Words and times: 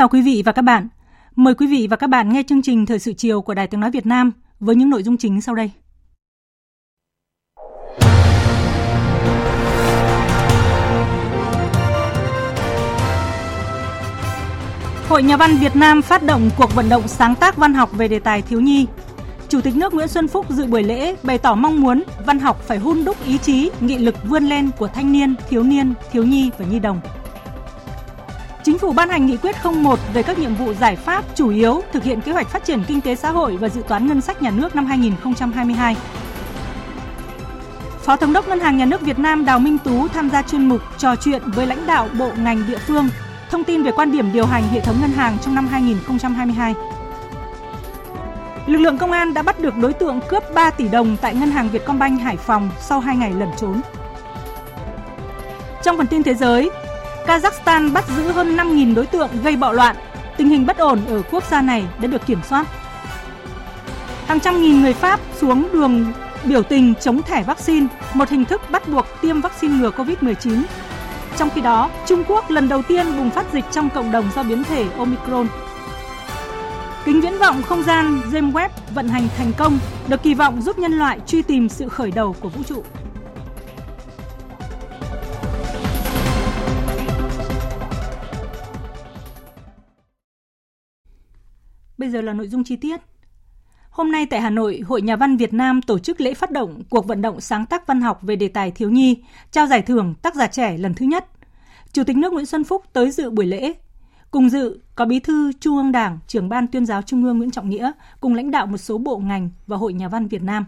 Chào 0.00 0.08
quý 0.08 0.22
vị 0.22 0.42
và 0.46 0.52
các 0.52 0.62
bạn. 0.62 0.88
Mời 1.36 1.54
quý 1.54 1.66
vị 1.66 1.86
và 1.90 1.96
các 1.96 2.06
bạn 2.06 2.32
nghe 2.32 2.42
chương 2.42 2.62
trình 2.62 2.86
Thời 2.86 2.98
sự 2.98 3.12
chiều 3.12 3.42
của 3.42 3.54
Đài 3.54 3.66
Tiếng 3.66 3.80
Nói 3.80 3.90
Việt 3.90 4.06
Nam 4.06 4.32
với 4.60 4.76
những 4.76 4.90
nội 4.90 5.02
dung 5.02 5.16
chính 5.16 5.40
sau 5.40 5.54
đây. 5.54 5.70
Hội 15.08 15.22
Nhà 15.22 15.36
văn 15.36 15.56
Việt 15.60 15.76
Nam 15.76 16.02
phát 16.02 16.22
động 16.22 16.50
cuộc 16.56 16.74
vận 16.74 16.88
động 16.88 17.08
sáng 17.08 17.34
tác 17.34 17.56
văn 17.56 17.74
học 17.74 17.90
về 17.92 18.08
đề 18.08 18.18
tài 18.18 18.42
thiếu 18.42 18.60
nhi. 18.60 18.86
Chủ 19.48 19.60
tịch 19.60 19.76
nước 19.76 19.94
Nguyễn 19.94 20.08
Xuân 20.08 20.28
Phúc 20.28 20.46
dự 20.50 20.66
buổi 20.66 20.82
lễ 20.82 21.16
bày 21.22 21.38
tỏ 21.38 21.54
mong 21.54 21.80
muốn 21.80 22.02
văn 22.26 22.38
học 22.38 22.62
phải 22.66 22.78
hun 22.78 23.04
đúc 23.04 23.16
ý 23.26 23.38
chí, 23.38 23.70
nghị 23.80 23.98
lực 23.98 24.14
vươn 24.24 24.44
lên 24.44 24.70
của 24.78 24.88
thanh 24.88 25.12
niên, 25.12 25.34
thiếu 25.48 25.62
niên, 25.62 25.94
thiếu 26.10 26.24
nhi 26.24 26.50
và 26.58 26.64
nhi 26.64 26.78
đồng. 26.78 27.00
Chính 28.64 28.78
phủ 28.78 28.92
ban 28.92 29.08
hành 29.08 29.26
nghị 29.26 29.36
quyết 29.36 29.56
01 29.64 29.98
về 30.14 30.22
các 30.22 30.38
nhiệm 30.38 30.54
vụ 30.54 30.72
giải 30.74 30.96
pháp 30.96 31.24
chủ 31.34 31.48
yếu 31.48 31.82
thực 31.92 32.02
hiện 32.02 32.20
kế 32.20 32.32
hoạch 32.32 32.48
phát 32.48 32.64
triển 32.64 32.82
kinh 32.88 33.00
tế 33.00 33.16
xã 33.16 33.30
hội 33.30 33.56
và 33.56 33.68
dự 33.68 33.82
toán 33.88 34.06
ngân 34.06 34.20
sách 34.20 34.42
nhà 34.42 34.50
nước 34.50 34.76
năm 34.76 34.86
2022. 34.86 35.96
Phó 38.02 38.16
Thống 38.16 38.32
đốc 38.32 38.48
Ngân 38.48 38.60
hàng 38.60 38.76
Nhà 38.76 38.84
nước 38.84 39.00
Việt 39.00 39.18
Nam 39.18 39.44
Đào 39.44 39.58
Minh 39.58 39.78
Tú 39.78 40.08
tham 40.08 40.30
gia 40.30 40.42
chuyên 40.42 40.68
mục 40.68 40.80
trò 40.98 41.16
chuyện 41.16 41.42
với 41.46 41.66
lãnh 41.66 41.86
đạo 41.86 42.08
bộ 42.18 42.30
ngành 42.38 42.66
địa 42.66 42.78
phương, 42.78 43.08
thông 43.50 43.64
tin 43.64 43.82
về 43.82 43.92
quan 43.92 44.12
điểm 44.12 44.32
điều 44.32 44.46
hành 44.46 44.62
hệ 44.70 44.80
thống 44.80 44.96
ngân 45.00 45.10
hàng 45.10 45.36
trong 45.42 45.54
năm 45.54 45.66
2022. 45.66 46.74
Lực 48.66 48.78
lượng 48.78 48.98
công 48.98 49.12
an 49.12 49.34
đã 49.34 49.42
bắt 49.42 49.60
được 49.60 49.76
đối 49.76 49.92
tượng 49.92 50.20
cướp 50.28 50.42
3 50.54 50.70
tỷ 50.70 50.88
đồng 50.88 51.16
tại 51.20 51.34
Ngân 51.34 51.50
hàng 51.50 51.68
Vietcombank 51.68 52.20
Hải 52.20 52.36
Phòng 52.36 52.70
sau 52.80 53.00
2 53.00 53.16
ngày 53.16 53.32
lẩn 53.32 53.48
trốn. 53.56 53.80
Trong 55.82 55.96
phần 55.96 56.06
tin 56.06 56.22
thế 56.22 56.34
giới, 56.34 56.70
Kazakhstan 57.26 57.92
bắt 57.92 58.04
giữ 58.16 58.32
hơn 58.32 58.56
5.000 58.56 58.94
đối 58.94 59.06
tượng 59.06 59.28
gây 59.42 59.56
bạo 59.56 59.72
loạn. 59.72 59.96
Tình 60.36 60.48
hình 60.48 60.66
bất 60.66 60.78
ổn 60.78 61.00
ở 61.08 61.22
quốc 61.30 61.44
gia 61.50 61.62
này 61.62 61.84
đã 62.00 62.06
được 62.06 62.26
kiểm 62.26 62.40
soát. 62.48 62.66
Hàng 64.26 64.40
trăm 64.40 64.62
nghìn 64.62 64.80
người 64.80 64.94
Pháp 64.94 65.20
xuống 65.40 65.68
đường 65.72 66.12
biểu 66.44 66.62
tình 66.62 66.94
chống 67.00 67.22
thẻ 67.22 67.42
vaccine, 67.42 67.86
một 68.14 68.28
hình 68.28 68.44
thức 68.44 68.60
bắt 68.70 68.88
buộc 68.88 69.06
tiêm 69.20 69.40
vaccine 69.40 69.78
ngừa 69.78 69.90
COVID-19. 69.90 70.62
Trong 71.36 71.50
khi 71.50 71.60
đó, 71.60 71.90
Trung 72.06 72.24
Quốc 72.28 72.50
lần 72.50 72.68
đầu 72.68 72.82
tiên 72.82 73.06
bùng 73.16 73.30
phát 73.30 73.52
dịch 73.52 73.64
trong 73.72 73.90
cộng 73.90 74.12
đồng 74.12 74.30
do 74.36 74.42
biến 74.42 74.64
thể 74.64 74.86
Omicron. 74.98 75.46
Kính 77.04 77.20
viễn 77.20 77.38
vọng 77.38 77.62
không 77.62 77.82
gian 77.82 78.20
James 78.32 78.52
Webb 78.52 78.68
vận 78.94 79.08
hành 79.08 79.28
thành 79.38 79.52
công, 79.56 79.78
được 80.08 80.22
kỳ 80.22 80.34
vọng 80.34 80.62
giúp 80.62 80.78
nhân 80.78 80.92
loại 80.92 81.18
truy 81.26 81.42
tìm 81.42 81.68
sự 81.68 81.88
khởi 81.88 82.10
đầu 82.10 82.36
của 82.40 82.48
vũ 82.48 82.62
trụ. 82.62 82.84
Bây 92.00 92.10
giờ 92.10 92.20
là 92.20 92.32
nội 92.32 92.48
dung 92.48 92.64
chi 92.64 92.76
tiết. 92.76 93.00
Hôm 93.90 94.12
nay 94.12 94.26
tại 94.26 94.40
Hà 94.40 94.50
Nội, 94.50 94.80
Hội 94.86 95.02
Nhà 95.02 95.16
văn 95.16 95.36
Việt 95.36 95.52
Nam 95.52 95.82
tổ 95.82 95.98
chức 95.98 96.20
lễ 96.20 96.34
phát 96.34 96.50
động 96.50 96.82
cuộc 96.90 97.06
vận 97.06 97.22
động 97.22 97.40
sáng 97.40 97.66
tác 97.66 97.86
văn 97.86 98.00
học 98.00 98.18
về 98.22 98.36
đề 98.36 98.48
tài 98.48 98.70
thiếu 98.70 98.90
nhi, 98.90 99.22
trao 99.50 99.66
giải 99.66 99.82
thưởng 99.82 100.14
tác 100.22 100.34
giả 100.34 100.46
trẻ 100.46 100.78
lần 100.78 100.94
thứ 100.94 101.06
nhất. 101.06 101.26
Chủ 101.92 102.04
tịch 102.04 102.16
nước 102.16 102.32
Nguyễn 102.32 102.46
Xuân 102.46 102.64
Phúc 102.64 102.84
tới 102.92 103.10
dự 103.10 103.30
buổi 103.30 103.46
lễ. 103.46 103.72
Cùng 104.30 104.48
dự 104.48 104.80
có 104.94 105.04
Bí 105.04 105.20
thư 105.20 105.52
Trung 105.52 105.76
ương 105.76 105.92
Đảng, 105.92 106.18
trưởng 106.26 106.48
ban 106.48 106.66
tuyên 106.66 106.86
giáo 106.86 107.02
Trung 107.02 107.24
ương 107.24 107.38
Nguyễn 107.38 107.50
Trọng 107.50 107.70
Nghĩa 107.70 107.92
cùng 108.20 108.34
lãnh 108.34 108.50
đạo 108.50 108.66
một 108.66 108.78
số 108.78 108.98
bộ 108.98 109.18
ngành 109.18 109.50
và 109.66 109.76
Hội 109.76 109.92
Nhà 109.92 110.08
văn 110.08 110.28
Việt 110.28 110.42
Nam. 110.42 110.64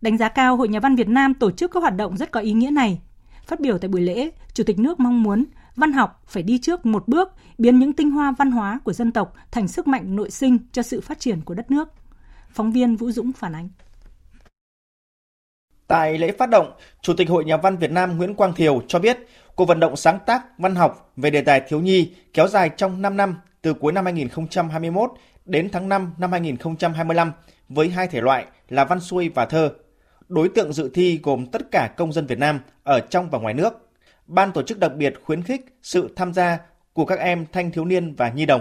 Đánh 0.00 0.18
giá 0.18 0.28
cao 0.28 0.56
Hội 0.56 0.68
Nhà 0.68 0.80
văn 0.80 0.96
Việt 0.96 1.08
Nam 1.08 1.34
tổ 1.34 1.50
chức 1.50 1.70
các 1.70 1.80
hoạt 1.80 1.96
động 1.96 2.16
rất 2.16 2.30
có 2.30 2.40
ý 2.40 2.52
nghĩa 2.52 2.70
này. 2.70 3.00
Phát 3.46 3.60
biểu 3.60 3.78
tại 3.78 3.88
buổi 3.88 4.00
lễ, 4.00 4.30
Chủ 4.54 4.64
tịch 4.64 4.78
nước 4.78 5.00
mong 5.00 5.22
muốn 5.22 5.44
văn 5.76 5.92
học 5.92 6.22
phải 6.26 6.42
đi 6.42 6.58
trước 6.58 6.86
một 6.86 7.08
bước, 7.08 7.32
biến 7.58 7.78
những 7.78 7.92
tinh 7.92 8.10
hoa 8.10 8.34
văn 8.38 8.50
hóa 8.50 8.80
của 8.84 8.92
dân 8.92 9.12
tộc 9.12 9.34
thành 9.50 9.68
sức 9.68 9.88
mạnh 9.88 10.16
nội 10.16 10.30
sinh 10.30 10.58
cho 10.72 10.82
sự 10.82 11.00
phát 11.00 11.20
triển 11.20 11.40
của 11.40 11.54
đất 11.54 11.70
nước. 11.70 11.88
Phóng 12.50 12.72
viên 12.72 12.96
Vũ 12.96 13.10
Dũng 13.10 13.32
phản 13.32 13.54
ánh. 13.54 13.68
Tại 15.86 16.18
lễ 16.18 16.32
phát 16.38 16.50
động, 16.50 16.72
Chủ 17.02 17.14
tịch 17.14 17.28
Hội 17.28 17.44
Nhà 17.44 17.56
văn 17.56 17.76
Việt 17.76 17.90
Nam 17.90 18.18
Nguyễn 18.18 18.34
Quang 18.34 18.54
Thiều 18.54 18.82
cho 18.88 18.98
biết, 18.98 19.18
cuộc 19.54 19.64
vận 19.64 19.80
động 19.80 19.96
sáng 19.96 20.18
tác 20.26 20.58
văn 20.58 20.74
học 20.74 21.12
về 21.16 21.30
đề 21.30 21.40
tài 21.40 21.62
thiếu 21.68 21.80
nhi 21.80 22.12
kéo 22.32 22.48
dài 22.48 22.70
trong 22.76 23.02
5 23.02 23.16
năm 23.16 23.36
từ 23.62 23.74
cuối 23.74 23.92
năm 23.92 24.04
2021 24.04 25.10
đến 25.44 25.68
tháng 25.72 25.88
5 25.88 26.12
năm 26.18 26.32
2025 26.32 27.32
với 27.68 27.88
hai 27.88 28.06
thể 28.06 28.20
loại 28.20 28.46
là 28.68 28.84
văn 28.84 29.00
xuôi 29.00 29.28
và 29.28 29.46
thơ. 29.46 29.72
Đối 30.28 30.48
tượng 30.48 30.72
dự 30.72 30.90
thi 30.94 31.20
gồm 31.22 31.46
tất 31.46 31.62
cả 31.70 31.88
công 31.96 32.12
dân 32.12 32.26
Việt 32.26 32.38
Nam 32.38 32.60
ở 32.82 33.00
trong 33.00 33.30
và 33.30 33.38
ngoài 33.38 33.54
nước 33.54 33.89
ban 34.30 34.52
tổ 34.52 34.62
chức 34.62 34.78
đặc 34.78 34.92
biệt 34.96 35.14
khuyến 35.24 35.42
khích 35.42 35.66
sự 35.82 36.12
tham 36.16 36.34
gia 36.34 36.58
của 36.92 37.04
các 37.04 37.18
em 37.18 37.46
thanh 37.52 37.70
thiếu 37.70 37.84
niên 37.84 38.14
và 38.14 38.28
nhi 38.28 38.46
đồng. 38.46 38.60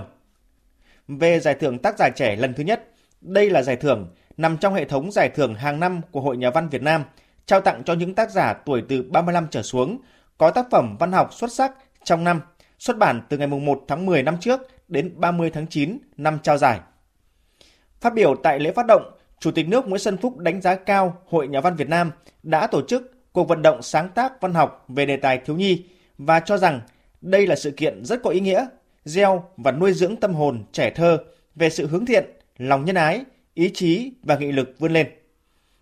Về 1.07 1.40
giải 1.40 1.56
thưởng 1.56 1.80
tác 1.80 1.97
giả 2.00 2.09
trẻ 2.16 2.35
lần 2.35 2.53
thứ 2.53 2.63
nhất, 2.63 2.90
đây 3.22 3.50
là 3.50 3.62
giải 3.62 3.75
thưởng 3.75 4.13
nằm 4.38 4.58
trong 4.58 4.74
hệ 4.74 4.85
thống 4.85 5.12
giải 5.12 5.29
thưởng 5.29 5.56
hàng 5.56 5.79
năm 5.79 6.02
của 6.12 6.22
Hội 6.22 6.38
Nhà 6.38 6.50
văn 6.50 6.69
Việt 6.69 6.81
Nam, 6.81 7.03
trao 7.46 7.62
tặng 7.62 7.84
cho 7.84 7.94
những 7.94 8.16
tác 8.16 8.31
giả 8.31 8.53
tuổi 8.53 8.84
từ 8.90 9.03
35 9.03 9.47
trở 9.52 9.62
xuống 9.62 10.02
có 10.38 10.52
tác 10.52 10.66
phẩm 10.72 10.96
văn 11.00 11.12
học 11.12 11.34
xuất 11.34 11.52
sắc 11.52 11.72
trong 12.03 12.24
năm, 12.24 12.41
xuất 12.79 12.97
bản 12.97 13.22
từ 13.29 13.38
ngày 13.38 13.47
1 13.47 13.84
tháng 13.88 14.06
10 14.06 14.24
năm 14.24 14.38
trước 14.40 14.62
đến 14.88 15.13
30 15.16 15.50
tháng 15.50 15.68
9 15.68 15.97
năm 16.18 16.40
trao 16.44 16.58
giải. 16.58 16.79
Phát 18.02 18.13
biểu 18.13 18.35
tại 18.44 18.59
lễ 18.59 18.72
phát 18.72 18.85
động, 18.88 19.12
Chủ 19.40 19.52
tịch 19.52 19.68
nước 19.68 19.88
Nguyễn 19.88 20.00
Xuân 20.00 20.18
Phúc 20.18 20.38
đánh 20.38 20.62
giá 20.62 20.75
cao 20.75 21.18
Hội 21.28 21.47
Nhà 21.47 21.62
văn 21.62 21.75
Việt 21.75 21.90
Nam 21.90 22.12
đã 22.44 22.68
tổ 22.68 22.81
chức 22.88 23.19
cuộc 23.31 23.47
vận 23.47 23.62
động 23.62 23.81
sáng 23.81 24.09
tác 24.09 24.41
văn 24.41 24.53
học 24.53 24.85
về 24.88 25.06
đề 25.06 25.17
tài 25.17 25.38
thiếu 25.38 25.56
nhi 25.56 25.84
và 26.17 26.40
cho 26.40 26.57
rằng 26.57 26.81
đây 27.22 27.47
là 27.47 27.56
sự 27.56 27.72
kiện 27.72 28.06
rất 28.06 28.23
có 28.23 28.29
ý 28.29 28.40
nghĩa, 28.40 28.67
gieo 29.06 29.44
và 29.57 29.72
nuôi 29.72 29.94
dưỡng 29.94 30.16
tâm 30.16 30.34
hồn 30.34 30.63
trẻ 30.72 30.90
thơ 30.90 31.17
về 31.56 31.69
sự 31.69 31.88
hướng 31.88 32.06
thiện, 32.06 32.25
lòng 32.57 32.85
nhân 32.85 32.95
ái, 32.95 33.23
ý 33.53 33.72
chí 33.73 34.12
và 34.23 34.38
nghị 34.38 34.51
lực 34.51 34.75
vươn 34.79 34.94
lên. 34.94 35.07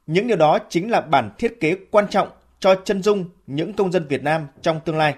Những 0.07 0.27
điều 0.27 0.37
đó 0.37 0.59
chính 0.69 0.91
là 0.91 1.01
bản 1.01 1.31
thiết 1.37 1.59
kế 1.59 1.75
quan 1.91 2.07
trọng 2.07 2.27
cho 2.59 2.75
chân 2.75 3.03
dung 3.03 3.25
những 3.47 3.73
công 3.73 3.91
dân 3.91 4.07
Việt 4.07 4.23
Nam 4.23 4.47
trong 4.61 4.79
tương 4.85 4.97
lai. 4.97 5.15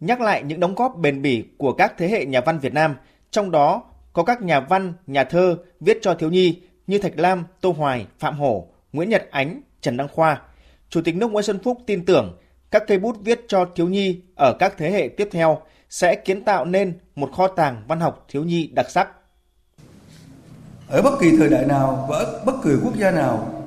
Nhắc 0.00 0.20
lại 0.20 0.42
những 0.42 0.60
đóng 0.60 0.74
góp 0.74 0.96
bền 0.96 1.22
bỉ 1.22 1.44
của 1.58 1.72
các 1.72 1.94
thế 1.98 2.08
hệ 2.08 2.24
nhà 2.24 2.40
văn 2.40 2.58
Việt 2.58 2.72
Nam, 2.72 2.96
trong 3.30 3.50
đó 3.50 3.84
có 4.12 4.22
các 4.22 4.42
nhà 4.42 4.60
văn, 4.60 4.92
nhà 5.06 5.24
thơ 5.24 5.56
viết 5.80 5.98
cho 6.02 6.14
thiếu 6.14 6.30
nhi 6.30 6.60
như 6.86 6.98
Thạch 6.98 7.18
Lam, 7.18 7.44
Tô 7.60 7.74
Hoài, 7.78 8.06
Phạm 8.18 8.38
Hổ, 8.38 8.68
Nguyễn 8.92 9.08
Nhật 9.08 9.28
Ánh, 9.30 9.60
Trần 9.80 9.96
Đăng 9.96 10.08
Khoa– 10.08 10.40
Chủ 10.92 11.00
tịch 11.00 11.16
nước 11.16 11.30
Nguyễn 11.30 11.44
Xuân 11.44 11.58
Phúc 11.64 11.78
tin 11.86 12.04
tưởng 12.04 12.38
các 12.70 12.82
cây 12.86 12.98
bút 12.98 13.16
viết 13.24 13.44
cho 13.48 13.66
thiếu 13.74 13.88
nhi 13.88 14.20
ở 14.36 14.56
các 14.58 14.74
thế 14.78 14.90
hệ 14.90 15.08
tiếp 15.16 15.28
theo 15.32 15.58
sẽ 15.90 16.14
kiến 16.14 16.44
tạo 16.44 16.64
nên 16.64 16.98
một 17.14 17.32
kho 17.32 17.48
tàng 17.48 17.84
văn 17.88 18.00
học 18.00 18.26
thiếu 18.28 18.44
nhi 18.44 18.70
đặc 18.72 18.90
sắc. 18.90 19.08
Ở 20.88 21.02
bất 21.02 21.10
kỳ 21.20 21.36
thời 21.38 21.48
đại 21.48 21.66
nào 21.66 22.06
và 22.10 22.18
ở 22.18 22.42
bất 22.46 22.52
kỳ 22.64 22.70
quốc 22.84 22.96
gia 22.96 23.10
nào, 23.10 23.64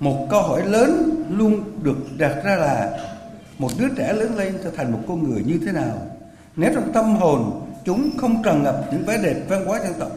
một 0.00 0.26
câu 0.30 0.42
hỏi 0.42 0.66
lớn 0.66 1.24
luôn 1.30 1.62
được 1.82 1.96
đặt 2.18 2.42
ra 2.44 2.56
là 2.56 2.98
một 3.58 3.70
đứa 3.78 3.88
trẻ 3.96 4.12
lớn 4.12 4.36
lên 4.36 4.54
trở 4.64 4.70
thành 4.70 4.92
một 4.92 5.00
con 5.08 5.30
người 5.30 5.42
như 5.46 5.60
thế 5.66 5.72
nào? 5.72 6.02
Nếu 6.56 6.72
trong 6.74 6.92
tâm 6.92 7.16
hồn 7.16 7.68
chúng 7.84 8.10
không 8.16 8.42
tràn 8.42 8.62
ngập 8.62 8.84
những 8.92 9.04
vẻ 9.06 9.18
đẹp 9.22 9.36
văn 9.48 9.64
hóa 9.64 9.80
dân 9.82 9.92
tộc, 9.98 10.12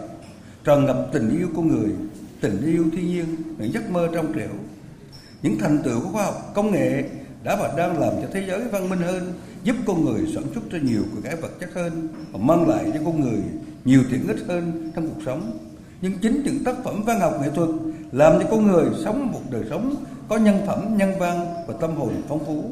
tràn 0.63 0.85
ngập 0.85 1.07
tình 1.13 1.37
yêu 1.39 1.47
con 1.55 1.67
người, 1.67 1.89
tình 2.41 2.61
yêu 2.65 2.85
thiên 2.91 3.07
nhiên, 3.07 3.25
những 3.57 3.73
giấc 3.73 3.89
mơ 3.89 4.07
trong 4.13 4.33
trẻo, 4.33 4.49
những 5.43 5.57
thành 5.59 5.81
tựu 5.83 6.01
của 6.01 6.09
khoa 6.09 6.23
học 6.23 6.51
công 6.53 6.71
nghệ 6.71 7.03
đã 7.43 7.55
và 7.55 7.73
đang 7.77 7.99
làm 7.99 8.13
cho 8.21 8.27
thế 8.33 8.43
giới 8.47 8.61
văn 8.71 8.89
minh 8.89 8.99
hơn, 8.99 9.33
giúp 9.63 9.75
con 9.85 10.05
người 10.05 10.21
sản 10.33 10.43
xuất 10.53 10.69
ra 10.71 10.79
nhiều 10.79 11.01
của 11.15 11.21
cái 11.23 11.35
vật 11.35 11.59
chất 11.59 11.69
hơn 11.73 12.07
và 12.31 12.39
mang 12.39 12.69
lại 12.69 12.85
cho 12.93 12.99
con 13.05 13.21
người 13.21 13.39
nhiều 13.85 14.01
tiện 14.11 14.27
ích 14.27 14.39
hơn 14.47 14.91
trong 14.95 15.07
cuộc 15.07 15.21
sống. 15.25 15.57
Nhưng 16.01 16.13
chính 16.21 16.43
những 16.43 16.63
tác 16.63 16.75
phẩm 16.83 17.03
văn 17.03 17.19
học 17.19 17.37
nghệ 17.41 17.49
thuật 17.55 17.69
làm 18.11 18.33
cho 18.39 18.47
con 18.51 18.67
người 18.67 18.85
sống 19.05 19.31
một 19.31 19.41
đời 19.49 19.63
sống 19.69 19.95
có 20.29 20.37
nhân 20.37 20.63
phẩm, 20.67 20.97
nhân 20.97 21.13
văn 21.19 21.45
và 21.67 21.73
tâm 21.81 21.95
hồn 21.95 22.13
phong 22.27 22.45
phú. 22.45 22.63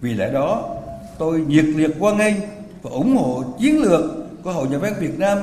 Vì 0.00 0.14
lẽ 0.14 0.32
đó, 0.32 0.76
tôi 1.18 1.40
nhiệt 1.40 1.64
liệt 1.64 1.90
hoan 1.98 2.18
nghênh 2.18 2.34
và 2.82 2.90
ủng 2.90 3.16
hộ 3.16 3.44
chiến 3.58 3.82
lược 3.82 4.00
của 4.42 4.52
Hội 4.52 4.68
Nhà 4.68 4.78
văn 4.78 4.92
Việt 5.00 5.18
Nam 5.18 5.38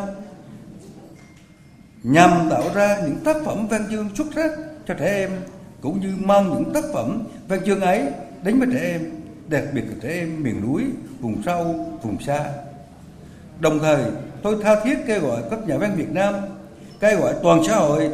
nhằm 2.03 2.31
tạo 2.49 2.63
ra 2.73 2.97
những 3.05 3.17
tác 3.23 3.37
phẩm 3.45 3.67
văn 3.67 3.85
chương 3.91 4.09
xuất 4.15 4.27
sắc 4.35 4.51
cho 4.87 4.93
trẻ 4.93 5.05
em 5.05 5.31
cũng 5.81 5.99
như 6.01 6.13
mang 6.19 6.49
những 6.49 6.73
tác 6.73 6.83
phẩm 6.93 7.23
văn 7.47 7.59
chương 7.65 7.81
ấy 7.81 8.03
đến 8.43 8.59
với 8.59 8.67
trẻ 8.73 8.79
em, 8.91 9.11
đặc 9.47 9.63
biệt 9.73 9.81
là 9.81 9.95
trẻ 10.01 10.09
em 10.09 10.43
miền 10.43 10.61
núi, 10.61 10.83
vùng 11.19 11.43
sâu, 11.45 11.63
vùng 12.01 12.21
xa. 12.21 12.45
Đồng 13.59 13.79
thời, 13.79 14.03
tôi 14.41 14.57
tha 14.63 14.83
thiết 14.83 14.97
kêu 15.07 15.21
gọi 15.21 15.41
các 15.51 15.67
nhà 15.67 15.77
văn 15.77 15.95
Việt 15.95 16.09
Nam, 16.09 16.33
kêu 16.99 17.19
gọi 17.19 17.33
toàn 17.43 17.63
xã 17.67 17.75
hội 17.75 18.09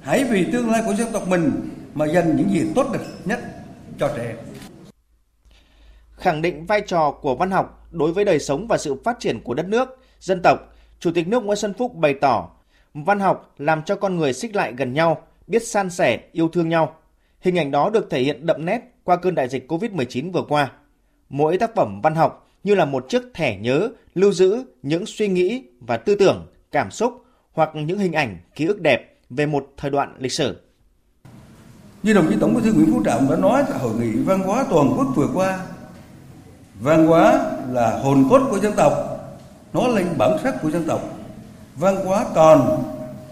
hãy 0.00 0.24
vì 0.24 0.46
tương 0.52 0.70
lai 0.70 0.82
của 0.86 0.94
dân 0.94 1.12
tộc 1.12 1.28
mình 1.28 1.52
mà 1.94 2.06
dành 2.06 2.36
những 2.36 2.50
gì 2.50 2.72
tốt 2.74 2.86
đẹp 2.92 3.04
nhất 3.24 3.40
cho 3.98 4.10
trẻ 4.16 4.26
em. 4.26 4.36
Khẳng 6.16 6.42
định 6.42 6.66
vai 6.66 6.80
trò 6.80 7.10
của 7.10 7.34
văn 7.34 7.50
học 7.50 7.88
đối 7.90 8.12
với 8.12 8.24
đời 8.24 8.38
sống 8.38 8.66
và 8.68 8.78
sự 8.78 8.96
phát 9.04 9.20
triển 9.20 9.40
của 9.40 9.54
đất 9.54 9.66
nước, 9.66 9.98
dân 10.20 10.40
tộc, 10.42 10.58
Chủ 11.00 11.10
tịch 11.14 11.28
nước 11.28 11.44
Nguyễn 11.44 11.56
Xuân 11.56 11.74
Phúc 11.78 11.94
bày 11.94 12.14
tỏ 12.20 12.50
văn 12.94 13.20
học 13.20 13.54
làm 13.58 13.82
cho 13.82 13.96
con 13.96 14.16
người 14.16 14.32
xích 14.32 14.56
lại 14.56 14.72
gần 14.76 14.92
nhau, 14.92 15.22
biết 15.46 15.66
san 15.66 15.90
sẻ, 15.90 16.20
yêu 16.32 16.48
thương 16.48 16.68
nhau. 16.68 16.96
Hình 17.44 17.58
ảnh 17.58 17.70
đó 17.70 17.90
được 17.90 18.10
thể 18.10 18.20
hiện 18.20 18.46
đậm 18.46 18.64
nét 18.64 18.80
qua 19.04 19.16
cơn 19.16 19.34
đại 19.34 19.48
dịch 19.48 19.66
COVID-19 19.68 20.32
vừa 20.32 20.42
qua. 20.48 20.72
Mỗi 21.28 21.58
tác 21.58 21.74
phẩm 21.74 22.00
văn 22.00 22.14
học 22.14 22.48
như 22.64 22.74
là 22.74 22.84
một 22.84 23.08
chiếc 23.08 23.22
thẻ 23.34 23.56
nhớ 23.56 23.88
lưu 24.14 24.32
giữ 24.32 24.64
những 24.82 25.06
suy 25.06 25.28
nghĩ 25.28 25.64
và 25.80 25.96
tư 25.96 26.14
tưởng, 26.14 26.46
cảm 26.72 26.90
xúc 26.90 27.24
hoặc 27.52 27.70
những 27.74 27.98
hình 27.98 28.12
ảnh, 28.12 28.38
ký 28.54 28.66
ức 28.66 28.80
đẹp 28.80 29.18
về 29.30 29.46
một 29.46 29.66
thời 29.76 29.90
đoạn 29.90 30.14
lịch 30.18 30.32
sử. 30.32 30.56
Như 32.02 32.12
đồng 32.12 32.26
chí 32.30 32.36
Tổng 32.40 32.54
bí 32.54 32.60
thư 32.62 32.72
Nguyễn 32.72 32.92
Phú 32.92 33.02
Trọng 33.04 33.30
đã 33.30 33.36
nói 33.36 33.64
tại 33.68 33.78
hội 33.78 33.94
nghị 34.00 34.12
văn 34.12 34.40
hóa 34.40 34.64
toàn 34.70 34.94
quốc 34.96 35.06
vừa 35.16 35.28
qua, 35.34 35.58
văn 36.80 37.06
hóa 37.06 37.56
là 37.70 37.98
hồn 37.98 38.26
cốt 38.30 38.40
của 38.50 38.58
dân 38.58 38.72
tộc, 38.76 38.92
nó 39.72 39.88
lên 39.88 40.06
bản 40.18 40.38
sắc 40.42 40.54
của 40.62 40.70
dân 40.70 40.84
tộc. 40.84 41.18
Văn 41.76 41.96
hóa 41.96 42.26
còn 42.34 42.82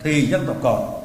thì 0.02 0.26
dân 0.26 0.46
tộc 0.46 0.56
còn. 0.62 1.02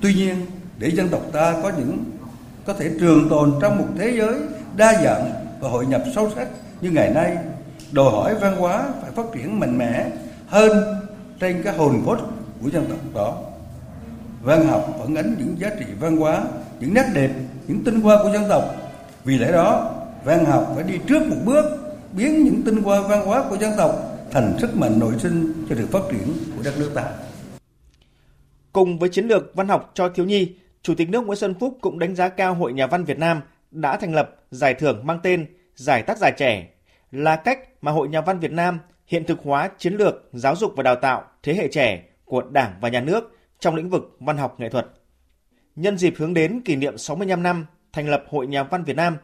Tuy 0.00 0.14
nhiên, 0.14 0.46
để 0.78 0.90
dân 0.90 1.08
tộc 1.08 1.22
ta 1.32 1.54
có 1.62 1.72
những 1.78 2.04
có 2.64 2.72
thể 2.74 2.90
trường 3.00 3.28
tồn 3.28 3.54
trong 3.60 3.78
một 3.78 3.86
thế 3.98 4.14
giới 4.18 4.34
đa 4.76 5.02
dạng 5.04 5.30
và 5.60 5.68
hội 5.68 5.86
nhập 5.86 6.02
sâu 6.14 6.30
sắc 6.34 6.48
như 6.80 6.90
ngày 6.90 7.10
nay, 7.10 7.36
đòi 7.92 8.10
hỏi 8.10 8.34
văn 8.34 8.56
hóa 8.56 8.88
phải 9.02 9.10
phát 9.10 9.26
triển 9.34 9.60
mạnh 9.60 9.78
mẽ 9.78 10.10
hơn 10.46 11.00
trên 11.40 11.62
cái 11.62 11.76
hồn 11.76 12.02
cốt 12.06 12.18
của 12.62 12.70
dân 12.70 12.86
tộc 12.88 12.98
đó. 13.14 13.36
Văn 14.42 14.66
học 14.66 14.96
phản 14.98 15.14
ánh 15.14 15.34
những 15.38 15.56
giá 15.58 15.70
trị 15.78 15.86
văn 16.00 16.16
hóa, 16.16 16.44
những 16.80 16.94
nét 16.94 17.04
đẹp, 17.14 17.30
những 17.66 17.84
tinh 17.84 18.00
hoa 18.00 18.22
của 18.22 18.30
dân 18.32 18.44
tộc. 18.48 18.64
Vì 19.24 19.38
lẽ 19.38 19.52
đó, 19.52 19.94
văn 20.24 20.44
học 20.44 20.72
phải 20.74 20.84
đi 20.84 20.94
trước 21.06 21.22
một 21.26 21.36
bước, 21.44 21.64
biến 22.12 22.44
những 22.44 22.62
tinh 22.62 22.82
hoa 22.82 23.00
văn 23.00 23.26
hóa 23.26 23.44
của 23.50 23.56
dân 23.56 23.72
tộc 23.76 24.18
thành 24.30 24.56
sức 24.60 24.76
mạnh 24.76 24.98
nội 24.98 25.12
sinh 25.18 25.52
cho 25.68 25.76
sự 25.78 25.86
phát 25.86 26.02
triển 26.10 26.34
của 26.56 26.62
đất 26.64 26.78
nước 26.78 26.90
ta. 26.94 27.04
Cùng 28.72 28.98
với 28.98 29.08
chiến 29.08 29.28
lược 29.28 29.54
văn 29.54 29.68
học 29.68 29.90
cho 29.94 30.08
thiếu 30.08 30.26
nhi, 30.26 30.54
Chủ 30.88 30.94
tịch 30.94 31.10
nước 31.10 31.26
Nguyễn 31.26 31.38
Xuân 31.38 31.54
Phúc 31.54 31.78
cũng 31.80 31.98
đánh 31.98 32.14
giá 32.14 32.28
cao 32.28 32.54
Hội 32.54 32.72
Nhà 32.72 32.86
văn 32.86 33.04
Việt 33.04 33.18
Nam 33.18 33.40
đã 33.70 33.96
thành 33.96 34.14
lập 34.14 34.36
giải 34.50 34.74
thưởng 34.74 35.06
mang 35.06 35.20
tên 35.22 35.46
Giải 35.74 36.02
tác 36.02 36.18
giả 36.18 36.30
trẻ 36.30 36.68
là 37.10 37.36
cách 37.36 37.58
mà 37.80 37.92
Hội 37.92 38.08
Nhà 38.08 38.20
văn 38.20 38.38
Việt 38.38 38.52
Nam 38.52 38.78
hiện 39.06 39.24
thực 39.24 39.38
hóa 39.42 39.70
chiến 39.78 39.94
lược 39.94 40.14
giáo 40.32 40.56
dục 40.56 40.72
và 40.76 40.82
đào 40.82 40.94
tạo 40.94 41.24
thế 41.42 41.54
hệ 41.54 41.68
trẻ 41.68 42.04
của 42.24 42.42
Đảng 42.42 42.74
và 42.80 42.88
Nhà 42.88 43.00
nước 43.00 43.36
trong 43.60 43.74
lĩnh 43.74 43.90
vực 43.90 44.16
văn 44.20 44.36
học 44.36 44.60
nghệ 44.60 44.68
thuật. 44.68 44.86
Nhân 45.76 45.98
dịp 45.98 46.14
hướng 46.16 46.34
đến 46.34 46.60
kỷ 46.60 46.76
niệm 46.76 46.98
65 46.98 47.42
năm 47.42 47.66
thành 47.92 48.08
lập 48.08 48.24
Hội 48.28 48.46
Nhà 48.46 48.62
văn 48.62 48.84
Việt 48.84 48.96
Nam, 48.96 49.16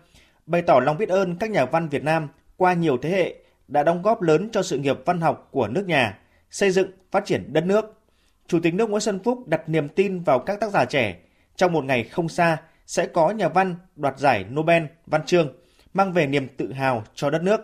bày 0.47 0.63
tỏ 0.63 0.81
lòng 0.81 0.99
biết 0.99 1.09
ơn 1.09 1.37
các 1.39 1.51
nhà 1.51 1.65
văn 1.65 1.89
Việt 1.89 2.05
Nam 2.05 2.29
qua 2.57 2.73
nhiều 2.73 2.99
thế 3.03 3.11
hệ 3.11 3.35
đã 3.69 3.83
đóng 3.83 4.03
góp 4.03 4.23
lớn 4.23 4.49
cho 4.53 4.63
sự 4.63 4.79
nghiệp 4.79 4.99
văn 5.05 5.21
học 5.21 5.49
của 5.51 5.69
nước 5.69 5.87
nhà, 5.87 6.19
xây 6.51 6.71
dựng, 6.71 6.91
phát 7.11 7.25
triển 7.25 7.53
đất 7.53 7.65
nước. 7.67 8.01
Chủ 8.47 8.61
tịch 8.61 8.75
nước 8.75 8.91
Nguyễn 8.91 9.01
Xuân 9.01 9.19
Phúc 9.25 9.49
đặt 9.49 9.69
niềm 9.69 9.89
tin 9.89 10.21
vào 10.21 10.39
các 10.39 10.61
tác 10.61 10.71
giả 10.71 10.85
trẻ. 10.85 11.21
Trong 11.57 11.73
một 11.73 11.85
ngày 11.85 12.05
không 12.05 12.29
xa, 12.29 12.57
sẽ 12.87 13.07
có 13.07 13.31
nhà 13.31 13.49
văn 13.49 13.77
đoạt 13.97 14.19
giải 14.19 14.45
Nobel 14.45 14.85
văn 15.07 15.27
chương, 15.27 15.53
mang 15.95 16.13
về 16.13 16.27
niềm 16.27 16.49
tự 16.57 16.73
hào 16.73 17.05
cho 17.15 17.31
đất 17.31 17.43
nước. 17.43 17.61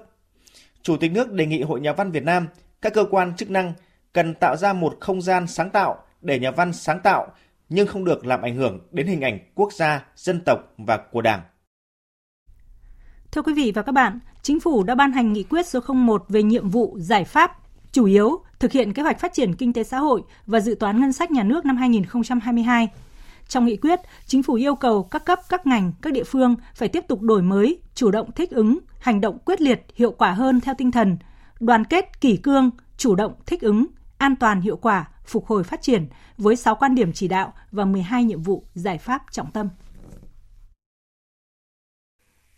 Chủ 0.83 0.97
tịch 0.97 1.13
nước 1.13 1.33
đề 1.33 1.47
nghị 1.47 1.63
Hội 1.63 1.81
Nhà 1.81 1.93
văn 1.93 2.11
Việt 2.11 2.25
Nam, 2.25 2.49
các 2.83 2.95
cơ 2.95 3.05
quan 3.11 3.37
chức 3.37 3.51
năng 3.51 3.73
cần 4.13 4.35
tạo 4.35 4.57
ra 4.57 4.73
một 4.73 4.97
không 5.01 5.23
gian 5.23 5.47
sáng 5.47 5.71
tạo 5.71 6.05
để 6.21 6.39
nhà 6.39 6.51
văn 6.51 6.73
sáng 6.73 7.01
tạo 7.01 7.27
nhưng 7.69 7.87
không 7.87 8.05
được 8.05 8.27
làm 8.27 8.43
ảnh 8.43 8.57
hưởng 8.57 8.89
đến 8.91 9.07
hình 9.07 9.21
ảnh 9.21 9.39
quốc 9.55 9.73
gia, 9.73 10.05
dân 10.17 10.41
tộc 10.47 10.59
và 10.79 10.97
của 10.97 11.23
Đảng. 11.23 11.41
Thưa 13.33 13.43
quý 13.43 13.55
vị 13.55 13.73
và 13.75 13.83
các 13.83 13.93
bạn, 13.93 14.19
Chính 14.43 14.61
phủ 14.61 14.83
đã 14.83 14.95
ban 14.95 15.13
hành 15.13 15.33
nghị 15.33 15.43
quyết 15.43 15.67
số 15.67 15.81
01 15.95 16.25
về 16.29 16.43
nhiệm 16.43 16.69
vụ, 16.69 16.97
giải 16.99 17.25
pháp, 17.25 17.59
chủ 17.93 18.05
yếu 18.05 18.43
thực 18.59 18.73
hiện 18.73 18.93
kế 18.93 19.03
hoạch 19.03 19.21
phát 19.21 19.33
triển 19.33 19.55
kinh 19.55 19.73
tế 19.73 19.85
xã 19.85 19.99
hội 19.99 20.23
và 20.47 20.61
dự 20.61 20.77
toán 20.81 21.01
ngân 21.01 21.13
sách 21.13 21.31
nhà 21.31 21.43
nước 21.43 21.67
năm 21.67 21.77
2022. 21.77 22.89
Trong 23.51 23.65
nghị 23.65 23.77
quyết, 23.77 24.01
chính 24.27 24.43
phủ 24.43 24.55
yêu 24.55 24.75
cầu 24.75 25.03
các 25.03 25.25
cấp, 25.25 25.41
các 25.49 25.67
ngành, 25.67 25.93
các 26.03 26.13
địa 26.13 26.25
phương 26.25 26.57
phải 26.75 26.89
tiếp 26.89 27.05
tục 27.09 27.23
đổi 27.23 27.43
mới, 27.43 27.81
chủ 27.95 28.11
động 28.11 28.33
thích 28.33 28.51
ứng, 28.51 28.79
hành 29.01 29.21
động 29.21 29.39
quyết 29.45 29.61
liệt, 29.61 29.87
hiệu 29.95 30.11
quả 30.11 30.33
hơn 30.33 30.61
theo 30.61 30.75
tinh 30.79 30.91
thần 30.91 31.19
đoàn 31.61 31.85
kết, 31.85 32.21
kỷ 32.21 32.37
cương, 32.37 32.71
chủ 32.97 33.15
động 33.15 33.33
thích 33.47 33.61
ứng, 33.61 33.87
an 34.19 34.37
toàn 34.37 34.61
hiệu 34.61 34.77
quả, 34.77 35.09
phục 35.25 35.47
hồi 35.47 35.65
phát 35.65 35.83
triển 35.83 36.07
với 36.39 36.57
6 36.57 36.75
quan 36.75 36.95
điểm 36.95 37.13
chỉ 37.13 37.29
đạo 37.29 37.53
và 37.71 37.85
12 37.85 38.25
nhiệm 38.25 38.43
vụ 38.43 38.65
giải 38.75 38.99
pháp 38.99 39.23
trọng 39.31 39.51
tâm. 39.51 39.69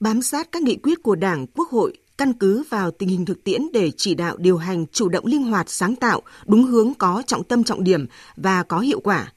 Bám 0.01 0.23
sát 0.23 0.49
các 0.53 0.63
nghị 0.63 0.77
quyết 0.77 1.03
của 1.03 1.15
Đảng, 1.15 1.47
Quốc 1.47 1.69
hội, 1.69 1.99
căn 2.19 2.33
cứ 2.33 2.63
vào 2.71 2.91
tình 2.91 3.09
hình 3.09 3.25
thực 3.25 3.45
tiễn 3.45 3.63
để 3.73 3.91
chỉ 3.97 4.15
đạo 4.15 4.37
điều 4.37 4.57
hành 4.57 4.87
chủ 4.87 5.09
động 5.09 5.27
linh 5.27 5.43
hoạt, 5.43 5.71
sáng 5.71 5.97
tạo, 5.97 6.23
đúng 6.47 6.65
hướng 6.65 6.95
có 6.95 7.23
trọng 7.27 7.45
tâm 7.45 7.65
trọng 7.65 7.85
điểm 7.85 8.07
và 8.37 8.63
có 8.63 8.79
hiệu 8.79 9.01
quả. 9.01 9.33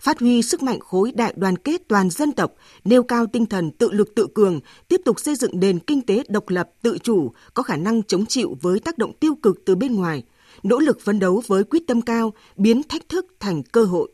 Phát 0.00 0.20
huy 0.20 0.42
sức 0.42 0.62
mạnh 0.62 0.80
khối 0.80 1.12
đại 1.12 1.34
đoàn 1.36 1.56
kết 1.56 1.82
toàn 1.88 2.10
dân 2.10 2.32
tộc, 2.32 2.52
nêu 2.84 3.02
cao 3.02 3.26
tinh 3.26 3.46
thần 3.46 3.70
tự 3.70 3.92
lực 3.92 4.14
tự 4.14 4.26
cường, 4.34 4.60
tiếp 4.88 5.00
tục 5.04 5.20
xây 5.20 5.34
dựng 5.34 5.60
nền 5.60 5.78
kinh 5.78 6.02
tế 6.02 6.22
độc 6.28 6.48
lập, 6.48 6.70
tự 6.82 6.98
chủ, 6.98 7.32
có 7.54 7.62
khả 7.62 7.76
năng 7.76 8.02
chống 8.02 8.26
chịu 8.26 8.56
với 8.60 8.80
tác 8.80 8.98
động 8.98 9.12
tiêu 9.20 9.34
cực 9.42 9.64
từ 9.64 9.74
bên 9.74 9.94
ngoài– 9.94 10.22
nỗ 10.62 10.78
lực 10.78 11.00
phấn 11.00 11.18
đấu 11.18 11.42
với 11.46 11.64
quyết 11.64 11.82
tâm 11.86 12.02
cao, 12.02 12.32
biến 12.56 12.82
thách 12.82 13.08
thức 13.08 13.26
thành 13.40 13.62
cơ 13.62 13.84
hội. 13.84 14.10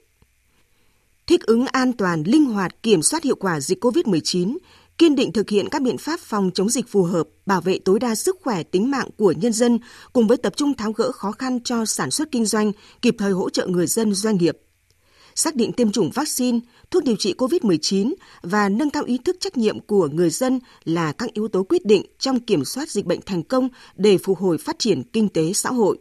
Thích 1.27 1.47
ứng 1.47 1.67
an 1.67 1.93
toàn, 1.93 2.23
linh 2.27 2.45
hoạt, 2.45 2.83
kiểm 2.83 3.03
soát 3.03 3.23
hiệu 3.23 3.37
quả 3.37 3.61
dịch 3.61 3.85
COVID-19, 3.85 4.57
kiên 4.99 5.15
định 5.15 5.33
thực 5.33 5.51
hiện 5.51 5.69
các 5.69 5.83
biện 5.83 5.99
pháp 5.99 6.21
phòng 6.21 6.51
chống 6.55 6.69
dịch 6.69 6.89
phù 6.89 7.03
hợp, 7.03 7.29
bảo 7.47 7.61
vệ 7.61 7.79
tối 7.79 7.99
đa 7.99 8.15
sức 8.15 8.39
khỏe 8.43 8.63
tính 8.63 8.91
mạng 8.91 9.09
của 9.17 9.33
nhân 9.33 9.53
dân, 9.53 9.79
cùng 10.13 10.27
với 10.27 10.37
tập 10.37 10.53
trung 10.57 10.75
tháo 10.75 10.93
gỡ 10.93 11.13
khó 11.13 11.33
khăn 11.33 11.61
cho 11.65 11.85
sản 11.85 12.11
xuất 12.11 12.29
kinh 12.33 12.47
doanh, 12.47 12.73
kịp 13.03 13.15
thời 13.19 13.33
hỗ 13.33 13.51
trợ 13.51 13.67
người 13.67 13.87
dân 13.87 14.15
doanh 14.15 14.37
nghiệp. 14.37 14.59
Xác 15.35 15.57
định 15.57 15.73
tiêm 15.73 15.93
chủng 15.93 16.11
vaccine, 16.11 16.59
thuốc 16.91 17.05
điều 17.05 17.17
trị 17.17 17.35
COVID-19 17.39 18.15
và 18.43 18.69
nâng 18.69 18.91
cao 18.91 19.05
ý 19.05 19.19
thức 19.19 19.37
trách 19.41 19.57
nhiệm 19.57 19.81
của 19.81 20.09
người 20.09 20.31
dân 20.31 20.61
là 20.85 21.13
các 21.13 21.33
yếu 21.33 21.49
tố 21.49 21.63
quyết 21.63 21.87
định 21.87 22.03
trong 22.19 22.41
kiểm 22.41 22.65
soát 22.65 22.91
dịch 22.91 23.07
bệnh 23.07 23.21
thành 23.27 23.43
công 23.43 23.69
để 23.97 24.19
phục 24.19 24.39
hồi 24.39 24.59
phát 24.59 24.79
triển 24.79 25.03
kinh 25.03 25.29
tế 25.29 25.53
xã 25.53 25.71
hội 25.71 25.99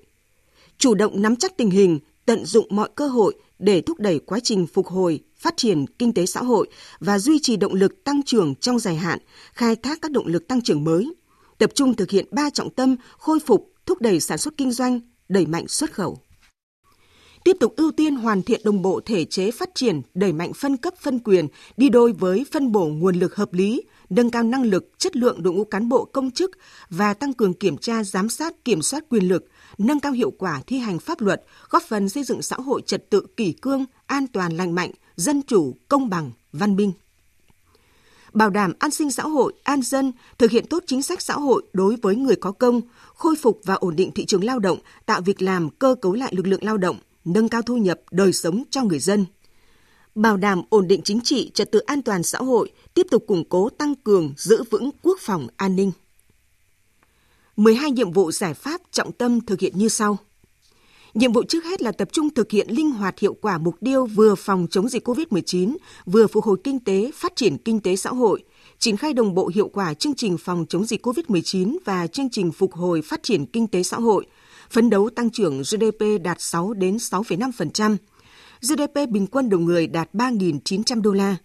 chủ 0.82 0.94
động 0.94 1.22
nắm 1.22 1.36
chắc 1.36 1.58
tình 1.58 1.70
hình, 1.70 2.00
tận 2.26 2.46
dụng 2.46 2.68
mọi 2.70 2.90
cơ 2.96 3.08
hội 3.08 3.36
để 3.60 3.82
thúc 3.82 4.00
đẩy 4.00 4.20
quá 4.20 4.40
trình 4.44 4.68
phục 4.68 4.88
hồi, 4.88 5.20
phát 5.38 5.58
triển 5.58 5.86
kinh 5.88 6.14
tế 6.14 6.26
xã 6.26 6.44
hội 6.44 6.68
và 7.00 7.20
duy 7.20 7.40
trì 7.40 7.58
động 7.58 7.74
lực 7.74 8.04
tăng 8.04 8.24
trưởng 8.24 8.56
trong 8.56 8.80
dài 8.80 8.96
hạn, 8.96 9.20
khai 9.54 9.76
thác 9.76 10.02
các 10.02 10.12
động 10.12 10.28
lực 10.28 10.48
tăng 10.48 10.62
trưởng 10.62 10.84
mới. 10.84 11.14
Tập 11.58 11.72
trung 11.76 11.94
thực 11.94 12.12
hiện 12.12 12.26
ba 12.32 12.50
trọng 12.50 12.70
tâm 12.70 12.96
khôi 13.18 13.40
phục, 13.40 13.74
thúc 13.86 14.02
đẩy 14.02 14.20
sản 14.20 14.38
xuất 14.38 14.58
kinh 14.58 14.72
doanh, 14.72 15.00
đẩy 15.30 15.46
mạnh 15.46 15.68
xuất 15.68 15.94
khẩu. 15.94 16.18
Tiếp 17.44 17.58
tục 17.60 17.74
ưu 17.78 17.92
tiên 17.92 18.16
hoàn 18.16 18.42
thiện 18.42 18.62
đồng 18.64 18.82
bộ 18.82 19.02
thể 19.06 19.26
chế 19.26 19.52
phát 19.52 19.70
triển, 19.76 20.02
đẩy 20.14 20.34
mạnh 20.34 20.54
phân 20.54 20.78
cấp 20.78 20.94
phân 21.02 21.20
quyền, 21.20 21.48
đi 21.78 21.90
đôi 21.90 22.14
với 22.14 22.46
phân 22.52 22.72
bổ 22.72 22.86
nguồn 22.86 23.16
lực 23.16 23.36
hợp 23.36 23.54
lý, 23.54 23.82
nâng 24.10 24.30
cao 24.30 24.44
năng 24.44 24.64
lực, 24.64 24.92
chất 24.98 25.16
lượng 25.16 25.44
đội 25.44 25.54
ngũ 25.54 25.64
cán 25.64 25.90
bộ 25.90 26.06
công 26.06 26.32
chức 26.32 26.52
và 26.90 27.14
tăng 27.14 27.34
cường 27.34 27.54
kiểm 27.54 27.78
tra, 27.78 28.04
giám 28.04 28.30
sát, 28.30 28.66
kiểm 28.66 28.82
soát 28.82 29.04
quyền 29.10 29.28
lực, 29.28 29.48
nâng 29.78 30.00
cao 30.00 30.12
hiệu 30.12 30.32
quả 30.32 30.62
thi 30.68 30.78
hành 30.78 31.00
pháp 31.00 31.22
luật, 31.22 31.44
góp 31.70 31.84
phần 31.84 32.10
xây 32.10 32.24
dựng 32.24 32.42
xã 32.42 32.56
hội 32.56 32.82
trật 32.86 33.10
tự 33.10 33.26
kỷ 33.38 33.52
cương, 33.52 33.86
an 34.06 34.28
toàn 34.28 34.58
lành 34.58 34.76
mạnh, 34.76 34.92
dân 35.16 35.42
chủ, 35.42 35.76
công 35.88 36.10
bằng, 36.10 36.32
văn 36.54 36.76
minh. 36.76 36.92
Bảo 38.34 38.50
đảm 38.50 38.74
an 38.80 38.92
sinh 38.92 39.12
xã 39.12 39.24
hội, 39.24 39.54
an 39.64 39.82
dân, 39.82 40.12
thực 40.38 40.52
hiện 40.52 40.66
tốt 40.70 40.84
chính 40.88 41.02
sách 41.02 41.22
xã 41.22 41.34
hội 41.34 41.64
đối 41.74 41.96
với 42.02 42.16
người 42.16 42.36
có 42.36 42.52
công, 42.52 42.82
khôi 43.16 43.36
phục 43.36 43.62
và 43.64 43.74
ổn 43.74 43.96
định 43.96 44.12
thị 44.12 44.26
trường 44.26 44.44
lao 44.44 44.60
động, 44.60 44.80
tạo 45.06 45.22
việc 45.22 45.42
làm, 45.42 45.70
cơ 45.70 45.96
cấu 46.02 46.14
lại 46.14 46.34
lực 46.36 46.48
lượng 46.48 46.64
lao 46.64 46.78
động, 46.78 46.98
nâng 47.26 47.50
cao 47.50 47.62
thu 47.62 47.78
nhập, 47.78 48.00
đời 48.12 48.34
sống 48.34 48.64
cho 48.70 48.84
người 48.84 49.00
dân 49.00 49.26
bảo 50.16 50.38
đảm 50.38 50.62
ổn 50.70 50.88
định 50.88 51.02
chính 51.04 51.22
trị, 51.22 51.52
trật 51.54 51.72
tự 51.72 51.80
an 51.80 52.02
toàn 52.02 52.24
xã 52.24 52.38
hội, 52.38 52.72
tiếp 52.94 53.08
tục 53.12 53.24
củng 53.28 53.44
cố 53.50 53.70
tăng 53.70 53.96
cường 53.96 54.34
giữ 54.38 54.64
vững 54.70 54.90
quốc 55.02 55.20
phòng 55.22 55.48
an 55.58 55.76
ninh. 55.76 55.92
12 57.56 57.92
nhiệm 57.92 58.12
vụ 58.12 58.32
giải 58.32 58.54
pháp 58.54 58.82
trọng 58.92 59.12
tâm 59.12 59.42
thực 59.42 59.60
hiện 59.60 59.74
như 59.76 59.90
sau. 59.90 60.18
Nhiệm 61.14 61.34
vụ 61.34 61.44
trước 61.44 61.66
hết 61.66 61.82
là 61.82 61.92
tập 61.92 62.10
trung 62.12 62.30
thực 62.34 62.52
hiện 62.52 62.68
linh 62.70 62.92
hoạt 62.92 63.20
hiệu 63.20 63.34
quả 63.42 63.58
mục 63.58 63.76
tiêu 63.80 64.06
vừa 64.06 64.36
phòng 64.36 64.68
chống 64.72 64.90
dịch 64.90 65.08
COVID-19, 65.08 65.78
vừa 66.06 66.28
phục 66.28 66.44
hồi 66.44 66.58
kinh 66.64 66.80
tế, 66.80 67.12
phát 67.16 67.36
triển 67.36 67.58
kinh 67.58 67.80
tế 67.80 67.96
xã 67.96 68.10
hội, 68.10 68.44
triển 68.80 68.98
khai 68.98 69.14
đồng 69.14 69.34
bộ 69.34 69.52
hiệu 69.56 69.68
quả 69.68 69.94
chương 69.94 70.16
trình 70.16 70.38
phòng 70.38 70.66
chống 70.70 70.86
dịch 70.86 71.06
COVID-19 71.06 71.78
và 71.86 72.08
chương 72.08 72.30
trình 72.30 72.52
phục 72.52 72.74
hồi 72.74 73.02
phát 73.02 73.24
triển 73.24 73.46
kinh 73.46 73.68
tế 73.68 73.84
xã 73.84 73.98
hội, 73.98 74.26
phấn 74.72 74.90
đấu 74.90 75.10
tăng 75.10 75.30
trưởng 75.30 75.62
GDP 75.62 76.06
đạt 76.24 76.42
6 76.42 76.74
đến 76.74 76.98
6,5%, 76.98 77.98
GDP 78.62 79.10
bình 79.10 79.28
quân 79.28 79.50
đầu 79.50 79.60
người 79.60 79.88
đạt 79.88 80.14
3.900 80.14 81.02
đô 81.02 81.12
la. 81.12 81.36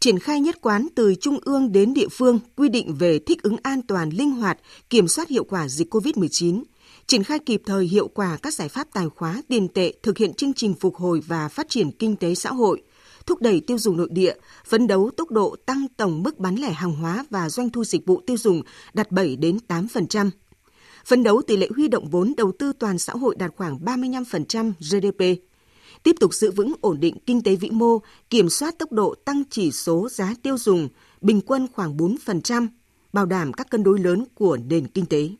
Triển 0.00 0.18
khai 0.18 0.40
nhất 0.40 0.60
quán 0.60 0.88
từ 0.94 1.14
trung 1.14 1.38
ương 1.42 1.72
đến 1.72 1.94
địa 1.94 2.08
phương 2.08 2.38
quy 2.56 2.68
định 2.68 2.94
về 2.94 3.18
thích 3.18 3.42
ứng 3.42 3.56
an 3.62 3.82
toàn 3.82 4.10
linh 4.10 4.30
hoạt, 4.30 4.58
kiểm 4.90 5.08
soát 5.08 5.28
hiệu 5.28 5.44
quả 5.44 5.68
dịch 5.68 5.94
COVID-19, 5.94 6.62
triển 7.06 7.24
khai 7.24 7.38
kịp 7.38 7.62
thời 7.66 7.84
hiệu 7.84 8.08
quả 8.08 8.38
các 8.42 8.54
giải 8.54 8.68
pháp 8.68 8.86
tài 8.92 9.08
khóa 9.08 9.42
tiền 9.48 9.68
tệ 9.68 9.92
thực 10.02 10.18
hiện 10.18 10.34
chương 10.34 10.54
trình 10.54 10.74
phục 10.80 10.96
hồi 10.96 11.20
và 11.26 11.48
phát 11.48 11.68
triển 11.68 11.90
kinh 11.90 12.16
tế 12.16 12.34
xã 12.34 12.52
hội, 12.52 12.82
thúc 13.26 13.40
đẩy 13.40 13.60
tiêu 13.60 13.78
dùng 13.78 13.96
nội 13.96 14.08
địa, 14.10 14.34
phấn 14.66 14.86
đấu 14.86 15.10
tốc 15.16 15.30
độ 15.30 15.56
tăng 15.66 15.86
tổng 15.96 16.22
mức 16.22 16.38
bán 16.38 16.56
lẻ 16.56 16.72
hàng 16.72 16.92
hóa 16.92 17.24
và 17.30 17.50
doanh 17.50 17.70
thu 17.70 17.84
dịch 17.84 18.06
vụ 18.06 18.20
tiêu 18.26 18.36
dùng 18.36 18.62
đạt 18.94 19.10
7 19.10 19.36
đến 19.36 19.58
8%. 19.68 20.30
Phấn 21.10 21.22
đấu 21.22 21.42
tỷ 21.42 21.56
lệ 21.56 21.68
huy 21.76 21.88
động 21.88 22.08
vốn 22.10 22.32
đầu 22.36 22.52
tư 22.58 22.72
toàn 22.78 22.98
xã 22.98 23.12
hội 23.12 23.34
đạt 23.38 23.50
khoảng 23.56 23.78
35% 23.84 24.72
GDP. 24.80 25.42
Tiếp 26.02 26.16
tục 26.20 26.34
giữ 26.34 26.50
vững 26.50 26.72
ổn 26.80 27.00
định 27.00 27.16
kinh 27.26 27.42
tế 27.42 27.56
vĩ 27.56 27.70
mô, 27.70 27.98
kiểm 28.30 28.48
soát 28.48 28.78
tốc 28.78 28.92
độ 28.92 29.14
tăng 29.24 29.42
chỉ 29.50 29.72
số 29.72 30.08
giá 30.08 30.34
tiêu 30.42 30.58
dùng 30.58 30.88
bình 31.20 31.40
quân 31.40 31.66
khoảng 31.74 31.96
4%, 31.96 32.68
bảo 33.12 33.26
đảm 33.26 33.52
các 33.52 33.70
cân 33.70 33.82
đối 33.82 33.98
lớn 33.98 34.24
của 34.34 34.56
nền 34.56 34.86
kinh 34.86 35.06
tế 35.06 35.30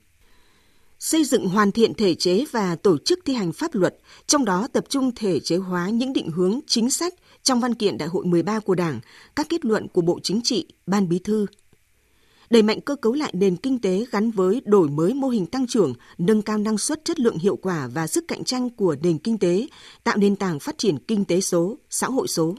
xây 0.98 1.24
dựng 1.24 1.48
hoàn 1.48 1.72
thiện 1.72 1.94
thể 1.94 2.14
chế 2.14 2.44
và 2.50 2.76
tổ 2.76 2.98
chức 2.98 3.18
thi 3.24 3.34
hành 3.34 3.52
pháp 3.52 3.74
luật, 3.74 3.96
trong 4.26 4.44
đó 4.44 4.68
tập 4.72 4.84
trung 4.88 5.10
thể 5.16 5.40
chế 5.40 5.56
hóa 5.56 5.88
những 5.88 6.12
định 6.12 6.30
hướng 6.30 6.60
chính 6.66 6.90
sách 6.90 7.14
trong 7.42 7.60
văn 7.60 7.74
kiện 7.74 7.98
Đại 7.98 8.08
hội 8.08 8.24
13 8.26 8.60
của 8.60 8.74
Đảng, 8.74 9.00
các 9.36 9.46
kết 9.48 9.64
luận 9.64 9.88
của 9.88 10.00
Bộ 10.00 10.18
Chính 10.22 10.40
trị, 10.44 10.66
Ban 10.86 11.08
Bí 11.08 11.18
thư. 11.18 11.46
Đẩy 12.50 12.62
mạnh 12.62 12.80
cơ 12.80 12.96
cấu 12.96 13.12
lại 13.12 13.32
nền 13.34 13.56
kinh 13.56 13.78
tế 13.78 14.04
gắn 14.10 14.30
với 14.30 14.62
đổi 14.64 14.88
mới 14.88 15.14
mô 15.14 15.28
hình 15.28 15.46
tăng 15.46 15.66
trưởng, 15.66 15.94
nâng 16.18 16.42
cao 16.42 16.58
năng 16.58 16.78
suất 16.78 17.04
chất 17.04 17.20
lượng 17.20 17.38
hiệu 17.38 17.56
quả 17.56 17.88
và 17.94 18.06
sức 18.06 18.24
cạnh 18.28 18.44
tranh 18.44 18.70
của 18.70 18.96
nền 19.02 19.18
kinh 19.18 19.38
tế, 19.38 19.66
tạo 20.04 20.16
nền 20.16 20.36
tảng 20.36 20.60
phát 20.60 20.78
triển 20.78 20.98
kinh 20.98 21.24
tế 21.24 21.40
số, 21.40 21.78
xã 21.90 22.06
hội 22.06 22.28
số 22.28 22.54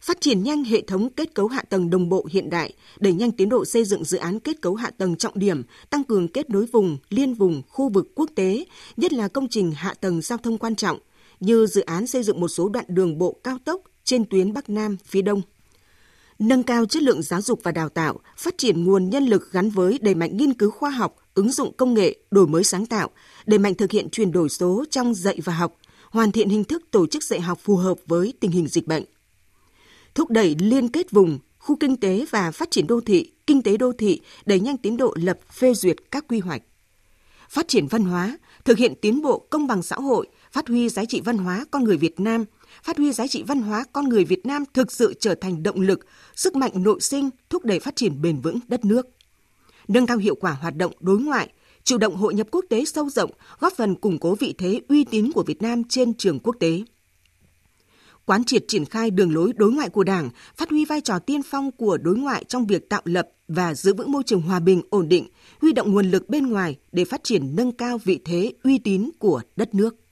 phát 0.00 0.20
triển 0.20 0.42
nhanh 0.42 0.64
hệ 0.64 0.80
thống 0.80 1.10
kết 1.10 1.34
cấu 1.34 1.48
hạ 1.48 1.62
tầng 1.62 1.90
đồng 1.90 2.08
bộ 2.08 2.26
hiện 2.30 2.50
đại, 2.50 2.72
đẩy 3.00 3.12
nhanh 3.12 3.32
tiến 3.32 3.48
độ 3.48 3.64
xây 3.64 3.84
dựng 3.84 4.04
dự 4.04 4.18
án 4.18 4.40
kết 4.40 4.60
cấu 4.62 4.74
hạ 4.74 4.90
tầng 4.98 5.16
trọng 5.16 5.38
điểm, 5.38 5.62
tăng 5.90 6.04
cường 6.04 6.28
kết 6.28 6.50
nối 6.50 6.66
vùng, 6.66 6.98
liên 7.08 7.34
vùng, 7.34 7.62
khu 7.68 7.88
vực 7.88 8.06
quốc 8.14 8.30
tế, 8.34 8.64
nhất 8.96 9.12
là 9.12 9.28
công 9.28 9.48
trình 9.48 9.72
hạ 9.72 9.94
tầng 9.94 10.20
giao 10.22 10.38
thông 10.38 10.58
quan 10.58 10.74
trọng, 10.76 10.98
như 11.40 11.66
dự 11.66 11.80
án 11.80 12.06
xây 12.06 12.22
dựng 12.22 12.40
một 12.40 12.48
số 12.48 12.68
đoạn 12.68 12.84
đường 12.88 13.18
bộ 13.18 13.36
cao 13.44 13.58
tốc 13.64 13.80
trên 14.04 14.24
tuyến 14.24 14.52
Bắc 14.52 14.70
Nam 14.70 14.96
phía 15.04 15.22
Đông. 15.22 15.42
Nâng 16.38 16.62
cao 16.62 16.86
chất 16.86 17.02
lượng 17.02 17.22
giáo 17.22 17.40
dục 17.40 17.60
và 17.62 17.72
đào 17.72 17.88
tạo, 17.88 18.20
phát 18.36 18.58
triển 18.58 18.84
nguồn 18.84 19.10
nhân 19.10 19.24
lực 19.24 19.52
gắn 19.52 19.70
với 19.70 19.98
đẩy 20.02 20.14
mạnh 20.14 20.36
nghiên 20.36 20.54
cứu 20.54 20.70
khoa 20.70 20.90
học, 20.90 21.16
ứng 21.34 21.52
dụng 21.52 21.76
công 21.76 21.94
nghệ, 21.94 22.16
đổi 22.30 22.46
mới 22.46 22.64
sáng 22.64 22.86
tạo, 22.86 23.10
đẩy 23.46 23.58
mạnh 23.58 23.74
thực 23.74 23.90
hiện 23.90 24.10
chuyển 24.10 24.32
đổi 24.32 24.48
số 24.48 24.84
trong 24.90 25.14
dạy 25.14 25.38
và 25.44 25.52
học, 25.54 25.76
hoàn 26.10 26.32
thiện 26.32 26.48
hình 26.48 26.64
thức 26.64 26.82
tổ 26.90 27.06
chức 27.06 27.22
dạy 27.22 27.40
học 27.40 27.58
phù 27.62 27.76
hợp 27.76 27.98
với 28.06 28.34
tình 28.40 28.50
hình 28.50 28.68
dịch 28.68 28.86
bệnh 28.86 29.04
thúc 30.14 30.30
đẩy 30.30 30.56
liên 30.58 30.88
kết 30.88 31.10
vùng, 31.10 31.38
khu 31.58 31.76
kinh 31.76 31.96
tế 31.96 32.26
và 32.30 32.50
phát 32.50 32.70
triển 32.70 32.86
đô 32.86 33.00
thị, 33.00 33.32
kinh 33.46 33.62
tế 33.62 33.76
đô 33.76 33.92
thị, 33.92 34.20
đẩy 34.46 34.60
nhanh 34.60 34.76
tiến 34.76 34.96
độ 34.96 35.14
lập 35.22 35.38
phê 35.52 35.74
duyệt 35.74 35.96
các 36.10 36.24
quy 36.28 36.40
hoạch. 36.40 36.62
Phát 37.48 37.68
triển 37.68 37.86
văn 37.86 38.04
hóa, 38.04 38.38
thực 38.64 38.78
hiện 38.78 38.94
tiến 39.00 39.22
bộ 39.22 39.46
công 39.50 39.66
bằng 39.66 39.82
xã 39.82 39.96
hội, 39.96 40.26
phát 40.52 40.68
huy 40.68 40.88
giá 40.88 41.04
trị 41.04 41.20
văn 41.20 41.38
hóa 41.38 41.64
con 41.70 41.84
người 41.84 41.96
Việt 41.96 42.20
Nam, 42.20 42.44
phát 42.84 42.96
huy 42.98 43.12
giá 43.12 43.26
trị 43.26 43.42
văn 43.42 43.62
hóa 43.62 43.84
con 43.92 44.08
người 44.08 44.24
Việt 44.24 44.46
Nam 44.46 44.64
thực 44.74 44.92
sự 44.92 45.14
trở 45.20 45.34
thành 45.34 45.62
động 45.62 45.80
lực, 45.80 46.06
sức 46.34 46.56
mạnh 46.56 46.72
nội 46.74 47.00
sinh 47.00 47.30
thúc 47.50 47.64
đẩy 47.64 47.80
phát 47.80 47.96
triển 47.96 48.22
bền 48.22 48.40
vững 48.40 48.58
đất 48.68 48.84
nước. 48.84 49.06
Nâng 49.88 50.06
cao 50.06 50.16
hiệu 50.16 50.34
quả 50.34 50.52
hoạt 50.52 50.76
động 50.76 50.92
đối 51.00 51.18
ngoại, 51.18 51.48
chủ 51.84 51.98
động 51.98 52.16
hội 52.16 52.34
nhập 52.34 52.46
quốc 52.50 52.64
tế 52.68 52.84
sâu 52.84 53.10
rộng, 53.10 53.30
góp 53.60 53.72
phần 53.72 53.94
củng 53.94 54.18
cố 54.18 54.34
vị 54.34 54.54
thế 54.58 54.80
uy 54.88 55.04
tín 55.04 55.32
của 55.32 55.42
Việt 55.42 55.62
Nam 55.62 55.84
trên 55.84 56.14
trường 56.14 56.38
quốc 56.38 56.56
tế 56.60 56.82
quán 58.26 58.44
triệt 58.44 58.64
triển 58.68 58.84
khai 58.84 59.10
đường 59.10 59.34
lối 59.34 59.52
đối 59.56 59.72
ngoại 59.72 59.88
của 59.88 60.04
Đảng, 60.04 60.30
phát 60.56 60.70
huy 60.70 60.84
vai 60.84 61.00
trò 61.00 61.18
tiên 61.18 61.42
phong 61.42 61.70
của 61.70 61.98
đối 61.98 62.16
ngoại 62.16 62.44
trong 62.44 62.66
việc 62.66 62.88
tạo 62.88 63.02
lập 63.04 63.28
và 63.48 63.74
giữ 63.74 63.94
vững 63.94 64.12
môi 64.12 64.22
trường 64.26 64.42
hòa 64.42 64.60
bình, 64.60 64.82
ổn 64.90 65.08
định, 65.08 65.26
huy 65.60 65.72
động 65.72 65.92
nguồn 65.92 66.10
lực 66.10 66.28
bên 66.28 66.46
ngoài 66.46 66.78
để 66.92 67.04
phát 67.04 67.24
triển 67.24 67.56
nâng 67.56 67.72
cao 67.72 67.98
vị 67.98 68.20
thế 68.24 68.52
uy 68.62 68.78
tín 68.78 69.10
của 69.18 69.40
đất 69.56 69.74
nước. 69.74 70.03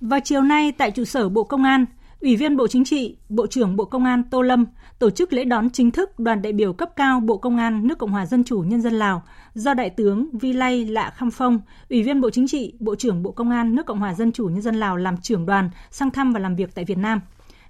Vào 0.00 0.20
chiều 0.24 0.42
nay 0.42 0.72
tại 0.72 0.90
trụ 0.90 1.04
sở 1.04 1.28
Bộ 1.28 1.44
Công 1.44 1.64
an, 1.64 1.86
Ủy 2.20 2.36
viên 2.36 2.56
Bộ 2.56 2.68
Chính 2.68 2.84
trị, 2.84 3.16
Bộ 3.28 3.46
trưởng 3.46 3.76
Bộ 3.76 3.84
Công 3.84 4.04
an 4.04 4.22
Tô 4.30 4.42
Lâm 4.42 4.66
tổ 4.98 5.10
chức 5.10 5.32
lễ 5.32 5.44
đón 5.44 5.70
chính 5.70 5.90
thức 5.90 6.18
đoàn 6.18 6.42
đại 6.42 6.52
biểu 6.52 6.72
cấp 6.72 6.90
cao 6.96 7.20
Bộ 7.20 7.36
Công 7.36 7.56
an 7.56 7.86
nước 7.86 7.98
Cộng 7.98 8.10
hòa 8.10 8.26
Dân 8.26 8.44
chủ 8.44 8.60
Nhân 8.60 8.82
dân 8.82 8.92
Lào 8.92 9.22
do 9.54 9.74
Đại 9.74 9.90
tướng 9.90 10.38
Vi 10.38 10.52
Lay 10.52 10.84
Lạ 10.84 11.12
Khăm 11.16 11.30
Phong, 11.30 11.60
Ủy 11.90 12.02
viên 12.02 12.20
Bộ 12.20 12.30
Chính 12.30 12.48
trị, 12.48 12.72
Bộ 12.80 12.94
trưởng 12.96 13.22
Bộ 13.22 13.30
Công 13.30 13.50
an 13.50 13.74
nước 13.74 13.86
Cộng 13.86 13.98
hòa 13.98 14.14
Dân 14.14 14.32
chủ 14.32 14.46
Nhân 14.46 14.62
dân 14.62 14.74
Lào 14.74 14.96
làm 14.96 15.16
trưởng 15.16 15.46
đoàn 15.46 15.70
sang 15.90 16.10
thăm 16.10 16.32
và 16.32 16.40
làm 16.40 16.56
việc 16.56 16.74
tại 16.74 16.84
Việt 16.84 16.98
Nam. 16.98 17.20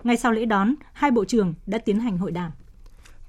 Ngay 0.05 0.17
sau 0.17 0.33
lễ 0.33 0.45
đón, 0.45 0.75
hai 0.93 1.11
bộ 1.11 1.25
trưởng 1.25 1.55
đã 1.67 1.79
tiến 1.79 2.01
hành 2.01 2.19
hội 2.19 2.31
đàm. 2.31 2.51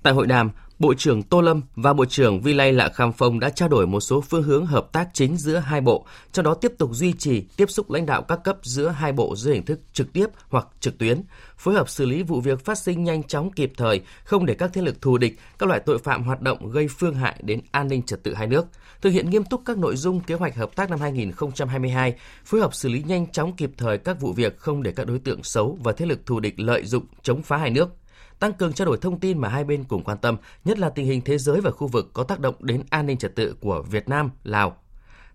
Tại 0.03 0.13
hội 0.13 0.27
đàm, 0.27 0.51
Bộ 0.79 0.93
trưởng 0.93 1.23
Tô 1.23 1.41
Lâm 1.41 1.61
và 1.75 1.93
Bộ 1.93 2.05
trưởng 2.05 2.41
Vi 2.41 2.53
Lây 2.53 2.73
Lạ 2.73 2.89
Kham 2.89 3.13
Phong 3.13 3.39
đã 3.39 3.49
trao 3.49 3.69
đổi 3.69 3.87
một 3.87 3.99
số 3.99 4.21
phương 4.21 4.43
hướng 4.43 4.65
hợp 4.65 4.91
tác 4.91 5.09
chính 5.13 5.37
giữa 5.37 5.57
hai 5.57 5.81
bộ, 5.81 6.05
trong 6.31 6.45
đó 6.45 6.53
tiếp 6.53 6.71
tục 6.77 6.89
duy 6.93 7.13
trì 7.13 7.41
tiếp 7.57 7.69
xúc 7.69 7.91
lãnh 7.91 8.05
đạo 8.05 8.21
các 8.21 8.39
cấp 8.43 8.57
giữa 8.61 8.87
hai 8.87 9.11
bộ 9.11 9.35
dưới 9.35 9.53
hình 9.53 9.65
thức 9.65 9.79
trực 9.93 10.13
tiếp 10.13 10.25
hoặc 10.49 10.67
trực 10.79 10.97
tuyến, 10.97 11.21
phối 11.57 11.73
hợp 11.73 11.89
xử 11.89 12.05
lý 12.05 12.23
vụ 12.23 12.41
việc 12.41 12.65
phát 12.65 12.77
sinh 12.77 13.03
nhanh 13.03 13.23
chóng 13.23 13.51
kịp 13.51 13.71
thời, 13.77 14.01
không 14.23 14.45
để 14.45 14.53
các 14.53 14.71
thế 14.73 14.81
lực 14.81 15.01
thù 15.01 15.17
địch, 15.17 15.39
các 15.59 15.69
loại 15.69 15.79
tội 15.79 15.97
phạm 15.97 16.23
hoạt 16.23 16.41
động 16.41 16.69
gây 16.69 16.87
phương 16.87 17.15
hại 17.15 17.35
đến 17.41 17.61
an 17.71 17.87
ninh 17.87 18.01
trật 18.01 18.23
tự 18.23 18.33
hai 18.33 18.47
nước, 18.47 18.65
thực 19.01 19.09
hiện 19.09 19.29
nghiêm 19.29 19.43
túc 19.43 19.61
các 19.65 19.77
nội 19.77 19.95
dung 19.95 20.19
kế 20.19 20.35
hoạch 20.35 20.55
hợp 20.55 20.75
tác 20.75 20.89
năm 20.89 20.99
2022, 20.99 22.13
phối 22.45 22.61
hợp 22.61 22.73
xử 22.73 22.89
lý 22.89 23.03
nhanh 23.07 23.31
chóng 23.31 23.53
kịp 23.53 23.71
thời 23.77 23.97
các 23.97 24.21
vụ 24.21 24.33
việc 24.33 24.57
không 24.57 24.83
để 24.83 24.91
các 24.95 25.07
đối 25.07 25.19
tượng 25.19 25.43
xấu 25.43 25.77
và 25.83 25.91
thế 25.91 26.05
lực 26.05 26.25
thù 26.25 26.39
địch 26.39 26.59
lợi 26.59 26.85
dụng 26.85 27.05
chống 27.23 27.41
phá 27.41 27.57
hai 27.57 27.69
nước 27.69 27.89
tăng 28.39 28.53
cường 28.53 28.73
trao 28.73 28.85
đổi 28.85 28.97
thông 28.97 29.19
tin 29.19 29.37
mà 29.37 29.49
hai 29.49 29.63
bên 29.63 29.83
cùng 29.83 30.03
quan 30.03 30.17
tâm, 30.17 30.37
nhất 30.65 30.79
là 30.79 30.89
tình 30.89 31.05
hình 31.05 31.21
thế 31.21 31.37
giới 31.37 31.61
và 31.61 31.71
khu 31.71 31.87
vực 31.87 32.09
có 32.13 32.23
tác 32.23 32.39
động 32.39 32.55
đến 32.59 32.83
an 32.89 33.05
ninh 33.05 33.17
trật 33.17 33.35
tự 33.35 33.55
của 33.59 33.81
Việt 33.81 34.09
Nam, 34.09 34.31
Lào. 34.43 34.77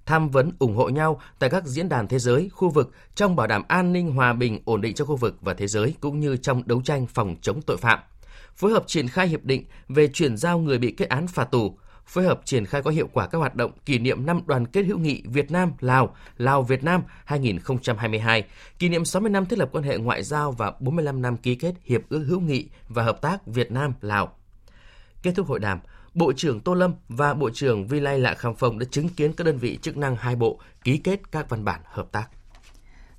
Tham 0.07 0.29
vấn 0.29 0.53
ủng 0.59 0.77
hộ 0.77 0.89
nhau 0.89 1.21
tại 1.39 1.51
các 1.51 1.65
diễn 1.65 1.89
đàn 1.89 2.09
thế 2.09 2.19
giới, 2.19 2.49
khu 2.53 2.71
vực 2.71 2.91
trong 3.15 3.37
bảo 3.37 3.47
đảm 3.47 3.63
an 3.69 3.93
ninh 3.93 4.13
hòa 4.13 4.33
bình 4.33 4.61
ổn 4.65 4.81
định 4.81 4.95
cho 4.95 5.05
khu 5.05 5.17
vực 5.17 5.37
và 5.41 5.55
thế 5.55 5.67
giới 5.67 5.95
cũng 6.01 6.21
như 6.21 6.37
trong 6.37 6.63
đấu 6.67 6.83
tranh 6.85 7.07
phòng 7.07 7.37
chống 7.43 7.63
tội 7.63 7.77
phạm. 7.77 7.99
Phối 8.57 8.73
hợp 8.73 8.85
triển 8.87 9.09
khai 9.09 9.29
hiệp 9.29 9.45
định 9.45 9.65
về 9.89 10.09
chuyển 10.09 10.37
giao 10.37 10.59
người 10.59 10.79
bị 10.79 10.95
kết 10.97 11.09
án 11.09 11.27
phạt 11.27 11.45
tù, 11.45 11.79
phối 12.11 12.25
hợp 12.25 12.41
triển 12.45 12.67
khai 12.67 12.83
có 12.83 12.91
hiệu 12.91 13.09
quả 13.13 13.27
các 13.27 13.39
hoạt 13.39 13.55
động 13.55 13.71
kỷ 13.85 13.99
niệm 13.99 14.27
năm 14.27 14.41
đoàn 14.47 14.67
kết 14.67 14.83
hữu 14.83 14.99
nghị 14.99 15.23
Việt 15.25 15.51
Nam 15.51 15.73
Lào, 15.81 16.17
Lào 16.37 16.63
Việt 16.63 16.85
Nam 16.85 17.03
2022, 17.25 18.45
kỷ 18.79 18.89
niệm 18.89 19.05
60 19.05 19.31
năm 19.31 19.47
thiết 19.47 19.59
lập 19.59 19.69
quan 19.73 19.85
hệ 19.85 19.99
ngoại 19.99 20.23
giao 20.23 20.53
và 20.53 20.73
45 20.81 21.23
năm 21.23 21.37
ký 21.37 21.55
kết 21.55 21.75
hiệp 21.85 22.01
ước 22.09 22.25
hữu 22.29 22.41
nghị 22.41 22.69
và 22.89 23.03
hợp 23.03 23.23
tác 23.23 23.47
Việt 23.47 23.71
Nam 23.71 23.93
Lào. 24.01 24.33
Kết 25.23 25.33
thúc 25.37 25.47
hội 25.47 25.59
đàm, 25.59 25.81
Bộ 26.15 26.33
trưởng 26.33 26.61
Tô 26.61 26.75
Lâm 26.75 26.95
và 27.09 27.35
Bộ 27.35 27.51
trưởng 27.51 27.87
Vi 27.87 28.01
Lai 28.01 28.19
Lạ 28.19 28.35
Kham 28.35 28.55
Phong 28.55 28.79
đã 28.79 28.87
chứng 28.91 29.09
kiến 29.09 29.33
các 29.33 29.45
đơn 29.45 29.59
vị 29.59 29.79
chức 29.83 29.97
năng 29.97 30.17
hai 30.17 30.37
bộ 30.37 30.61
ký 30.85 30.97
kết 30.97 31.21
các 31.33 31.49
văn 31.49 31.65
bản 31.65 31.81
hợp 31.85 32.13
tác. 32.13 32.40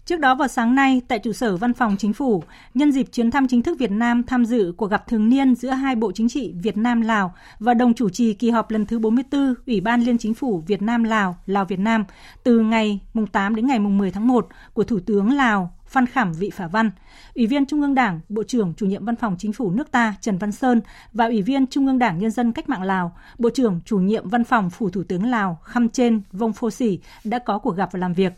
Trước 0.05 0.19
đó 0.19 0.35
vào 0.35 0.47
sáng 0.47 0.75
nay, 0.75 1.01
tại 1.07 1.19
trụ 1.19 1.33
sở 1.33 1.57
Văn 1.57 1.73
phòng 1.73 1.95
Chính 1.99 2.13
phủ, 2.13 2.43
nhân 2.73 2.91
dịp 2.91 3.07
chuyến 3.11 3.31
thăm 3.31 3.47
chính 3.47 3.61
thức 3.61 3.79
Việt 3.79 3.91
Nam 3.91 4.23
tham 4.23 4.45
dự 4.45 4.73
cuộc 4.77 4.87
gặp 4.87 5.07
thường 5.07 5.29
niên 5.29 5.55
giữa 5.55 5.69
hai 5.69 5.95
bộ 5.95 6.11
chính 6.11 6.29
trị 6.29 6.53
Việt 6.63 6.77
Nam-Lào 6.77 7.33
và 7.59 7.73
đồng 7.73 7.93
chủ 7.93 8.09
trì 8.09 8.33
kỳ 8.33 8.49
họp 8.49 8.71
lần 8.71 8.85
thứ 8.85 8.99
44 8.99 9.53
Ủy 9.67 9.81
ban 9.81 10.01
Liên 10.01 10.17
Chính 10.17 10.33
phủ 10.33 10.63
Việt 10.67 10.81
Nam-Lào, 10.81 11.35
Lào-Việt 11.45 11.79
Nam 11.79 12.05
từ 12.43 12.59
ngày 12.59 12.99
8 13.31 13.55
đến 13.55 13.67
ngày 13.67 13.79
10 13.79 14.11
tháng 14.11 14.27
1 14.27 14.47
của 14.73 14.83
Thủ 14.83 14.99
tướng 15.05 15.33
Lào 15.33 15.73
Phan 15.87 16.05
Khảm 16.05 16.33
Vị 16.33 16.49
Phả 16.49 16.67
Văn, 16.67 16.91
Ủy 17.35 17.47
viên 17.47 17.65
Trung 17.65 17.81
ương 17.81 17.95
Đảng, 17.95 18.19
Bộ 18.29 18.43
trưởng 18.43 18.73
Chủ 18.77 18.85
nhiệm 18.85 19.05
Văn 19.05 19.15
phòng 19.15 19.35
Chính 19.39 19.53
phủ 19.53 19.71
nước 19.71 19.91
ta 19.91 20.15
Trần 20.21 20.37
Văn 20.37 20.51
Sơn 20.51 20.81
và 21.13 21.25
Ủy 21.25 21.41
viên 21.41 21.67
Trung 21.67 21.87
ương 21.87 21.99
Đảng 21.99 22.19
Nhân 22.19 22.31
dân 22.31 22.51
Cách 22.51 22.69
mạng 22.69 22.83
Lào, 22.83 23.15
Bộ 23.37 23.49
trưởng 23.49 23.79
Chủ 23.85 23.99
nhiệm 23.99 24.29
Văn 24.29 24.43
phòng 24.43 24.69
Phủ 24.69 24.89
Thủ 24.89 25.03
tướng 25.03 25.25
Lào 25.25 25.59
Khăm 25.63 25.89
Trên 25.89 26.21
Vông 26.31 26.53
Phô 26.53 26.69
Sỉ 26.69 26.99
đã 27.23 27.39
có 27.39 27.59
cuộc 27.59 27.75
gặp 27.75 27.89
và 27.91 27.99
làm 27.99 28.13
việc. 28.13 28.33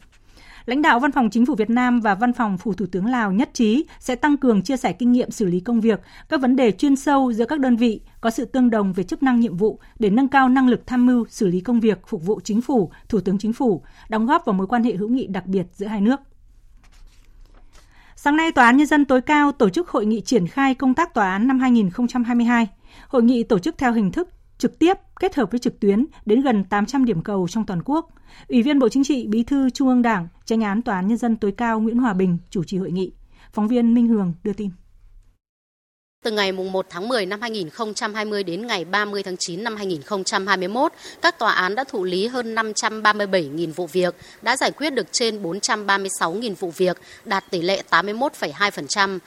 Lãnh 0.66 0.82
đạo 0.82 1.00
Văn 1.00 1.12
phòng 1.12 1.30
Chính 1.30 1.46
phủ 1.46 1.56
Việt 1.56 1.70
Nam 1.70 2.02
và 2.02 2.16
Văn 2.16 2.34
phòng 2.34 2.58
Phủ 2.58 2.74
Thủ 2.74 2.86
tướng 2.92 3.06
Lào 3.06 3.32
nhất 3.32 3.50
trí 3.54 3.86
sẽ 4.00 4.16
tăng 4.16 4.38
cường 4.38 4.62
chia 4.62 4.78
sẻ 4.78 4.94
kinh 4.94 5.12
nghiệm 5.12 5.32
xử 5.32 5.46
lý 5.46 5.60
công 5.60 5.82
việc, 5.82 6.02
các 6.30 6.42
vấn 6.42 6.56
đề 6.56 6.72
chuyên 6.72 6.96
sâu 6.96 7.34
giữa 7.34 7.46
các 7.46 7.60
đơn 7.60 7.76
vị 7.76 8.02
có 8.22 8.30
sự 8.30 8.46
tương 8.46 8.70
đồng 8.70 8.94
về 8.94 9.04
chức 9.04 9.24
năng 9.24 9.40
nhiệm 9.40 9.58
vụ 9.58 9.80
để 10.00 10.10
nâng 10.10 10.28
cao 10.28 10.50
năng 10.50 10.68
lực 10.68 10.88
tham 10.88 11.06
mưu 11.06 11.26
xử 11.30 11.48
lý 11.48 11.62
công 11.62 11.80
việc 11.80 12.08
phục 12.08 12.26
vụ 12.26 12.40
chính 12.44 12.62
phủ, 12.62 12.92
Thủ 13.10 13.20
tướng 13.20 13.38
Chính 13.38 13.54
phủ, 13.54 13.84
đóng 14.10 14.26
góp 14.26 14.46
vào 14.46 14.54
mối 14.54 14.68
quan 14.68 14.84
hệ 14.84 14.94
hữu 14.94 15.10
nghị 15.10 15.28
đặc 15.28 15.46
biệt 15.46 15.66
giữa 15.74 15.88
hai 15.88 16.02
nước. 16.02 16.20
Sáng 18.16 18.38
nay, 18.38 18.52
Tòa 18.52 18.66
án 18.66 18.78
Nhân 18.78 18.88
dân 18.88 19.06
tối 19.06 19.22
cao 19.22 19.52
tổ 19.52 19.70
chức 19.70 19.90
hội 19.90 20.06
nghị 20.06 20.22
triển 20.22 20.48
khai 20.48 20.76
công 20.76 20.94
tác 20.94 21.14
tòa 21.14 21.32
án 21.32 21.48
năm 21.48 21.60
2022. 21.60 22.68
Hội 23.08 23.24
nghị 23.24 23.44
tổ 23.44 23.60
chức 23.60 23.78
theo 23.78 23.94
hình 23.94 24.12
thức 24.12 24.30
trực 24.58 24.80
tiếp 24.80 24.98
kết 25.24 25.36
hợp 25.36 25.52
với 25.52 25.60
trực 25.60 25.80
tuyến 25.80 26.06
đến 26.26 26.42
gần 26.42 26.64
800 26.64 27.06
điểm 27.06 27.22
cầu 27.22 27.48
trong 27.50 27.66
toàn 27.66 27.82
quốc. 27.86 28.10
Ủy 28.50 28.64
viên 28.64 28.80
Bộ 28.80 28.90
Chính 28.90 29.04
trị, 29.04 29.28
Bí 29.28 29.44
thư 29.44 29.70
Trung 29.70 29.88
ương 29.88 30.02
Đảng, 30.02 30.28
Tranh 30.46 30.62
án 30.62 30.82
Tòa 30.82 30.96
án 30.96 31.08
Nhân 31.08 31.18
dân 31.18 31.36
tối 31.36 31.54
cao 31.58 31.80
Nguyễn 31.80 31.98
Hòa 31.98 32.14
Bình 32.14 32.38
chủ 32.50 32.64
trì 32.64 32.78
hội 32.78 32.92
nghị. 32.92 33.12
Phóng 33.54 33.68
viên 33.68 33.94
Minh 33.94 34.08
Hường 34.08 34.34
đưa 34.44 34.54
tin. 34.54 34.70
Từ 36.24 36.32
ngày 36.32 36.52
1 36.52 36.86
tháng 36.90 37.08
10 37.08 37.26
năm 37.26 37.42
2020 37.42 38.44
đến 38.44 38.68
ngày 38.68 38.86
30 38.86 39.24
tháng 39.24 39.36
9 39.40 39.64
năm 39.64 39.76
2021, 39.76 40.92
các 41.22 41.40
tòa 41.40 41.52
án 41.52 41.76
đã 41.76 41.84
thụ 41.84 42.04
lý 42.04 42.28
hơn 42.28 42.56
537.000 42.56 43.74
vụ 43.74 43.88
việc, 43.88 44.16
đã 44.42 44.58
giải 44.58 44.72
quyết 44.72 44.90
được 44.90 45.08
trên 45.12 45.44
436.000 45.44 46.56
vụ 46.60 46.72
việc, 46.72 46.98
đạt 47.26 47.44
tỷ 47.52 47.62
lệ 47.62 47.82
81,2%. 47.90 49.20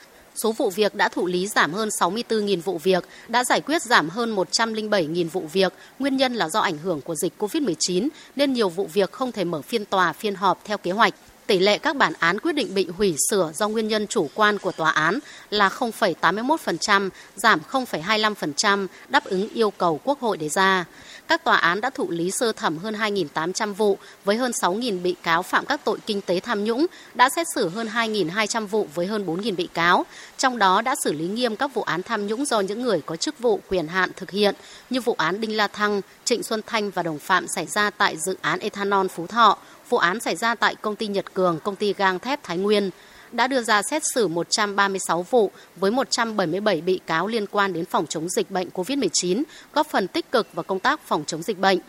Số 0.43 0.51
vụ 0.51 0.69
việc 0.69 0.95
đã 0.95 1.09
thụ 1.09 1.27
lý 1.27 1.47
giảm 1.47 1.73
hơn 1.73 1.89
64.000 1.89 2.61
vụ 2.61 2.77
việc, 2.77 3.03
đã 3.27 3.43
giải 3.43 3.61
quyết 3.61 3.81
giảm 3.81 4.09
hơn 4.09 4.35
107.000 4.35 5.29
vụ 5.29 5.43
việc. 5.53 5.73
Nguyên 5.99 6.17
nhân 6.17 6.33
là 6.33 6.49
do 6.49 6.59
ảnh 6.59 6.77
hưởng 6.77 7.01
của 7.01 7.15
dịch 7.15 7.33
COVID-19 7.39 8.07
nên 8.35 8.53
nhiều 8.53 8.69
vụ 8.69 8.89
việc 8.93 9.11
không 9.11 9.31
thể 9.31 9.43
mở 9.43 9.61
phiên 9.61 9.85
tòa, 9.85 10.13
phiên 10.13 10.35
họp 10.35 10.65
theo 10.65 10.77
kế 10.77 10.91
hoạch. 10.91 11.13
Tỷ 11.47 11.59
lệ 11.59 11.77
các 11.77 11.95
bản 11.95 12.13
án 12.19 12.39
quyết 12.39 12.53
định 12.53 12.73
bị 12.73 12.87
hủy 12.97 13.15
sửa 13.29 13.51
do 13.55 13.67
nguyên 13.67 13.87
nhân 13.87 14.07
chủ 14.07 14.29
quan 14.33 14.57
của 14.57 14.71
tòa 14.71 14.91
án 14.91 15.19
là 15.49 15.69
0,81%, 15.69 17.09
giảm 17.35 17.59
0,25%, 17.71 18.87
đáp 19.09 19.25
ứng 19.25 19.49
yêu 19.53 19.71
cầu 19.71 19.99
Quốc 20.03 20.19
hội 20.19 20.37
đề 20.37 20.49
ra. 20.49 20.85
Các 21.27 21.43
tòa 21.43 21.57
án 21.57 21.81
đã 21.81 21.89
thụ 21.89 22.11
lý 22.11 22.31
sơ 22.31 22.51
thẩm 22.51 22.77
hơn 22.77 22.93
2.800 22.93 23.73
vụ 23.73 23.97
với 24.25 24.35
hơn 24.35 24.51
6.000 24.51 25.01
bị 25.01 25.15
cáo 25.23 25.43
phạm 25.43 25.65
các 25.65 25.81
tội 25.83 25.97
kinh 26.05 26.21
tế 26.21 26.39
tham 26.39 26.63
nhũng, 26.63 26.85
đã 27.13 27.29
xét 27.29 27.47
xử 27.55 27.69
hơn 27.69 27.87
2.200 27.87 28.67
vụ 28.67 28.87
với 28.95 29.05
hơn 29.05 29.25
4.000 29.25 29.55
bị 29.55 29.67
cáo. 29.73 30.05
Trong 30.37 30.57
đó 30.57 30.81
đã 30.81 30.95
xử 31.03 31.13
lý 31.13 31.27
nghiêm 31.27 31.55
các 31.55 31.73
vụ 31.73 31.81
án 31.81 32.03
tham 32.03 32.27
nhũng 32.27 32.45
do 32.45 32.59
những 32.59 32.81
người 32.81 33.01
có 33.05 33.15
chức 33.15 33.39
vụ 33.39 33.59
quyền 33.69 33.87
hạn 33.87 34.11
thực 34.15 34.31
hiện 34.31 34.55
như 34.89 35.01
vụ 35.01 35.15
án 35.17 35.41
Đinh 35.41 35.57
La 35.57 35.67
Thăng, 35.67 36.01
Trịnh 36.25 36.43
Xuân 36.43 36.61
Thanh 36.65 36.89
và 36.89 37.03
đồng 37.03 37.19
phạm 37.19 37.47
xảy 37.47 37.65
ra 37.65 37.89
tại 37.89 38.17
dự 38.17 38.35
án 38.41 38.59
ethanol 38.59 39.07
Phú 39.07 39.27
Thọ, 39.27 39.57
vụ 39.89 39.97
án 39.97 40.19
xảy 40.19 40.35
ra 40.35 40.55
tại 40.55 40.75
công 40.75 40.95
ty 40.95 41.07
Nhật 41.07 41.33
Cường, 41.33 41.59
công 41.59 41.75
ty 41.75 41.93
gang 41.93 42.19
thép 42.19 42.43
Thái 42.43 42.57
Nguyên 42.57 42.89
đã 43.31 43.47
đưa 43.47 43.61
ra 43.61 43.81
xét 43.89 44.01
xử 44.13 44.27
136 44.27 45.23
vụ 45.23 45.51
với 45.75 45.91
177 45.91 46.81
bị 46.81 46.99
cáo 47.07 47.27
liên 47.27 47.45
quan 47.47 47.73
đến 47.73 47.85
phòng 47.85 48.05
chống 48.07 48.29
dịch 48.29 48.51
bệnh 48.51 48.69
COVID-19, 48.73 49.43
góp 49.73 49.87
phần 49.87 50.07
tích 50.07 50.31
cực 50.31 50.47
vào 50.53 50.63
công 50.63 50.79
tác 50.79 51.01
phòng 51.01 51.23
chống 51.27 51.43
dịch 51.43 51.59
bệnh. 51.59 51.79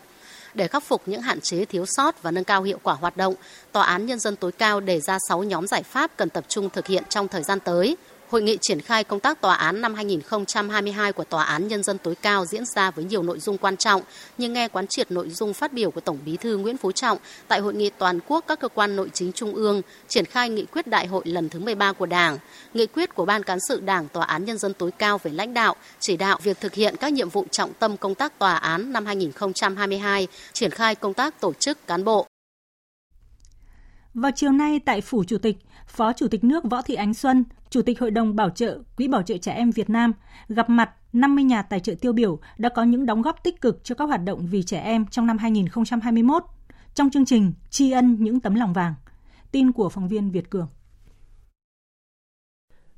Để 0.53 0.67
khắc 0.67 0.83
phục 0.83 1.01
những 1.05 1.21
hạn 1.21 1.41
chế 1.41 1.65
thiếu 1.65 1.85
sót 1.87 2.23
và 2.23 2.31
nâng 2.31 2.43
cao 2.43 2.63
hiệu 2.63 2.79
quả 2.83 2.93
hoạt 2.93 3.17
động, 3.17 3.35
Tòa 3.71 3.83
án 3.83 4.05
Nhân 4.05 4.19
dân 4.19 4.35
tối 4.35 4.51
cao 4.51 4.79
đề 4.79 4.99
ra 4.99 5.17
6 5.29 5.43
nhóm 5.43 5.67
giải 5.67 5.83
pháp 5.83 6.11
cần 6.17 6.29
tập 6.29 6.45
trung 6.47 6.69
thực 6.69 6.87
hiện 6.87 7.03
trong 7.09 7.27
thời 7.27 7.43
gian 7.43 7.59
tới– 7.59 7.97
Hội 8.29 8.41
nghị 8.41 8.57
triển 8.61 8.81
khai 8.81 9.03
công 9.03 9.19
tác 9.19 9.41
tòa 9.41 9.55
án 9.55 9.81
năm 9.81 9.93
2022 9.95 11.13
của 11.13 11.23
Tòa 11.23 11.43
án 11.43 11.67
Nhân 11.67 11.83
dân 11.83 11.97
tối 11.97 12.15
cao 12.15 12.45
diễn 12.45 12.65
ra 12.65 12.91
với 12.91 13.05
nhiều 13.05 13.23
nội 13.23 13.39
dung 13.39 13.57
quan 13.57 13.77
trọng, 13.77 14.01
như 14.37 14.49
nghe 14.49 14.67
quán 14.67 14.87
triệt 14.87 15.11
nội 15.11 15.29
dung 15.29 15.53
phát 15.53 15.73
biểu 15.73 15.91
của 15.91 16.01
Tổng 16.01 16.17
Bí 16.25 16.37
thư 16.37 16.57
Nguyễn 16.57 16.77
Phú 16.77 16.91
Trọng 16.91 17.17
tại 17.47 17.59
Hội 17.59 17.73
nghị 17.73 17.89
toàn 17.89 18.19
quốc 18.27 18.45
các 18.47 18.59
cơ 18.59 18.67
quan 18.67 18.95
nội 18.95 19.09
chính 19.13 19.31
trung 19.31 19.53
ương, 19.55 19.81
triển 20.07 20.25
khai 20.25 20.49
nghị 20.49 20.65
quyết 20.65 20.87
đại 20.87 21.07
hội 21.07 21.21
lần 21.25 21.49
thứ 21.49 21.59
13 21.59 21.93
của 21.93 22.05
Đảng, 22.05 22.37
nghị 22.73 22.85
quyết 22.85 23.15
của 23.15 23.25
Ban 23.25 23.43
cán 23.43 23.59
sự 23.59 23.79
Đảng 23.79 24.07
Tòa 24.07 24.25
án 24.25 24.45
Nhân 24.45 24.57
dân 24.57 24.73
tối 24.73 24.91
cao 24.91 25.17
về 25.17 25.31
lãnh 25.31 25.53
đạo, 25.53 25.75
chỉ 25.99 26.17
đạo 26.17 26.39
việc 26.43 26.59
thực 26.59 26.73
hiện 26.73 26.95
các 26.99 27.13
nhiệm 27.13 27.29
vụ 27.29 27.45
trọng 27.51 27.73
tâm 27.73 27.97
công 27.97 28.15
tác 28.15 28.39
tòa 28.39 28.55
án 28.55 28.93
năm 28.93 29.05
2022, 29.05 30.27
triển 30.53 30.71
khai 30.71 30.95
công 30.95 31.13
tác 31.13 31.41
tổ 31.41 31.53
chức 31.53 31.87
cán 31.87 32.03
bộ. 32.03 32.27
Vào 34.13 34.31
chiều 34.35 34.51
nay 34.51 34.79
tại 34.85 35.01
Phủ 35.01 35.23
Chủ 35.27 35.37
tịch, 35.37 35.57
Phó 35.87 36.13
Chủ 36.13 36.27
tịch 36.27 36.43
nước 36.43 36.63
Võ 36.63 36.81
Thị 36.81 36.95
Ánh 36.95 37.13
Xuân, 37.13 37.43
Chủ 37.69 37.81
tịch 37.81 37.99
Hội 37.99 38.11
đồng 38.11 38.35
Bảo 38.35 38.49
trợ 38.49 38.79
Quỹ 38.97 39.07
Bảo 39.07 39.21
trợ 39.21 39.37
Trẻ 39.37 39.53
Em 39.53 39.71
Việt 39.71 39.89
Nam 39.89 40.13
gặp 40.47 40.69
mặt 40.69 40.89
50 41.13 41.43
nhà 41.43 41.61
tài 41.61 41.79
trợ 41.79 41.93
tiêu 42.01 42.13
biểu 42.13 42.39
đã 42.57 42.69
có 42.69 42.83
những 42.83 43.05
đóng 43.05 43.21
góp 43.21 43.43
tích 43.43 43.61
cực 43.61 43.83
cho 43.83 43.95
các 43.95 44.05
hoạt 44.05 44.23
động 44.23 44.47
vì 44.47 44.63
trẻ 44.63 44.79
em 44.79 45.05
trong 45.05 45.27
năm 45.27 45.37
2021 45.37 46.43
trong 46.93 47.09
chương 47.09 47.25
trình 47.25 47.53
Tri 47.69 47.91
ân 47.91 48.17
những 48.19 48.39
tấm 48.39 48.55
lòng 48.55 48.73
vàng. 48.73 48.93
Tin 49.51 49.71
của 49.71 49.89
phóng 49.89 50.07
viên 50.07 50.31
Việt 50.31 50.49
Cường. 50.49 50.67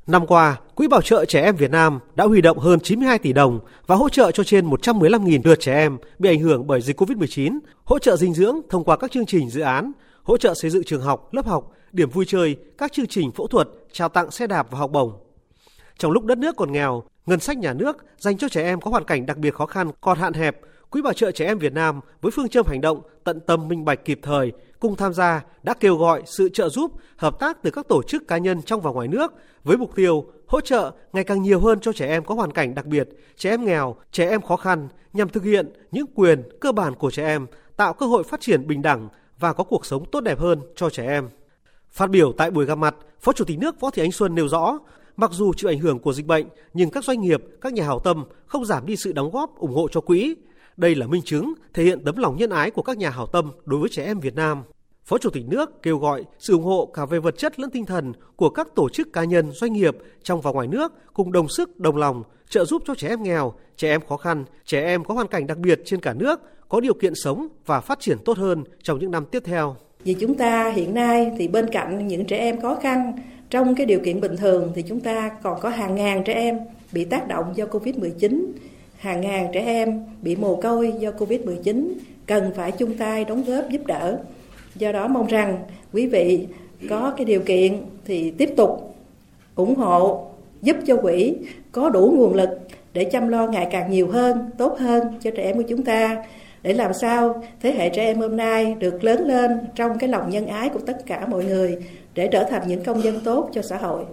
Năm 0.08 0.28
qua, 0.28 0.60
Quỹ 0.76 0.88
Bảo 0.88 1.02
trợ 1.02 1.26
Trẻ 1.26 1.42
Em 1.42 1.56
Việt 1.56 1.72
Nam 1.72 2.00
đã 2.16 2.26
huy 2.26 2.42
động 2.42 2.60
hơn 2.60 2.80
92 2.80 3.20
tỷ 3.20 3.34
đồng 3.34 3.60
và 3.88 3.96
hỗ 3.96 4.10
trợ 4.10 4.32
cho 4.32 4.44
trên 4.44 4.70
115.000 4.70 5.42
lượt 5.44 5.60
trẻ 5.60 5.74
em 5.74 5.98
bị 6.20 6.30
ảnh 6.30 6.40
hưởng 6.40 6.68
bởi 6.68 6.82
dịch 6.82 7.02
COVID-19, 7.02 7.60
hỗ 7.84 8.00
trợ 8.00 8.18
dinh 8.18 8.34
dưỡng 8.34 8.62
thông 8.70 8.84
qua 8.84 8.98
các 8.98 9.12
chương 9.12 9.26
trình 9.26 9.50
dự 9.50 9.62
án, 9.62 9.92
hỗ 10.24 10.38
trợ 10.38 10.54
xây 10.54 10.72
dựng 10.72 10.84
trường 10.84 11.02
học, 11.02 11.34
lớp 11.34 11.46
học, 11.46 11.72
điểm 11.92 12.10
vui 12.10 12.26
chơi, 12.28 12.56
các 12.78 12.94
chương 12.94 13.08
trình 13.08 13.32
phẫu 13.32 13.48
thuật, 13.48 13.68
trao 13.92 14.10
tặng 14.10 14.32
xe 14.32 14.48
đạp 14.48 14.68
và 14.72 14.80
học 14.80 14.92
bổng. 14.92 15.14
Trong 15.98 16.12
lúc 16.12 16.26
đất 16.26 16.38
nước 16.38 16.56
còn 16.56 16.72
nghèo, 16.72 17.04
ngân 17.26 17.40
sách 17.40 17.58
nhà 17.58 17.74
nước 17.74 17.98
dành 18.18 18.38
cho 18.38 18.50
trẻ 18.50 18.64
em 18.64 18.82
có 18.82 18.92
hoàn 18.92 19.06
cảnh 19.06 19.26
đặc 19.26 19.38
biệt 19.38 19.54
khó 19.54 19.66
khăn 19.66 19.92
còn 20.02 20.18
hạn 20.18 20.34
hẹp, 20.34 20.60
Quỹ 20.92 21.02
bảo 21.02 21.14
trợ 21.14 21.32
trẻ 21.32 21.46
em 21.46 21.58
Việt 21.58 21.74
Nam 21.74 22.00
với 22.22 22.32
phương 22.32 22.50
châm 22.50 22.66
hành 22.66 22.82
động 22.82 23.02
tận 23.24 23.40
tâm 23.40 23.68
minh 23.68 23.86
bạch 23.86 24.06
kịp 24.06 24.20
thời 24.24 24.52
cùng 24.80 24.96
tham 24.96 25.14
gia 25.14 25.44
đã 25.64 25.74
kêu 25.74 25.96
gọi 25.96 26.22
sự 26.26 26.50
trợ 26.50 26.70
giúp, 26.70 26.92
hợp 27.18 27.40
tác 27.40 27.64
từ 27.64 27.72
các 27.72 27.88
tổ 27.88 28.04
chức 28.04 28.28
cá 28.28 28.38
nhân 28.38 28.62
trong 28.62 28.82
và 28.82 28.92
ngoài 28.92 29.08
nước 29.08 29.34
với 29.64 29.78
mục 29.78 29.96
tiêu 29.96 30.26
hỗ 30.48 30.62
trợ 30.62 30.92
ngày 31.14 31.24
càng 31.24 31.42
nhiều 31.42 31.60
hơn 31.60 31.80
cho 31.80 31.94
trẻ 31.94 32.08
em 32.08 32.24
có 32.24 32.36
hoàn 32.36 32.52
cảnh 32.52 32.76
đặc 32.76 32.86
biệt, 32.86 33.10
trẻ 33.38 33.50
em 33.50 33.66
nghèo, 33.66 33.96
trẻ 34.12 34.30
em 34.30 34.42
khó 34.42 34.56
khăn 34.56 34.88
nhằm 35.14 35.30
thực 35.30 35.44
hiện 35.44 35.74
những 35.92 36.06
quyền 36.16 36.44
cơ 36.62 36.72
bản 36.72 36.96
của 36.96 37.12
trẻ 37.12 37.26
em, 37.26 37.48
tạo 37.78 37.94
cơ 37.94 38.06
hội 38.06 38.24
phát 38.24 38.42
triển 38.42 38.68
bình 38.68 38.82
đẳng 38.82 39.10
và 39.42 39.54
có 39.54 39.64
cuộc 39.64 39.86
sống 39.86 40.06
tốt 40.12 40.22
đẹp 40.22 40.40
hơn 40.40 40.60
cho 40.76 40.90
trẻ 40.90 41.08
em. 41.08 41.30
Phát 41.92 42.10
biểu 42.10 42.34
tại 42.38 42.52
buổi 42.52 42.66
gặp 42.66 42.78
mặt, 42.78 42.96
Phó 43.22 43.34
Chủ 43.34 43.46
tịch 43.46 43.60
nước 43.60 43.80
Võ 43.80 43.90
Thị 43.90 44.04
Ánh 44.04 44.12
Xuân 44.12 44.36
nêu 44.36 44.48
rõ, 44.48 44.80
mặc 45.18 45.32
dù 45.34 45.54
chịu 45.54 45.70
ảnh 45.70 45.80
hưởng 45.80 46.00
của 46.00 46.14
dịch 46.14 46.26
bệnh, 46.26 46.46
nhưng 46.74 46.90
các 46.90 47.04
doanh 47.04 47.22
nghiệp, 47.22 47.44
các 47.62 47.74
nhà 47.74 47.86
hảo 47.86 48.00
tâm 48.00 48.24
không 48.46 48.66
giảm 48.66 48.86
đi 48.86 48.96
sự 48.96 49.12
đóng 49.12 49.32
góp 49.32 49.58
ủng 49.58 49.74
hộ 49.74 49.88
cho 49.92 50.02
quỹ. 50.02 50.36
Đây 50.78 50.96
là 50.96 51.08
minh 51.08 51.22
chứng 51.26 51.54
thể 51.74 51.84
hiện 51.84 52.04
tấm 52.06 52.18
lòng 52.18 52.38
nhân 52.38 52.50
ái 52.50 52.72
của 52.72 52.82
các 52.82 52.98
nhà 52.98 53.10
hảo 53.10 53.28
tâm 53.28 53.52
đối 53.66 53.80
với 53.80 53.90
trẻ 53.90 54.06
em 54.06 54.20
Việt 54.20 54.36
Nam. 54.36 54.64
Phó 55.12 55.18
Chủ 55.18 55.30
tịch 55.30 55.44
nước 55.48 55.84
kêu 55.84 55.98
gọi 55.98 56.24
sự 56.40 56.54
ủng 56.54 56.64
hộ 56.64 56.86
cả 56.94 57.06
về 57.06 57.20
vật 57.20 57.38
chất 57.38 57.60
lẫn 57.60 57.70
tinh 57.70 57.86
thần 57.86 58.14
của 58.36 58.50
các 58.50 58.68
tổ 58.76 58.90
chức 58.90 59.14
cá 59.14 59.24
nhân, 59.24 59.52
doanh 59.52 59.74
nghiệp 59.74 59.98
trong 60.24 60.42
và 60.42 60.52
ngoài 60.52 60.68
nước 60.68 60.94
cùng 61.14 61.32
đồng 61.32 61.50
sức, 61.50 61.80
đồng 61.80 61.98
lòng 61.98 62.24
trợ 62.50 62.66
giúp 62.66 62.84
cho 62.86 62.96
trẻ 62.96 63.08
em 63.08 63.24
nghèo, 63.24 63.54
trẻ 63.78 63.90
em 63.90 64.02
khó 64.10 64.18
khăn, 64.18 64.46
trẻ 64.66 64.82
em 64.82 65.04
có 65.04 65.14
hoàn 65.14 65.28
cảnh 65.28 65.48
đặc 65.48 65.58
biệt 65.58 65.82
trên 65.86 66.00
cả 66.00 66.14
nước 66.14 66.42
có 66.70 66.80
điều 66.80 66.94
kiện 66.94 67.16
sống 67.16 67.48
và 67.66 67.82
phát 67.82 68.00
triển 68.00 68.18
tốt 68.26 68.38
hơn 68.38 68.64
trong 68.84 69.00
những 69.00 69.12
năm 69.12 69.26
tiếp 69.32 69.44
theo. 69.46 69.76
Vì 70.04 70.14
chúng 70.14 70.36
ta 70.36 70.72
hiện 70.76 70.94
nay 70.94 71.32
thì 71.38 71.48
bên 71.48 71.70
cạnh 71.72 72.08
những 72.08 72.26
trẻ 72.26 72.38
em 72.38 72.62
khó 72.62 72.76
khăn 72.76 73.14
trong 73.50 73.76
cái 73.76 73.86
điều 73.86 74.00
kiện 74.00 74.22
bình 74.22 74.38
thường 74.38 74.72
thì 74.76 74.82
chúng 74.82 75.00
ta 75.00 75.32
còn 75.44 75.60
có 75.62 75.70
hàng 75.70 75.96
ngàn 75.96 76.24
trẻ 76.24 76.34
em 76.34 76.60
bị 76.92 77.06
tác 77.06 77.28
động 77.28 77.54
do 77.56 77.66
Covid-19, 77.66 78.46
hàng 78.98 79.22
ngàn 79.22 79.48
trẻ 79.54 79.62
em 79.66 80.06
bị 80.22 80.36
mồ 80.36 80.56
côi 80.56 80.94
do 81.00 81.12
Covid-19 81.12 81.94
cần 82.26 82.52
phải 82.56 82.72
chung 82.72 82.98
tay 82.98 83.26
đóng 83.26 83.44
góp 83.44 83.70
giúp 83.70 83.82
đỡ. 83.86 84.20
Do 84.76 84.92
đó 84.92 85.08
mong 85.08 85.28
rằng 85.28 85.64
quý 85.94 86.08
vị 86.08 86.48
có 86.90 87.14
cái 87.18 87.26
điều 87.26 87.42
kiện 87.42 87.82
thì 88.06 88.32
tiếp 88.32 88.50
tục 88.58 88.96
ủng 89.56 89.76
hộ 89.76 90.28
giúp 90.62 90.78
cho 90.88 90.98
quỹ 90.98 91.36
có 91.72 91.90
đủ 91.90 92.14
nguồn 92.16 92.34
lực 92.34 92.50
để 92.94 93.04
chăm 93.04 93.28
lo 93.28 93.48
ngày 93.48 93.68
càng 93.72 93.92
nhiều 93.92 94.12
hơn, 94.12 94.50
tốt 94.58 94.78
hơn 94.80 95.04
cho 95.22 95.32
trẻ 95.32 95.44
em 95.44 95.56
của 95.56 95.64
chúng 95.70 95.84
ta 95.84 96.24
để 96.62 96.74
làm 96.74 96.94
sao 96.94 97.44
thế 97.62 97.72
hệ 97.72 97.90
trẻ 97.90 98.06
em 98.06 98.20
hôm 98.20 98.38
nay 98.38 98.76
được 98.80 99.04
lớn 99.04 99.28
lên 99.28 99.52
trong 99.76 99.98
cái 100.00 100.10
lòng 100.10 100.30
nhân 100.30 100.48
ái 100.48 100.70
của 100.70 100.80
tất 100.86 100.98
cả 101.06 101.28
mọi 101.28 101.46
người 101.46 101.78
để 102.16 102.30
trở 102.32 102.44
thành 102.50 102.68
những 102.68 102.84
công 102.84 103.04
dân 103.04 103.20
tốt 103.24 103.50
cho 103.54 103.62
xã 103.62 103.78
hội. 103.78 104.04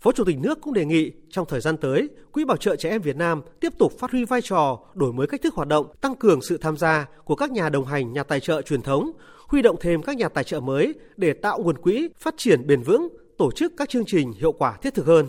Phó 0.00 0.12
Chủ 0.12 0.24
tịch 0.24 0.38
nước 0.38 0.60
cũng 0.60 0.74
đề 0.74 0.84
nghị 0.84 1.12
trong 1.30 1.46
thời 1.48 1.60
gian 1.60 1.76
tới, 1.76 2.08
Quỹ 2.32 2.44
bảo 2.44 2.56
trợ 2.56 2.76
trẻ 2.76 2.90
em 2.90 3.02
Việt 3.02 3.16
Nam 3.16 3.42
tiếp 3.60 3.72
tục 3.78 3.92
phát 3.98 4.10
huy 4.10 4.24
vai 4.24 4.40
trò, 4.42 4.78
đổi 4.94 5.12
mới 5.12 5.26
cách 5.26 5.42
thức 5.42 5.54
hoạt 5.54 5.68
động, 5.68 5.86
tăng 6.00 6.14
cường 6.14 6.42
sự 6.42 6.58
tham 6.58 6.76
gia 6.76 7.06
của 7.24 7.34
các 7.34 7.50
nhà 7.50 7.68
đồng 7.68 7.84
hành, 7.84 8.12
nhà 8.12 8.22
tài 8.22 8.40
trợ 8.40 8.62
truyền 8.62 8.82
thống, 8.82 9.10
huy 9.48 9.62
động 9.62 9.76
thêm 9.80 10.02
các 10.02 10.16
nhà 10.16 10.28
tài 10.28 10.44
trợ 10.44 10.60
mới 10.60 10.94
để 11.16 11.32
tạo 11.32 11.62
nguồn 11.62 11.78
quỹ 11.78 12.08
phát 12.18 12.34
triển 12.36 12.66
bền 12.66 12.82
vững, 12.82 13.08
tổ 13.38 13.50
chức 13.52 13.72
các 13.76 13.88
chương 13.88 14.04
trình 14.06 14.32
hiệu 14.32 14.52
quả 14.52 14.76
thiết 14.82 14.94
thực 14.94 15.06
hơn. 15.06 15.26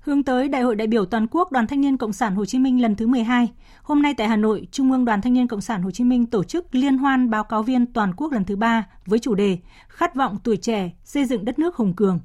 Hướng 0.00 0.22
tới 0.22 0.48
Đại 0.48 0.62
hội 0.62 0.76
đại 0.76 0.86
biểu 0.86 1.04
toàn 1.04 1.26
quốc 1.30 1.52
Đoàn 1.52 1.66
Thanh 1.66 1.80
niên 1.80 1.96
Cộng 1.96 2.12
sản 2.12 2.34
Hồ 2.34 2.44
Chí 2.44 2.58
Minh 2.58 2.82
lần 2.82 2.96
thứ 2.96 3.06
12, 3.06 3.48
hôm 3.82 4.02
nay 4.02 4.14
tại 4.16 4.28
Hà 4.28 4.36
Nội, 4.36 4.68
Trung 4.70 4.92
ương 4.92 5.04
Đoàn 5.04 5.22
Thanh 5.22 5.32
niên 5.32 5.48
Cộng 5.48 5.60
sản 5.60 5.82
Hồ 5.82 5.90
Chí 5.90 6.04
Minh 6.04 6.26
tổ 6.26 6.44
chức 6.44 6.74
liên 6.74 6.98
hoan 6.98 7.30
báo 7.30 7.44
cáo 7.44 7.62
viên 7.62 7.92
toàn 7.92 8.12
quốc 8.16 8.32
lần 8.32 8.44
thứ 8.44 8.56
3 8.56 8.86
với 9.06 9.18
chủ 9.18 9.34
đề 9.34 9.58
Khát 9.88 10.14
vọng 10.14 10.36
tuổi 10.44 10.56
trẻ 10.56 10.90
xây 11.04 11.24
dựng 11.24 11.44
đất 11.44 11.58
nước 11.58 11.76
hùng 11.76 11.94
cường. 11.96 12.20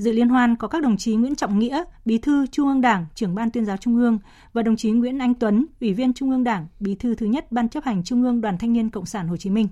Dự 0.00 0.12
liên 0.12 0.28
hoan 0.28 0.56
có 0.56 0.68
các 0.68 0.82
đồng 0.82 0.96
chí 0.96 1.14
Nguyễn 1.14 1.34
Trọng 1.34 1.58
Nghĩa, 1.58 1.84
Bí 2.04 2.18
thư 2.18 2.46
Trung 2.46 2.68
ương 2.68 2.80
Đảng, 2.80 3.06
trưởng 3.14 3.34
ban 3.34 3.50
tuyên 3.50 3.64
giáo 3.64 3.76
Trung 3.76 3.96
ương 3.96 4.18
và 4.52 4.62
đồng 4.62 4.76
chí 4.76 4.90
Nguyễn 4.90 5.18
Anh 5.18 5.34
Tuấn, 5.34 5.66
Ủy 5.80 5.94
viên 5.94 6.12
Trung 6.12 6.30
ương 6.30 6.44
Đảng, 6.44 6.66
Bí 6.80 6.94
thư 6.94 7.14
thứ 7.14 7.26
nhất 7.26 7.52
Ban 7.52 7.68
chấp 7.68 7.84
hành 7.84 8.04
Trung 8.04 8.22
ương 8.22 8.40
Đoàn 8.40 8.58
Thanh 8.58 8.72
niên 8.72 8.90
Cộng 8.90 9.06
sản 9.06 9.28
Hồ 9.28 9.36
Chí 9.36 9.50
Minh. 9.50 9.68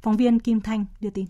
Phóng 0.00 0.16
viên 0.16 0.38
Kim 0.38 0.60
Thanh 0.60 0.84
đưa 1.00 1.10
tin. 1.10 1.26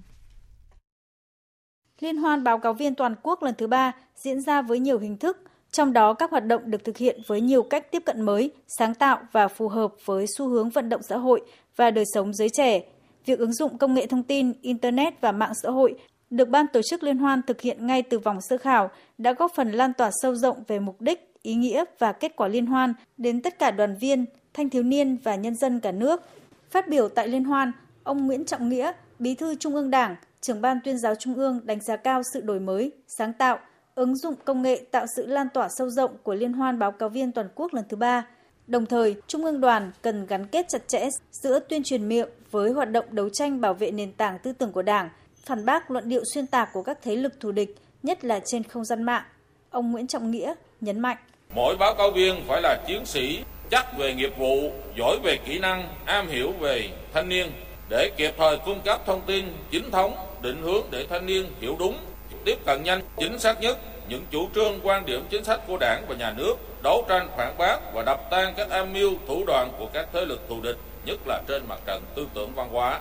Liên 2.01 2.17
hoan 2.17 2.45
báo 2.45 2.59
cáo 2.59 2.75
viên 2.75 2.95
toàn 2.95 3.15
quốc 3.23 3.43
lần 3.43 3.55
thứ 3.59 3.67
ba 3.67 3.93
diễn 4.17 4.41
ra 4.41 4.63
với 4.63 4.79
nhiều 4.79 4.99
hình 4.99 5.17
thức, 5.17 5.37
trong 5.71 5.93
đó 5.93 6.13
các 6.13 6.31
hoạt 6.31 6.47
động 6.47 6.71
được 6.71 6.85
thực 6.85 6.97
hiện 6.97 7.21
với 7.27 7.41
nhiều 7.41 7.63
cách 7.63 7.93
tiếp 7.93 8.03
cận 8.07 8.23
mới, 8.23 8.51
sáng 8.79 8.95
tạo 8.95 9.19
và 9.33 9.49
phù 9.49 9.69
hợp 9.69 9.93
với 10.05 10.27
xu 10.39 10.49
hướng 10.49 10.71
vận 10.71 10.89
động 10.89 11.03
xã 11.09 11.17
hội 11.17 11.41
và 11.77 11.91
đời 11.91 12.05
sống 12.15 12.35
giới 12.35 12.49
trẻ. 12.49 12.81
Việc 13.27 13.39
ứng 13.39 13.53
dụng 13.53 13.79
công 13.79 13.95
nghệ 13.95 14.07
thông 14.07 14.23
tin, 14.23 14.53
internet 14.63 15.21
và 15.21 15.33
mạng 15.33 15.53
xã 15.63 15.71
hội 15.71 15.95
được 16.31 16.49
ban 16.49 16.67
tổ 16.67 16.81
chức 16.83 17.03
liên 17.03 17.19
hoan 17.19 17.43
thực 17.43 17.61
hiện 17.61 17.87
ngay 17.87 18.03
từ 18.03 18.19
vòng 18.19 18.41
sơ 18.41 18.59
khảo 18.59 18.91
đã 19.19 19.33
góp 19.33 19.53
phần 19.55 19.73
lan 19.73 19.93
tỏa 19.93 20.11
sâu 20.23 20.35
rộng 20.35 20.65
về 20.67 20.79
mục 20.79 21.01
đích, 21.01 21.35
ý 21.43 21.55
nghĩa 21.55 21.85
và 21.99 22.13
kết 22.13 22.37
quả 22.37 22.49
liên 22.49 22.67
hoan 22.67 22.95
đến 23.17 23.43
tất 23.43 23.59
cả 23.59 23.71
đoàn 23.71 23.97
viên, 24.01 24.25
thanh 24.55 24.71
thiếu 24.71 24.83
niên 24.83 25.17
và 25.17 25.35
nhân 25.35 25.55
dân 25.55 25.81
cả 25.81 25.93
nước. 25.93 26.23
Phát 26.71 26.89
biểu 26.89 27.09
tại 27.09 27.29
liên 27.29 27.45
hoan, 27.45 27.73
ông 28.03 28.27
Nguyễn 28.27 28.45
Trọng 28.45 28.69
Nghĩa, 28.69 28.93
Bí 29.19 29.35
thư 29.35 29.55
Trung 29.55 29.75
ương 29.75 29.91
Đảng, 29.91 30.17
trưởng 30.41 30.61
ban 30.61 30.79
tuyên 30.85 30.99
giáo 30.99 31.15
Trung 31.15 31.35
ương 31.35 31.61
đánh 31.65 31.81
giá 31.81 31.97
cao 31.97 32.23
sự 32.33 32.41
đổi 32.41 32.61
mới, 32.61 32.93
sáng 33.07 33.33
tạo, 33.33 33.59
ứng 33.95 34.17
dụng 34.17 34.35
công 34.45 34.63
nghệ 34.63 34.81
tạo 34.91 35.07
sự 35.17 35.27
lan 35.27 35.47
tỏa 35.55 35.69
sâu 35.79 35.91
rộng 35.91 36.11
của 36.23 36.35
Liên 36.35 36.53
hoan 36.53 36.79
báo 36.79 36.93
cáo 36.93 37.09
viên 37.09 37.33
toàn 37.33 37.49
quốc 37.55 37.75
lần 37.75 37.85
thứ 37.89 37.97
ba. 37.97 38.27
Đồng 38.67 38.87
thời, 38.87 39.17
Trung 39.27 39.45
ương 39.45 39.61
đoàn 39.61 39.91
cần 40.03 40.27
gắn 40.27 40.47
kết 40.47 40.69
chặt 40.69 40.89
chẽ 40.89 41.09
giữa 41.31 41.61
tuyên 41.61 41.83
truyền 41.83 42.09
miệng 42.09 42.29
với 42.51 42.71
hoạt 42.71 42.91
động 42.91 43.05
đấu 43.11 43.29
tranh 43.29 43.61
bảo 43.61 43.75
vệ 43.75 43.91
nền 43.91 44.13
tảng 44.13 44.39
tư 44.39 44.53
tưởng 44.53 44.73
của 44.73 44.83
Đảng, 44.83 45.09
phản 45.49 45.65
bác 45.65 45.91
luận 45.91 46.09
điệu 46.09 46.23
xuyên 46.35 46.47
tạc 46.47 46.69
của 46.73 46.83
các 46.83 46.99
thế 47.03 47.17
lực 47.17 47.41
thù 47.41 47.53
địch, 47.53 47.75
nhất 48.03 48.25
là 48.25 48.41
trên 48.47 48.63
không 48.63 48.85
gian 48.85 49.03
mạng. 49.03 49.23
Ông 49.71 49.93
Nguyễn 49.93 50.07
Trọng 50.07 50.31
Nghĩa 50.31 50.55
nhấn 50.81 51.01
mạnh. 51.01 51.17
Mỗi 51.55 51.77
báo 51.77 51.95
cáo 51.95 52.11
viên 52.11 52.45
phải 52.49 52.63
là 52.63 52.79
chiến 52.87 53.07
sĩ 53.07 53.41
chắc 53.71 53.99
về 53.99 54.15
nghiệp 54.15 54.33
vụ, 54.39 54.71
giỏi 54.99 55.19
về 55.25 55.39
kỹ 55.47 55.59
năng, 55.59 55.89
am 56.05 56.29
hiểu 56.29 56.53
về 56.61 56.91
thanh 57.15 57.29
niên 57.29 57.53
để 57.89 58.11
kịp 58.17 58.35
thời 58.39 58.59
cung 58.65 58.81
cấp 58.85 59.01
thông 59.07 59.21
tin 59.27 59.45
chính 59.71 59.91
thống, 59.91 60.17
định 60.43 60.63
hướng 60.63 60.87
để 60.91 61.07
thanh 61.11 61.27
niên 61.27 61.47
hiểu 61.61 61.77
đúng, 61.79 61.99
tiếp 62.45 62.59
cận 62.67 62.83
nhanh, 62.83 63.01
chính 63.19 63.39
xác 63.39 63.61
nhất 63.61 63.79
những 64.09 64.23
chủ 64.31 64.49
trương 64.55 64.81
quan 64.83 65.07
điểm 65.07 65.27
chính 65.31 65.45
sách 65.45 65.61
của 65.67 65.77
đảng 65.81 66.05
và 66.09 66.15
nhà 66.15 66.35
nước, 66.37 66.55
đấu 66.83 67.05
tranh 67.09 67.29
phản 67.37 67.59
bác 67.59 67.79
và 67.95 68.03
đập 68.03 68.21
tan 68.31 68.55
các 68.57 68.71
âm 68.71 68.93
mưu 68.93 69.13
thủ 69.29 69.45
đoạn 69.47 69.71
của 69.79 69.87
các 69.93 70.09
thế 70.13 70.25
lực 70.25 70.41
thù 70.49 70.61
địch, 70.61 70.77
nhất 71.05 71.19
là 71.27 71.43
trên 71.49 71.63
mặt 71.69 71.79
trận 71.87 72.03
tư 72.15 72.27
tưởng 72.35 72.53
văn 72.55 72.69
hóa. 72.73 73.01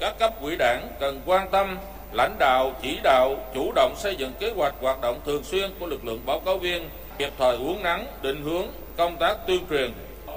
Các 0.00 0.18
cấp 0.18 0.34
quỹ 0.42 0.56
đảng 0.56 0.88
cần 1.00 1.20
quan 1.26 1.48
tâm 1.50 1.78
lãnh 2.12 2.36
đạo, 2.38 2.72
chỉ 2.82 2.98
đạo, 3.02 3.36
chủ 3.54 3.72
động 3.74 3.94
xây 3.96 4.16
dựng 4.16 4.32
kế 4.40 4.52
hoạch 4.56 4.74
hoạt 4.80 5.00
động 5.00 5.20
thường 5.26 5.44
xuyên 5.44 5.70
của 5.80 5.86
lực 5.86 6.04
lượng 6.04 6.20
báo 6.26 6.40
cáo 6.40 6.58
viên, 6.58 6.88
kịp 7.18 7.32
thời 7.38 7.56
uống 7.56 7.82
nắng, 7.82 8.06
định 8.22 8.42
hướng 8.44 8.66
công 8.96 9.16
tác 9.16 9.36
tuyên 9.46 9.60
truyền 9.70 9.92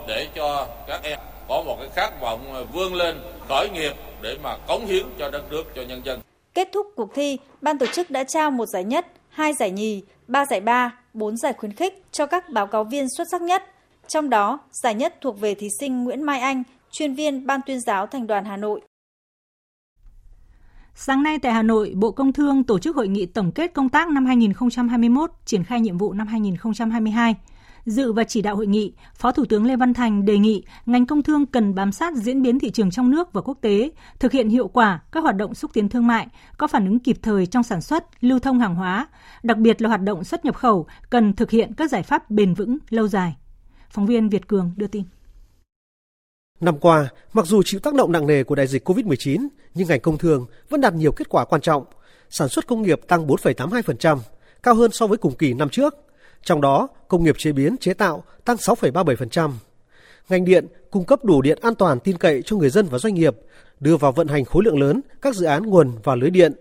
để 0.08 0.28
cho 0.36 0.68
các 0.88 1.04
em 1.04 1.20
có 1.48 1.64
một 1.66 1.78
cái 1.80 1.90
khát 1.96 2.22
vọng 2.22 2.66
vươn 2.74 2.94
lên 2.94 3.20
khởi 3.50 3.70
nghiệp 3.70 3.94
để 4.22 4.38
mà 4.44 4.58
cống 4.68 4.86
hiến 4.86 5.04
cho 5.20 5.30
đất 5.30 5.52
nước 5.52 5.64
cho 5.76 5.82
nhân 5.82 6.02
dân. 6.06 6.20
Kết 6.54 6.70
thúc 6.74 6.88
cuộc 6.96 7.14
thi, 7.16 7.38
ban 7.62 7.78
tổ 7.78 7.86
chức 7.86 8.12
đã 8.12 8.24
trao 8.24 8.52
một 8.52 8.66
giải 8.66 8.84
nhất, 8.84 9.06
hai 9.30 9.54
giải 9.54 9.72
nhì, 9.72 10.02
ba 10.28 10.46
giải 10.46 10.60
ba, 10.60 10.92
bốn 11.14 11.38
giải 11.38 11.54
khuyến 11.54 11.74
khích 11.74 12.04
cho 12.12 12.26
các 12.26 12.50
báo 12.50 12.68
cáo 12.68 12.84
viên 12.84 13.08
xuất 13.18 13.28
sắc 13.32 13.42
nhất. 13.42 13.64
Trong 14.08 14.30
đó, 14.30 14.60
giải 14.72 14.96
nhất 14.96 15.16
thuộc 15.22 15.40
về 15.40 15.56
thí 15.56 15.68
sinh 15.80 16.04
Nguyễn 16.04 16.24
Mai 16.24 16.40
Anh, 16.40 16.64
chuyên 16.92 17.16
viên 17.16 17.48
Ban 17.48 17.62
tuyên 17.66 17.80
giáo 17.82 18.08
Thành 18.08 18.28
đoàn 18.28 18.46
Hà 18.46 18.58
Nội. 18.58 18.82
Sáng 21.02 21.24
nay 21.24 21.40
tại 21.40 21.54
Hà 21.54 21.64
Nội, 21.64 21.94
Bộ 21.96 22.12
Công 22.12 22.34
Thương 22.34 22.64
tổ 22.64 22.80
chức 22.80 22.96
hội 22.96 23.08
nghị 23.08 23.26
tổng 23.26 23.52
kết 23.52 23.74
công 23.74 23.90
tác 23.90 24.10
năm 24.10 24.26
2021, 24.26 25.32
triển 25.46 25.64
khai 25.64 25.82
nhiệm 25.82 25.98
vụ 25.98 26.14
năm 26.14 26.28
2022. 26.28 27.36
Dự 27.86 28.14
và 28.14 28.24
chỉ 28.24 28.42
đạo 28.42 28.56
hội 28.56 28.68
nghị, 28.68 28.94
Phó 29.16 29.32
Thủ 29.32 29.46
tướng 29.46 29.66
Lê 29.66 29.76
Văn 29.76 29.94
Thành 29.94 30.26
đề 30.26 30.38
nghị 30.38 30.64
ngành 30.86 31.06
công 31.06 31.24
thương 31.24 31.46
cần 31.46 31.76
bám 31.76 31.92
sát 31.92 32.16
diễn 32.16 32.42
biến 32.42 32.60
thị 32.60 32.72
trường 32.72 32.92
trong 32.92 33.12
nước 33.12 33.34
và 33.34 33.42
quốc 33.42 33.58
tế, 33.62 33.92
thực 34.20 34.32
hiện 34.32 34.50
hiệu 34.50 34.68
quả 34.68 35.00
các 35.12 35.24
hoạt 35.24 35.36
động 35.36 35.56
xúc 35.56 35.72
tiến 35.74 35.90
thương 35.90 36.08
mại, 36.08 36.28
có 36.58 36.68
phản 36.68 36.86
ứng 36.86 37.00
kịp 37.00 37.18
thời 37.22 37.46
trong 37.46 37.64
sản 37.64 37.82
xuất, 37.82 38.24
lưu 38.24 38.40
thông 38.40 38.60
hàng 38.60 38.76
hóa, 38.76 39.08
đặc 39.44 39.58
biệt 39.58 39.82
là 39.82 39.90
hoạt 39.90 40.02
động 40.02 40.24
xuất 40.24 40.46
nhập 40.46 40.56
khẩu 40.56 40.88
cần 41.10 41.34
thực 41.34 41.52
hiện 41.52 41.74
các 41.74 41.92
giải 41.92 42.04
pháp 42.04 42.30
bền 42.30 42.54
vững, 42.54 42.78
lâu 42.90 43.08
dài. 43.08 43.38
Phóng 43.90 44.06
viên 44.06 44.30
Việt 44.30 44.48
Cường 44.48 44.72
đưa 44.76 44.88
tin. 44.88 45.04
Năm 46.62 46.80
qua, 46.80 47.10
mặc 47.34 47.46
dù 47.46 47.64
chịu 47.64 47.80
tác 47.80 47.94
động 47.94 48.12
nặng 48.12 48.28
nề 48.28 48.44
của 48.44 48.56
đại 48.56 48.68
dịch 48.68 48.90
COVID-19, 48.90 49.48
nhưng 49.74 49.88
ngành 49.88 50.00
công 50.00 50.18
thương 50.18 50.46
vẫn 50.70 50.82
đạt 50.82 50.94
nhiều 50.94 51.12
kết 51.12 51.30
quả 51.30 51.46
quan 51.46 51.62
trọng. 51.62 51.84
Sản 52.30 52.50
xuất 52.50 52.68
công 52.68 52.82
nghiệp 52.82 53.00
tăng 53.08 53.28
4,82%, 53.28 54.18
cao 54.64 54.76
hơn 54.76 54.92
so 54.92 55.08
với 55.08 55.18
cùng 55.18 55.36
kỳ 55.36 55.54
năm 55.54 55.70
trước. 55.70 55.96
Trong 56.44 56.62
đó, 56.62 56.88
công 57.08 57.24
nghiệp 57.24 57.36
chế 57.38 57.52
biến 57.52 57.78
chế 57.78 57.94
tạo 57.94 58.24
tăng 58.46 58.58
6,37%. 58.58 59.52
Ngành 60.30 60.46
điện 60.46 60.68
cung 60.92 61.06
cấp 61.06 61.26
đủ 61.26 61.42
điện 61.42 61.58
an 61.62 61.76
toàn 61.76 62.00
tin 62.00 62.18
cậy 62.18 62.42
cho 62.46 62.56
người 62.56 62.70
dân 62.70 62.86
và 62.86 63.00
doanh 63.00 63.14
nghiệp, 63.14 63.36
đưa 63.80 63.98
vào 63.98 64.12
vận 64.12 64.28
hành 64.28 64.46
khối 64.46 64.64
lượng 64.64 64.80
lớn 64.80 65.02
các 65.22 65.36
dự 65.36 65.46
án 65.46 65.64
nguồn 65.64 65.92
và 66.04 66.16
lưới 66.16 66.30
điện. 66.30 66.54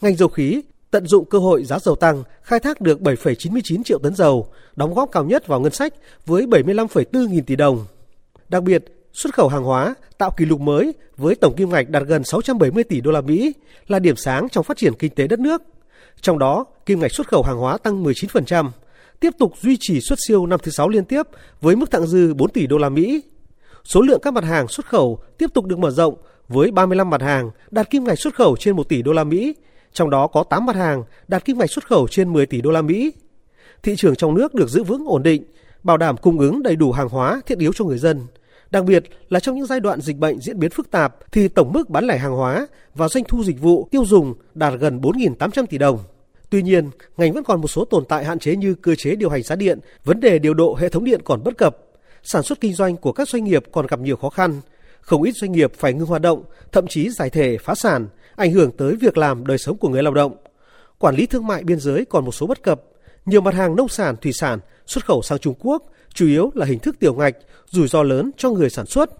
Ngành 0.00 0.16
dầu 0.16 0.28
khí 0.28 0.62
tận 0.90 1.06
dụng 1.06 1.24
cơ 1.24 1.38
hội 1.38 1.64
giá 1.64 1.78
dầu 1.78 1.96
tăng, 1.96 2.22
khai 2.42 2.60
thác 2.60 2.80
được 2.80 3.00
7,99 3.00 3.82
triệu 3.82 3.98
tấn 3.98 4.14
dầu, 4.14 4.46
đóng 4.76 4.94
góp 4.94 5.10
cao 5.12 5.24
nhất 5.24 5.46
vào 5.46 5.60
ngân 5.60 5.72
sách 5.72 5.94
với 6.26 6.46
75,4 6.46 7.28
nghìn 7.28 7.44
tỷ 7.44 7.56
đồng. 7.56 7.86
Đặc 8.48 8.62
biệt, 8.62 8.84
xuất 9.14 9.34
khẩu 9.34 9.48
hàng 9.48 9.64
hóa 9.64 9.94
tạo 10.18 10.30
kỷ 10.36 10.44
lục 10.44 10.60
mới 10.60 10.94
với 11.16 11.34
tổng 11.34 11.54
kim 11.56 11.70
ngạch 11.70 11.88
đạt 11.88 12.02
gần 12.02 12.24
670 12.24 12.84
tỷ 12.84 13.00
đô 13.00 13.10
la 13.10 13.20
Mỹ, 13.20 13.52
là 13.86 13.98
điểm 13.98 14.16
sáng 14.16 14.48
trong 14.48 14.64
phát 14.64 14.76
triển 14.76 14.94
kinh 14.94 15.14
tế 15.14 15.26
đất 15.26 15.38
nước. 15.38 15.62
Trong 16.20 16.38
đó, 16.38 16.64
kim 16.86 17.00
ngạch 17.00 17.12
xuất 17.12 17.28
khẩu 17.28 17.42
hàng 17.42 17.56
hóa 17.56 17.78
tăng 17.78 18.04
19%, 18.04 18.70
tiếp 19.20 19.30
tục 19.38 19.52
duy 19.60 19.76
trì 19.80 20.00
xuất 20.00 20.18
siêu 20.26 20.46
năm 20.46 20.60
thứ 20.62 20.70
6 20.70 20.88
liên 20.88 21.04
tiếp 21.04 21.22
với 21.60 21.76
mức 21.76 21.90
thặng 21.90 22.06
dư 22.06 22.34
4 22.34 22.50
tỷ 22.50 22.66
đô 22.66 22.78
la 22.78 22.88
Mỹ. 22.88 23.22
Số 23.84 24.00
lượng 24.00 24.20
các 24.22 24.34
mặt 24.34 24.44
hàng 24.44 24.68
xuất 24.68 24.86
khẩu 24.86 25.18
tiếp 25.38 25.50
tục 25.54 25.64
được 25.64 25.78
mở 25.78 25.90
rộng 25.90 26.14
với 26.48 26.70
35 26.70 27.10
mặt 27.10 27.22
hàng 27.22 27.50
đạt 27.70 27.90
kim 27.90 28.04
ngạch 28.04 28.18
xuất 28.18 28.34
khẩu 28.34 28.56
trên 28.56 28.76
1 28.76 28.88
tỷ 28.88 29.02
đô 29.02 29.12
la 29.12 29.24
Mỹ, 29.24 29.54
trong 29.92 30.10
đó 30.10 30.26
có 30.26 30.44
8 30.44 30.66
mặt 30.66 30.76
hàng 30.76 31.04
đạt 31.28 31.44
kim 31.44 31.58
ngạch 31.58 31.70
xuất 31.70 31.86
khẩu 31.86 32.08
trên 32.08 32.32
10 32.32 32.46
tỷ 32.46 32.60
đô 32.60 32.70
la 32.70 32.82
Mỹ. 32.82 33.12
Thị 33.82 33.96
trường 33.96 34.16
trong 34.16 34.34
nước 34.34 34.54
được 34.54 34.68
giữ 34.68 34.82
vững 34.82 35.06
ổn 35.06 35.22
định, 35.22 35.44
bảo 35.82 35.96
đảm 35.96 36.16
cung 36.16 36.38
ứng 36.38 36.62
đầy 36.62 36.76
đủ 36.76 36.92
hàng 36.92 37.08
hóa 37.08 37.40
thiết 37.46 37.58
yếu 37.58 37.72
cho 37.72 37.84
người 37.84 37.98
dân. 37.98 38.20
Đặc 38.74 38.84
biệt 38.84 39.04
là 39.28 39.40
trong 39.40 39.56
những 39.56 39.66
giai 39.66 39.80
đoạn 39.80 40.00
dịch 40.00 40.16
bệnh 40.16 40.40
diễn 40.40 40.58
biến 40.58 40.70
phức 40.70 40.90
tạp 40.90 41.32
thì 41.32 41.48
tổng 41.48 41.72
mức 41.72 41.90
bán 41.90 42.06
lẻ 42.06 42.18
hàng 42.18 42.32
hóa 42.32 42.66
và 42.94 43.08
doanh 43.08 43.24
thu 43.24 43.44
dịch 43.44 43.60
vụ 43.60 43.88
tiêu 43.90 44.04
dùng 44.06 44.34
đạt 44.54 44.74
gần 44.80 45.00
4.800 45.00 45.66
tỷ 45.66 45.78
đồng. 45.78 45.98
Tuy 46.50 46.62
nhiên, 46.62 46.90
ngành 47.16 47.32
vẫn 47.32 47.44
còn 47.44 47.60
một 47.60 47.68
số 47.68 47.84
tồn 47.84 48.04
tại 48.08 48.24
hạn 48.24 48.38
chế 48.38 48.56
như 48.56 48.74
cơ 48.74 48.94
chế 48.94 49.14
điều 49.14 49.30
hành 49.30 49.42
giá 49.42 49.56
điện, 49.56 49.80
vấn 50.04 50.20
đề 50.20 50.38
điều 50.38 50.54
độ 50.54 50.76
hệ 50.80 50.88
thống 50.88 51.04
điện 51.04 51.20
còn 51.24 51.44
bất 51.44 51.58
cập, 51.58 51.76
sản 52.22 52.42
xuất 52.42 52.60
kinh 52.60 52.72
doanh 52.72 52.96
của 52.96 53.12
các 53.12 53.28
doanh 53.28 53.44
nghiệp 53.44 53.64
còn 53.72 53.86
gặp 53.86 54.00
nhiều 54.00 54.16
khó 54.16 54.30
khăn, 54.30 54.60
không 55.00 55.22
ít 55.22 55.32
doanh 55.32 55.52
nghiệp 55.52 55.72
phải 55.74 55.92
ngưng 55.92 56.06
hoạt 56.06 56.22
động, 56.22 56.44
thậm 56.72 56.86
chí 56.86 57.10
giải 57.10 57.30
thể 57.30 57.58
phá 57.58 57.74
sản, 57.74 58.06
ảnh 58.36 58.52
hưởng 58.52 58.70
tới 58.70 58.96
việc 59.00 59.18
làm 59.18 59.46
đời 59.46 59.58
sống 59.58 59.76
của 59.76 59.88
người 59.88 60.02
lao 60.02 60.14
động. 60.14 60.36
Quản 60.98 61.14
lý 61.14 61.26
thương 61.26 61.46
mại 61.46 61.64
biên 61.64 61.80
giới 61.80 62.04
còn 62.04 62.24
một 62.24 62.32
số 62.32 62.46
bất 62.46 62.62
cập, 62.62 62.82
nhiều 63.26 63.40
mặt 63.40 63.54
hàng 63.54 63.76
nông 63.76 63.88
sản, 63.88 64.16
thủy 64.22 64.32
sản 64.32 64.58
xuất 64.86 65.06
khẩu 65.06 65.22
sang 65.22 65.38
Trung 65.38 65.54
Quốc 65.58 65.82
chủ 66.14 66.26
yếu 66.26 66.50
là 66.54 66.66
hình 66.66 66.78
thức 66.78 66.96
tiểu 67.00 67.14
ngạch, 67.14 67.36
rủi 67.70 67.88
ro 67.88 68.02
lớn 68.02 68.30
cho 68.36 68.50
người 68.50 68.70
sản 68.70 68.86
xuất. 68.86 69.10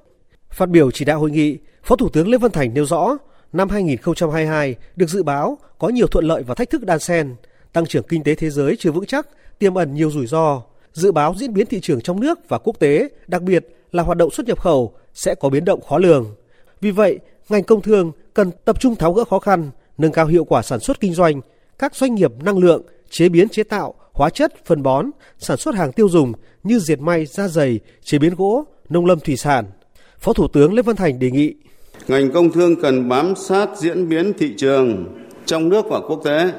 Phát 0.50 0.68
biểu 0.68 0.90
chỉ 0.90 1.04
đạo 1.04 1.18
hội 1.18 1.30
nghị, 1.30 1.58
Phó 1.82 1.96
Thủ 1.96 2.08
tướng 2.08 2.28
Lê 2.28 2.38
Văn 2.38 2.50
Thành 2.50 2.74
nêu 2.74 2.86
rõ, 2.86 3.18
năm 3.52 3.68
2022 3.68 4.74
được 4.96 5.06
dự 5.06 5.22
báo 5.22 5.58
có 5.78 5.88
nhiều 5.88 6.06
thuận 6.06 6.24
lợi 6.24 6.42
và 6.42 6.54
thách 6.54 6.70
thức 6.70 6.84
đan 6.84 6.98
xen, 6.98 7.34
tăng 7.72 7.86
trưởng 7.86 8.04
kinh 8.08 8.24
tế 8.24 8.34
thế 8.34 8.50
giới 8.50 8.76
chưa 8.78 8.90
vững 8.90 9.06
chắc, 9.06 9.26
tiềm 9.58 9.74
ẩn 9.74 9.94
nhiều 9.94 10.10
rủi 10.10 10.26
ro. 10.26 10.62
Dự 10.92 11.12
báo 11.12 11.34
diễn 11.36 11.54
biến 11.54 11.66
thị 11.66 11.80
trường 11.80 12.00
trong 12.00 12.20
nước 12.20 12.38
và 12.48 12.58
quốc 12.58 12.78
tế, 12.78 13.08
đặc 13.26 13.42
biệt 13.42 13.66
là 13.92 14.02
hoạt 14.02 14.18
động 14.18 14.30
xuất 14.30 14.46
nhập 14.46 14.60
khẩu 14.60 14.94
sẽ 15.14 15.34
có 15.34 15.48
biến 15.48 15.64
động 15.64 15.80
khó 15.80 15.98
lường. 15.98 16.34
Vì 16.80 16.90
vậy, 16.90 17.18
ngành 17.48 17.64
công 17.64 17.82
thương 17.82 18.12
cần 18.34 18.50
tập 18.64 18.80
trung 18.80 18.96
tháo 18.96 19.12
gỡ 19.12 19.24
khó 19.24 19.38
khăn, 19.38 19.70
nâng 19.98 20.12
cao 20.12 20.26
hiệu 20.26 20.44
quả 20.44 20.62
sản 20.62 20.80
xuất 20.80 21.00
kinh 21.00 21.14
doanh, 21.14 21.40
các 21.78 21.94
doanh 21.94 22.14
nghiệp 22.14 22.32
năng 22.42 22.58
lượng, 22.58 22.82
chế 23.10 23.28
biến 23.28 23.48
chế 23.48 23.62
tạo, 23.62 23.94
hóa 24.12 24.30
chất, 24.30 24.66
phân 24.66 24.82
bón, 24.82 25.10
sản 25.38 25.56
xuất 25.56 25.74
hàng 25.74 25.92
tiêu 25.92 26.08
dùng 26.08 26.32
như 26.62 26.78
diệt 26.78 27.00
may, 27.00 27.26
da 27.26 27.48
dày 27.48 27.80
chế 28.02 28.18
biến 28.18 28.34
gỗ, 28.34 28.64
nông 28.88 29.06
lâm 29.06 29.20
thủy 29.20 29.36
sản. 29.36 29.64
Phó 30.18 30.32
Thủ 30.32 30.48
tướng 30.48 30.74
Lê 30.74 30.82
Văn 30.82 30.96
Thành 30.96 31.18
đề 31.18 31.30
nghị 31.30 31.54
ngành 32.08 32.32
công 32.32 32.52
thương 32.52 32.80
cần 32.80 33.08
bám 33.08 33.34
sát 33.36 33.68
diễn 33.76 34.08
biến 34.08 34.32
thị 34.38 34.54
trường 34.56 35.04
trong 35.46 35.68
nước 35.68 35.84
và 35.88 36.00
quốc 36.00 36.20
tế, 36.24 36.52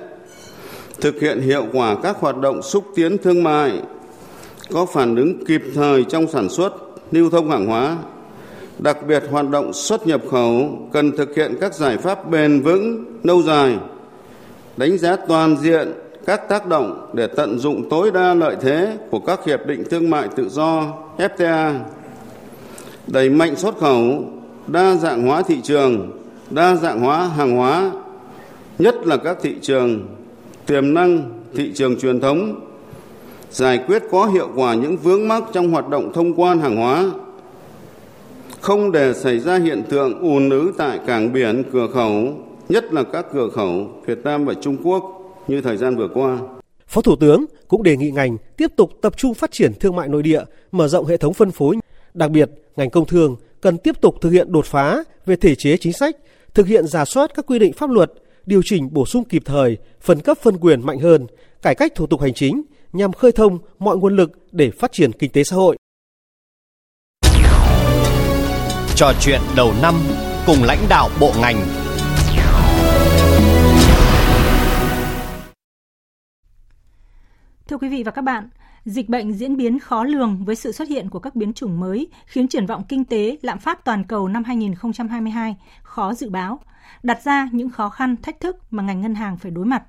thực 1.01 1.21
hiện 1.21 1.41
hiệu 1.41 1.65
quả 1.73 1.97
các 2.03 2.17
hoạt 2.19 2.38
động 2.38 2.62
xúc 2.62 2.86
tiến 2.95 3.17
thương 3.17 3.43
mại, 3.43 3.81
có 4.71 4.86
phản 4.86 5.15
ứng 5.15 5.45
kịp 5.45 5.62
thời 5.75 6.03
trong 6.03 6.27
sản 6.27 6.49
xuất, 6.49 6.73
lưu 7.12 7.29
thông 7.29 7.49
hàng 7.49 7.65
hóa, 7.65 7.97
đặc 8.79 8.97
biệt 9.08 9.23
hoạt 9.31 9.49
động 9.49 9.73
xuất 9.73 10.08
nhập 10.08 10.21
khẩu 10.31 10.79
cần 10.93 11.17
thực 11.17 11.36
hiện 11.36 11.58
các 11.62 11.73
giải 11.73 11.97
pháp 11.97 12.29
bền 12.29 12.62
vững, 12.62 13.05
lâu 13.23 13.41
dài, 13.41 13.77
đánh 14.77 14.97
giá 14.97 15.15
toàn 15.27 15.58
diện 15.58 15.91
các 16.25 16.49
tác 16.49 16.67
động 16.67 17.09
để 17.13 17.27
tận 17.27 17.59
dụng 17.59 17.89
tối 17.89 18.11
đa 18.11 18.33
lợi 18.33 18.55
thế 18.61 18.97
của 19.09 19.19
các 19.19 19.45
hiệp 19.45 19.59
định 19.67 19.83
thương 19.89 20.09
mại 20.09 20.27
tự 20.35 20.49
do 20.49 20.93
FTA, 21.17 21.79
đẩy 23.07 23.29
mạnh 23.29 23.55
xuất 23.55 23.77
khẩu, 23.77 24.23
đa 24.67 24.95
dạng 24.95 25.27
hóa 25.27 25.41
thị 25.41 25.57
trường, 25.63 26.11
đa 26.49 26.75
dạng 26.75 26.99
hóa 26.99 27.27
hàng 27.27 27.57
hóa, 27.57 27.91
nhất 28.79 28.95
là 29.07 29.17
các 29.17 29.38
thị 29.41 29.55
trường 29.61 30.07
tiềm 30.65 30.93
năng, 30.93 31.31
thị 31.55 31.71
trường 31.75 31.99
truyền 31.99 32.19
thống, 32.19 32.55
giải 33.51 33.79
quyết 33.88 34.03
có 34.11 34.25
hiệu 34.25 34.49
quả 34.55 34.73
những 34.73 34.97
vướng 34.97 35.27
mắc 35.27 35.43
trong 35.53 35.71
hoạt 35.71 35.89
động 35.89 36.13
thông 36.13 36.33
quan 36.33 36.59
hàng 36.59 36.75
hóa, 36.75 37.05
không 38.61 38.91
để 38.91 39.13
xảy 39.13 39.39
ra 39.39 39.57
hiện 39.57 39.83
tượng 39.89 40.19
ùn 40.19 40.49
ứ 40.49 40.73
tại 40.77 40.99
cảng 41.07 41.33
biển, 41.33 41.63
cửa 41.73 41.88
khẩu, 41.93 42.38
nhất 42.69 42.93
là 42.93 43.03
các 43.03 43.25
cửa 43.33 43.49
khẩu 43.49 43.89
Việt 44.05 44.19
Nam 44.23 44.45
và 44.45 44.53
Trung 44.53 44.77
Quốc 44.83 45.14
như 45.47 45.62
thời 45.62 45.77
gian 45.77 45.95
vừa 45.95 46.08
qua. 46.13 46.39
Phó 46.88 47.01
Thủ 47.01 47.15
tướng 47.15 47.45
cũng 47.67 47.84
đề 47.84 47.97
nghị 47.97 48.12
ngành 48.12 48.38
tiếp 48.58 48.71
tục 48.75 48.91
tập 49.01 49.17
trung 49.17 49.34
phát 49.34 49.51
triển 49.51 49.73
thương 49.79 49.95
mại 49.95 50.08
nội 50.08 50.23
địa, 50.23 50.43
mở 50.71 50.88
rộng 50.88 51.05
hệ 51.05 51.17
thống 51.17 51.34
phân 51.34 51.51
phối. 51.51 51.75
Đặc 52.13 52.31
biệt, 52.31 52.49
ngành 52.75 52.89
công 52.89 53.05
thương 53.05 53.36
cần 53.62 53.77
tiếp 53.77 54.01
tục 54.01 54.15
thực 54.21 54.29
hiện 54.29 54.51
đột 54.51 54.65
phá 54.65 55.03
về 55.25 55.36
thể 55.36 55.55
chế 55.55 55.77
chính 55.77 55.93
sách, 55.93 56.15
thực 56.53 56.67
hiện 56.67 56.88
giả 56.88 57.05
soát 57.05 57.31
các 57.36 57.45
quy 57.45 57.60
định 57.60 57.73
pháp 57.73 57.89
luật, 57.89 58.12
điều 58.45 58.62
chỉnh 58.65 58.89
bổ 58.91 59.05
sung 59.05 59.23
kịp 59.23 59.41
thời, 59.45 59.77
phân 60.01 60.19
cấp 60.19 60.38
phân 60.41 60.58
quyền 60.58 60.86
mạnh 60.86 60.99
hơn, 60.99 61.27
cải 61.62 61.75
cách 61.75 61.95
thủ 61.95 62.08
tục 62.08 62.21
hành 62.21 62.34
chính 62.34 62.62
nhằm 62.93 63.13
khơi 63.13 63.31
thông 63.31 63.58
mọi 63.79 63.97
nguồn 63.97 64.15
lực 64.15 64.31
để 64.51 64.71
phát 64.71 64.91
triển 64.91 65.12
kinh 65.12 65.31
tế 65.31 65.43
xã 65.43 65.55
hội. 65.55 65.77
Trò 68.95 69.13
chuyện 69.21 69.41
đầu 69.55 69.73
năm 69.81 69.95
cùng 70.45 70.63
lãnh 70.63 70.86
đạo 70.89 71.10
bộ 71.19 71.31
ngành 71.41 71.84
Thưa 77.75 77.79
quý 77.79 77.89
vị 77.89 78.03
và 78.03 78.11
các 78.11 78.21
bạn, 78.21 78.49
dịch 78.85 79.09
bệnh 79.09 79.33
diễn 79.33 79.57
biến 79.57 79.79
khó 79.79 80.03
lường 80.03 80.45
với 80.45 80.55
sự 80.55 80.71
xuất 80.71 80.88
hiện 80.88 81.09
của 81.09 81.19
các 81.19 81.35
biến 81.35 81.53
chủng 81.53 81.79
mới 81.79 82.07
khiến 82.25 82.47
triển 82.47 82.65
vọng 82.65 82.83
kinh 82.89 83.05
tế, 83.05 83.38
lạm 83.41 83.59
phát 83.59 83.85
toàn 83.85 84.03
cầu 84.03 84.27
năm 84.27 84.43
2022 84.43 85.55
khó 85.83 86.13
dự 86.13 86.29
báo, 86.29 86.59
đặt 87.03 87.23
ra 87.23 87.49
những 87.51 87.69
khó 87.69 87.89
khăn, 87.89 88.15
thách 88.21 88.39
thức 88.39 88.57
mà 88.71 88.83
ngành 88.83 89.01
ngân 89.01 89.15
hàng 89.15 89.38
phải 89.38 89.51
đối 89.51 89.65
mặt. 89.65 89.83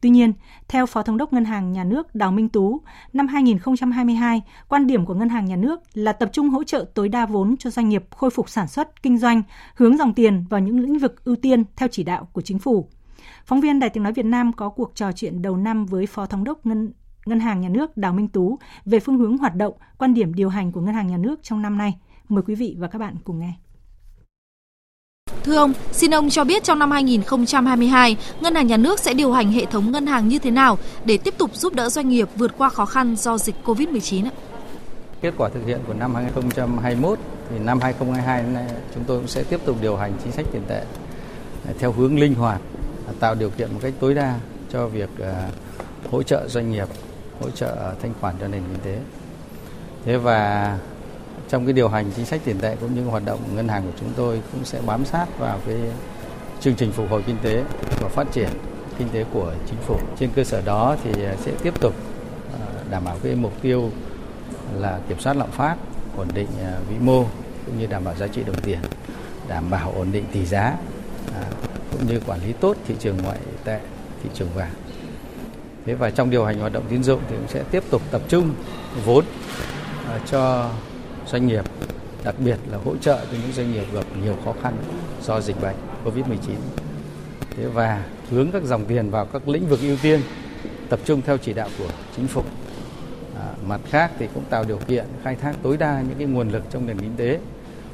Tuy 0.00 0.10
nhiên, 0.10 0.32
theo 0.68 0.86
Phó 0.86 1.02
Thống 1.02 1.16
đốc 1.16 1.32
Ngân 1.32 1.44
hàng 1.44 1.72
Nhà 1.72 1.84
nước 1.84 2.14
Đào 2.14 2.32
Minh 2.32 2.48
Tú, 2.48 2.80
năm 3.12 3.26
2022, 3.26 4.42
quan 4.68 4.86
điểm 4.86 5.06
của 5.06 5.14
Ngân 5.14 5.28
hàng 5.28 5.44
Nhà 5.44 5.56
nước 5.56 5.80
là 5.94 6.12
tập 6.12 6.30
trung 6.32 6.48
hỗ 6.48 6.64
trợ 6.64 6.84
tối 6.94 7.08
đa 7.08 7.26
vốn 7.26 7.56
cho 7.56 7.70
doanh 7.70 7.88
nghiệp 7.88 8.04
khôi 8.10 8.30
phục 8.30 8.48
sản 8.48 8.68
xuất, 8.68 9.02
kinh 9.02 9.18
doanh, 9.18 9.42
hướng 9.74 9.96
dòng 9.96 10.14
tiền 10.14 10.44
vào 10.50 10.60
những 10.60 10.80
lĩnh 10.80 10.98
vực 10.98 11.24
ưu 11.24 11.36
tiên 11.36 11.64
theo 11.76 11.88
chỉ 11.88 12.02
đạo 12.02 12.28
của 12.32 12.42
chính 12.42 12.58
phủ. 12.58 12.88
Phóng 13.46 13.60
viên 13.60 13.80
Đài 13.80 13.90
Tiếng 13.90 14.02
Nói 14.02 14.12
Việt 14.12 14.26
Nam 14.26 14.52
có 14.52 14.68
cuộc 14.68 14.92
trò 14.94 15.12
chuyện 15.12 15.42
đầu 15.42 15.56
năm 15.56 15.86
với 15.86 16.06
Phó 16.06 16.26
Thống 16.26 16.44
đốc 16.44 16.66
Ngân 16.66 16.92
Ngân 17.26 17.40
hàng 17.40 17.60
Nhà 17.60 17.68
nước 17.68 17.96
Đào 17.96 18.12
Minh 18.12 18.28
Tú 18.28 18.58
về 18.84 19.00
phương 19.00 19.18
hướng 19.18 19.38
hoạt 19.38 19.54
động, 19.54 19.74
quan 19.98 20.14
điểm 20.14 20.34
điều 20.34 20.48
hành 20.48 20.72
của 20.72 20.80
Ngân 20.80 20.94
hàng 20.94 21.06
Nhà 21.06 21.16
nước 21.16 21.42
trong 21.42 21.62
năm 21.62 21.78
nay. 21.78 21.94
Mời 22.28 22.42
quý 22.46 22.54
vị 22.54 22.76
và 22.78 22.88
các 22.88 22.98
bạn 22.98 23.16
cùng 23.24 23.40
nghe. 23.40 23.52
Thưa 25.44 25.56
ông, 25.56 25.72
xin 25.92 26.14
ông 26.14 26.30
cho 26.30 26.44
biết 26.44 26.64
trong 26.64 26.78
năm 26.78 26.90
2022, 26.90 28.16
Ngân 28.40 28.54
hàng 28.54 28.66
Nhà 28.66 28.76
nước 28.76 29.00
sẽ 29.00 29.14
điều 29.14 29.32
hành 29.32 29.52
hệ 29.52 29.64
thống 29.64 29.92
ngân 29.92 30.06
hàng 30.06 30.28
như 30.28 30.38
thế 30.38 30.50
nào 30.50 30.78
để 31.04 31.18
tiếp 31.18 31.34
tục 31.38 31.56
giúp 31.56 31.74
đỡ 31.74 31.88
doanh 31.88 32.08
nghiệp 32.08 32.28
vượt 32.36 32.58
qua 32.58 32.68
khó 32.68 32.86
khăn 32.86 33.16
do 33.16 33.38
dịch 33.38 33.54
COVID-19 33.64 34.28
Kết 35.20 35.34
quả 35.36 35.48
thực 35.48 35.66
hiện 35.66 35.80
của 35.86 35.94
năm 35.94 36.14
2021 36.14 37.18
thì 37.50 37.58
năm 37.58 37.80
2022 37.80 38.42
này 38.42 38.68
chúng 38.94 39.04
tôi 39.04 39.18
cũng 39.18 39.28
sẽ 39.28 39.44
tiếp 39.44 39.60
tục 39.64 39.76
điều 39.82 39.96
hành 39.96 40.12
chính 40.22 40.32
sách 40.32 40.46
tiền 40.52 40.62
tệ 40.68 40.84
theo 41.78 41.92
hướng 41.92 42.18
linh 42.18 42.34
hoạt, 42.34 42.60
tạo 43.20 43.34
điều 43.34 43.50
kiện 43.50 43.72
một 43.72 43.78
cách 43.82 43.94
tối 44.00 44.14
đa 44.14 44.38
cho 44.70 44.86
việc 44.86 45.08
à, 45.18 45.48
hỗ 46.10 46.22
trợ 46.22 46.48
doanh 46.48 46.72
nghiệp, 46.72 46.88
hỗ 47.40 47.50
trợ 47.50 47.94
thanh 48.02 48.12
khoản 48.20 48.34
cho 48.40 48.48
nền 48.48 48.62
kinh 48.72 48.80
tế. 48.84 48.98
Thế 50.04 50.16
và 50.16 50.78
trong 51.48 51.66
cái 51.66 51.72
điều 51.72 51.88
hành 51.88 52.10
chính 52.16 52.26
sách 52.26 52.40
tiền 52.44 52.58
tệ 52.60 52.76
cũng 52.80 52.94
như 52.94 53.04
hoạt 53.04 53.24
động 53.24 53.40
ngân 53.54 53.68
hàng 53.68 53.82
của 53.82 53.98
chúng 54.00 54.08
tôi 54.16 54.42
cũng 54.52 54.64
sẽ 54.64 54.80
bám 54.86 55.04
sát 55.04 55.26
vào 55.38 55.60
cái 55.66 55.76
chương 56.60 56.74
trình 56.74 56.92
phục 56.92 57.10
hồi 57.10 57.22
kinh 57.26 57.36
tế 57.42 57.64
và 58.00 58.08
phát 58.08 58.32
triển 58.32 58.48
kinh 58.98 59.08
tế 59.08 59.24
của 59.32 59.52
chính 59.66 59.78
phủ. 59.86 59.96
Trên 60.18 60.30
cơ 60.36 60.44
sở 60.44 60.62
đó 60.64 60.96
thì 61.04 61.10
sẽ 61.44 61.52
tiếp 61.62 61.80
tục 61.80 61.94
ờ, 62.52 62.66
đảm 62.90 63.04
bảo 63.04 63.16
cái 63.22 63.34
mục 63.34 63.52
tiêu 63.62 63.90
là 64.74 65.00
kiểm 65.08 65.20
soát 65.20 65.36
lạm 65.36 65.50
phát, 65.50 65.76
ổn 66.16 66.28
định 66.34 66.48
ờ, 66.62 66.80
vĩ 66.88 66.96
mô 67.00 67.24
cũng 67.66 67.78
như 67.78 67.86
đảm 67.86 68.04
bảo 68.04 68.14
giá 68.14 68.26
trị 68.28 68.42
đồng 68.46 68.60
tiền, 68.62 68.78
đảm 69.48 69.70
bảo 69.70 69.92
ổn 69.92 70.12
định 70.12 70.24
tỷ 70.32 70.46
giá 70.46 70.76
ờ, 71.34 71.42
cũng 71.92 72.06
như 72.06 72.20
quản 72.26 72.40
lý 72.46 72.52
tốt 72.52 72.76
thị 72.86 72.94
trường 72.98 73.16
ngoại 73.16 73.38
tệ, 73.64 73.80
thị 74.22 74.30
trường 74.34 74.48
vàng. 74.54 74.72
Thế 75.86 75.94
và 75.94 76.10
trong 76.10 76.30
điều 76.30 76.44
hành 76.44 76.58
hoạt 76.58 76.72
động 76.72 76.84
tín 76.88 77.02
dụng 77.02 77.20
thì 77.28 77.36
cũng 77.36 77.48
sẽ 77.48 77.64
tiếp 77.70 77.82
tục 77.90 78.02
tập 78.10 78.22
trung 78.28 78.54
vốn 79.04 79.24
à, 80.06 80.18
cho 80.30 80.70
doanh 81.26 81.46
nghiệp, 81.46 81.64
đặc 82.24 82.34
biệt 82.38 82.58
là 82.70 82.78
hỗ 82.84 82.96
trợ 82.96 83.24
cho 83.30 83.38
những 83.42 83.52
doanh 83.52 83.72
nghiệp 83.72 83.84
gặp 83.94 84.04
nhiều 84.22 84.36
khó 84.44 84.54
khăn 84.62 84.76
do 85.22 85.40
dịch 85.40 85.60
bệnh 85.60 85.76
Covid-19. 86.04 86.54
Thế 87.56 87.66
và 87.66 88.04
hướng 88.30 88.50
các 88.52 88.62
dòng 88.62 88.84
tiền 88.84 89.10
vào 89.10 89.26
các 89.26 89.48
lĩnh 89.48 89.68
vực 89.68 89.80
ưu 89.80 89.96
tiên, 90.02 90.20
tập 90.88 91.00
trung 91.04 91.22
theo 91.26 91.38
chỉ 91.38 91.52
đạo 91.52 91.68
của 91.78 91.88
chính 92.16 92.26
phủ. 92.26 92.42
À, 93.36 93.48
mặt 93.66 93.80
khác 93.90 94.10
thì 94.18 94.28
cũng 94.34 94.44
tạo 94.50 94.64
điều 94.64 94.78
kiện 94.78 95.04
khai 95.22 95.36
thác 95.36 95.56
tối 95.62 95.76
đa 95.76 96.02
những 96.08 96.18
cái 96.18 96.26
nguồn 96.26 96.50
lực 96.50 96.62
trong 96.70 96.86
nền 96.86 97.00
kinh 97.00 97.16
tế 97.16 97.38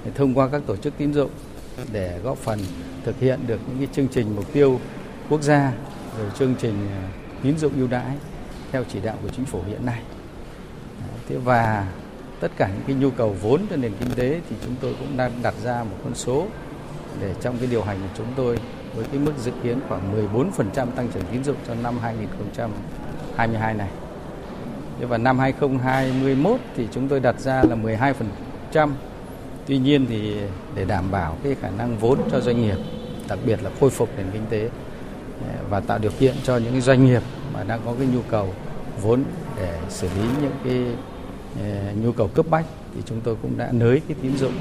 để 0.05 0.11
thông 0.15 0.35
qua 0.35 0.49
các 0.49 0.63
tổ 0.67 0.77
chức 0.77 0.95
tín 0.99 1.15
dụng 1.15 1.31
để 1.93 2.19
góp 2.23 2.39
phần 2.39 2.59
thực 3.05 3.21
hiện 3.21 3.41
được 3.47 3.61
những 3.69 3.79
cái 3.79 3.89
chương 3.93 4.09
trình 4.09 4.37
mục 4.37 4.53
tiêu 4.53 4.81
quốc 5.29 5.43
gia 5.43 5.73
rồi 6.19 6.31
chương 6.39 6.55
trình 6.61 6.75
à, 6.93 7.20
tín 7.43 7.59
dụng 7.59 7.73
ưu 7.77 7.89
đãi 7.89 8.17
theo 8.73 8.85
chỉ 8.93 9.01
đạo 9.01 9.17
của 9.23 9.29
chính 9.29 9.45
phủ 9.45 9.61
hiện 9.67 9.87
nay. 9.87 10.03
Thế 11.29 11.37
và 11.37 11.87
tất 12.41 12.51
cả 12.57 12.69
những 12.69 12.83
cái 12.87 12.97
nhu 12.97 13.11
cầu 13.11 13.37
vốn 13.43 13.61
cho 13.71 13.77
nền 13.77 13.93
kinh 14.01 14.11
tế 14.11 14.41
thì 14.51 14.57
chúng 14.65 14.75
tôi 14.81 14.95
cũng 14.99 15.17
đang 15.17 15.33
đặt 15.43 15.55
ra 15.65 15.85
một 15.85 15.97
con 16.05 16.15
số 16.15 16.47
để 17.21 17.35
trong 17.41 17.59
cái 17.59 17.69
điều 17.71 17.83
hành 17.83 17.99
của 18.01 18.15
chúng 18.17 18.27
tôi 18.37 18.59
với 18.95 19.05
cái 19.05 19.19
mức 19.19 19.33
dự 19.39 19.53
kiến 19.63 19.81
khoảng 19.89 20.31
14% 20.53 20.87
tăng 20.87 21.09
trưởng 21.15 21.25
tín 21.33 21.45
dụng 21.45 21.57
cho 21.67 21.75
năm 21.75 21.99
2022 21.99 23.75
này. 23.75 23.89
Thế 25.01 25.07
và 25.07 25.19
năm 25.19 25.39
2021 25.39 26.61
thì 26.77 26.89
chúng 26.93 27.09
tôi 27.09 27.21
đặt 27.21 27.41
ra 27.41 27.63
là 27.63 27.77
12%. 28.73 28.91
Tuy 29.67 29.79
nhiên 29.79 30.07
thì 30.09 30.37
để 30.75 30.85
đảm 30.85 31.11
bảo 31.11 31.37
cái 31.45 31.57
khả 31.61 31.71
năng 31.71 31.99
vốn 31.99 32.19
cho 32.31 32.41
doanh 32.41 32.63
nghiệp, 32.63 32.77
đặc 33.29 33.39
biệt 33.47 33.63
là 33.63 33.71
khôi 33.81 33.91
phục 33.91 34.09
nền 34.17 34.27
kinh 34.33 34.47
tế 34.51 34.69
và 35.71 35.81
tạo 35.81 35.99
điều 35.99 36.11
kiện 36.19 36.35
cho 36.43 36.57
những 36.57 36.81
doanh 36.81 37.05
nghiệp 37.05 37.23
mà 37.55 37.65
đang 37.65 37.81
có 37.85 37.95
cái 37.99 38.07
nhu 38.07 38.21
cầu 38.31 38.55
vốn 39.03 39.25
để 39.57 39.79
xử 39.89 40.09
lý 40.09 40.27
những 40.43 40.53
cái 40.65 40.85
ờ, 41.63 41.93
nhu 42.03 42.13
cầu 42.13 42.29
cấp 42.29 42.47
bách 42.51 42.65
thì 42.95 43.01
chúng 43.05 43.21
tôi 43.21 43.37
cũng 43.43 43.59
đã 43.59 43.69
nới 43.73 44.01
cái 44.09 44.17
tín 44.23 44.37
dụng 44.37 44.53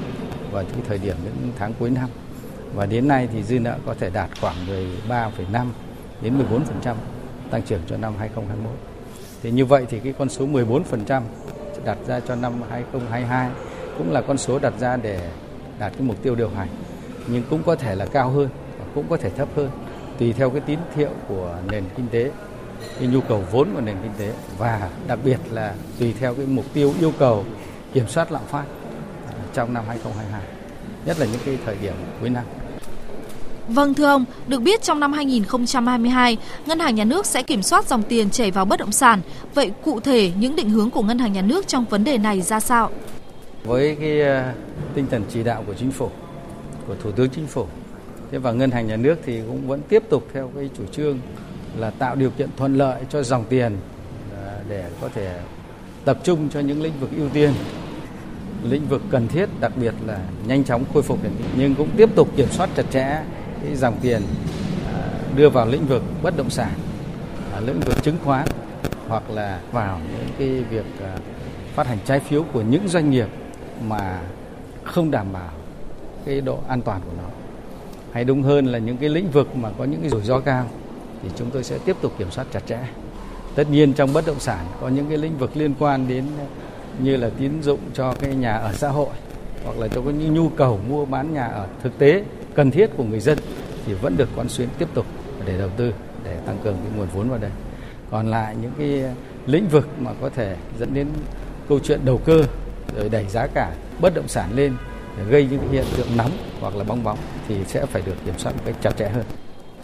vào 0.52 0.64
cái 0.64 0.82
thời 0.88 0.98
điểm 0.98 1.16
những 1.24 1.52
tháng 1.58 1.72
cuối 1.78 1.90
năm 1.90 2.08
và 2.74 2.86
đến 2.86 3.08
nay 3.08 3.28
thì 3.32 3.42
dư 3.42 3.60
nợ 3.60 3.76
có 3.86 3.94
thể 4.00 4.10
đạt 4.10 4.30
khoảng 4.40 4.56
13,5 5.08 5.66
đến 6.22 6.38
14% 6.84 6.94
tăng 7.50 7.62
trưởng 7.62 7.80
cho 7.86 7.96
năm 7.96 8.12
2021. 8.18 8.72
Thì 9.42 9.50
như 9.50 9.64
vậy 9.64 9.86
thì 9.90 9.98
cái 9.98 10.12
con 10.18 10.28
số 10.28 10.46
14% 10.46 11.22
đặt 11.84 11.98
ra 12.06 12.20
cho 12.20 12.34
năm 12.34 12.52
2022 12.70 13.50
cũng 13.98 14.12
là 14.12 14.20
con 14.20 14.38
số 14.38 14.58
đặt 14.58 14.72
ra 14.80 14.96
để 14.96 15.30
đạt 15.78 15.92
cái 15.92 16.02
mục 16.02 16.22
tiêu 16.22 16.34
điều 16.34 16.48
hành 16.48 16.68
nhưng 17.26 17.42
cũng 17.50 17.62
có 17.62 17.76
thể 17.76 17.94
là 17.94 18.06
cao 18.06 18.30
hơn 18.30 18.48
và 18.78 18.84
cũng 18.94 19.04
có 19.10 19.16
thể 19.16 19.30
thấp 19.30 19.48
hơn 19.56 19.70
tùy 20.20 20.32
theo 20.32 20.50
cái 20.50 20.60
tín 20.60 20.78
hiệu 20.96 21.10
của 21.28 21.56
nền 21.70 21.84
kinh 21.96 22.06
tế 22.08 22.30
cái 22.98 23.08
nhu 23.08 23.20
cầu 23.20 23.44
vốn 23.50 23.68
của 23.74 23.80
nền 23.80 23.96
kinh 24.02 24.12
tế 24.18 24.32
và 24.58 24.90
đặc 25.06 25.18
biệt 25.24 25.38
là 25.50 25.74
tùy 25.98 26.14
theo 26.20 26.34
cái 26.34 26.46
mục 26.46 26.64
tiêu 26.74 26.94
yêu 27.00 27.12
cầu 27.18 27.44
kiểm 27.92 28.08
soát 28.08 28.32
lạm 28.32 28.42
phát 28.50 28.64
trong 29.54 29.74
năm 29.74 29.84
2022, 29.88 30.42
nhất 31.06 31.18
là 31.18 31.26
những 31.26 31.40
cái 31.44 31.58
thời 31.66 31.76
điểm 31.82 31.94
cuối 32.20 32.30
năm. 32.30 32.44
Vâng 33.68 33.94
thưa 33.94 34.06
ông, 34.06 34.24
được 34.46 34.62
biết 34.62 34.82
trong 34.82 35.00
năm 35.00 35.12
2022, 35.12 36.36
Ngân 36.66 36.78
hàng 36.78 36.94
Nhà 36.94 37.04
nước 37.04 37.26
sẽ 37.26 37.42
kiểm 37.42 37.62
soát 37.62 37.88
dòng 37.88 38.02
tiền 38.02 38.30
chảy 38.30 38.50
vào 38.50 38.64
bất 38.64 38.80
động 38.80 38.92
sản. 38.92 39.20
Vậy 39.54 39.72
cụ 39.84 40.00
thể 40.00 40.32
những 40.38 40.56
định 40.56 40.70
hướng 40.70 40.90
của 40.90 41.02
Ngân 41.02 41.18
hàng 41.18 41.32
Nhà 41.32 41.42
nước 41.42 41.68
trong 41.68 41.84
vấn 41.84 42.04
đề 42.04 42.18
này 42.18 42.42
ra 42.42 42.60
sao? 42.60 42.90
Với 43.64 43.96
cái 44.00 44.20
ờ, 44.20 44.52
tinh 44.94 45.06
thần 45.10 45.22
chỉ 45.32 45.42
đạo 45.42 45.64
của 45.66 45.74
chính 45.74 45.90
phủ, 45.90 46.10
của 46.86 46.94
Thủ 47.02 47.10
tướng 47.12 47.30
Chính 47.30 47.46
phủ, 47.46 47.66
thế 48.30 48.38
và 48.38 48.52
Ngân 48.52 48.70
hàng 48.70 48.86
Nhà 48.86 48.96
nước 48.96 49.18
thì 49.24 49.40
cũng 49.40 49.68
vẫn 49.68 49.80
tiếp 49.88 50.02
tục 50.08 50.28
theo 50.32 50.50
cái 50.54 50.70
chủ 50.78 50.84
trương 50.92 51.18
là 51.76 51.90
tạo 51.90 52.16
điều 52.16 52.30
kiện 52.30 52.48
thuận 52.56 52.74
lợi 52.74 53.02
cho 53.10 53.22
dòng 53.22 53.44
tiền 53.48 53.76
à, 54.44 54.54
để 54.68 54.90
có 55.00 55.08
thể 55.14 55.40
tập 56.04 56.18
trung 56.24 56.48
cho 56.50 56.60
những 56.60 56.82
lĩnh 56.82 57.00
vực 57.00 57.10
ưu 57.16 57.28
tiên. 57.28 57.52
Lĩnh 58.64 58.88
vực 58.88 59.02
cần 59.10 59.28
thiết, 59.28 59.48
đặc 59.60 59.72
biệt 59.76 59.94
là 60.06 60.18
nhanh 60.46 60.64
chóng 60.64 60.84
khôi 60.94 61.02
phục 61.02 61.18
nhưng 61.56 61.74
cũng 61.74 61.88
tiếp 61.96 62.08
tục 62.14 62.28
kiểm 62.36 62.48
soát 62.50 62.70
chặt 62.76 62.84
chẽ 62.90 63.22
cái 63.62 63.76
dòng 63.76 63.96
tiền 64.02 64.22
à, 64.94 65.08
đưa 65.36 65.48
vào 65.48 65.66
lĩnh 65.66 65.86
vực 65.86 66.02
bất 66.22 66.36
động 66.36 66.50
sản 66.50 66.72
à, 67.52 67.60
lĩnh 67.60 67.80
vực 67.80 68.02
chứng 68.02 68.16
khoán 68.24 68.46
hoặc 69.08 69.30
là 69.30 69.60
vào 69.72 70.00
những 70.12 70.28
cái 70.38 70.48
việc 70.48 70.86
phát 71.74 71.86
hành 71.86 71.98
trái 72.04 72.20
phiếu 72.20 72.44
của 72.52 72.62
những 72.62 72.88
doanh 72.88 73.10
nghiệp 73.10 73.28
mà 73.88 74.20
không 74.84 75.10
đảm 75.10 75.32
bảo 75.32 75.50
cái 76.26 76.40
độ 76.40 76.58
an 76.68 76.82
toàn 76.82 77.00
của 77.04 77.12
nó 77.16 77.39
hay 78.12 78.24
đúng 78.24 78.42
hơn 78.42 78.66
là 78.66 78.78
những 78.78 78.96
cái 78.96 79.08
lĩnh 79.08 79.30
vực 79.30 79.56
mà 79.56 79.70
có 79.78 79.84
những 79.84 80.00
cái 80.00 80.10
rủi 80.10 80.22
ro 80.22 80.40
cao, 80.40 80.66
thì 81.22 81.28
chúng 81.36 81.50
tôi 81.50 81.64
sẽ 81.64 81.78
tiếp 81.84 81.96
tục 82.00 82.12
kiểm 82.18 82.30
soát 82.30 82.46
chặt 82.52 82.66
chẽ. 82.66 82.78
Tất 83.54 83.70
nhiên 83.70 83.92
trong 83.92 84.12
bất 84.12 84.26
động 84.26 84.40
sản 84.40 84.66
có 84.80 84.88
những 84.88 85.08
cái 85.08 85.18
lĩnh 85.18 85.38
vực 85.38 85.50
liên 85.54 85.74
quan 85.78 86.08
đến 86.08 86.24
ờ, 86.38 86.44
như 86.98 87.16
là 87.16 87.30
tín 87.38 87.62
dụng 87.62 87.78
cho 87.94 88.14
cái 88.20 88.34
nhà 88.34 88.52
ở 88.52 88.72
xã 88.72 88.88
hội, 88.88 89.14
hoặc 89.64 89.78
là 89.78 89.88
cho 89.88 90.00
những 90.00 90.34
nhu 90.34 90.48
cầu 90.48 90.80
mua 90.88 91.04
bán 91.04 91.34
nhà 91.34 91.46
ở 91.46 91.66
thực 91.82 91.98
tế 91.98 92.24
cần 92.54 92.70
thiết 92.70 92.90
của 92.96 93.04
người 93.04 93.20
dân, 93.20 93.38
thì 93.86 93.94
vẫn 93.94 94.16
được 94.16 94.28
quán 94.36 94.48
xuyến 94.48 94.68
tiếp 94.78 94.88
tục 94.94 95.06
để 95.46 95.58
đầu 95.58 95.68
tư, 95.76 95.92
để 96.24 96.36
tăng 96.46 96.58
cường 96.64 96.74
cái 96.74 96.92
nguồn 96.96 97.08
vốn 97.14 97.28
vào 97.28 97.38
đây. 97.38 97.50
Còn 98.10 98.26
lại 98.30 98.56
những 98.62 98.72
cái 98.78 99.04
lĩnh 99.46 99.68
vực 99.68 99.88
mà 99.98 100.10
có 100.20 100.30
thể 100.30 100.56
dẫn 100.78 100.94
đến 100.94 101.06
câu 101.68 101.78
chuyện 101.78 102.00
đầu 102.04 102.20
cơ, 102.24 102.44
rồi 102.96 103.08
đẩy 103.08 103.26
giá 103.28 103.46
cả 103.46 103.72
bất 104.00 104.14
động 104.14 104.28
sản 104.28 104.48
lên 104.54 104.74
để 105.18 105.24
gây 105.24 105.48
những 105.50 105.72
hiện 105.72 105.84
tượng 105.96 106.16
nóng 106.16 106.30
hoặc 106.60 106.76
là 106.76 106.84
bong 106.84 107.04
bóng 107.04 107.18
thì 107.48 107.54
sẽ 107.66 107.86
phải 107.86 108.02
được 108.06 108.14
kiểm 108.24 108.34
soát 108.38 108.52
một 108.56 108.62
cách 108.66 108.74
chặt 108.82 108.96
chẽ 108.98 109.08
hơn. 109.08 109.24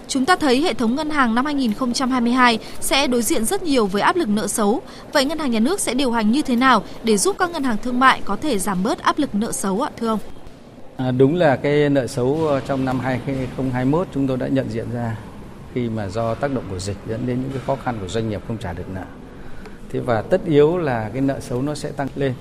Chúng 0.08 0.24
ta 0.24 0.36
thấy 0.36 0.60
hệ 0.60 0.74
thống 0.74 0.94
ngân 0.94 1.10
hàng 1.10 1.34
năm 1.34 1.44
2022 1.44 2.58
sẽ 2.80 3.06
đối 3.06 3.22
diện 3.22 3.44
rất 3.44 3.62
nhiều 3.62 3.86
với 3.86 4.02
áp 4.02 4.16
lực 4.16 4.28
nợ 4.28 4.46
xấu. 4.46 4.82
Vậy 5.12 5.24
ngân 5.24 5.38
hàng 5.38 5.50
nhà 5.50 5.60
nước 5.60 5.80
sẽ 5.80 5.94
điều 5.94 6.12
hành 6.12 6.32
như 6.32 6.42
thế 6.42 6.56
nào 6.56 6.82
để 7.04 7.16
giúp 7.16 7.36
các 7.38 7.50
ngân 7.50 7.62
hàng 7.62 7.76
thương 7.82 8.00
mại 8.00 8.20
có 8.24 8.36
thể 8.36 8.58
giảm 8.58 8.82
bớt 8.82 8.98
áp 8.98 9.18
lực 9.18 9.34
nợ 9.34 9.52
xấu 9.52 9.80
ạ 9.80 9.90
thưa 9.96 10.08
ông? 10.08 10.18
À, 10.96 11.10
đúng 11.10 11.34
là 11.34 11.56
cái 11.56 11.88
nợ 11.88 12.06
xấu 12.06 12.60
trong 12.66 12.84
năm 12.84 13.00
2021 13.00 14.08
chúng 14.14 14.26
tôi 14.26 14.36
đã 14.36 14.48
nhận 14.48 14.70
diện 14.70 14.86
ra 14.94 15.16
khi 15.74 15.88
mà 15.88 16.08
do 16.08 16.34
tác 16.34 16.54
động 16.54 16.64
của 16.70 16.78
dịch 16.78 16.96
dẫn 17.08 17.26
đến 17.26 17.40
những 17.42 17.50
cái 17.50 17.62
khó 17.66 17.76
khăn 17.84 17.98
của 18.00 18.08
doanh 18.08 18.28
nghiệp 18.28 18.40
không 18.48 18.58
trả 18.58 18.72
được 18.72 18.88
nợ. 18.94 19.04
Thế 19.92 20.00
và 20.00 20.22
tất 20.22 20.40
yếu 20.44 20.78
là 20.78 21.10
cái 21.12 21.22
nợ 21.22 21.40
xấu 21.40 21.62
nó 21.62 21.74
sẽ 21.74 21.90
tăng 21.90 22.08
lên. 22.16 22.34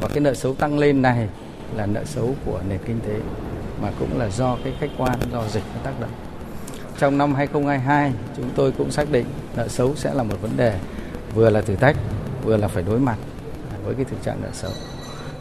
Và 0.00 0.08
cái 0.08 0.20
nợ 0.20 0.34
xấu 0.34 0.54
tăng 0.54 0.78
lên 0.78 1.02
này 1.02 1.28
là 1.76 1.86
nợ 1.86 2.04
xấu 2.04 2.34
của 2.44 2.60
nền 2.68 2.78
kinh 2.86 3.00
tế 3.00 3.14
mà 3.82 3.92
cũng 3.98 4.18
là 4.18 4.28
do 4.30 4.56
cái 4.64 4.72
khách 4.80 4.90
quan 4.98 5.18
do 5.32 5.48
dịch 5.48 5.64
nó 5.74 5.80
tác 5.84 6.00
động 6.00 6.10
trong 6.98 7.18
năm 7.18 7.34
2022 7.34 8.12
chúng 8.36 8.50
tôi 8.56 8.72
cũng 8.72 8.90
xác 8.90 9.10
định 9.10 9.26
nợ 9.56 9.68
xấu 9.68 9.96
sẽ 9.96 10.14
là 10.14 10.22
một 10.22 10.34
vấn 10.42 10.56
đề 10.56 10.78
vừa 11.34 11.50
là 11.50 11.60
thử 11.60 11.76
thách, 11.76 11.96
vừa 12.44 12.56
là 12.56 12.68
phải 12.68 12.82
đối 12.82 13.00
mặt 13.00 13.16
với 13.84 13.94
cái 13.94 14.04
thực 14.04 14.22
trạng 14.22 14.42
nợ 14.42 14.48
xấu. 14.52 14.70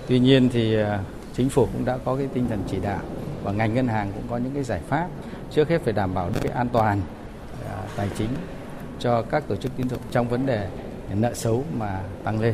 Tuy 0.07 0.19
nhiên 0.19 0.49
thì 0.53 0.75
à, 0.75 0.99
chính 1.33 1.49
phủ 1.49 1.67
cũng 1.73 1.85
đã 1.85 1.97
có 2.05 2.15
cái 2.15 2.27
tinh 2.33 2.47
thần 2.49 2.63
chỉ 2.71 2.77
đạo 2.79 2.99
và 3.43 3.51
ngành 3.51 3.73
ngân 3.73 3.87
hàng 3.87 4.11
cũng 4.15 4.23
có 4.29 4.37
những 4.37 4.53
cái 4.53 4.63
giải 4.63 4.81
pháp 4.87 5.07
trước 5.51 5.69
hết 5.69 5.81
phải 5.83 5.93
đảm 5.93 6.13
bảo 6.13 6.29
được 6.29 6.39
cái 6.43 6.51
an 6.51 6.69
toàn 6.69 7.01
à, 7.69 7.75
tài 7.95 8.09
chính 8.17 8.29
cho 8.99 9.21
các 9.21 9.47
tổ 9.47 9.55
chức 9.55 9.71
tín 9.77 9.89
dụng 9.89 9.99
trong 10.11 10.27
vấn 10.27 10.45
đề 10.45 10.67
nợ 11.15 11.33
xấu 11.33 11.63
mà 11.77 12.01
tăng 12.23 12.39
lên 12.41 12.53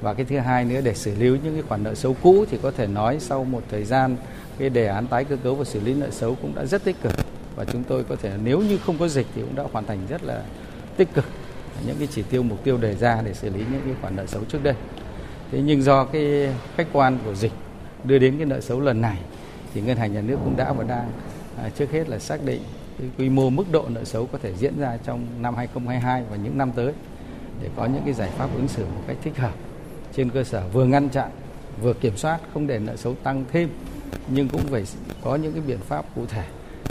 và 0.00 0.14
cái 0.14 0.26
thứ 0.28 0.38
hai 0.38 0.64
nữa 0.64 0.80
để 0.84 0.94
xử 0.94 1.14
lý 1.14 1.28
những 1.28 1.54
cái 1.54 1.62
khoản 1.68 1.82
nợ 1.82 1.94
xấu 1.94 2.16
cũ 2.22 2.44
thì 2.50 2.58
có 2.62 2.70
thể 2.70 2.86
nói 2.86 3.16
sau 3.20 3.44
một 3.44 3.62
thời 3.70 3.84
gian 3.84 4.16
cái 4.58 4.70
đề 4.70 4.86
án 4.86 5.06
tái 5.06 5.24
cơ 5.24 5.36
cấu 5.36 5.54
và 5.54 5.64
xử 5.64 5.80
lý 5.80 5.94
nợ 5.94 6.10
xấu 6.10 6.34
cũng 6.34 6.54
đã 6.54 6.64
rất 6.64 6.84
tích 6.84 6.96
cực. 7.02 7.12
Và 7.56 7.64
chúng 7.64 7.84
tôi 7.84 8.04
có 8.04 8.16
thể 8.16 8.32
nếu 8.44 8.60
như 8.60 8.78
không 8.78 8.98
có 8.98 9.08
dịch 9.08 9.26
thì 9.34 9.42
cũng 9.42 9.54
đã 9.54 9.64
hoàn 9.72 9.86
thành 9.86 9.98
rất 10.08 10.24
là 10.24 10.42
tích 10.96 11.08
cực. 11.14 11.24
Những 11.86 11.96
cái 11.98 12.08
chỉ 12.10 12.22
tiêu 12.22 12.42
mục 12.42 12.64
tiêu 12.64 12.78
đề 12.78 12.94
ra 12.94 13.22
để 13.24 13.34
xử 13.34 13.50
lý 13.50 13.58
những 13.58 13.82
cái 13.84 13.94
khoản 14.00 14.16
nợ 14.16 14.26
xấu 14.26 14.44
trước 14.44 14.62
đây. 14.62 14.74
Thế 15.52 15.60
nhưng 15.62 15.82
do 15.82 16.04
cái 16.04 16.54
khách 16.76 16.86
quan 16.92 17.18
của 17.24 17.34
dịch 17.34 17.52
đưa 18.04 18.18
đến 18.18 18.36
cái 18.36 18.46
nợ 18.46 18.60
xấu 18.60 18.80
lần 18.80 19.00
này 19.00 19.18
thì 19.74 19.80
ngân 19.80 19.96
hàng 19.96 20.12
nhà 20.12 20.20
nước 20.20 20.36
cũng 20.44 20.56
đã 20.56 20.72
và 20.72 20.84
đang 20.84 21.10
à, 21.56 21.70
trước 21.78 21.90
hết 21.90 22.08
là 22.08 22.18
xác 22.18 22.44
định 22.44 22.62
cái 22.98 23.08
quy 23.18 23.28
mô 23.28 23.50
mức 23.50 23.64
độ 23.72 23.84
nợ 23.88 24.04
xấu 24.04 24.26
có 24.26 24.38
thể 24.42 24.54
diễn 24.54 24.80
ra 24.80 24.98
trong 25.04 25.26
năm 25.40 25.54
2022 25.54 26.22
và 26.30 26.36
những 26.36 26.58
năm 26.58 26.72
tới 26.72 26.92
để 27.62 27.68
có 27.76 27.86
những 27.86 28.02
cái 28.04 28.14
giải 28.14 28.30
pháp 28.38 28.48
ứng 28.54 28.68
xử 28.68 28.84
một 28.84 29.02
cách 29.06 29.16
thích 29.22 29.36
hợp. 29.36 29.52
Trên 30.12 30.30
cơ 30.30 30.44
sở 30.44 30.62
vừa 30.72 30.84
ngăn 30.84 31.08
chặn 31.08 31.30
vừa 31.82 31.92
kiểm 31.94 32.16
soát 32.16 32.40
không 32.54 32.66
để 32.66 32.78
nợ 32.78 32.96
xấu 32.96 33.14
tăng 33.14 33.44
thêm 33.52 33.68
nhưng 34.28 34.48
cũng 34.48 34.62
phải 34.70 34.84
có 35.24 35.36
những 35.36 35.52
cái 35.52 35.62
biện 35.66 35.78
pháp 35.88 36.04
cụ 36.14 36.22
thể 36.28 36.44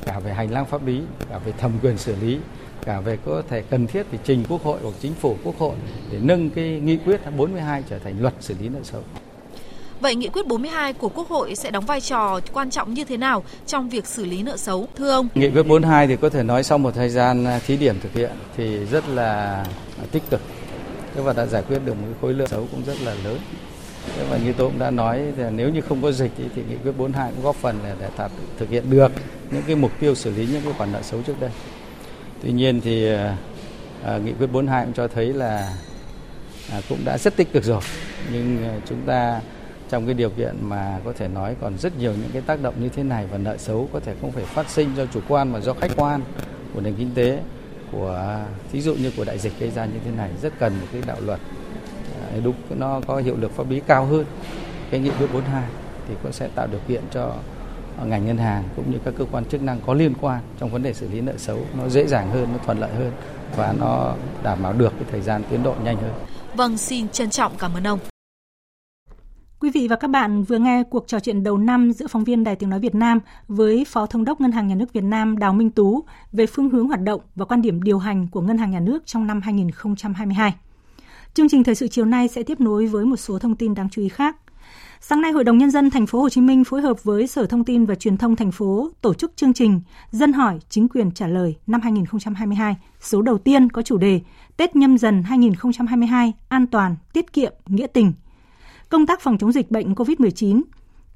cả 0.06 0.19
về 0.19 0.34
hành 0.34 0.51
lang 0.51 0.65
pháp 0.65 0.88
lý 0.88 1.01
cả 1.30 1.39
về 1.45 1.51
thẩm 1.51 1.71
quyền 1.82 1.97
xử 1.97 2.15
lý 2.21 2.38
cả 2.86 2.99
về 2.99 3.17
có 3.25 3.41
thể 3.49 3.62
cần 3.62 3.88
thiết 3.88 4.06
thì 4.12 4.17
trình 4.23 4.43
quốc 4.49 4.63
hội 4.63 4.80
hoặc 4.84 4.93
chính 5.01 5.13
phủ 5.13 5.38
quốc 5.43 5.58
hội 5.58 5.75
để 6.12 6.19
nâng 6.21 6.49
cái 6.49 6.65
nghị 6.84 6.97
quyết 6.97 7.21
42 7.38 7.84
trở 7.89 7.99
thành 7.99 8.21
luật 8.21 8.34
xử 8.39 8.56
lý 8.62 8.69
nợ 8.69 8.80
xấu. 8.84 9.01
Vậy 9.99 10.15
nghị 10.15 10.27
quyết 10.27 10.47
42 10.47 10.93
của 10.93 11.10
Quốc 11.10 11.30
hội 11.30 11.56
sẽ 11.56 11.71
đóng 11.71 11.86
vai 11.86 12.01
trò 12.01 12.39
quan 12.53 12.69
trọng 12.69 12.93
như 12.93 13.03
thế 13.03 13.17
nào 13.17 13.43
trong 13.65 13.89
việc 13.89 14.06
xử 14.06 14.25
lý 14.25 14.43
nợ 14.43 14.58
xấu 14.58 14.88
thưa 14.97 15.12
ông? 15.12 15.27
Nghị 15.36 15.49
quyết 15.49 15.63
42 15.63 16.08
thì 16.08 16.15
có 16.15 16.30
thể 16.30 16.43
nói 16.43 16.63
sau 16.63 16.77
một 16.77 16.91
thời 16.95 17.10
gian 17.10 17.45
thí 17.67 17.77
điểm 17.77 17.99
thực 17.99 18.13
hiện 18.13 18.32
thì 18.58 18.86
rất 18.86 19.10
là 19.10 19.65
tích 20.12 20.23
cực 20.30 20.41
thế 21.15 21.21
và 21.21 21.34
đã 21.34 21.45
giải 21.45 21.63
quyết 21.67 21.80
được 21.86 21.93
một 21.93 22.08
khối 22.21 22.34
lượng 22.34 22.47
xấu 22.47 22.67
cũng 22.71 22.84
rất 22.86 23.01
là 23.01 23.13
lớn 23.23 23.38
và 24.29 24.37
như 24.37 24.53
tôi 24.53 24.69
cũng 24.69 24.79
đã 24.79 24.91
nói 24.91 25.21
thì 25.37 25.43
nếu 25.51 25.69
như 25.69 25.81
không 25.81 26.01
có 26.01 26.11
dịch 26.11 26.31
thì, 26.37 26.43
thì 26.55 26.63
nghị 26.69 26.75
quyết 26.75 26.91
42 26.97 27.31
cũng 27.31 27.43
góp 27.43 27.55
phần 27.55 27.79
để, 27.83 27.93
để 27.99 28.09
thật, 28.17 28.31
thực 28.57 28.69
hiện 28.69 28.89
được 28.89 29.11
những 29.51 29.63
cái 29.67 29.75
mục 29.75 29.91
tiêu 29.99 30.15
xử 30.15 30.31
lý 30.31 30.47
những 30.51 30.61
cái 30.63 30.73
khoản 30.77 30.91
nợ 30.91 31.01
xấu 31.01 31.21
trước 31.21 31.39
đây. 31.39 31.51
Tuy 32.43 32.51
nhiên 32.51 32.81
thì 32.81 33.13
à, 33.13 33.37
à 34.03 34.17
nghị 34.17 34.33
quyết 34.33 34.47
42 34.47 34.85
cũng 34.85 34.93
cho 34.93 35.07
thấy 35.07 35.33
là 35.33 35.73
à, 36.71 36.81
cũng 36.89 36.99
đã 37.05 37.17
rất 37.17 37.35
tích 37.35 37.53
cực 37.53 37.63
rồi. 37.63 37.81
Nhưng 38.31 38.63
à, 38.63 38.79
chúng 38.85 39.01
ta 39.05 39.41
trong 39.89 40.05
cái 40.05 40.13
điều 40.13 40.29
kiện 40.29 40.55
mà 40.61 40.99
có 41.05 41.13
thể 41.13 41.27
nói 41.27 41.55
còn 41.61 41.77
rất 41.77 41.97
nhiều 41.97 42.11
những 42.11 42.29
cái 42.33 42.41
tác 42.41 42.61
động 42.61 42.73
như 42.81 42.89
thế 42.89 43.03
này 43.03 43.25
và 43.31 43.37
nợ 43.37 43.57
xấu 43.57 43.89
có 43.93 43.99
thể 43.99 44.15
không 44.21 44.31
phải 44.31 44.43
phát 44.43 44.69
sinh 44.69 44.95
do 44.95 45.05
chủ 45.05 45.19
quan 45.27 45.51
mà 45.51 45.59
do 45.59 45.73
khách 45.73 45.91
quan 45.95 46.21
của 46.73 46.81
nền 46.81 46.95
kinh 46.95 47.11
tế 47.15 47.39
của 47.91 48.15
à, 48.15 48.45
thí 48.71 48.81
dụ 48.81 48.95
như 48.95 49.11
của 49.17 49.25
đại 49.25 49.39
dịch 49.39 49.59
gây 49.59 49.71
ra 49.71 49.85
như 49.85 49.99
thế 50.05 50.11
này 50.17 50.29
rất 50.41 50.53
cần 50.59 50.73
một 50.81 50.87
cái 50.93 51.01
đạo 51.07 51.17
luật 51.21 51.39
đúng 52.43 52.55
nó 52.69 53.01
có 53.07 53.17
hiệu 53.17 53.35
lực 53.37 53.51
pháp 53.51 53.69
lý 53.69 53.81
cao 53.87 54.05
hơn 54.05 54.25
cái 54.91 54.99
nghị 54.99 55.09
quyết 55.09 55.27
42 55.33 55.63
thì 56.07 56.15
cũng 56.23 56.31
sẽ 56.31 56.47
tạo 56.55 56.67
điều 56.67 56.79
kiện 56.87 57.03
cho 57.11 57.33
ngành 58.05 58.25
ngân 58.25 58.37
hàng 58.37 58.63
cũng 58.75 58.91
như 58.91 58.97
các 59.05 59.13
cơ 59.17 59.25
quan 59.31 59.45
chức 59.45 59.61
năng 59.61 59.79
có 59.85 59.93
liên 59.93 60.13
quan 60.21 60.41
trong 60.59 60.69
vấn 60.69 60.83
đề 60.83 60.93
xử 60.93 61.09
lý 61.09 61.21
nợ 61.21 61.33
xấu 61.37 61.59
nó 61.77 61.89
dễ 61.89 62.07
dàng 62.07 62.31
hơn, 62.31 62.47
nó 62.51 62.57
thuận 62.65 62.79
lợi 62.79 62.91
hơn 62.95 63.11
và 63.55 63.73
nó 63.79 64.15
đảm 64.43 64.63
bảo 64.63 64.73
được 64.73 64.93
cái 64.99 65.07
thời 65.11 65.21
gian 65.21 65.43
tiến 65.49 65.63
độ 65.63 65.75
nhanh 65.83 65.97
hơn. 65.97 66.11
Vâng, 66.55 66.77
xin 66.77 67.09
trân 67.09 67.29
trọng 67.29 67.51
cảm 67.59 67.73
ơn 67.73 67.87
ông. 67.87 67.99
Quý 69.59 69.69
vị 69.73 69.87
và 69.87 69.95
các 69.95 70.07
bạn 70.07 70.43
vừa 70.43 70.57
nghe 70.57 70.83
cuộc 70.83 71.07
trò 71.07 71.19
chuyện 71.19 71.43
đầu 71.43 71.57
năm 71.57 71.91
giữa 71.91 72.07
phóng 72.07 72.23
viên 72.23 72.43
Đài 72.43 72.55
Tiếng 72.55 72.69
Nói 72.69 72.79
Việt 72.79 72.95
Nam 72.95 73.19
với 73.47 73.85
Phó 73.87 74.05
Thống 74.05 74.25
đốc 74.25 74.41
Ngân 74.41 74.51
hàng 74.51 74.67
Nhà 74.67 74.75
nước 74.75 74.93
Việt 74.93 75.03
Nam 75.03 75.37
Đào 75.37 75.53
Minh 75.53 75.69
Tú 75.69 76.03
về 76.31 76.45
phương 76.45 76.69
hướng 76.69 76.87
hoạt 76.87 77.01
động 77.01 77.21
và 77.35 77.45
quan 77.45 77.61
điểm 77.61 77.83
điều 77.83 77.99
hành 77.99 78.27
của 78.31 78.41
Ngân 78.41 78.57
hàng 78.57 78.71
Nhà 78.71 78.79
nước 78.79 79.05
trong 79.05 79.27
năm 79.27 79.41
2022. 79.41 80.53
Chương 81.38 81.50
trình 81.50 81.63
thời 81.63 81.76
sự 81.76 81.88
chiều 81.88 82.06
nay 82.06 82.28
sẽ 82.28 82.43
tiếp 82.43 82.60
nối 82.62 82.88
với 82.88 83.06
một 83.06 83.15
số 83.15 83.39
thông 83.39 83.56
tin 83.56 83.73
đáng 83.73 83.89
chú 83.91 84.02
ý 84.02 84.10
khác. 84.10 84.36
Sáng 85.02 85.21
nay, 85.21 85.32
Hội 85.32 85.43
đồng 85.43 85.58
nhân 85.58 85.71
dân 85.71 85.89
thành 85.89 86.08
phố 86.08 86.21
Hồ 86.21 86.30
Chí 86.30 86.41
Minh 86.41 86.63
phối 86.63 86.82
hợp 86.82 87.04
với 87.04 87.28
Sở 87.28 87.45
Thông 87.45 87.63
tin 87.63 87.86
và 87.86 87.95
Truyền 87.95 88.17
thông 88.17 88.36
thành 88.36 88.52
phố 88.52 88.89
tổ 89.02 89.13
chức 89.13 89.32
chương 89.36 89.54
trình 89.54 89.82
Dân 90.12 90.34
hỏi 90.34 90.60
chính 90.69 90.88
quyền 90.88 91.12
trả 91.12 91.28
lời 91.28 91.56
năm 91.67 91.82
2022, 91.82 92.76
số 93.02 93.21
đầu 93.21 93.38
tiên 93.38 93.69
có 93.69 93.82
chủ 93.82 93.97
đề 93.97 94.21
Tết 94.58 94.76
nhâm 94.76 94.97
dần 94.97 95.23
2022 95.23 96.34
an 96.50 96.67
toàn, 96.67 96.95
tiết 97.13 97.34
kiệm, 97.34 97.54
nghĩa 97.65 97.88
tình– 97.88 98.13
công 98.89 99.06
tác 99.06 99.21
phòng 99.21 99.38
chống 99.38 99.52
dịch 99.52 99.71
bệnh 99.71 99.93
COVID-19, 99.93 100.62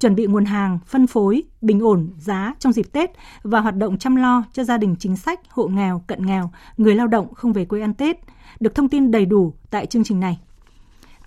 chuẩn 0.02 0.14
bị 0.14 0.26
nguồn 0.26 0.44
hàng, 0.44 0.78
phân 0.86 1.06
phối, 1.06 1.42
bình 1.60 1.80
ổn 1.80 2.10
giá 2.18 2.54
trong 2.58 2.72
dịp 2.72 2.92
Tết 2.92 3.10
và 3.42 3.60
hoạt 3.60 3.76
động 3.76 3.98
chăm 3.98 4.16
lo 4.16 4.44
cho 4.52 4.64
gia 4.64 4.78
đình 4.78 4.96
chính 4.98 5.16
sách, 5.16 5.40
hộ 5.48 5.68
nghèo, 5.68 6.02
cận 6.06 6.26
nghèo, 6.26 6.50
người 6.76 6.94
lao 6.94 7.06
động 7.06 7.34
không 7.34 7.52
về 7.52 7.64
quê 7.64 7.80
ăn 7.80 7.94
Tết 7.94 8.16
được 8.60 8.74
thông 8.74 8.88
tin 8.88 9.10
đầy 9.10 9.26
đủ 9.26 9.52
tại 9.70 9.86
chương 9.86 10.04
trình 10.04 10.20
này. 10.20 10.38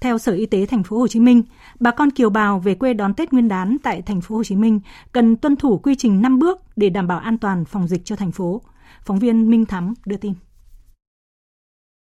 Theo 0.02 0.18
Sở 0.18 0.34
Y 0.34 0.46
tế 0.46 0.66
thành 0.66 0.84
phố 0.84 0.98
Hồ 0.98 1.08
Chí 1.08 1.20
Minh, 1.20 1.44
bà 1.80 1.92
con 1.92 2.12
kiều 2.12 2.30
bào 2.30 2.60
về 2.60 2.76
quê 2.76 2.94
đón 2.94 3.14
Tết 3.14 3.34
Nguyên 3.34 3.48
đán 3.48 3.78
tại 3.84 4.02
thành 4.02 4.22
phố 4.22 4.36
Hồ 4.36 4.44
Chí 4.44 4.56
Minh 4.56 4.80
cần 5.12 5.36
tuân 5.36 5.56
thủ 5.56 5.78
quy 5.78 5.96
trình 5.96 6.22
5 6.22 6.40
bước 6.40 6.62
để 6.76 6.90
đảm 6.90 7.08
bảo 7.08 7.20
an 7.20 7.38
toàn 7.38 7.66
phòng 7.66 7.88
dịch 7.88 8.06
cho 8.06 8.16
thành 8.16 8.32
phố. 8.32 8.62
Phóng 9.06 9.20
viên 9.20 9.50
Minh 9.50 9.66
Thắm 9.66 9.94
đưa 10.06 10.18
tin. 10.18 10.34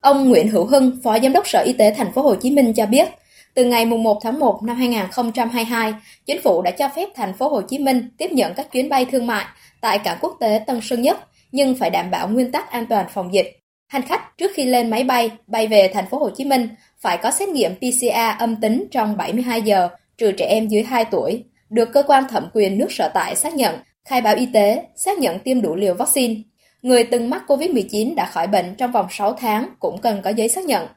Ông 0.02 0.30
Nguyễn 0.30 0.48
Hữu 0.48 0.66
Hưng, 0.66 1.00
Phó 1.04 1.20
Giám 1.20 1.34
đốc 1.34 1.48
Sở 1.48 1.60
Y 1.60 1.74
tế 1.74 1.94
thành 1.98 2.12
phố 2.12 2.22
Hồ 2.22 2.36
Chí 2.36 2.52
Minh 2.52 2.74
cho 2.74 2.86
biết, 2.86 3.08
từ 3.58 3.66
ngày 3.66 3.86
1 3.86 4.20
tháng 4.22 4.40
1 4.40 4.64
năm 4.64 4.78
2022, 4.78 5.94
chính 6.26 6.42
phủ 6.42 6.62
đã 6.62 6.72
cho 6.72 6.90
phép 6.96 7.10
thành 7.16 7.34
phố 7.34 7.50
Hồ 7.50 7.62
Chí 7.62 7.80
Minh 7.80 8.10
tiếp 8.18 8.32
nhận 8.32 8.54
các 8.54 8.72
chuyến 8.72 8.90
bay 8.90 9.06
thương 9.06 9.28
mại 9.28 9.46
tại 9.82 10.00
cảng 10.00 10.18
quốc 10.22 10.38
tế 10.40 10.62
Tân 10.68 10.80
Sơn 10.82 11.02
Nhất, 11.02 11.18
nhưng 11.52 11.76
phải 11.76 11.90
đảm 11.90 12.12
bảo 12.12 12.30
nguyên 12.30 12.52
tắc 12.52 12.72
an 12.72 12.86
toàn 12.86 13.06
phòng 13.14 13.34
dịch. 13.34 13.60
Hành 13.88 14.02
khách 14.02 14.38
trước 14.38 14.52
khi 14.54 14.66
lên 14.66 14.90
máy 14.90 15.04
bay 15.04 15.32
bay 15.48 15.68
về 15.68 15.92
thành 15.94 16.06
phố 16.10 16.18
Hồ 16.18 16.30
Chí 16.30 16.46
Minh 16.46 16.70
phải 17.00 17.18
có 17.18 17.32
xét 17.32 17.50
nghiệm 17.50 17.76
PCR 17.76 18.40
âm 18.40 18.56
tính 18.56 18.88
trong 18.92 19.18
72 19.18 19.62
giờ, 19.62 19.90
trừ 20.18 20.32
trẻ 20.32 20.46
em 20.46 20.68
dưới 20.68 20.84
2 20.84 21.06
tuổi, 21.06 21.44
được 21.70 21.90
cơ 21.94 22.04
quan 22.08 22.24
thẩm 22.30 22.50
quyền 22.54 22.78
nước 22.78 22.92
sở 22.92 23.12
tại 23.14 23.36
xác 23.36 23.54
nhận, 23.54 23.76
khai 24.06 24.22
báo 24.22 24.36
y 24.36 24.48
tế, 24.54 24.84
xác 24.96 25.18
nhận 25.18 25.40
tiêm 25.40 25.62
đủ 25.62 25.76
liều 25.76 25.94
vaccine. 25.94 26.36
Người 26.82 27.04
từng 27.04 27.30
mắc 27.30 27.44
COVID-19 27.48 28.16
đã 28.16 28.26
khỏi 28.26 28.48
bệnh 28.48 28.76
trong 28.76 28.92
vòng 28.92 29.08
6 29.12 29.34
tháng 29.34 29.70
cũng 29.80 30.02
cần 30.02 30.22
có 30.24 30.30
giấy 30.30 30.50
xác 30.50 30.66
nhận. 30.66 30.88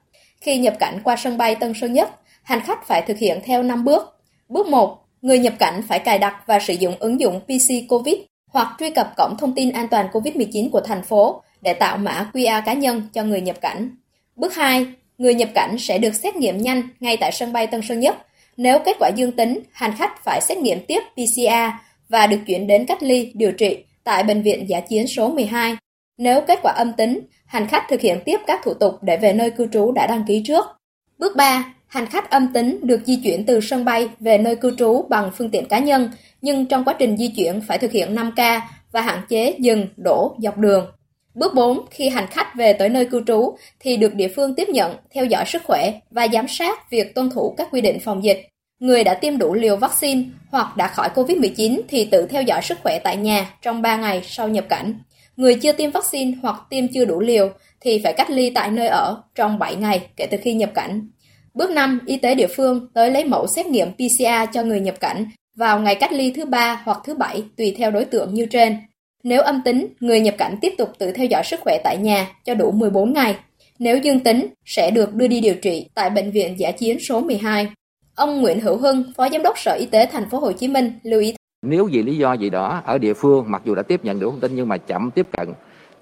Khi 0.40 0.58
nhập 0.58 0.74
cảnh 0.78 1.00
qua 1.04 1.16
sân 1.16 1.38
bay 1.38 1.54
Tân 1.54 1.72
Sơn 1.74 1.92
Nhất, 1.92 2.10
hành 2.50 2.60
khách 2.60 2.86
phải 2.86 3.02
thực 3.02 3.18
hiện 3.18 3.40
theo 3.44 3.62
5 3.62 3.84
bước. 3.84 4.20
Bước 4.48 4.66
1. 4.66 4.98
Người 5.22 5.38
nhập 5.38 5.54
cảnh 5.58 5.82
phải 5.88 5.98
cài 5.98 6.18
đặt 6.18 6.42
và 6.46 6.60
sử 6.60 6.74
dụng 6.74 6.94
ứng 6.98 7.20
dụng 7.20 7.40
PC 7.40 7.88
COVID 7.88 8.14
hoặc 8.46 8.76
truy 8.78 8.90
cập 8.90 9.12
cổng 9.16 9.36
thông 9.38 9.54
tin 9.54 9.72
an 9.72 9.88
toàn 9.88 10.06
COVID-19 10.12 10.70
của 10.70 10.80
thành 10.80 11.02
phố 11.02 11.42
để 11.60 11.74
tạo 11.74 11.96
mã 11.96 12.30
QR 12.32 12.62
cá 12.66 12.72
nhân 12.72 13.02
cho 13.12 13.22
người 13.22 13.40
nhập 13.40 13.60
cảnh. 13.60 13.96
Bước 14.36 14.54
2. 14.54 14.86
Người 15.18 15.34
nhập 15.34 15.48
cảnh 15.54 15.78
sẽ 15.78 15.98
được 15.98 16.14
xét 16.14 16.36
nghiệm 16.36 16.58
nhanh 16.58 16.82
ngay 17.00 17.16
tại 17.16 17.32
sân 17.32 17.52
bay 17.52 17.66
Tân 17.66 17.82
Sơn 17.82 18.00
Nhất. 18.00 18.16
Nếu 18.56 18.78
kết 18.78 18.96
quả 19.00 19.10
dương 19.16 19.32
tính, 19.32 19.60
hành 19.72 19.92
khách 19.98 20.24
phải 20.24 20.40
xét 20.40 20.58
nghiệm 20.58 20.86
tiếp 20.86 21.00
PCR 21.14 21.70
và 22.08 22.26
được 22.26 22.38
chuyển 22.46 22.66
đến 22.66 22.86
cách 22.86 23.02
ly 23.02 23.32
điều 23.34 23.52
trị 23.52 23.78
tại 24.04 24.22
Bệnh 24.22 24.42
viện 24.42 24.68
Giả 24.68 24.80
chiến 24.80 25.06
số 25.06 25.28
12. 25.28 25.76
Nếu 26.18 26.40
kết 26.40 26.58
quả 26.62 26.72
âm 26.72 26.92
tính, 26.92 27.20
hành 27.46 27.66
khách 27.66 27.84
thực 27.88 28.00
hiện 28.00 28.18
tiếp 28.24 28.40
các 28.46 28.60
thủ 28.64 28.74
tục 28.74 28.98
để 29.02 29.16
về 29.16 29.32
nơi 29.32 29.50
cư 29.50 29.66
trú 29.72 29.92
đã 29.92 30.06
đăng 30.06 30.24
ký 30.26 30.42
trước. 30.46 30.66
Bước 31.18 31.36
3 31.36 31.74
hành 31.90 32.06
khách 32.06 32.30
âm 32.30 32.52
tính 32.52 32.78
được 32.82 33.00
di 33.06 33.16
chuyển 33.24 33.46
từ 33.46 33.60
sân 33.60 33.84
bay 33.84 34.08
về 34.20 34.38
nơi 34.38 34.56
cư 34.56 34.76
trú 34.76 35.04
bằng 35.08 35.30
phương 35.36 35.50
tiện 35.50 35.68
cá 35.68 35.78
nhân, 35.78 36.10
nhưng 36.42 36.66
trong 36.66 36.84
quá 36.84 36.94
trình 36.98 37.16
di 37.16 37.28
chuyển 37.28 37.60
phải 37.60 37.78
thực 37.78 37.92
hiện 37.92 38.14
5K 38.14 38.60
và 38.92 39.00
hạn 39.00 39.20
chế 39.28 39.54
dừng, 39.58 39.86
đổ 39.96 40.36
dọc 40.38 40.58
đường. 40.58 40.86
Bước 41.34 41.54
4, 41.54 41.86
khi 41.90 42.08
hành 42.08 42.26
khách 42.30 42.54
về 42.56 42.72
tới 42.72 42.88
nơi 42.88 43.04
cư 43.04 43.22
trú 43.26 43.56
thì 43.80 43.96
được 43.96 44.14
địa 44.14 44.28
phương 44.36 44.54
tiếp 44.54 44.68
nhận, 44.68 44.96
theo 45.10 45.24
dõi 45.24 45.44
sức 45.46 45.62
khỏe 45.64 46.00
và 46.10 46.28
giám 46.32 46.48
sát 46.48 46.90
việc 46.90 47.14
tuân 47.14 47.30
thủ 47.30 47.54
các 47.56 47.68
quy 47.72 47.80
định 47.80 47.98
phòng 48.00 48.24
dịch. 48.24 48.48
Người 48.80 49.04
đã 49.04 49.14
tiêm 49.14 49.38
đủ 49.38 49.54
liều 49.54 49.76
vaccine 49.76 50.22
hoặc 50.50 50.76
đã 50.76 50.88
khỏi 50.88 51.08
COVID-19 51.14 51.80
thì 51.88 52.04
tự 52.04 52.26
theo 52.26 52.42
dõi 52.42 52.60
sức 52.62 52.78
khỏe 52.82 52.98
tại 53.04 53.16
nhà 53.16 53.54
trong 53.62 53.82
3 53.82 53.96
ngày 53.96 54.22
sau 54.24 54.48
nhập 54.48 54.64
cảnh. 54.68 54.94
Người 55.36 55.54
chưa 55.54 55.72
tiêm 55.72 55.90
vaccine 55.90 56.32
hoặc 56.42 56.56
tiêm 56.70 56.88
chưa 56.88 57.04
đủ 57.04 57.20
liều 57.20 57.50
thì 57.80 58.00
phải 58.04 58.12
cách 58.12 58.30
ly 58.30 58.50
tại 58.50 58.70
nơi 58.70 58.88
ở 58.88 59.22
trong 59.34 59.58
7 59.58 59.76
ngày 59.76 60.00
kể 60.16 60.26
từ 60.26 60.36
khi 60.42 60.54
nhập 60.54 60.70
cảnh. 60.74 61.08
Bước 61.54 61.70
5, 61.70 62.00
y 62.06 62.16
tế 62.16 62.34
địa 62.34 62.46
phương 62.56 62.86
tới 62.94 63.10
lấy 63.10 63.24
mẫu 63.24 63.46
xét 63.46 63.66
nghiệm 63.66 63.88
PCR 63.92 64.52
cho 64.52 64.62
người 64.62 64.80
nhập 64.80 64.94
cảnh 65.00 65.26
vào 65.56 65.80
ngày 65.80 65.94
cách 65.94 66.12
ly 66.12 66.32
thứ 66.36 66.44
ba 66.44 66.82
hoặc 66.84 66.98
thứ 67.04 67.14
bảy 67.14 67.44
tùy 67.56 67.74
theo 67.78 67.90
đối 67.90 68.04
tượng 68.04 68.34
như 68.34 68.46
trên. 68.46 68.76
Nếu 69.22 69.42
âm 69.42 69.62
tính, 69.64 69.86
người 70.00 70.20
nhập 70.20 70.34
cảnh 70.38 70.56
tiếp 70.60 70.72
tục 70.78 70.88
tự 70.98 71.12
theo 71.12 71.26
dõi 71.26 71.42
sức 71.44 71.60
khỏe 71.60 71.78
tại 71.84 71.96
nhà 71.96 72.28
cho 72.44 72.54
đủ 72.54 72.70
14 72.70 73.12
ngày. 73.12 73.36
Nếu 73.78 73.98
dương 73.98 74.20
tính, 74.20 74.46
sẽ 74.64 74.90
được 74.90 75.14
đưa 75.14 75.26
đi 75.26 75.40
điều 75.40 75.54
trị 75.54 75.86
tại 75.94 76.10
bệnh 76.10 76.30
viện 76.30 76.54
Giả 76.58 76.70
chiến 76.70 77.00
số 77.00 77.20
12. 77.20 77.68
Ông 78.14 78.40
Nguyễn 78.40 78.60
Hữu 78.60 78.76
Hưng, 78.76 79.12
Phó 79.16 79.28
Giám 79.28 79.42
đốc 79.42 79.58
Sở 79.58 79.76
Y 79.80 79.86
tế 79.86 80.06
Thành 80.06 80.30
phố 80.30 80.38
Hồ 80.38 80.52
Chí 80.52 80.68
Minh 80.68 80.92
lưu 81.02 81.20
ý 81.20 81.34
nếu 81.62 81.88
vì 81.92 82.02
lý 82.02 82.16
do 82.16 82.32
gì 82.32 82.50
đó 82.50 82.82
ở 82.84 82.98
địa 82.98 83.14
phương 83.14 83.44
mặc 83.48 83.62
dù 83.64 83.74
đã 83.74 83.82
tiếp 83.82 84.04
nhận 84.04 84.20
được 84.20 84.30
thông 84.30 84.40
tin 84.40 84.54
nhưng 84.54 84.68
mà 84.68 84.76
chậm 84.76 85.10
tiếp 85.10 85.26
cận 85.32 85.48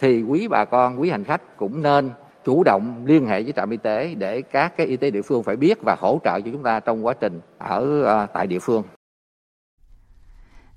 thì 0.01 0.22
quý 0.22 0.49
bà 0.49 0.64
con, 0.64 1.01
quý 1.01 1.11
hành 1.11 1.24
khách 1.24 1.57
cũng 1.57 1.82
nên 1.82 2.11
chủ 2.49 2.64
động 2.64 3.05
liên 3.07 3.26
hệ 3.26 3.42
với 3.42 3.53
trạm 3.57 3.70
y 3.70 3.76
tế 3.76 4.14
để 4.14 4.42
các 4.42 4.76
cái 4.76 4.86
y 4.86 4.96
tế 4.96 5.11
địa 5.11 5.22
phương 5.22 5.42
phải 5.42 5.57
biết 5.57 5.78
và 5.82 5.96
hỗ 6.01 6.20
trợ 6.24 6.40
cho 6.40 6.51
chúng 6.53 6.62
ta 6.62 6.80
trong 6.80 7.07
quá 7.07 7.14
trình 7.20 7.40
ở 7.59 8.03
ờ, 8.03 8.26
tại 8.34 8.46
địa 8.46 8.59
phương. 8.59 8.82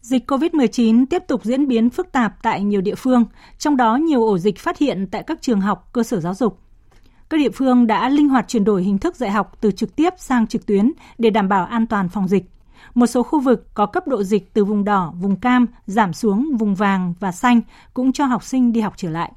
Dịch 0.01 0.31
COVID-19 0.31 1.05
tiếp 1.09 1.23
tục 1.27 1.43
diễn 1.43 1.67
biến 1.67 1.89
phức 1.89 2.11
tạp 2.11 2.33
tại 2.43 2.63
nhiều 2.63 2.81
địa 2.81 2.95
phương, 2.95 3.25
trong 3.57 3.77
đó 3.77 3.95
nhiều 3.95 4.23
ổ 4.23 4.37
dịch 4.37 4.59
phát 4.59 4.77
hiện 4.77 5.07
tại 5.11 5.23
các 5.23 5.41
trường 5.41 5.61
học, 5.61 5.89
cơ 5.93 6.03
sở 6.03 6.19
giáo 6.19 6.33
dục. 6.33 6.59
Các 7.29 7.37
địa 7.37 7.49
phương 7.49 7.87
đã 7.87 8.09
linh 8.09 8.29
hoạt 8.29 8.47
chuyển 8.47 8.63
đổi 8.63 8.83
hình 8.83 8.97
thức 8.97 9.15
dạy 9.15 9.31
học 9.31 9.61
từ 9.61 9.71
trực 9.71 9.95
tiếp 9.95 10.13
sang 10.17 10.47
trực 10.47 10.65
tuyến 10.65 10.91
để 11.17 11.29
đảm 11.29 11.49
bảo 11.49 11.65
an 11.65 11.87
toàn 11.87 12.09
phòng 12.09 12.27
dịch. 12.27 12.43
Một 12.93 13.07
số 13.07 13.23
khu 13.23 13.39
vực 13.39 13.67
có 13.73 13.85
cấp 13.85 14.07
độ 14.07 14.23
dịch 14.23 14.53
từ 14.53 14.65
vùng 14.65 14.83
đỏ, 14.83 15.13
vùng 15.19 15.35
cam 15.35 15.65
giảm 15.85 16.13
xuống 16.13 16.57
vùng 16.59 16.75
vàng 16.75 17.13
và 17.19 17.31
xanh 17.31 17.61
cũng 17.93 18.11
cho 18.11 18.25
học 18.25 18.43
sinh 18.43 18.71
đi 18.71 18.81
học 18.81 18.93
trở 18.97 19.09
lại. 19.09 19.31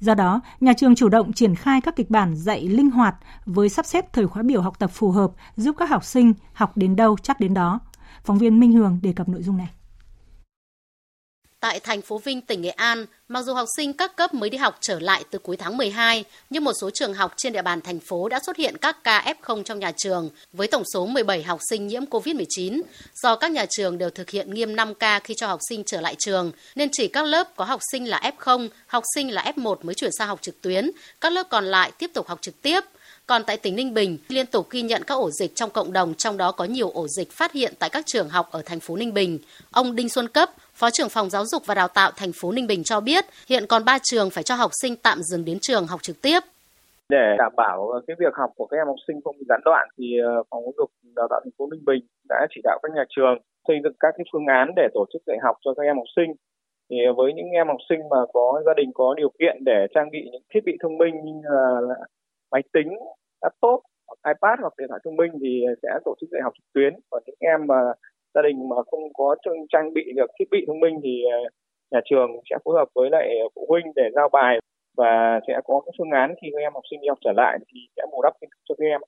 Do 0.00 0.14
đó, 0.14 0.40
nhà 0.60 0.72
trường 0.72 0.94
chủ 0.94 1.08
động 1.08 1.32
triển 1.32 1.54
khai 1.54 1.80
các 1.80 1.96
kịch 1.96 2.10
bản 2.10 2.36
dạy 2.36 2.68
linh 2.68 2.90
hoạt 2.90 3.14
với 3.46 3.68
sắp 3.68 3.86
xếp 3.86 4.12
thời 4.12 4.26
khóa 4.26 4.42
biểu 4.42 4.62
học 4.62 4.78
tập 4.78 4.90
phù 4.94 5.10
hợp 5.10 5.30
giúp 5.56 5.76
các 5.78 5.90
học 5.90 6.04
sinh 6.04 6.32
học 6.52 6.76
đến 6.76 6.96
đâu 6.96 7.16
chắc 7.22 7.40
đến 7.40 7.54
đó. 7.54 7.80
Phóng 8.24 8.38
viên 8.38 8.60
Minh 8.60 8.72
Hường 8.72 8.98
đề 9.02 9.12
cập 9.12 9.28
nội 9.28 9.42
dung 9.42 9.56
này. 9.56 9.70
Tại 11.64 11.80
thành 11.80 12.02
phố 12.02 12.18
Vinh, 12.18 12.40
tỉnh 12.40 12.62
Nghệ 12.62 12.70
An, 12.70 13.06
mặc 13.28 13.42
dù 13.42 13.54
học 13.54 13.68
sinh 13.76 13.92
các 13.92 14.16
cấp 14.16 14.34
mới 14.34 14.50
đi 14.50 14.58
học 14.58 14.78
trở 14.80 15.00
lại 15.00 15.24
từ 15.30 15.38
cuối 15.38 15.56
tháng 15.56 15.76
12, 15.76 16.24
nhưng 16.50 16.64
một 16.64 16.72
số 16.80 16.90
trường 16.90 17.14
học 17.14 17.34
trên 17.36 17.52
địa 17.52 17.62
bàn 17.62 17.80
thành 17.80 18.00
phố 18.00 18.28
đã 18.28 18.40
xuất 18.46 18.56
hiện 18.56 18.76
các 18.76 19.04
ca 19.04 19.34
F0 19.42 19.62
trong 19.62 19.78
nhà 19.78 19.92
trường 19.96 20.30
với 20.52 20.66
tổng 20.66 20.82
số 20.94 21.06
17 21.06 21.42
học 21.42 21.60
sinh 21.70 21.86
nhiễm 21.86 22.04
COVID-19. 22.04 22.82
Do 23.22 23.36
các 23.36 23.50
nhà 23.50 23.66
trường 23.70 23.98
đều 23.98 24.10
thực 24.10 24.30
hiện 24.30 24.54
nghiêm 24.54 24.74
5K 24.74 25.20
khi 25.24 25.34
cho 25.36 25.46
học 25.46 25.60
sinh 25.68 25.84
trở 25.84 26.00
lại 26.00 26.14
trường, 26.18 26.52
nên 26.74 26.88
chỉ 26.92 27.08
các 27.08 27.24
lớp 27.24 27.56
có 27.56 27.64
học 27.64 27.80
sinh 27.92 28.08
là 28.08 28.32
F0, 28.38 28.68
học 28.86 29.04
sinh 29.14 29.30
là 29.30 29.52
F1 29.56 29.76
mới 29.82 29.94
chuyển 29.94 30.12
sang 30.18 30.28
học 30.28 30.42
trực 30.42 30.60
tuyến, 30.60 30.90
các 31.20 31.32
lớp 31.32 31.48
còn 31.50 31.64
lại 31.64 31.92
tiếp 31.98 32.10
tục 32.14 32.28
học 32.28 32.38
trực 32.42 32.62
tiếp. 32.62 32.84
Còn 33.26 33.42
tại 33.46 33.56
tỉnh 33.62 33.76
Ninh 33.76 33.94
Bình, 33.94 34.18
liên 34.28 34.46
tục 34.46 34.66
ghi 34.70 34.82
nhận 34.82 35.02
các 35.06 35.14
ổ 35.14 35.30
dịch 35.30 35.50
trong 35.54 35.70
cộng 35.70 35.92
đồng, 35.92 36.14
trong 36.14 36.36
đó 36.36 36.52
có 36.52 36.64
nhiều 36.64 36.90
ổ 36.90 37.08
dịch 37.08 37.30
phát 37.30 37.52
hiện 37.52 37.72
tại 37.78 37.90
các 37.92 38.04
trường 38.06 38.28
học 38.28 38.46
ở 38.50 38.62
thành 38.66 38.80
phố 38.80 38.96
Ninh 38.96 39.14
Bình. 39.14 39.38
Ông 39.72 39.96
Đinh 39.96 40.08
Xuân 40.08 40.28
Cấp, 40.28 40.48
Phó 40.74 40.90
trưởng 40.90 41.08
phòng 41.08 41.30
giáo 41.30 41.44
dục 41.46 41.62
và 41.66 41.74
đào 41.74 41.88
tạo 41.88 42.10
thành 42.16 42.32
phố 42.40 42.52
Ninh 42.52 42.66
Bình 42.66 42.82
cho 42.84 43.00
biết, 43.00 43.24
hiện 43.48 43.64
còn 43.68 43.84
3 43.84 43.98
trường 44.02 44.30
phải 44.30 44.42
cho 44.44 44.54
học 44.54 44.70
sinh 44.82 44.94
tạm 44.96 45.18
dừng 45.22 45.44
đến 45.44 45.58
trường 45.60 45.86
học 45.86 46.00
trực 46.02 46.16
tiếp. 46.22 46.40
Để 47.08 47.34
đảm 47.38 47.52
bảo 47.56 47.88
ờ, 47.88 48.00
cái 48.06 48.16
việc 48.20 48.34
học 48.34 48.50
của 48.56 48.66
các 48.66 48.76
em 48.76 48.86
học 48.86 49.00
sinh 49.06 49.16
không 49.24 49.36
bị 49.38 49.44
gián 49.48 49.60
đoạn 49.64 49.88
thì 49.98 50.04
ờ, 50.24 50.42
phòng 50.50 50.62
giáo 50.62 50.72
dục 50.78 50.90
đào 51.16 51.26
tạo 51.30 51.40
thành 51.44 51.54
phố 51.58 51.68
Ninh 51.70 51.84
Bình 51.84 52.02
đã 52.28 52.46
chỉ 52.50 52.60
đạo 52.64 52.78
các 52.82 52.92
nhà 52.94 53.04
trường 53.16 53.36
xây 53.68 53.76
dựng 53.84 53.92
các 54.00 54.14
cái 54.16 54.24
phương 54.32 54.46
án 54.46 54.66
để 54.76 54.88
tổ 54.94 55.04
chức 55.12 55.22
dạy 55.26 55.38
học 55.42 55.56
cho 55.64 55.74
các 55.76 55.82
em 55.82 55.96
học 55.96 56.10
sinh. 56.16 56.30
Thì 56.90 56.96
với 57.16 57.32
những 57.36 57.50
em 57.60 57.66
học 57.68 57.80
sinh 57.88 58.00
mà 58.10 58.20
có 58.32 58.62
gia 58.66 58.74
đình 58.76 58.90
có 58.94 59.14
điều 59.16 59.30
kiện 59.38 59.56
để 59.64 59.86
trang 59.94 60.10
bị 60.10 60.18
những 60.32 60.42
thiết 60.54 60.60
bị 60.66 60.72
thông 60.82 60.98
minh 60.98 61.14
như 61.24 61.40
là 61.88 61.96
máy 62.54 62.62
tính, 62.72 62.90
laptop, 63.42 63.80
iPad 64.30 64.56
hoặc 64.60 64.74
điện 64.78 64.88
thoại 64.88 65.00
thông 65.04 65.16
minh 65.16 65.32
thì 65.42 65.52
sẽ 65.82 65.88
tổ 66.04 66.14
chức 66.20 66.28
dạy 66.32 66.42
học 66.44 66.52
trực 66.56 66.68
tuyến. 66.74 66.92
Còn 67.10 67.22
những 67.26 67.40
em 67.40 67.66
mà 67.66 67.80
gia 68.34 68.42
đình 68.42 68.68
mà 68.68 68.76
không 68.90 69.04
có 69.18 69.36
trang 69.72 69.92
bị 69.94 70.04
được 70.16 70.30
thiết 70.38 70.48
bị 70.50 70.64
thông 70.66 70.80
minh 70.80 71.00
thì 71.04 71.14
ờ, 71.32 71.38
nhà 71.92 72.00
trường 72.04 72.30
sẽ 72.50 72.56
phối 72.64 72.74
hợp 72.78 72.88
với 72.94 73.10
lại 73.10 73.28
phụ 73.54 73.66
huynh 73.68 73.86
để 73.96 74.10
giao 74.14 74.28
bài 74.28 74.58
và 74.96 75.40
sẽ 75.46 75.60
có 75.64 75.80
các 75.86 75.92
phương 75.98 76.10
án 76.10 76.34
khi 76.42 76.48
các 76.52 76.60
em 76.60 76.72
học 76.74 76.82
sinh 76.90 77.00
đi 77.00 77.08
học 77.08 77.18
trở 77.24 77.32
lại 77.36 77.58
thì 77.68 77.80
sẽ 77.96 78.02
bù 78.12 78.22
đắp 78.22 78.32
kiến 78.40 78.50
thức 78.50 78.62
cho 78.68 78.74
các 78.78 78.86
em. 78.94 79.00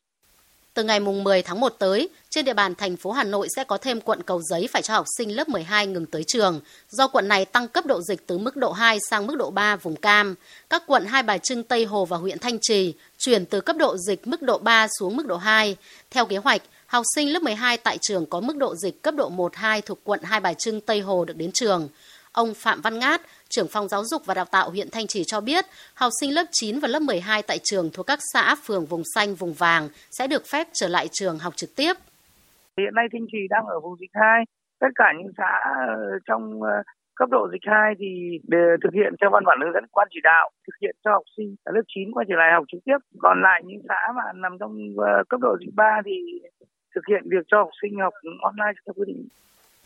Từ 0.77 0.85
ngày 0.85 1.01
mùng 1.01 1.25
10 1.25 1.43
tháng 1.43 1.61
1 1.61 1.69
tới, 1.79 2.09
trên 2.31 2.45
địa 2.45 2.55
bàn 2.55 2.75
thành 2.75 2.97
phố 2.97 3.13
Hà 3.13 3.25
Nội 3.25 3.49
sẽ 3.57 3.65
có 3.65 3.79
thêm 3.79 4.01
quận 4.01 4.23
Cầu 4.23 4.43
Giấy 4.43 4.69
phải 4.73 4.83
cho 4.83 4.95
học 4.95 5.07
sinh 5.19 5.37
lớp 5.37 5.49
12 5.49 5.87
ngừng 5.87 6.07
tới 6.07 6.25
trường, 6.25 6.61
do 6.91 7.09
quận 7.09 7.29
này 7.29 7.45
tăng 7.45 7.69
cấp 7.69 7.87
độ 7.87 8.01
dịch 8.03 8.27
từ 8.27 8.39
mức 8.39 8.57
độ 8.57 8.73
2 8.73 8.99
sang 9.11 9.27
mức 9.27 9.37
độ 9.37 9.51
3 9.51 9.77
vùng 9.77 9.97
cam. 9.97 10.35
Các 10.71 10.83
quận 10.87 11.07
Hai 11.07 11.23
Bà 11.23 11.39
Trưng, 11.39 11.63
Tây 11.63 11.85
Hồ 11.85 12.05
và 12.05 12.17
huyện 12.17 12.39
Thanh 12.39 12.59
Trì 12.61 12.95
chuyển 13.19 13.47
từ 13.47 13.61
cấp 13.61 13.77
độ 13.77 13.97
dịch 13.97 14.27
mức 14.27 14.43
độ 14.43 14.59
3 14.59 14.87
xuống 14.99 15.17
mức 15.17 15.27
độ 15.27 15.37
2. 15.37 15.77
Theo 16.11 16.27
kế 16.27 16.37
hoạch, 16.37 16.63
học 16.87 17.05
sinh 17.15 17.33
lớp 17.33 17.43
12 17.43 17.77
tại 17.77 17.99
trường 17.99 18.27
có 18.27 18.41
mức 18.41 18.57
độ 18.57 18.75
dịch 18.77 19.03
cấp 19.03 19.15
độ 19.15 19.31
1-2 19.31 19.81
thuộc 19.81 19.99
quận 20.05 20.21
Hai 20.23 20.41
Bà 20.41 20.53
Trưng, 20.53 20.81
Tây 20.81 21.01
Hồ 21.01 21.25
được 21.25 21.37
đến 21.37 21.53
trường. 21.53 21.89
Ông 22.33 22.55
Phạm 22.55 22.81
Văn 22.81 22.99
Ngát, 22.99 23.23
trưởng 23.51 23.69
phòng 23.69 23.89
giáo 23.89 24.05
dục 24.05 24.23
và 24.27 24.35
đào 24.35 24.45
tạo 24.45 24.71
huyện 24.71 24.89
Thanh 24.93 25.07
Trì 25.07 25.23
cho 25.27 25.41
biết, 25.41 25.65
học 25.95 26.11
sinh 26.21 26.35
lớp 26.35 26.45
9 26.53 26.81
và 26.81 26.89
lớp 26.89 27.03
12 27.03 27.43
tại 27.43 27.59
trường 27.65 27.91
thuộc 27.93 28.07
các 28.07 28.19
xã, 28.33 28.55
phường 28.55 28.87
vùng 28.87 29.03
xanh, 29.15 29.35
vùng 29.35 29.53
vàng 29.53 29.89
sẽ 30.11 30.27
được 30.27 30.43
phép 30.53 30.67
trở 30.73 30.89
lại 30.89 31.09
trường 31.13 31.39
học 31.39 31.57
trực 31.57 31.71
tiếp. 31.77 31.93
Hiện 32.79 32.95
nay 32.95 33.07
Thanh 33.13 33.27
Trì 33.33 33.39
đang 33.51 33.67
ở 33.67 33.81
vùng 33.81 33.97
dịch 34.01 34.11
2. 34.15 34.45
Tất 34.81 34.93
cả 34.95 35.13
những 35.19 35.33
xã 35.39 35.51
ờ, 35.65 36.19
trong 36.27 36.63
ờ, 36.63 36.83
cấp 37.15 37.29
độ 37.31 37.49
dịch 37.53 37.65
2 37.67 37.95
thì 37.99 38.39
để 38.49 38.65
thực 38.83 38.93
hiện 38.95 39.15
theo 39.21 39.31
văn 39.31 39.45
bản 39.45 39.59
hướng 39.63 39.73
dẫn 39.75 39.85
quan 39.93 40.09
chỉ 40.11 40.21
đạo 40.23 40.51
thực 40.67 40.77
hiện 40.83 40.97
cho 41.05 41.11
học 41.13 41.27
sinh 41.37 41.57
ở 41.65 41.73
lớp 41.75 41.83
9 41.95 42.13
quay 42.13 42.27
trở 42.29 42.37
lại 42.39 42.51
học 42.53 42.65
trực 42.73 42.81
tiếp. 42.85 42.99
Còn 43.19 43.43
lại 43.43 43.63
những 43.65 43.83
xã 43.89 44.13
mà 44.17 44.23
nằm 44.35 44.53
trong 44.61 44.73
ờ, 44.97 45.25
cấp 45.29 45.41
độ 45.41 45.57
dịch 45.61 45.75
3 45.75 46.01
thì 46.05 46.17
thực 46.95 47.05
hiện 47.11 47.23
việc 47.33 47.45
cho 47.51 47.57
học 47.59 47.73
sinh 47.83 47.95
học 48.01 48.15
online 48.43 48.73
theo 48.87 48.95
quy 48.97 49.05
định. 49.07 49.29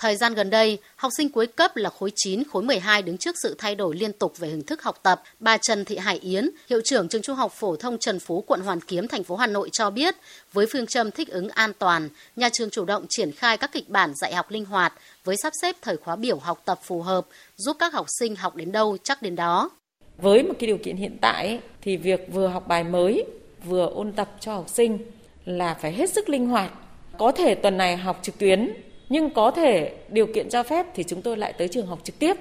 Thời 0.01 0.17
gian 0.17 0.35
gần 0.35 0.51
đây, 0.51 0.79
học 0.97 1.13
sinh 1.17 1.29
cuối 1.29 1.47
cấp 1.47 1.77
là 1.77 1.91
khối 1.91 2.13
9, 2.15 2.43
khối 2.45 2.63
12 2.63 3.03
đứng 3.03 3.19
trước 3.19 3.37
sự 3.43 3.55
thay 3.59 3.75
đổi 3.75 3.97
liên 3.97 4.13
tục 4.13 4.39
về 4.39 4.49
hình 4.49 4.63
thức 4.63 4.83
học 4.83 4.99
tập. 5.03 5.23
Bà 5.41 5.57
Trần 5.57 5.85
Thị 5.85 5.97
Hải 5.97 6.19
Yến, 6.19 6.51
hiệu 6.71 6.81
trưởng 6.85 7.09
trường 7.09 7.23
Trung 7.23 7.37
học 7.37 7.53
phổ 7.53 7.77
thông 7.77 7.99
Trần 7.99 8.19
Phú, 8.19 8.45
quận 8.47 8.61
Hoàn 8.61 8.81
Kiếm, 8.81 9.09
thành 9.09 9.25
phố 9.25 9.37
Hà 9.37 9.47
Nội 9.47 9.69
cho 9.73 9.91
biết, 9.91 10.15
với 10.53 10.67
phương 10.73 10.87
châm 10.87 11.11
thích 11.11 11.29
ứng 11.29 11.49
an 11.49 11.73
toàn, 11.79 12.09
nhà 12.37 12.49
trường 12.53 12.71
chủ 12.71 12.85
động 12.85 13.07
triển 13.09 13.33
khai 13.33 13.57
các 13.57 13.73
kịch 13.73 13.89
bản 13.89 14.13
dạy 14.15 14.35
học 14.35 14.51
linh 14.51 14.65
hoạt 14.65 14.93
với 15.25 15.37
sắp 15.37 15.53
xếp 15.63 15.77
thời 15.83 15.97
khóa 15.97 16.17
biểu 16.17 16.39
học 16.39 16.63
tập 16.65 16.81
phù 16.83 17.03
hợp, 17.03 17.27
giúp 17.57 17.77
các 17.81 17.93
học 17.93 18.07
sinh 18.19 18.37
học 18.37 18.57
đến 18.57 18.73
đâu 18.73 18.97
chắc 19.03 19.23
đến 19.23 19.37
đó. 19.37 19.71
Với 20.19 20.43
một 20.43 20.55
cái 20.59 20.67
điều 20.67 20.79
kiện 20.79 20.97
hiện 20.97 21.17
tại 21.21 21.61
thì 21.83 21.97
việc 21.97 22.29
vừa 22.33 22.47
học 22.47 22.69
bài 22.69 22.85
mới, 22.85 23.25
vừa 23.65 23.87
ôn 23.87 24.13
tập 24.13 24.31
cho 24.41 24.55
học 24.55 24.69
sinh 24.69 24.99
là 25.45 25.75
phải 25.75 25.93
hết 25.93 26.11
sức 26.11 26.29
linh 26.29 26.47
hoạt. 26.47 26.73
Có 27.19 27.33
thể 27.33 27.55
tuần 27.55 27.77
này 27.77 27.97
học 27.97 28.19
trực 28.23 28.39
tuyến 28.39 28.71
nhưng 29.11 29.31
có 29.31 29.51
thể 29.51 29.93
điều 30.09 30.27
kiện 30.27 30.49
cho 30.49 30.63
phép 30.63 30.87
thì 30.95 31.05
chúng 31.05 31.23
tôi 31.23 31.37
lại 31.37 31.53
tới 31.53 31.69
trường 31.69 31.87
học 31.87 31.99
trực 32.05 32.19
tiếp. 32.19 32.37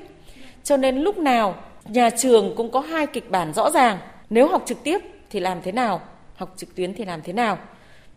Cho 0.64 0.78
nên 0.78 0.98
lúc 0.98 1.18
nào 1.18 1.56
nhà 1.86 2.10
trường 2.10 2.54
cũng 2.56 2.72
có 2.72 2.80
hai 2.80 3.08
kịch 3.08 3.32
bản 3.32 3.54
rõ 3.54 3.72
ràng. 3.72 3.98
Nếu 4.30 4.48
học 4.48 4.64
trực 4.66 4.84
tiếp 4.84 5.00
thì 5.30 5.40
làm 5.40 5.62
thế 5.62 5.72
nào, 5.72 6.02
học 6.36 6.54
trực 6.58 6.76
tuyến 6.76 6.94
thì 6.94 7.06
làm 7.06 7.22
thế 7.22 7.34
nào. 7.34 7.58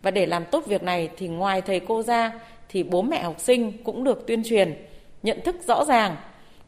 Và 0.01 0.11
để 0.11 0.25
làm 0.25 0.45
tốt 0.45 0.65
việc 0.65 0.83
này 0.83 1.09
thì 1.17 1.27
ngoài 1.27 1.61
thầy 1.61 1.79
cô 1.79 2.01
ra 2.01 2.31
thì 2.69 2.83
bố 2.83 3.01
mẹ 3.01 3.23
học 3.23 3.39
sinh 3.39 3.83
cũng 3.83 4.03
được 4.03 4.27
tuyên 4.27 4.43
truyền, 4.43 4.85
nhận 5.23 5.41
thức 5.41 5.55
rõ 5.67 5.85
ràng 5.85 6.15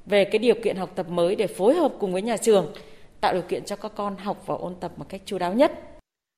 về 0.05 0.25
cái 0.25 0.39
điều 0.39 0.55
kiện 0.63 0.75
học 0.75 0.89
tập 0.95 1.09
mới 1.09 1.35
để 1.35 1.47
phối 1.47 1.73
hợp 1.73 1.91
cùng 1.99 2.13
với 2.13 2.21
nhà 2.21 2.37
trường 2.37 2.73
tạo 3.21 3.33
điều 3.33 3.41
kiện 3.41 3.65
cho 3.65 3.75
các 3.75 3.91
con 3.95 4.17
học 4.17 4.43
và 4.45 4.55
ôn 4.55 4.75
tập 4.79 4.91
một 4.97 5.05
cách 5.09 5.21
chú 5.25 5.37
đáo 5.37 5.53
nhất. 5.53 5.94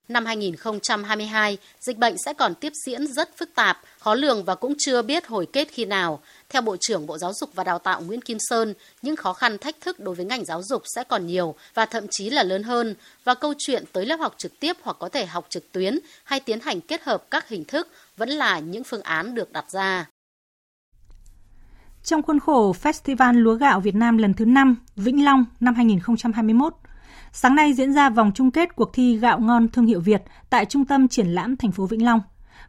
Năm 0.08 0.26
2022, 0.26 1.58
dịch 1.80 1.98
bệnh 1.98 2.16
sẽ 2.26 2.34
còn 2.34 2.56
tiếp 2.56 2.74
diễn 2.86 3.08
rất 3.08 3.38
phức 3.38 3.56
tạp, 3.56 3.82
khó 4.00 4.16
lường 4.16 4.44
và 4.44 4.56
cũng 4.56 4.74
chưa 4.78 5.02
biết 5.02 5.28
hồi 5.28 5.48
kết 5.54 5.68
khi 5.72 5.86
nào. 5.86 6.20
Theo 6.50 6.62
Bộ 6.62 6.76
trưởng 6.80 7.08
Bộ 7.08 7.18
Giáo 7.18 7.34
dục 7.34 7.50
và 7.56 7.64
Đào 7.64 7.80
tạo 7.80 8.02
Nguyễn 8.02 8.22
Kim 8.22 8.38
Sơn, 8.40 8.74
những 9.02 9.16
khó 9.16 9.34
khăn 9.34 9.58
thách 9.58 9.82
thức 9.82 10.00
đối 10.00 10.16
với 10.16 10.26
ngành 10.26 10.46
giáo 10.46 10.62
dục 10.64 10.84
sẽ 10.96 11.04
còn 11.04 11.28
nhiều 11.28 11.56
và 11.74 11.86
thậm 11.86 12.04
chí 12.10 12.30
là 12.30 12.44
lớn 12.44 12.64
hơn 12.64 12.96
và 13.24 13.34
câu 13.34 13.54
chuyện 13.58 13.84
tới 13.92 14.06
lớp 14.06 14.20
học 14.20 14.36
trực 14.38 14.60
tiếp 14.60 14.78
hoặc 14.82 14.98
có 15.00 15.10
thể 15.10 15.26
học 15.26 15.46
trực 15.50 15.72
tuyến 15.72 16.00
hay 16.24 16.40
tiến 16.40 16.60
hành 16.60 16.82
kết 16.82 17.04
hợp 17.04 17.24
các 17.32 17.50
hình 17.50 17.66
thức 17.66 17.88
vẫn 18.18 18.30
là 18.30 18.60
những 18.60 18.84
phương 18.84 19.02
án 19.02 19.36
được 19.36 19.52
đặt 19.52 19.72
ra. 19.72 20.06
Trong 22.04 22.22
khuôn 22.22 22.40
khổ 22.40 22.76
Festival 22.82 23.34
Lúa 23.40 23.56
Gạo 23.56 23.80
Việt 23.80 23.96
Nam 23.96 24.18
lần 24.18 24.34
thứ 24.34 24.46
5, 24.46 24.76
Vĩnh 24.96 25.26
Long 25.26 25.46
năm 25.60 25.76
2021, 25.76 26.74
Sáng 27.40 27.56
nay 27.56 27.74
diễn 27.74 27.94
ra 27.94 28.10
vòng 28.10 28.32
chung 28.36 28.52
kết 28.52 28.76
cuộc 28.76 28.94
thi 28.94 29.18
gạo 29.18 29.40
ngon 29.40 29.68
thương 29.68 29.86
hiệu 29.86 30.00
Việt 30.00 30.22
tại 30.50 30.66
Trung 30.66 30.86
tâm 30.86 31.08
Triển 31.08 31.28
lãm 31.28 31.58
thành 31.58 31.72
phố 31.72 31.86
Vĩnh 31.86 32.06
Long. 32.06 32.22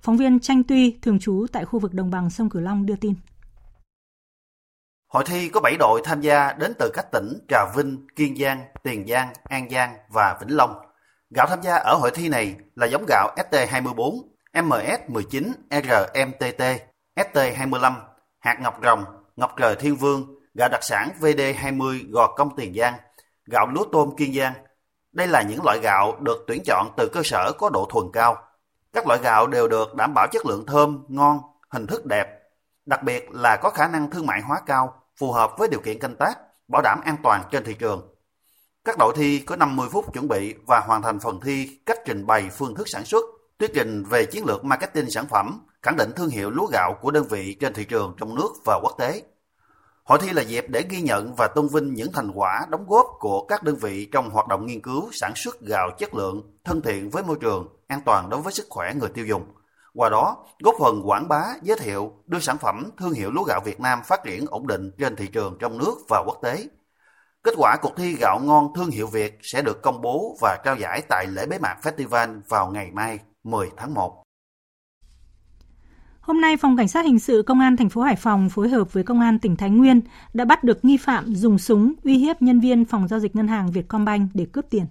Phóng 0.02 0.16
viên 0.16 0.40
Tranh 0.40 0.62
Tuy, 0.62 0.98
thường 1.02 1.18
trú 1.18 1.46
tại 1.52 1.64
khu 1.64 1.78
vực 1.78 1.94
đồng 1.94 2.10
bằng 2.10 2.30
sông 2.30 2.50
Cửu 2.50 2.62
Long 2.62 2.86
đưa 2.86 2.96
tin. 2.96 3.14
Hội 5.12 5.24
thi 5.26 5.48
có 5.48 5.60
7 5.60 5.76
đội 5.78 6.00
tham 6.04 6.20
gia 6.20 6.52
đến 6.52 6.72
từ 6.78 6.90
các 6.94 7.06
tỉnh 7.12 7.32
Trà 7.48 7.58
Vinh, 7.76 8.06
Kiên 8.16 8.36
Giang, 8.36 8.64
Tiền 8.82 9.06
Giang, 9.06 9.32
An 9.44 9.70
Giang 9.70 9.94
và 10.08 10.38
Vĩnh 10.40 10.56
Long. 10.56 10.74
Gạo 11.30 11.46
tham 11.46 11.62
gia 11.62 11.74
ở 11.74 11.94
hội 11.94 12.10
thi 12.14 12.28
này 12.28 12.56
là 12.74 12.86
giống 12.86 13.04
gạo 13.08 13.34
ST24, 13.36 14.22
MS19, 14.52 15.52
RMTT, 15.70 16.62
ST25, 17.16 17.92
hạt 18.38 18.58
ngọc 18.60 18.80
rồng, 18.84 19.04
ngọc 19.36 19.50
trời 19.56 19.76
thiên 19.76 19.96
vương, 19.96 20.26
gạo 20.54 20.68
đặc 20.72 20.80
sản 20.82 21.08
VD20 21.20 21.98
Gò 22.10 22.34
Công 22.36 22.56
Tiền 22.56 22.74
Giang, 22.74 22.94
gạo 23.50 23.66
lúa 23.66 23.84
tôm 23.92 24.16
Kiên 24.16 24.34
Giang. 24.34 24.52
Đây 25.12 25.26
là 25.26 25.42
những 25.42 25.64
loại 25.64 25.78
gạo 25.82 26.16
được 26.20 26.44
tuyển 26.46 26.62
chọn 26.64 26.92
từ 26.96 27.08
cơ 27.12 27.20
sở 27.24 27.52
có 27.58 27.70
độ 27.70 27.88
thuần 27.90 28.06
cao. 28.12 28.36
Các 28.92 29.06
loại 29.06 29.20
gạo 29.22 29.46
đều 29.46 29.68
được 29.68 29.94
đảm 29.94 30.14
bảo 30.14 30.26
chất 30.32 30.46
lượng 30.46 30.66
thơm, 30.66 31.04
ngon, 31.08 31.40
hình 31.68 31.86
thức 31.86 32.06
đẹp, 32.06 32.38
đặc 32.86 33.02
biệt 33.02 33.30
là 33.30 33.56
có 33.56 33.70
khả 33.70 33.88
năng 33.88 34.10
thương 34.10 34.26
mại 34.26 34.40
hóa 34.40 34.60
cao, 34.66 35.02
phù 35.16 35.32
hợp 35.32 35.50
với 35.58 35.68
điều 35.68 35.80
kiện 35.80 35.98
canh 35.98 36.16
tác, 36.16 36.38
bảo 36.68 36.82
đảm 36.82 37.00
an 37.04 37.16
toàn 37.22 37.42
trên 37.50 37.64
thị 37.64 37.74
trường. 37.74 38.14
Các 38.84 38.98
đội 38.98 39.12
thi 39.16 39.38
có 39.38 39.56
50 39.56 39.88
phút 39.92 40.14
chuẩn 40.14 40.28
bị 40.28 40.54
và 40.66 40.80
hoàn 40.80 41.02
thành 41.02 41.20
phần 41.20 41.40
thi 41.40 41.80
cách 41.86 41.98
trình 42.04 42.26
bày 42.26 42.50
phương 42.50 42.74
thức 42.74 42.88
sản 42.88 43.04
xuất, 43.04 43.24
thuyết 43.58 43.70
trình 43.74 44.04
về 44.04 44.26
chiến 44.26 44.44
lược 44.44 44.64
marketing 44.64 45.10
sản 45.10 45.26
phẩm, 45.26 45.66
khẳng 45.82 45.96
định 45.96 46.12
thương 46.16 46.28
hiệu 46.28 46.50
lúa 46.50 46.66
gạo 46.72 46.98
của 47.00 47.10
đơn 47.10 47.24
vị 47.30 47.56
trên 47.60 47.74
thị 47.74 47.84
trường 47.84 48.14
trong 48.18 48.34
nước 48.34 48.48
và 48.64 48.80
quốc 48.82 48.94
tế. 48.98 49.22
Hội 50.08 50.18
thi 50.22 50.32
là 50.32 50.42
dịp 50.42 50.64
để 50.68 50.84
ghi 50.90 51.00
nhận 51.00 51.34
và 51.34 51.48
tôn 51.48 51.68
vinh 51.68 51.94
những 51.94 52.12
thành 52.12 52.30
quả 52.34 52.66
đóng 52.68 52.86
góp 52.88 53.06
của 53.18 53.46
các 53.46 53.62
đơn 53.62 53.76
vị 53.76 54.08
trong 54.12 54.30
hoạt 54.30 54.48
động 54.48 54.66
nghiên 54.66 54.80
cứu 54.80 55.08
sản 55.12 55.32
xuất 55.36 55.60
gạo 55.60 55.90
chất 55.98 56.14
lượng, 56.14 56.58
thân 56.64 56.82
thiện 56.82 57.10
với 57.10 57.22
môi 57.22 57.36
trường, 57.40 57.68
an 57.86 58.00
toàn 58.04 58.30
đối 58.30 58.40
với 58.40 58.52
sức 58.52 58.66
khỏe 58.70 58.94
người 58.94 59.08
tiêu 59.08 59.26
dùng. 59.26 59.46
Qua 59.94 60.08
đó, 60.08 60.46
góp 60.58 60.74
phần 60.80 61.02
quảng 61.04 61.28
bá, 61.28 61.44
giới 61.62 61.78
thiệu, 61.78 62.12
đưa 62.26 62.38
sản 62.38 62.58
phẩm 62.58 62.90
thương 62.98 63.12
hiệu 63.12 63.30
lúa 63.30 63.42
gạo 63.42 63.60
Việt 63.64 63.80
Nam 63.80 64.00
phát 64.04 64.20
triển 64.24 64.46
ổn 64.46 64.66
định 64.66 64.90
trên 64.98 65.16
thị 65.16 65.26
trường 65.26 65.56
trong 65.60 65.78
nước 65.78 65.94
và 66.08 66.22
quốc 66.26 66.38
tế. 66.42 66.64
Kết 67.42 67.54
quả 67.56 67.76
cuộc 67.82 67.96
thi 67.96 68.16
gạo 68.20 68.40
ngon 68.42 68.72
thương 68.74 68.90
hiệu 68.90 69.06
Việt 69.06 69.38
sẽ 69.42 69.62
được 69.62 69.82
công 69.82 70.00
bố 70.00 70.36
và 70.40 70.58
trao 70.64 70.76
giải 70.76 71.02
tại 71.08 71.26
lễ 71.26 71.46
bế 71.46 71.58
mạc 71.58 71.76
festival 71.82 72.40
vào 72.48 72.70
ngày 72.70 72.90
mai 72.92 73.18
10 73.44 73.70
tháng 73.76 73.94
1. 73.94 74.22
Hôm 76.28 76.40
nay, 76.40 76.56
Phòng 76.56 76.76
Cảnh 76.76 76.88
sát 76.88 77.04
Hình 77.04 77.18
sự 77.18 77.42
Công 77.46 77.60
an 77.60 77.76
thành 77.76 77.88
phố 77.88 78.00
Hải 78.00 78.16
Phòng 78.16 78.50
phối 78.50 78.68
hợp 78.68 78.92
với 78.92 79.04
Công 79.04 79.20
an 79.20 79.38
tỉnh 79.38 79.56
Thái 79.56 79.70
Nguyên 79.70 80.00
đã 80.34 80.44
bắt 80.44 80.64
được 80.64 80.84
nghi 80.84 80.96
phạm 80.96 81.34
dùng 81.34 81.58
súng 81.58 81.92
uy 82.04 82.18
hiếp 82.18 82.42
nhân 82.42 82.60
viên 82.60 82.84
phòng 82.84 83.08
giao 83.08 83.20
dịch 83.20 83.36
ngân 83.36 83.48
hàng 83.48 83.72
Vietcombank 83.72 84.30
để 84.34 84.46
cướp 84.52 84.64
tiền. 84.70 84.86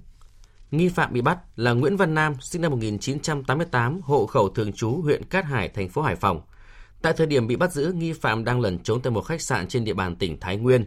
Nghi 0.72 0.90
phạm 0.90 1.14
bị 1.14 1.22
bắt 1.22 1.38
là 1.56 1.74
Nguyễn 1.74 1.98
Văn 1.98 2.14
Nam, 2.14 2.34
sinh 2.42 2.62
năm 2.62 2.72
1988, 2.72 4.02
hộ 4.04 4.26
khẩu 4.26 4.50
thường 4.50 4.74
trú 4.74 4.90
huyện 4.90 5.24
Cát 5.24 5.46
Hải, 5.46 5.70
thành 5.70 5.90
phố 5.90 6.02
Hải 6.02 6.16
Phòng. 6.16 6.42
Tại 7.02 7.14
thời 7.18 7.28
điểm 7.28 7.48
bị 7.48 7.56
bắt 7.56 7.74
giữ, 7.74 7.94
nghi 7.94 8.14
phạm 8.14 8.44
đang 8.44 8.62
lẩn 8.62 8.80
trốn 8.80 9.02
tại 9.02 9.12
một 9.12 9.22
khách 9.22 9.42
sạn 9.42 9.68
trên 9.68 9.84
địa 9.84 9.94
bàn 9.94 10.16
tỉnh 10.16 10.40
Thái 10.40 10.58
Nguyên. 10.58 10.86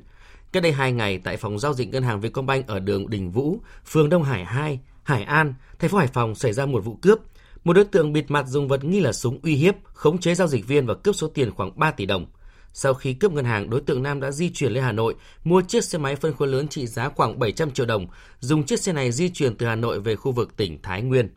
Cách 0.53 0.63
đây 0.63 0.73
2 0.73 0.93
ngày, 0.93 1.19
tại 1.19 1.37
phòng 1.37 1.59
giao 1.59 1.75
dịch 1.75 1.89
ngân 1.89 2.03
hàng 2.03 2.21
Vietcombank 2.21 2.67
ở 2.67 2.79
đường 2.79 3.11
Đình 3.11 3.31
Vũ, 3.31 3.59
phường 3.87 4.09
Đông 4.09 4.23
Hải 4.23 4.45
2, 4.45 4.81
Hải 5.03 5.25
An, 5.25 5.55
thành 5.79 5.91
phố 5.91 5.99
Hải 5.99 6.07
Phòng 6.07 6.35
xảy 6.35 6.53
ra 6.53 6.67
một 6.67 6.85
vụ 6.85 6.99
cướp. 7.03 7.19
Một 7.65 7.73
đối 7.73 7.85
tượng 7.85 8.13
bịt 8.13 8.31
mặt 8.31 8.47
dùng 8.47 8.69
vật 8.69 8.85
nghi 8.85 9.01
là 9.01 9.13
súng 9.13 9.41
uy 9.43 9.55
hiếp, 9.55 9.75
khống 9.85 10.19
chế 10.19 10.35
giao 10.35 10.49
dịch 10.49 10.67
viên 10.67 10.87
và 10.87 10.95
cướp 10.95 11.17
số 11.17 11.29
tiền 11.29 11.51
khoảng 11.51 11.79
3 11.79 11.91
tỷ 11.91 12.07
đồng. 12.07 12.27
Sau 12.73 12.95
khi 12.95 13.15
cướp 13.15 13.33
ngân 13.33 13.45
hàng, 13.45 13.71
đối 13.71 13.81
tượng 13.81 14.03
Nam 14.03 14.21
đã 14.21 14.31
di 14.31 14.51
chuyển 14.51 14.73
lên 14.73 14.85
Hà 14.85 14.93
Nội, 14.93 15.15
mua 15.45 15.63
chiếc 15.63 15.85
xe 15.85 15.99
máy 15.99 16.17
phân 16.17 16.35
khối 16.35 16.49
lớn 16.49 16.69
trị 16.69 16.87
giá 16.87 17.09
khoảng 17.09 17.39
700 17.39 17.71
triệu 17.71 17.87
đồng, 17.87 18.07
dùng 18.41 18.63
chiếc 18.63 18.81
xe 18.81 18.93
này 18.93 19.13
di 19.13 19.29
chuyển 19.29 19.57
từ 19.57 19.67
Hà 19.67 19.75
Nội 19.75 20.01
về 20.01 20.17
khu 20.17 20.33
vực 20.33 20.57
tỉnh 20.57 20.83
Thái 20.83 21.03
Nguyên. 21.03 21.29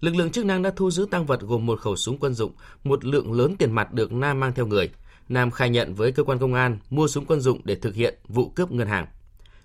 Lực 0.00 0.16
lượng 0.16 0.30
chức 0.30 0.44
năng 0.44 0.62
đã 0.62 0.72
thu 0.76 0.90
giữ 0.90 1.06
tăng 1.10 1.26
vật 1.26 1.40
gồm 1.40 1.66
một 1.66 1.80
khẩu 1.80 1.96
súng 1.96 2.18
quân 2.18 2.34
dụng, 2.34 2.52
một 2.84 3.04
lượng 3.04 3.32
lớn 3.32 3.56
tiền 3.58 3.72
mặt 3.72 3.92
được 3.92 4.12
Nam 4.12 4.40
mang 4.40 4.52
theo 4.54 4.66
người. 4.66 4.90
Nam 5.28 5.50
khai 5.50 5.70
nhận 5.70 5.94
với 5.94 6.12
cơ 6.12 6.24
quan 6.24 6.38
công 6.38 6.54
an 6.54 6.78
mua 6.90 7.08
súng 7.08 7.24
quân 7.24 7.40
dụng 7.40 7.60
để 7.64 7.74
thực 7.74 7.94
hiện 7.94 8.14
vụ 8.28 8.48
cướp 8.48 8.72
ngân 8.72 8.88
hàng. 8.88 9.06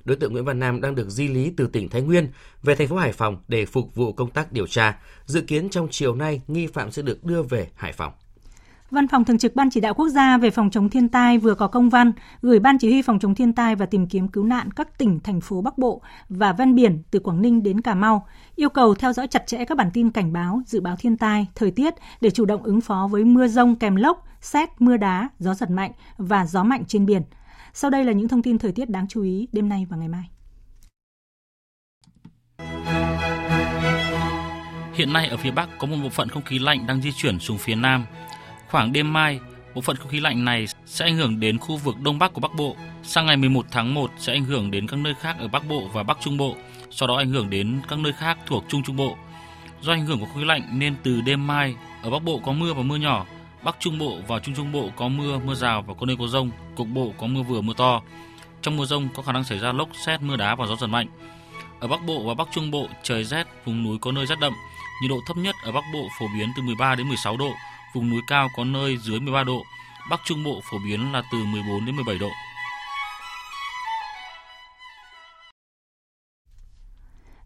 Đối 0.08 0.18
tượng 0.18 0.32
Nguyễn 0.32 0.46
Văn 0.46 0.60
Nam 0.60 0.82
đang 0.82 0.96
được 0.96 1.10
di 1.10 1.28
lý 1.28 1.54
từ 1.58 1.68
tỉnh 1.68 1.90
Thái 1.90 2.02
Nguyên 2.02 2.28
về 2.64 2.76
thành 2.76 2.88
phố 2.88 2.96
Hải 2.96 3.12
Phòng 3.12 3.38
để 3.48 3.66
phục 3.66 3.96
vụ 3.96 4.12
công 4.12 4.30
tác 4.30 4.52
điều 4.52 4.68
tra. 4.68 5.00
Dự 5.26 5.42
kiến 5.42 5.70
trong 5.70 5.88
chiều 5.92 6.16
nay, 6.16 6.42
nghi 6.48 6.68
phạm 6.68 6.92
sẽ 6.92 7.02
được 7.02 7.24
đưa 7.24 7.42
về 7.44 7.68
Hải 7.76 7.94
Phòng. 7.94 8.14
Văn 8.92 9.08
phòng 9.08 9.26
Thường 9.26 9.38
trực 9.38 9.56
Ban 9.56 9.70
Chỉ 9.70 9.80
đạo 9.80 9.94
Quốc 9.94 10.10
gia 10.10 10.38
về 10.38 10.50
phòng 10.50 10.70
chống 10.70 10.90
thiên 10.90 11.10
tai 11.10 11.38
vừa 11.38 11.56
có 11.56 11.68
công 11.68 11.90
văn 11.90 12.12
gửi 12.42 12.60
Ban 12.60 12.78
Chỉ 12.78 12.90
huy 12.92 13.02
phòng 13.02 13.20
chống 13.20 13.36
thiên 13.36 13.54
tai 13.54 13.76
và 13.76 13.86
tìm 13.86 14.08
kiếm 14.08 14.28
cứu 14.28 14.44
nạn 14.44 14.72
các 14.72 14.98
tỉnh, 14.98 15.20
thành 15.20 15.42
phố 15.42 15.62
Bắc 15.62 15.78
Bộ 15.78 16.02
và 16.30 16.54
ven 16.54 16.76
biển 16.76 17.02
từ 17.12 17.20
Quảng 17.20 17.42
Ninh 17.42 17.64
đến 17.64 17.82
Cà 17.82 17.96
Mau, 17.96 18.28
yêu 18.56 18.70
cầu 18.70 18.96
theo 18.96 19.14
dõi 19.14 19.28
chặt 19.28 19.48
chẽ 19.48 19.66
các 19.66 19.78
bản 19.78 19.90
tin 19.94 20.12
cảnh 20.12 20.34
báo, 20.34 20.62
dự 20.66 20.82
báo 20.82 20.96
thiên 21.00 21.18
tai, 21.18 21.48
thời 21.56 21.72
tiết 21.72 21.94
để 22.22 22.30
chủ 22.30 22.46
động 22.46 22.64
ứng 22.64 22.82
phó 22.82 23.08
với 23.12 23.24
mưa 23.24 23.48
rông 23.48 23.76
kèm 23.76 23.96
lốc, 23.96 24.28
xét, 24.42 24.70
mưa 24.80 24.98
đá, 24.98 25.30
gió 25.40 25.54
giật 25.54 25.70
mạnh 25.70 25.92
và 26.18 26.46
gió 26.46 26.64
mạnh 26.64 26.84
trên 26.88 27.06
biển. 27.06 27.22
Sau 27.74 27.90
đây 27.90 28.06
là 28.06 28.12
những 28.12 28.28
thông 28.28 28.42
tin 28.42 28.58
thời 28.58 28.72
tiết 28.72 28.90
đáng 28.90 29.08
chú 29.08 29.22
ý 29.22 29.48
đêm 29.52 29.70
nay 29.70 29.86
và 29.90 29.98
ngày 29.98 30.08
mai. 30.08 30.30
Hiện 34.94 35.14
nay 35.14 35.28
ở 35.28 35.38
phía 35.38 35.52
Bắc 35.52 35.70
có 35.80 35.88
một 35.88 35.96
bộ 36.04 36.10
phận 36.10 36.30
không 36.30 36.44
khí 36.44 36.60
lạnh 36.60 36.88
đang 36.88 37.02
di 37.02 37.12
chuyển 37.12 37.40
xuống 37.40 37.58
phía 37.58 37.76
Nam. 37.76 38.06
Khoảng 38.70 38.94
đêm 38.94 39.14
mai, 39.14 39.40
bộ 39.76 39.82
phận 39.82 39.96
không 39.96 40.10
khí 40.10 40.20
lạnh 40.20 40.46
này 40.46 40.66
sẽ 40.86 41.06
ảnh 41.06 41.16
hưởng 41.16 41.40
đến 41.40 41.58
khu 41.58 41.78
vực 41.78 41.96
Đông 42.02 42.20
Bắc 42.20 42.34
của 42.34 42.42
Bắc 42.42 42.56
Bộ. 42.56 42.76
Sang 43.04 43.26
ngày 43.26 43.38
11 43.38 43.66
tháng 43.72 43.94
1 43.94 44.12
sẽ 44.18 44.34
ảnh 44.34 44.46
hưởng 44.46 44.72
đến 44.72 44.88
các 44.88 45.00
nơi 45.00 45.14
khác 45.22 45.36
ở 45.40 45.48
Bắc 45.48 45.68
Bộ 45.70 45.90
và 45.94 46.04
Bắc 46.04 46.18
Trung 46.22 46.38
Bộ, 46.38 46.56
sau 46.92 47.08
đó 47.08 47.16
ảnh 47.16 47.30
hưởng 47.30 47.50
đến 47.50 47.82
các 47.88 48.00
nơi 48.00 48.14
khác 48.14 48.38
thuộc 48.46 48.64
Trung 48.68 48.84
Trung 48.84 48.96
Bộ. 48.96 49.18
Do 49.82 49.94
ảnh 49.94 50.06
hưởng 50.06 50.20
của 50.20 50.26
không 50.26 50.38
khí 50.38 50.46
lạnh 50.46 50.80
nên 50.80 50.96
từ 51.04 51.22
đêm 51.22 51.48
mai 51.48 51.76
ở 52.04 52.10
Bắc 52.10 52.24
Bộ 52.24 52.40
có 52.46 52.52
mưa 52.52 52.74
và 52.74 52.84
mưa 52.84 52.96
nhỏ, 52.96 53.26
Bắc 53.64 53.76
Trung 53.80 53.98
Bộ 53.98 54.18
và 54.28 54.40
Trung 54.40 54.56
Trung 54.56 54.72
Bộ 54.72 54.90
có 54.96 55.08
mưa, 55.08 55.40
mưa 55.40 55.56
rào 55.56 55.82
và 55.82 55.94
có 55.94 56.06
nơi 56.06 56.16
có 56.20 56.28
rông, 56.28 56.52
cục 56.76 56.88
bộ 56.88 57.14
có 57.18 57.28
mưa 57.28 57.42
vừa 57.42 57.62
mưa 57.62 57.74
to. 57.78 58.02
Trong 58.62 58.78
mưa 58.78 58.86
rông 58.86 59.08
có 59.16 59.22
khả 59.24 59.32
năng 59.32 59.44
xảy 59.44 59.60
ra 59.60 59.72
lốc, 59.72 59.90
xét, 60.06 60.22
mưa 60.22 60.36
đá 60.36 60.56
và 60.56 60.66
gió 60.66 60.76
giật 60.76 60.88
mạnh. 60.88 61.08
Ở 61.80 61.88
Bắc 61.88 62.06
Bộ 62.06 62.24
và 62.28 62.34
Bắc 62.34 62.48
Trung 62.52 62.72
Bộ 62.72 62.88
trời 63.04 63.24
rét, 63.24 63.48
vùng 63.66 63.84
núi 63.84 63.98
có 64.02 64.12
nơi 64.12 64.26
rét 64.26 64.40
đậm. 64.40 64.54
Nhiệt 65.02 65.10
độ 65.10 65.20
thấp 65.28 65.38
nhất 65.38 65.56
ở 65.64 65.72
Bắc 65.72 65.84
Bộ 65.94 66.08
phổ 66.20 66.26
biến 66.38 66.50
từ 66.58 66.64
13 66.64 66.96
đến 66.96 67.08
16 67.08 67.38
độ, 67.38 67.52
vùng 67.94 68.10
núi 68.10 68.22
cao 68.28 68.50
có 68.56 68.64
nơi 68.64 68.98
dưới 68.98 69.20
13 69.20 69.44
độ. 69.44 69.64
Bắc 70.10 70.22
Trung 70.26 70.44
Bộ 70.44 70.62
phổ 70.72 70.78
biến 70.86 71.12
là 71.12 71.22
từ 71.32 71.38
14 71.38 71.86
đến 71.86 71.96
17 71.96 72.18
độ. 72.18 72.30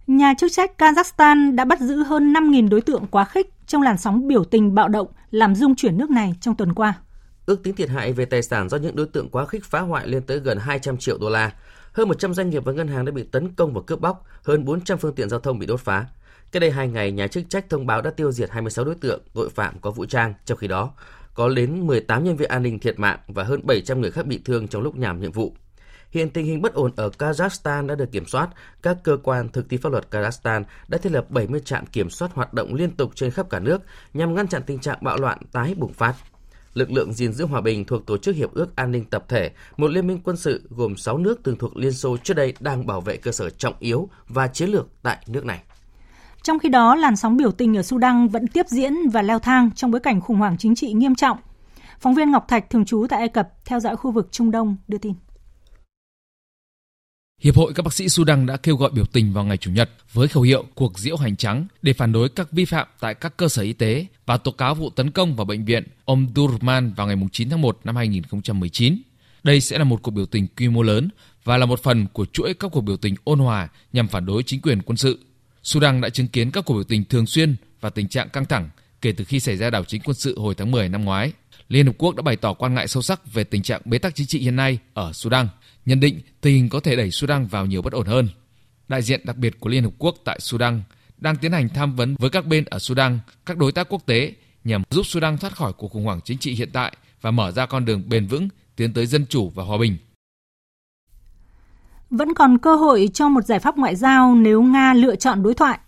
Nhà 0.07 0.33
chức 0.33 0.51
trách 0.51 0.71
Kazakhstan 0.77 1.55
đã 1.55 1.65
bắt 1.65 1.79
giữ 1.79 2.03
hơn 2.03 2.33
5.000 2.33 2.69
đối 2.69 2.81
tượng 2.81 3.07
quá 3.11 3.25
khích 3.25 3.47
trong 3.67 3.81
làn 3.81 3.97
sóng 3.97 4.27
biểu 4.27 4.43
tình 4.43 4.75
bạo 4.75 4.87
động 4.87 5.07
làm 5.31 5.55
rung 5.55 5.75
chuyển 5.75 5.97
nước 5.97 6.09
này 6.09 6.35
trong 6.41 6.55
tuần 6.55 6.73
qua. 6.73 6.93
Ước 7.45 7.63
tính 7.63 7.75
thiệt 7.75 7.89
hại 7.89 8.13
về 8.13 8.25
tài 8.25 8.41
sản 8.41 8.69
do 8.69 8.77
những 8.77 8.95
đối 8.95 9.05
tượng 9.05 9.29
quá 9.29 9.45
khích 9.45 9.65
phá 9.65 9.79
hoại 9.79 10.07
lên 10.07 10.23
tới 10.23 10.39
gần 10.39 10.57
200 10.57 10.97
triệu 10.97 11.17
đô 11.17 11.29
la. 11.29 11.51
Hơn 11.93 12.07
100 12.07 12.33
doanh 12.33 12.49
nghiệp 12.49 12.65
và 12.65 12.73
ngân 12.73 12.87
hàng 12.87 13.05
đã 13.05 13.11
bị 13.11 13.23
tấn 13.23 13.55
công 13.55 13.73
và 13.73 13.81
cướp 13.87 13.99
bóc, 13.99 14.25
hơn 14.43 14.65
400 14.65 14.97
phương 14.97 15.15
tiện 15.15 15.29
giao 15.29 15.39
thông 15.39 15.59
bị 15.59 15.65
đốt 15.65 15.79
phá. 15.79 16.05
Cách 16.51 16.61
đây 16.61 16.71
hai 16.71 16.87
ngày, 16.87 17.11
nhà 17.11 17.27
chức 17.27 17.43
trách 17.49 17.69
thông 17.69 17.85
báo 17.85 18.01
đã 18.01 18.11
tiêu 18.11 18.31
diệt 18.31 18.49
26 18.51 18.85
đối 18.85 18.95
tượng 18.95 19.21
tội 19.33 19.49
phạm 19.49 19.79
có 19.79 19.91
vũ 19.91 20.05
trang. 20.05 20.33
Trong 20.45 20.57
khi 20.57 20.67
đó, 20.67 20.91
có 21.33 21.49
đến 21.49 21.87
18 21.87 22.23
nhân 22.23 22.35
viên 22.35 22.49
an 22.49 22.63
ninh 22.63 22.79
thiệt 22.79 22.99
mạng 22.99 23.19
và 23.27 23.43
hơn 23.43 23.61
700 23.63 24.01
người 24.01 24.11
khác 24.11 24.25
bị 24.25 24.41
thương 24.45 24.67
trong 24.67 24.81
lúc 24.81 24.95
nhảm 24.95 25.21
nhiệm 25.21 25.31
vụ. 25.31 25.55
Hiện 26.12 26.30
tình 26.30 26.45
hình 26.45 26.62
bất 26.62 26.74
ổn 26.74 26.91
ở 26.95 27.09
Kazakhstan 27.18 27.88
đã 27.88 27.95
được 27.95 28.12
kiểm 28.12 28.26
soát. 28.26 28.49
Các 28.82 28.97
cơ 29.03 29.18
quan 29.24 29.49
thực 29.49 29.70
thi 29.70 29.78
pháp 29.78 29.91
luật 29.91 30.07
Kazakhstan 30.12 30.64
đã 30.88 30.97
thiết 30.97 31.12
lập 31.12 31.26
70 31.30 31.62
trạm 31.66 31.86
kiểm 31.86 32.09
soát 32.09 32.32
hoạt 32.34 32.53
động 32.53 32.74
liên 32.74 32.91
tục 32.91 33.12
trên 33.16 33.32
khắp 33.32 33.49
cả 33.49 33.59
nước 33.59 33.82
nhằm 34.14 34.36
ngăn 34.36 34.47
chặn 34.47 34.64
tình 34.66 34.80
trạng 34.80 34.97
bạo 35.01 35.18
loạn 35.18 35.38
tái 35.51 35.76
bùng 35.78 35.93
phát. 35.93 36.14
Lực 36.74 36.91
lượng 36.91 37.14
gìn 37.14 37.34
giữ 37.34 37.45
hòa 37.45 37.62
bình 37.62 37.86
thuộc 37.86 38.05
Tổ 38.05 38.18
chức 38.18 38.36
Hiệp 38.36 38.53
ước 38.53 38.76
An 38.76 38.91
ninh 38.91 39.05
Tập 39.05 39.26
thể, 39.28 39.51
một 39.78 39.88
liên 39.91 40.07
minh 40.07 40.20
quân 40.24 40.38
sự 40.38 40.68
gồm 40.70 40.97
6 40.97 41.18
nước 41.18 41.39
từng 41.43 41.55
thuộc 41.55 41.78
Liên 41.78 41.93
Xô 41.93 42.18
trước 42.18 42.34
đây 42.34 42.53
đang 42.59 42.88
bảo 42.88 43.01
vệ 43.01 43.18
cơ 43.18 43.32
sở 43.32 43.49
trọng 43.49 43.74
yếu 43.80 44.09
và 44.28 44.47
chiến 44.47 44.70
lược 44.70 44.88
tại 45.03 45.18
nước 45.28 45.45
này. 45.45 45.64
Trong 46.43 46.59
khi 46.59 46.70
đó, 46.70 46.95
làn 46.95 47.16
sóng 47.16 47.38
biểu 47.38 47.51
tình 47.51 47.78
ở 47.78 47.84
Sudan 47.84 48.28
vẫn 48.28 48.47
tiếp 48.47 48.66
diễn 48.68 48.93
và 49.14 49.22
leo 49.22 49.39
thang 49.39 49.70
trong 49.76 49.91
bối 49.91 49.99
cảnh 49.99 50.22
khủng 50.22 50.38
hoảng 50.38 50.57
chính 50.57 50.76
trị 50.76 50.93
nghiêm 50.93 51.16
trọng. 51.16 51.38
Phóng 51.99 52.16
viên 52.16 52.32
Ngọc 52.32 52.47
Thạch 52.47 52.70
thường 52.70 52.86
trú 52.86 53.05
tại 53.09 53.20
Ai 53.20 53.30
Cập 53.30 53.49
theo 53.66 53.80
dõi 53.80 53.95
khu 53.95 54.12
vực 54.12 54.28
Trung 54.32 54.51
Đông 54.51 54.78
đưa 54.88 54.97
tin. 54.97 55.14
Hiệp 57.41 57.55
hội 57.55 57.73
các 57.73 57.83
bác 57.83 57.93
sĩ 57.93 58.09
Sudan 58.09 58.45
đã 58.45 58.57
kêu 58.57 58.75
gọi 58.75 58.91
biểu 58.93 59.05
tình 59.05 59.33
vào 59.33 59.43
ngày 59.43 59.57
Chủ 59.57 59.71
nhật 59.71 59.89
với 60.13 60.27
khẩu 60.27 60.43
hiệu 60.43 60.65
cuộc 60.75 60.99
diễu 60.99 61.17
hành 61.17 61.35
trắng 61.35 61.67
để 61.81 61.93
phản 61.93 62.11
đối 62.11 62.29
các 62.29 62.51
vi 62.51 62.65
phạm 62.65 62.87
tại 62.99 63.13
các 63.13 63.37
cơ 63.37 63.47
sở 63.47 63.61
y 63.61 63.73
tế 63.73 64.05
và 64.25 64.37
tố 64.37 64.51
cáo 64.51 64.75
vụ 64.75 64.89
tấn 64.89 65.11
công 65.11 65.35
vào 65.35 65.45
bệnh 65.45 65.65
viện 65.65 65.83
Omdurman 66.05 66.93
vào 66.93 67.07
ngày 67.07 67.15
9 67.31 67.49
tháng 67.49 67.61
1 67.61 67.79
năm 67.83 67.95
2019. 67.95 69.01
Đây 69.43 69.61
sẽ 69.61 69.77
là 69.77 69.83
một 69.83 70.01
cuộc 70.01 70.11
biểu 70.11 70.25
tình 70.25 70.47
quy 70.57 70.67
mô 70.67 70.81
lớn 70.81 71.09
và 71.43 71.57
là 71.57 71.65
một 71.65 71.83
phần 71.83 72.07
của 72.13 72.25
chuỗi 72.25 72.53
các 72.53 72.71
cuộc 72.71 72.81
biểu 72.81 72.97
tình 72.97 73.15
ôn 73.23 73.39
hòa 73.39 73.67
nhằm 73.93 74.07
phản 74.07 74.25
đối 74.25 74.43
chính 74.43 74.61
quyền 74.61 74.81
quân 74.81 74.97
sự. 74.97 75.19
Sudan 75.63 76.01
đã 76.01 76.09
chứng 76.09 76.27
kiến 76.27 76.51
các 76.51 76.65
cuộc 76.65 76.73
biểu 76.73 76.83
tình 76.83 77.03
thường 77.05 77.25
xuyên 77.25 77.55
và 77.81 77.89
tình 77.89 78.07
trạng 78.07 78.29
căng 78.29 78.45
thẳng 78.45 78.69
kể 79.01 79.11
từ 79.11 79.23
khi 79.23 79.39
xảy 79.39 79.57
ra 79.57 79.69
đảo 79.69 79.83
chính 79.83 80.01
quân 80.05 80.15
sự 80.15 80.39
hồi 80.39 80.55
tháng 80.55 80.71
10 80.71 80.89
năm 80.89 81.05
ngoái. 81.05 81.31
Liên 81.69 81.85
Hợp 81.85 81.93
Quốc 81.97 82.15
đã 82.15 82.21
bày 82.21 82.35
tỏ 82.35 82.53
quan 82.53 82.73
ngại 82.73 82.87
sâu 82.87 83.01
sắc 83.01 83.33
về 83.33 83.43
tình 83.43 83.63
trạng 83.63 83.81
bế 83.85 83.97
tắc 83.97 84.15
chính 84.15 84.27
trị 84.27 84.39
hiện 84.39 84.55
nay 84.55 84.79
ở 84.93 85.13
Sudan, 85.13 85.47
nhận 85.86 85.99
định 85.99 86.21
tình 86.41 86.55
hình 86.55 86.69
có 86.69 86.79
thể 86.79 86.95
đẩy 86.95 87.11
Sudan 87.11 87.47
vào 87.47 87.65
nhiều 87.65 87.82
bất 87.82 87.93
ổn 87.93 88.05
hơn. 88.07 88.29
Đại 88.88 89.01
diện 89.01 89.21
đặc 89.23 89.38
biệt 89.38 89.59
của 89.59 89.69
Liên 89.69 89.84
Hợp 89.84 89.93
Quốc 89.97 90.15
tại 90.25 90.39
Sudan 90.39 90.84
đang 91.17 91.36
tiến 91.36 91.51
hành 91.51 91.69
tham 91.69 91.95
vấn 91.95 92.15
với 92.19 92.29
các 92.29 92.45
bên 92.45 92.65
ở 92.65 92.79
Sudan, 92.79 93.19
các 93.45 93.57
đối 93.57 93.71
tác 93.71 93.89
quốc 93.89 94.05
tế 94.05 94.34
nhằm 94.63 94.84
giúp 94.89 95.05
Sudan 95.05 95.38
thoát 95.38 95.53
khỏi 95.55 95.73
cuộc 95.73 95.91
khủng 95.91 96.05
hoảng 96.05 96.19
chính 96.23 96.38
trị 96.38 96.53
hiện 96.53 96.69
tại 96.73 96.95
và 97.21 97.32
mở 97.32 97.51
ra 97.51 97.65
con 97.65 97.86
đường 97.86 98.03
bền 98.09 98.27
vững 98.27 98.49
tiến 98.75 98.93
tới 98.93 99.05
dân 99.05 99.25
chủ 99.29 99.49
và 99.49 99.63
hòa 99.63 99.77
bình. 99.77 99.97
Vẫn 102.09 102.34
còn 102.34 102.57
cơ 102.57 102.75
hội 102.75 103.09
cho 103.13 103.29
một 103.29 103.45
giải 103.45 103.59
pháp 103.59 103.77
ngoại 103.77 103.95
giao 103.95 104.36
nếu 104.36 104.61
Nga 104.61 104.93
lựa 104.93 105.15
chọn 105.15 105.43
đối 105.43 105.53
thoại. 105.53 105.79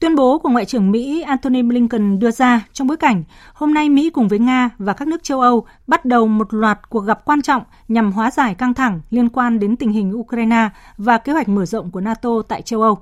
Tuyên 0.00 0.14
bố 0.14 0.38
của 0.38 0.48
Ngoại 0.48 0.64
trưởng 0.64 0.90
Mỹ 0.90 1.20
Antony 1.20 1.62
Blinken 1.62 2.18
đưa 2.18 2.30
ra 2.30 2.66
trong 2.72 2.88
bối 2.88 2.96
cảnh 2.96 3.24
hôm 3.54 3.74
nay 3.74 3.88
Mỹ 3.88 4.10
cùng 4.10 4.28
với 4.28 4.38
Nga 4.38 4.70
và 4.78 4.92
các 4.92 5.08
nước 5.08 5.22
châu 5.22 5.40
Âu 5.40 5.66
bắt 5.86 6.04
đầu 6.04 6.26
một 6.26 6.54
loạt 6.54 6.88
cuộc 6.88 7.00
gặp 7.00 7.24
quan 7.24 7.42
trọng 7.42 7.62
nhằm 7.88 8.12
hóa 8.12 8.30
giải 8.30 8.54
căng 8.54 8.74
thẳng 8.74 9.00
liên 9.10 9.28
quan 9.28 9.58
đến 9.58 9.76
tình 9.76 9.92
hình 9.92 10.12
Ukraine 10.14 10.68
và 10.98 11.18
kế 11.18 11.32
hoạch 11.32 11.48
mở 11.48 11.66
rộng 11.66 11.90
của 11.90 12.00
NATO 12.00 12.42
tại 12.48 12.62
châu 12.62 12.82
Âu. 12.82 12.98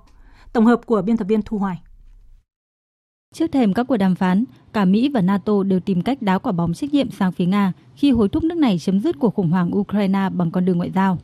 Tổng 0.52 0.66
hợp 0.66 0.80
của 0.86 1.02
biên 1.02 1.16
tập 1.16 1.24
viên 1.24 1.42
Thu 1.42 1.58
Hoài. 1.58 1.80
Trước 3.34 3.52
thềm 3.52 3.74
các 3.74 3.86
cuộc 3.88 3.96
đàm 3.96 4.14
phán, 4.14 4.44
cả 4.72 4.84
Mỹ 4.84 5.08
và 5.08 5.20
NATO 5.20 5.62
đều 5.62 5.80
tìm 5.80 6.02
cách 6.02 6.22
đá 6.22 6.38
quả 6.38 6.52
bóng 6.52 6.74
trách 6.74 6.94
nhiệm 6.94 7.10
sang 7.10 7.32
phía 7.32 7.46
Nga 7.46 7.72
khi 7.96 8.10
hối 8.10 8.28
thúc 8.28 8.44
nước 8.44 8.58
này 8.58 8.78
chấm 8.78 9.00
dứt 9.00 9.18
cuộc 9.18 9.34
khủng 9.34 9.50
hoảng 9.50 9.76
Ukraine 9.76 10.28
bằng 10.32 10.50
con 10.50 10.64
đường 10.64 10.76
ngoại 10.76 10.90
giao. 10.90 11.18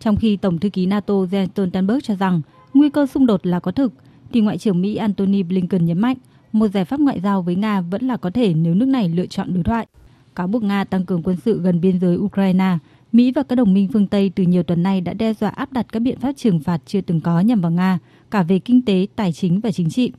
Trong 0.00 0.16
khi 0.16 0.36
Tổng 0.36 0.58
thư 0.58 0.68
ký 0.68 0.86
NATO 0.86 1.14
Jens 1.14 1.46
Stoltenberg 1.46 2.00
cho 2.02 2.14
rằng 2.14 2.40
nguy 2.74 2.90
cơ 2.90 3.06
xung 3.06 3.26
đột 3.26 3.46
là 3.46 3.60
có 3.60 3.72
thực, 3.72 3.92
thì 4.32 4.40
Ngoại 4.40 4.58
trưởng 4.58 4.82
Mỹ 4.82 4.96
Antony 4.96 5.42
Blinken 5.42 5.84
nhấn 5.84 5.98
mạnh 5.98 6.16
một 6.52 6.68
giải 6.68 6.84
pháp 6.84 7.00
ngoại 7.00 7.20
giao 7.20 7.42
với 7.42 7.54
Nga 7.54 7.80
vẫn 7.80 8.02
là 8.04 8.16
có 8.16 8.30
thể 8.30 8.54
nếu 8.54 8.74
nước 8.74 8.88
này 8.88 9.08
lựa 9.08 9.26
chọn 9.26 9.54
đối 9.54 9.64
thoại. 9.64 9.86
Cáo 10.34 10.46
buộc 10.46 10.62
Nga 10.62 10.84
tăng 10.84 11.04
cường 11.04 11.22
quân 11.22 11.36
sự 11.44 11.60
gần 11.62 11.80
biên 11.80 12.00
giới 12.00 12.16
Ukraine, 12.16 12.78
Mỹ 13.12 13.32
và 13.32 13.42
các 13.42 13.56
đồng 13.56 13.74
minh 13.74 13.88
phương 13.92 14.06
Tây 14.06 14.32
từ 14.34 14.44
nhiều 14.44 14.62
tuần 14.62 14.82
nay 14.82 15.00
đã 15.00 15.12
đe 15.12 15.34
dọa 15.34 15.50
áp 15.50 15.72
đặt 15.72 15.86
các 15.92 16.00
biện 16.00 16.18
pháp 16.18 16.32
trừng 16.36 16.60
phạt 16.60 16.80
chưa 16.86 17.00
từng 17.00 17.20
có 17.20 17.40
nhằm 17.40 17.60
vào 17.60 17.72
Nga, 17.72 17.98
cả 18.30 18.42
về 18.42 18.58
kinh 18.58 18.82
tế, 18.82 19.06
tài 19.16 19.32
chính 19.32 19.60
và 19.60 19.70
chính 19.70 19.90
trị. 19.90 20.12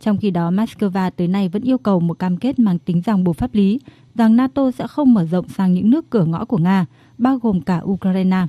Trong 0.00 0.16
khi 0.16 0.30
đó, 0.30 0.50
Moscow 0.50 1.10
tới 1.10 1.28
nay 1.28 1.48
vẫn 1.48 1.62
yêu 1.62 1.78
cầu 1.78 2.00
một 2.00 2.18
cam 2.18 2.36
kết 2.36 2.58
mang 2.58 2.78
tính 2.78 3.02
ràng 3.06 3.24
buộc 3.24 3.36
pháp 3.36 3.54
lý 3.54 3.80
rằng 4.14 4.36
NATO 4.36 4.70
sẽ 4.70 4.86
không 4.86 5.14
mở 5.14 5.24
rộng 5.24 5.48
sang 5.48 5.74
những 5.74 5.90
nước 5.90 6.10
cửa 6.10 6.24
ngõ 6.24 6.44
của 6.44 6.58
Nga, 6.58 6.86
bao 7.18 7.38
gồm 7.38 7.60
cả 7.60 7.80
Ukraine. 7.84 8.46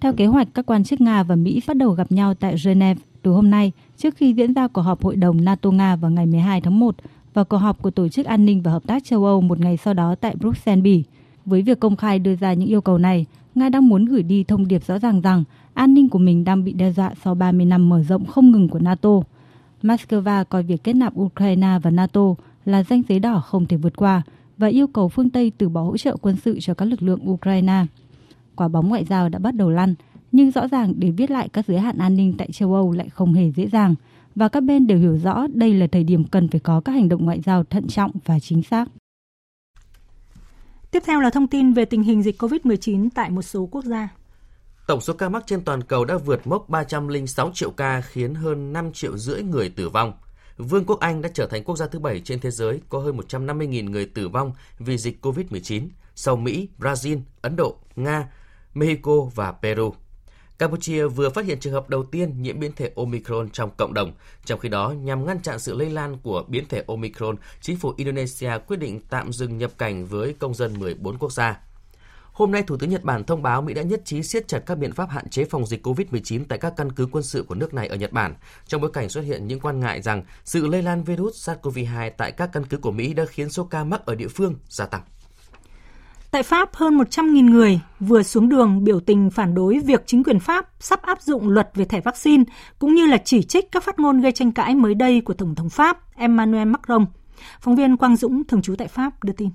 Theo 0.00 0.12
kế 0.12 0.26
hoạch, 0.26 0.48
các 0.54 0.66
quan 0.66 0.84
chức 0.84 1.00
Nga 1.00 1.22
và 1.22 1.36
Mỹ 1.36 1.62
bắt 1.66 1.76
đầu 1.76 1.90
gặp 1.90 2.12
nhau 2.12 2.34
tại 2.34 2.54
Geneva 2.64 3.00
từ 3.22 3.30
hôm 3.30 3.50
nay 3.50 3.72
trước 3.96 4.16
khi 4.16 4.32
diễn 4.32 4.54
ra 4.54 4.68
cuộc 4.68 4.82
họp 4.82 5.04
Hội 5.04 5.16
đồng 5.16 5.36
NATO-Nga 5.36 5.96
vào 5.96 6.10
ngày 6.10 6.26
12 6.26 6.60
tháng 6.60 6.78
1 6.78 6.96
và 7.34 7.44
cuộc 7.44 7.56
họp 7.56 7.82
của 7.82 7.90
Tổ 7.90 8.08
chức 8.08 8.26
An 8.26 8.46
ninh 8.46 8.62
và 8.62 8.72
Hợp 8.72 8.86
tác 8.86 9.04
châu 9.04 9.24
Âu 9.24 9.40
một 9.40 9.60
ngày 9.60 9.76
sau 9.76 9.94
đó 9.94 10.14
tại 10.14 10.36
Bruxelles, 10.36 10.82
Bỉ. 10.82 11.04
Với 11.44 11.62
việc 11.62 11.80
công 11.80 11.96
khai 11.96 12.18
đưa 12.18 12.36
ra 12.36 12.52
những 12.52 12.68
yêu 12.68 12.80
cầu 12.80 12.98
này, 12.98 13.26
Nga 13.54 13.68
đang 13.68 13.88
muốn 13.88 14.04
gửi 14.04 14.22
đi 14.22 14.44
thông 14.44 14.68
điệp 14.68 14.84
rõ 14.86 14.98
ràng 14.98 15.20
rằng 15.20 15.44
an 15.74 15.94
ninh 15.94 16.08
của 16.08 16.18
mình 16.18 16.44
đang 16.44 16.64
bị 16.64 16.72
đe 16.72 16.92
dọa 16.92 17.14
sau 17.24 17.34
30 17.34 17.66
năm 17.66 17.88
mở 17.88 18.02
rộng 18.02 18.26
không 18.26 18.50
ngừng 18.52 18.68
của 18.68 18.78
NATO. 18.78 19.20
Moscow 19.82 20.44
coi 20.44 20.62
việc 20.62 20.84
kết 20.84 20.92
nạp 20.92 21.18
Ukraine 21.20 21.78
và 21.82 21.90
NATO 21.90 22.34
là 22.64 22.82
danh 22.82 23.02
giới 23.08 23.18
đỏ 23.18 23.40
không 23.40 23.66
thể 23.66 23.76
vượt 23.76 23.96
qua 23.96 24.22
và 24.58 24.66
yêu 24.66 24.86
cầu 24.86 25.08
phương 25.08 25.30
Tây 25.30 25.52
từ 25.58 25.68
bỏ 25.68 25.82
hỗ 25.82 25.96
trợ 25.96 26.16
quân 26.16 26.36
sự 26.44 26.60
cho 26.60 26.74
các 26.74 26.84
lực 26.84 27.02
lượng 27.02 27.30
Ukraine. 27.30 27.86
Quả 28.56 28.68
bóng 28.68 28.88
ngoại 28.88 29.04
giao 29.04 29.28
đã 29.28 29.38
bắt 29.38 29.54
đầu 29.54 29.70
lăn, 29.70 29.94
nhưng 30.36 30.50
rõ 30.50 30.68
ràng 30.68 30.92
để 30.96 31.10
viết 31.10 31.30
lại 31.30 31.48
các 31.52 31.64
giới 31.68 31.78
hạn 31.78 31.98
an 31.98 32.16
ninh 32.16 32.34
tại 32.38 32.48
châu 32.52 32.74
Âu 32.74 32.92
lại 32.92 33.08
không 33.08 33.34
hề 33.34 33.50
dễ 33.50 33.66
dàng 33.66 33.94
và 34.34 34.48
các 34.48 34.60
bên 34.60 34.86
đều 34.86 34.98
hiểu 34.98 35.18
rõ 35.18 35.46
đây 35.54 35.74
là 35.74 35.86
thời 35.92 36.04
điểm 36.04 36.24
cần 36.24 36.48
phải 36.48 36.60
có 36.60 36.80
các 36.80 36.92
hành 36.92 37.08
động 37.08 37.24
ngoại 37.24 37.40
giao 37.40 37.64
thận 37.64 37.88
trọng 37.88 38.10
và 38.24 38.38
chính 38.38 38.62
xác. 38.62 38.88
Tiếp 40.90 41.02
theo 41.06 41.20
là 41.20 41.30
thông 41.30 41.46
tin 41.46 41.72
về 41.72 41.84
tình 41.84 42.02
hình 42.02 42.22
dịch 42.22 42.42
COVID-19 42.42 43.08
tại 43.14 43.30
một 43.30 43.42
số 43.42 43.68
quốc 43.70 43.84
gia. 43.84 44.08
Tổng 44.86 45.00
số 45.00 45.12
ca 45.12 45.28
mắc 45.28 45.44
trên 45.46 45.64
toàn 45.64 45.82
cầu 45.82 46.04
đã 46.04 46.16
vượt 46.16 46.46
mốc 46.46 46.68
306 46.68 47.50
triệu 47.54 47.70
ca 47.70 48.00
khiến 48.00 48.34
hơn 48.34 48.72
5 48.72 48.92
triệu 48.92 49.18
rưỡi 49.18 49.42
người 49.42 49.68
tử 49.68 49.88
vong. 49.88 50.12
Vương 50.56 50.84
quốc 50.84 51.00
Anh 51.00 51.22
đã 51.22 51.28
trở 51.34 51.46
thành 51.46 51.64
quốc 51.64 51.76
gia 51.76 51.86
thứ 51.86 51.98
bảy 51.98 52.20
trên 52.20 52.40
thế 52.40 52.50
giới 52.50 52.80
có 52.88 52.98
hơn 52.98 53.16
150.000 53.16 53.90
người 53.90 54.06
tử 54.06 54.28
vong 54.28 54.52
vì 54.78 54.98
dịch 54.98 55.24
COVID-19, 55.26 55.88
sau 56.14 56.36
Mỹ, 56.36 56.68
Brazil, 56.78 57.20
Ấn 57.42 57.56
Độ, 57.56 57.76
Nga, 57.96 58.28
Mexico 58.74 59.12
và 59.34 59.52
Peru. 59.52 59.92
Campuchia 60.58 61.06
vừa 61.06 61.30
phát 61.30 61.44
hiện 61.44 61.60
trường 61.60 61.72
hợp 61.72 61.88
đầu 61.88 62.04
tiên 62.04 62.42
nhiễm 62.42 62.60
biến 62.60 62.72
thể 62.76 62.90
Omicron 62.96 63.50
trong 63.50 63.70
cộng 63.76 63.94
đồng. 63.94 64.12
Trong 64.44 64.60
khi 64.60 64.68
đó, 64.68 64.94
nhằm 65.02 65.26
ngăn 65.26 65.42
chặn 65.42 65.58
sự 65.58 65.74
lây 65.74 65.90
lan 65.90 66.18
của 66.22 66.44
biến 66.48 66.64
thể 66.68 66.84
Omicron, 66.86 67.36
chính 67.60 67.76
phủ 67.76 67.92
Indonesia 67.96 68.50
quyết 68.66 68.76
định 68.76 69.00
tạm 69.10 69.32
dừng 69.32 69.58
nhập 69.58 69.70
cảnh 69.78 70.06
với 70.06 70.34
công 70.38 70.54
dân 70.54 70.78
14 70.78 71.18
quốc 71.18 71.32
gia. 71.32 71.60
Hôm 72.32 72.52
nay, 72.52 72.62
Thủ 72.62 72.76
tướng 72.76 72.90
Nhật 72.90 73.04
Bản 73.04 73.24
thông 73.24 73.42
báo 73.42 73.62
Mỹ 73.62 73.74
đã 73.74 73.82
nhất 73.82 74.02
trí 74.04 74.22
siết 74.22 74.48
chặt 74.48 74.58
các 74.58 74.74
biện 74.74 74.92
pháp 74.92 75.10
hạn 75.10 75.28
chế 75.28 75.44
phòng 75.44 75.66
dịch 75.66 75.86
COVID-19 75.86 76.44
tại 76.48 76.58
các 76.58 76.72
căn 76.76 76.92
cứ 76.92 77.08
quân 77.12 77.24
sự 77.24 77.44
của 77.48 77.54
nước 77.54 77.74
này 77.74 77.88
ở 77.88 77.96
Nhật 77.96 78.12
Bản, 78.12 78.34
trong 78.66 78.80
bối 78.80 78.90
cảnh 78.92 79.08
xuất 79.08 79.20
hiện 79.20 79.46
những 79.46 79.60
quan 79.60 79.80
ngại 79.80 80.02
rằng 80.02 80.22
sự 80.44 80.66
lây 80.66 80.82
lan 80.82 81.04
virus 81.04 81.48
SARS-CoV-2 81.48 82.10
tại 82.16 82.32
các 82.32 82.50
căn 82.52 82.66
cứ 82.66 82.76
của 82.76 82.90
Mỹ 82.90 83.14
đã 83.14 83.24
khiến 83.24 83.50
số 83.50 83.64
ca 83.64 83.84
mắc 83.84 84.06
ở 84.06 84.14
địa 84.14 84.28
phương 84.28 84.54
gia 84.68 84.86
tăng. 84.86 85.02
Tại 86.36 86.42
Pháp, 86.42 86.74
hơn 86.74 86.98
100.000 86.98 87.50
người 87.50 87.80
vừa 88.00 88.22
xuống 88.22 88.48
đường 88.48 88.84
biểu 88.84 89.00
tình 89.00 89.30
phản 89.30 89.54
đối 89.54 89.78
việc 89.78 90.02
chính 90.06 90.24
quyền 90.24 90.40
Pháp 90.40 90.66
sắp 90.80 91.02
áp 91.02 91.22
dụng 91.22 91.48
luật 91.48 91.70
về 91.74 91.84
thẻ 91.84 92.00
vaccine, 92.00 92.44
cũng 92.78 92.94
như 92.94 93.06
là 93.06 93.16
chỉ 93.24 93.42
trích 93.42 93.72
các 93.72 93.82
phát 93.82 93.98
ngôn 93.98 94.20
gây 94.20 94.32
tranh 94.32 94.52
cãi 94.52 94.74
mới 94.74 94.94
đây 94.94 95.20
của 95.20 95.34
Tổng 95.34 95.54
thống 95.54 95.68
Pháp 95.68 95.98
Emmanuel 96.16 96.68
Macron. 96.68 97.06
Phóng 97.60 97.76
viên 97.76 97.96
Quang 97.96 98.16
Dũng, 98.16 98.44
thường 98.44 98.62
trú 98.62 98.74
tại 98.78 98.88
Pháp, 98.88 99.24
đưa 99.24 99.32
tin. 99.32 99.50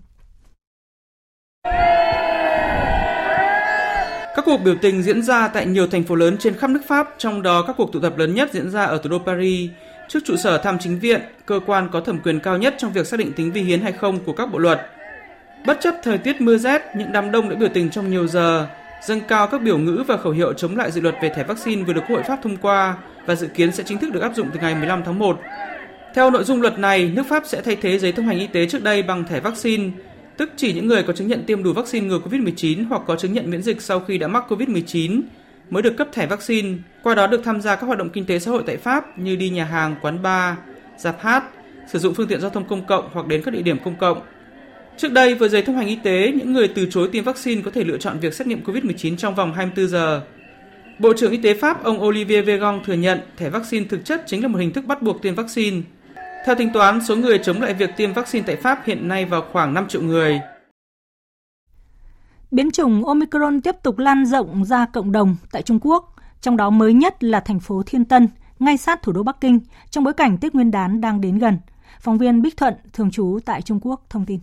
Các 4.36 4.45
cuộc 4.45 4.57
biểu 4.65 4.75
tình 4.82 5.03
diễn 5.03 5.21
ra 5.21 5.47
tại 5.47 5.65
nhiều 5.65 5.88
thành 5.88 6.03
phố 6.03 6.15
lớn 6.15 6.38
trên 6.39 6.53
khắp 6.53 6.69
nước 6.69 6.82
Pháp, 6.88 7.09
trong 7.17 7.41
đó 7.41 7.63
các 7.67 7.75
cuộc 7.77 7.93
tụ 7.93 7.99
tập 7.99 8.17
lớn 8.17 8.36
nhất 8.36 8.49
diễn 8.53 8.69
ra 8.69 8.84
ở 8.84 8.97
thủ 8.97 9.09
đô 9.09 9.19
Paris, 9.19 9.69
trước 10.09 10.19
trụ 10.25 10.36
sở 10.36 10.57
tham 10.57 10.77
chính 10.79 10.99
viện, 10.99 11.21
cơ 11.45 11.59
quan 11.65 11.89
có 11.91 12.01
thẩm 12.01 12.19
quyền 12.19 12.39
cao 12.39 12.57
nhất 12.57 12.75
trong 12.77 12.93
việc 12.93 13.07
xác 13.07 13.17
định 13.17 13.34
tính 13.34 13.51
vi 13.51 13.61
hiến 13.61 13.82
hay 13.82 13.91
không 13.91 14.19
của 14.25 14.34
các 14.34 14.51
bộ 14.51 14.57
luật. 14.57 14.79
Bất 15.66 15.78
chấp 15.82 15.95
thời 16.03 16.18
tiết 16.18 16.41
mưa 16.41 16.57
rét, 16.57 16.82
những 16.95 17.12
đám 17.12 17.32
đông 17.32 17.49
đã 17.49 17.55
biểu 17.55 17.70
tình 17.74 17.89
trong 17.89 18.12
nhiều 18.12 18.28
giờ, 18.28 18.68
dâng 19.03 19.22
cao 19.28 19.47
các 19.47 19.62
biểu 19.62 19.78
ngữ 19.78 20.03
và 20.07 20.18
khẩu 20.18 20.32
hiệu 20.32 20.53
chống 20.53 20.78
lại 20.78 20.91
dự 20.91 21.01
luật 21.01 21.16
về 21.22 21.30
thẻ 21.30 21.43
vaccine 21.43 21.84
vừa 21.84 21.93
được 21.93 22.01
Quốc 22.07 22.16
hội 22.16 22.24
Pháp 22.24 22.39
thông 22.43 22.57
qua 22.57 22.97
và 23.26 23.36
dự 23.36 23.47
kiến 23.47 23.72
sẽ 23.72 23.84
chính 23.84 23.97
thức 23.97 24.14
được 24.14 24.22
áp 24.22 24.36
dụng 24.36 24.47
từ 24.53 24.59
ngày 24.59 24.76
15 24.76 25.03
tháng 25.05 25.20
1. 25.20 25.39
Theo 26.14 26.32
nội 26.32 26.43
dung 26.43 26.62
luật 26.62 26.80
này, 26.80 27.12
nước 27.16 27.24
Pháp 27.30 27.43
sẽ 27.45 27.62
thay 27.62 27.76
thế 27.76 27.99
giấy 27.99 28.12
thông 28.12 28.28
hành 28.28 28.39
y 28.39 28.47
tế 28.47 28.68
trước 28.68 28.84
đây 28.84 29.03
bằng 29.03 29.24
thẻ 29.24 29.39
vaccine, 29.39 29.89
tức 30.38 30.51
chỉ 30.55 30.74
những 30.74 30.88
người 30.88 31.03
có 31.03 31.14
chứng 31.14 31.28
nhận 31.28 31.43
tiêm 31.43 31.64
đủ 31.64 31.74
vaccine 31.74 32.07
ngừa 32.07 32.20
COVID-19 32.20 32.88
hoặc 32.89 33.01
có 33.07 33.16
chứng 33.16 33.34
nhận 33.34 33.51
miễn 33.51 33.62
dịch 33.62 33.82
sau 33.82 33.99
khi 33.99 34.18
đã 34.18 34.28
mắc 34.28 34.43
COVID-19 34.49 35.22
mới 35.70 35.84
được 35.84 35.97
cấp 35.97 36.07
thẻ 36.12 36.26
vaccine, 36.26 36.70
qua 37.03 37.16
đó 37.16 37.28
được 37.28 37.41
tham 37.43 37.62
gia 37.62 37.76
các 37.76 37.88
hoạt 37.88 37.99
động 37.99 38.09
kinh 38.09 38.26
tế 38.26 38.39
xã 38.39 38.51
hội 38.51 38.64
tại 38.68 38.78
Pháp 38.78 39.20
như 39.20 39.36
đi 39.36 39.49
nhà 39.49 39.66
hàng, 39.66 39.95
quán 40.01 40.22
bar, 40.22 40.55
dạp 40.97 41.22
hát, 41.22 41.43
sử 41.88 41.99
dụng 41.99 42.14
phương 42.14 42.28
tiện 42.28 42.41
giao 42.41 42.49
thông 42.49 42.68
công 42.68 42.86
cộng 42.86 43.09
hoặc 43.14 43.28
đến 43.28 43.41
các 43.45 43.51
địa 43.51 43.62
điểm 43.62 43.78
công 43.84 43.95
cộng. 43.95 44.22
Trước 45.01 45.11
đây, 45.11 45.35
với 45.35 45.49
giấy 45.49 45.61
thông 45.61 45.77
hành 45.77 45.87
y 45.87 45.95
tế, 45.95 46.31
những 46.31 46.53
người 46.53 46.67
từ 46.67 46.87
chối 46.89 47.09
tiêm 47.11 47.23
vaccine 47.23 47.61
có 47.61 47.71
thể 47.71 47.83
lựa 47.83 47.97
chọn 47.97 48.19
việc 48.19 48.33
xét 48.33 48.47
nghiệm 48.47 48.63
COVID-19 48.63 49.17
trong 49.17 49.35
vòng 49.35 49.53
24 49.53 49.87
giờ. 49.87 50.21
Bộ 50.99 51.13
trưởng 51.17 51.31
Y 51.31 51.37
tế 51.37 51.53
Pháp 51.53 51.83
ông 51.83 52.03
Olivier 52.03 52.45
Véran 52.45 52.81
thừa 52.85 52.93
nhận 52.93 53.19
thẻ 53.37 53.49
vaccine 53.49 53.85
thực 53.89 54.05
chất 54.05 54.23
chính 54.27 54.41
là 54.41 54.47
một 54.47 54.59
hình 54.59 54.73
thức 54.73 54.85
bắt 54.85 55.01
buộc 55.01 55.21
tiêm 55.21 55.35
vaccine. 55.35 55.81
Theo 56.45 56.55
tính 56.55 56.69
toán, 56.73 57.05
số 57.05 57.15
người 57.15 57.37
chống 57.37 57.61
lại 57.61 57.73
việc 57.73 57.89
tiêm 57.97 58.13
vaccine 58.13 58.43
tại 58.47 58.55
Pháp 58.55 58.81
hiện 58.85 59.07
nay 59.07 59.25
vào 59.25 59.43
khoảng 59.51 59.73
5 59.73 59.87
triệu 59.87 60.01
người. 60.01 60.41
Biến 62.51 62.71
chủng 62.71 63.05
Omicron 63.05 63.61
tiếp 63.61 63.75
tục 63.83 63.97
lan 63.97 64.25
rộng 64.25 64.65
ra 64.65 64.85
cộng 64.93 65.11
đồng 65.11 65.35
tại 65.51 65.61
Trung 65.61 65.79
Quốc, 65.81 66.15
trong 66.41 66.57
đó 66.57 66.69
mới 66.69 66.93
nhất 66.93 67.23
là 67.23 67.39
thành 67.39 67.59
phố 67.59 67.83
Thiên 67.85 68.05
Tân, 68.05 68.27
ngay 68.59 68.77
sát 68.77 69.01
thủ 69.01 69.11
đô 69.11 69.23
Bắc 69.23 69.41
Kinh, 69.41 69.59
trong 69.89 70.03
bối 70.03 70.13
cảnh 70.13 70.37
Tết 70.37 70.55
Nguyên 70.55 70.71
đán 70.71 71.01
đang 71.01 71.21
đến 71.21 71.37
gần. 71.37 71.57
Phóng 71.99 72.17
viên 72.17 72.41
Bích 72.41 72.57
Thuận, 72.57 72.73
thường 72.93 73.11
trú 73.11 73.39
tại 73.45 73.61
Trung 73.61 73.79
Quốc, 73.81 74.05
thông 74.09 74.25
tin. 74.25 74.39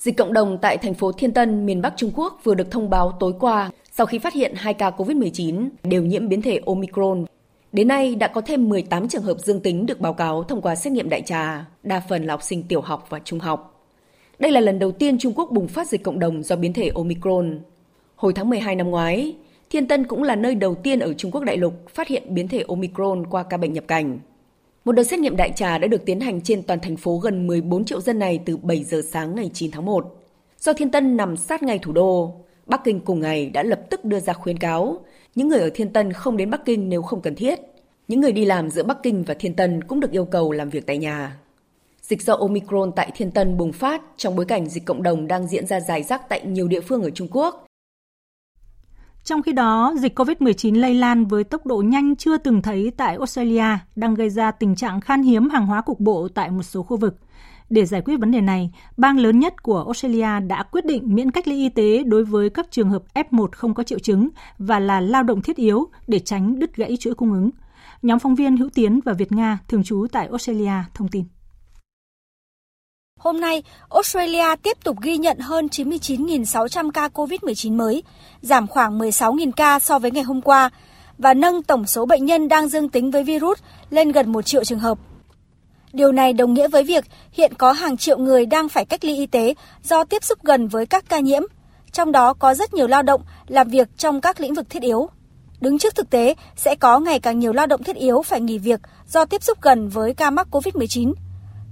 Dịch 0.00 0.16
cộng 0.16 0.32
đồng 0.32 0.58
tại 0.58 0.78
thành 0.78 0.94
phố 0.94 1.12
Thiên 1.12 1.32
Tân, 1.32 1.66
miền 1.66 1.82
Bắc 1.82 1.94
Trung 1.96 2.10
Quốc 2.14 2.40
vừa 2.44 2.54
được 2.54 2.70
thông 2.70 2.90
báo 2.90 3.16
tối 3.20 3.34
qua 3.40 3.70
sau 3.92 4.06
khi 4.06 4.18
phát 4.18 4.32
hiện 4.32 4.54
hai 4.56 4.74
ca 4.74 4.90
COVID-19 4.90 5.68
đều 5.82 6.02
nhiễm 6.02 6.28
biến 6.28 6.42
thể 6.42 6.60
Omicron. 6.66 7.24
Đến 7.72 7.88
nay 7.88 8.14
đã 8.14 8.28
có 8.28 8.40
thêm 8.40 8.68
18 8.68 9.08
trường 9.08 9.22
hợp 9.22 9.38
dương 9.38 9.60
tính 9.60 9.86
được 9.86 10.00
báo 10.00 10.14
cáo 10.14 10.42
thông 10.42 10.62
qua 10.62 10.74
xét 10.74 10.92
nghiệm 10.92 11.08
đại 11.08 11.22
trà, 11.22 11.66
đa 11.82 12.02
phần 12.08 12.24
là 12.24 12.34
học 12.34 12.42
sinh 12.42 12.62
tiểu 12.62 12.80
học 12.80 13.06
và 13.08 13.20
trung 13.24 13.38
học. 13.38 13.86
Đây 14.38 14.52
là 14.52 14.60
lần 14.60 14.78
đầu 14.78 14.92
tiên 14.92 15.18
Trung 15.18 15.32
Quốc 15.36 15.50
bùng 15.52 15.68
phát 15.68 15.88
dịch 15.88 16.02
cộng 16.02 16.18
đồng 16.18 16.42
do 16.42 16.56
biến 16.56 16.72
thể 16.72 16.90
Omicron. 16.94 17.60
Hồi 18.16 18.32
tháng 18.32 18.50
12 18.50 18.76
năm 18.76 18.90
ngoái, 18.90 19.36
Thiên 19.70 19.88
Tân 19.88 20.04
cũng 20.04 20.22
là 20.22 20.36
nơi 20.36 20.54
đầu 20.54 20.74
tiên 20.74 20.98
ở 20.98 21.14
Trung 21.14 21.30
Quốc 21.30 21.44
đại 21.44 21.56
lục 21.56 21.74
phát 21.94 22.08
hiện 22.08 22.34
biến 22.34 22.48
thể 22.48 22.64
Omicron 22.68 23.26
qua 23.26 23.42
ca 23.42 23.56
bệnh 23.56 23.72
nhập 23.72 23.84
cảnh. 23.88 24.18
Một 24.84 24.92
đợt 24.92 25.02
xét 25.02 25.20
nghiệm 25.20 25.36
đại 25.36 25.52
trà 25.56 25.78
đã 25.78 25.88
được 25.88 26.04
tiến 26.04 26.20
hành 26.20 26.40
trên 26.40 26.62
toàn 26.62 26.80
thành 26.80 26.96
phố 26.96 27.18
gần 27.18 27.46
14 27.46 27.84
triệu 27.84 28.00
dân 28.00 28.18
này 28.18 28.40
từ 28.44 28.56
7 28.56 28.84
giờ 28.84 29.02
sáng 29.12 29.34
ngày 29.34 29.50
9 29.54 29.70
tháng 29.70 29.84
1. 29.84 30.16
Do 30.58 30.72
Thiên 30.72 30.90
Tân 30.90 31.16
nằm 31.16 31.36
sát 31.36 31.62
ngay 31.62 31.78
thủ 31.78 31.92
đô, 31.92 32.34
Bắc 32.66 32.84
Kinh 32.84 33.00
cùng 33.00 33.20
ngày 33.20 33.50
đã 33.50 33.62
lập 33.62 33.80
tức 33.90 34.04
đưa 34.04 34.20
ra 34.20 34.32
khuyến 34.32 34.58
cáo 34.58 35.00
những 35.34 35.48
người 35.48 35.60
ở 35.60 35.70
Thiên 35.74 35.92
Tân 35.92 36.12
không 36.12 36.36
đến 36.36 36.50
Bắc 36.50 36.64
Kinh 36.64 36.88
nếu 36.88 37.02
không 37.02 37.20
cần 37.20 37.34
thiết. 37.34 37.60
Những 38.08 38.20
người 38.20 38.32
đi 38.32 38.44
làm 38.44 38.70
giữa 38.70 38.82
Bắc 38.82 39.02
Kinh 39.02 39.22
và 39.22 39.34
Thiên 39.34 39.54
Tân 39.54 39.84
cũng 39.84 40.00
được 40.00 40.10
yêu 40.10 40.24
cầu 40.24 40.52
làm 40.52 40.70
việc 40.70 40.86
tại 40.86 40.98
nhà. 40.98 41.36
Dịch 42.02 42.22
do 42.22 42.34
Omicron 42.34 42.92
tại 42.96 43.10
Thiên 43.16 43.30
Tân 43.30 43.56
bùng 43.56 43.72
phát 43.72 44.02
trong 44.16 44.36
bối 44.36 44.44
cảnh 44.44 44.68
dịch 44.68 44.84
cộng 44.84 45.02
đồng 45.02 45.26
đang 45.26 45.46
diễn 45.46 45.66
ra 45.66 45.80
dài 45.80 46.02
rác 46.02 46.28
tại 46.28 46.40
nhiều 46.46 46.68
địa 46.68 46.80
phương 46.80 47.02
ở 47.02 47.10
Trung 47.10 47.28
Quốc. 47.30 47.66
Trong 49.30 49.42
khi 49.42 49.52
đó, 49.52 49.94
dịch 49.98 50.18
COVID-19 50.18 50.80
lây 50.80 50.94
lan 50.94 51.26
với 51.26 51.44
tốc 51.44 51.66
độ 51.66 51.76
nhanh 51.76 52.16
chưa 52.16 52.36
từng 52.38 52.62
thấy 52.62 52.92
tại 52.96 53.16
Australia 53.16 53.64
đang 53.96 54.14
gây 54.14 54.30
ra 54.30 54.50
tình 54.50 54.76
trạng 54.76 55.00
khan 55.00 55.22
hiếm 55.22 55.50
hàng 55.50 55.66
hóa 55.66 55.80
cục 55.80 56.00
bộ 56.00 56.28
tại 56.34 56.50
một 56.50 56.62
số 56.62 56.82
khu 56.82 56.96
vực. 56.96 57.16
Để 57.68 57.84
giải 57.84 58.02
quyết 58.04 58.16
vấn 58.20 58.30
đề 58.30 58.40
này, 58.40 58.70
bang 58.96 59.18
lớn 59.18 59.38
nhất 59.38 59.62
của 59.62 59.82
Australia 59.84 60.40
đã 60.46 60.62
quyết 60.62 60.84
định 60.84 61.14
miễn 61.14 61.30
cách 61.30 61.48
ly 61.48 61.56
y 61.56 61.68
tế 61.68 62.02
đối 62.02 62.24
với 62.24 62.50
các 62.50 62.66
trường 62.70 62.90
hợp 62.90 63.02
F1 63.14 63.48
không 63.52 63.74
có 63.74 63.82
triệu 63.82 63.98
chứng 63.98 64.28
và 64.58 64.78
là 64.78 65.00
lao 65.00 65.22
động 65.22 65.42
thiết 65.42 65.56
yếu 65.56 65.88
để 66.06 66.18
tránh 66.18 66.58
đứt 66.58 66.76
gãy 66.76 66.96
chuỗi 67.00 67.14
cung 67.14 67.32
ứng. 67.32 67.50
Nhóm 68.02 68.18
phóng 68.18 68.34
viên 68.34 68.56
Hữu 68.56 68.68
Tiến 68.74 69.00
và 69.04 69.12
Việt 69.12 69.32
Nga 69.32 69.58
thường 69.68 69.82
trú 69.82 70.06
tại 70.12 70.26
Australia 70.26 70.72
thông 70.94 71.08
tin. 71.08 71.24
Hôm 73.20 73.40
nay, 73.40 73.62
Australia 73.90 74.56
tiếp 74.62 74.76
tục 74.84 74.96
ghi 75.00 75.16
nhận 75.16 75.38
hơn 75.38 75.66
99.600 75.66 76.90
ca 76.90 77.08
COVID-19 77.08 77.76
mới, 77.76 78.02
giảm 78.42 78.66
khoảng 78.66 78.98
16.000 78.98 79.52
ca 79.52 79.78
so 79.78 79.98
với 79.98 80.10
ngày 80.10 80.22
hôm 80.22 80.40
qua 80.40 80.70
và 81.18 81.34
nâng 81.34 81.62
tổng 81.62 81.86
số 81.86 82.06
bệnh 82.06 82.24
nhân 82.24 82.48
đang 82.48 82.68
dương 82.68 82.88
tính 82.88 83.10
với 83.10 83.24
virus 83.24 83.58
lên 83.90 84.12
gần 84.12 84.32
1 84.32 84.42
triệu 84.42 84.64
trường 84.64 84.78
hợp. 84.78 84.98
Điều 85.92 86.12
này 86.12 86.32
đồng 86.32 86.54
nghĩa 86.54 86.68
với 86.68 86.82
việc 86.82 87.04
hiện 87.32 87.54
có 87.58 87.72
hàng 87.72 87.96
triệu 87.96 88.18
người 88.18 88.46
đang 88.46 88.68
phải 88.68 88.84
cách 88.84 89.04
ly 89.04 89.16
y 89.16 89.26
tế 89.26 89.54
do 89.82 90.04
tiếp 90.04 90.24
xúc 90.24 90.38
gần 90.42 90.68
với 90.68 90.86
các 90.86 91.04
ca 91.08 91.18
nhiễm, 91.18 91.42
trong 91.92 92.12
đó 92.12 92.34
có 92.34 92.54
rất 92.54 92.74
nhiều 92.74 92.86
lao 92.86 93.02
động 93.02 93.22
làm 93.48 93.68
việc 93.68 93.88
trong 93.96 94.20
các 94.20 94.40
lĩnh 94.40 94.54
vực 94.54 94.70
thiết 94.70 94.82
yếu. 94.82 95.08
Đứng 95.60 95.78
trước 95.78 95.94
thực 95.94 96.10
tế, 96.10 96.34
sẽ 96.56 96.74
có 96.74 96.98
ngày 96.98 97.20
càng 97.20 97.38
nhiều 97.38 97.52
lao 97.52 97.66
động 97.66 97.82
thiết 97.82 97.96
yếu 97.96 98.22
phải 98.22 98.40
nghỉ 98.40 98.58
việc 98.58 98.80
do 99.08 99.24
tiếp 99.24 99.42
xúc 99.42 99.58
gần 99.62 99.88
với 99.88 100.14
ca 100.14 100.30
mắc 100.30 100.48
COVID-19 100.50 101.12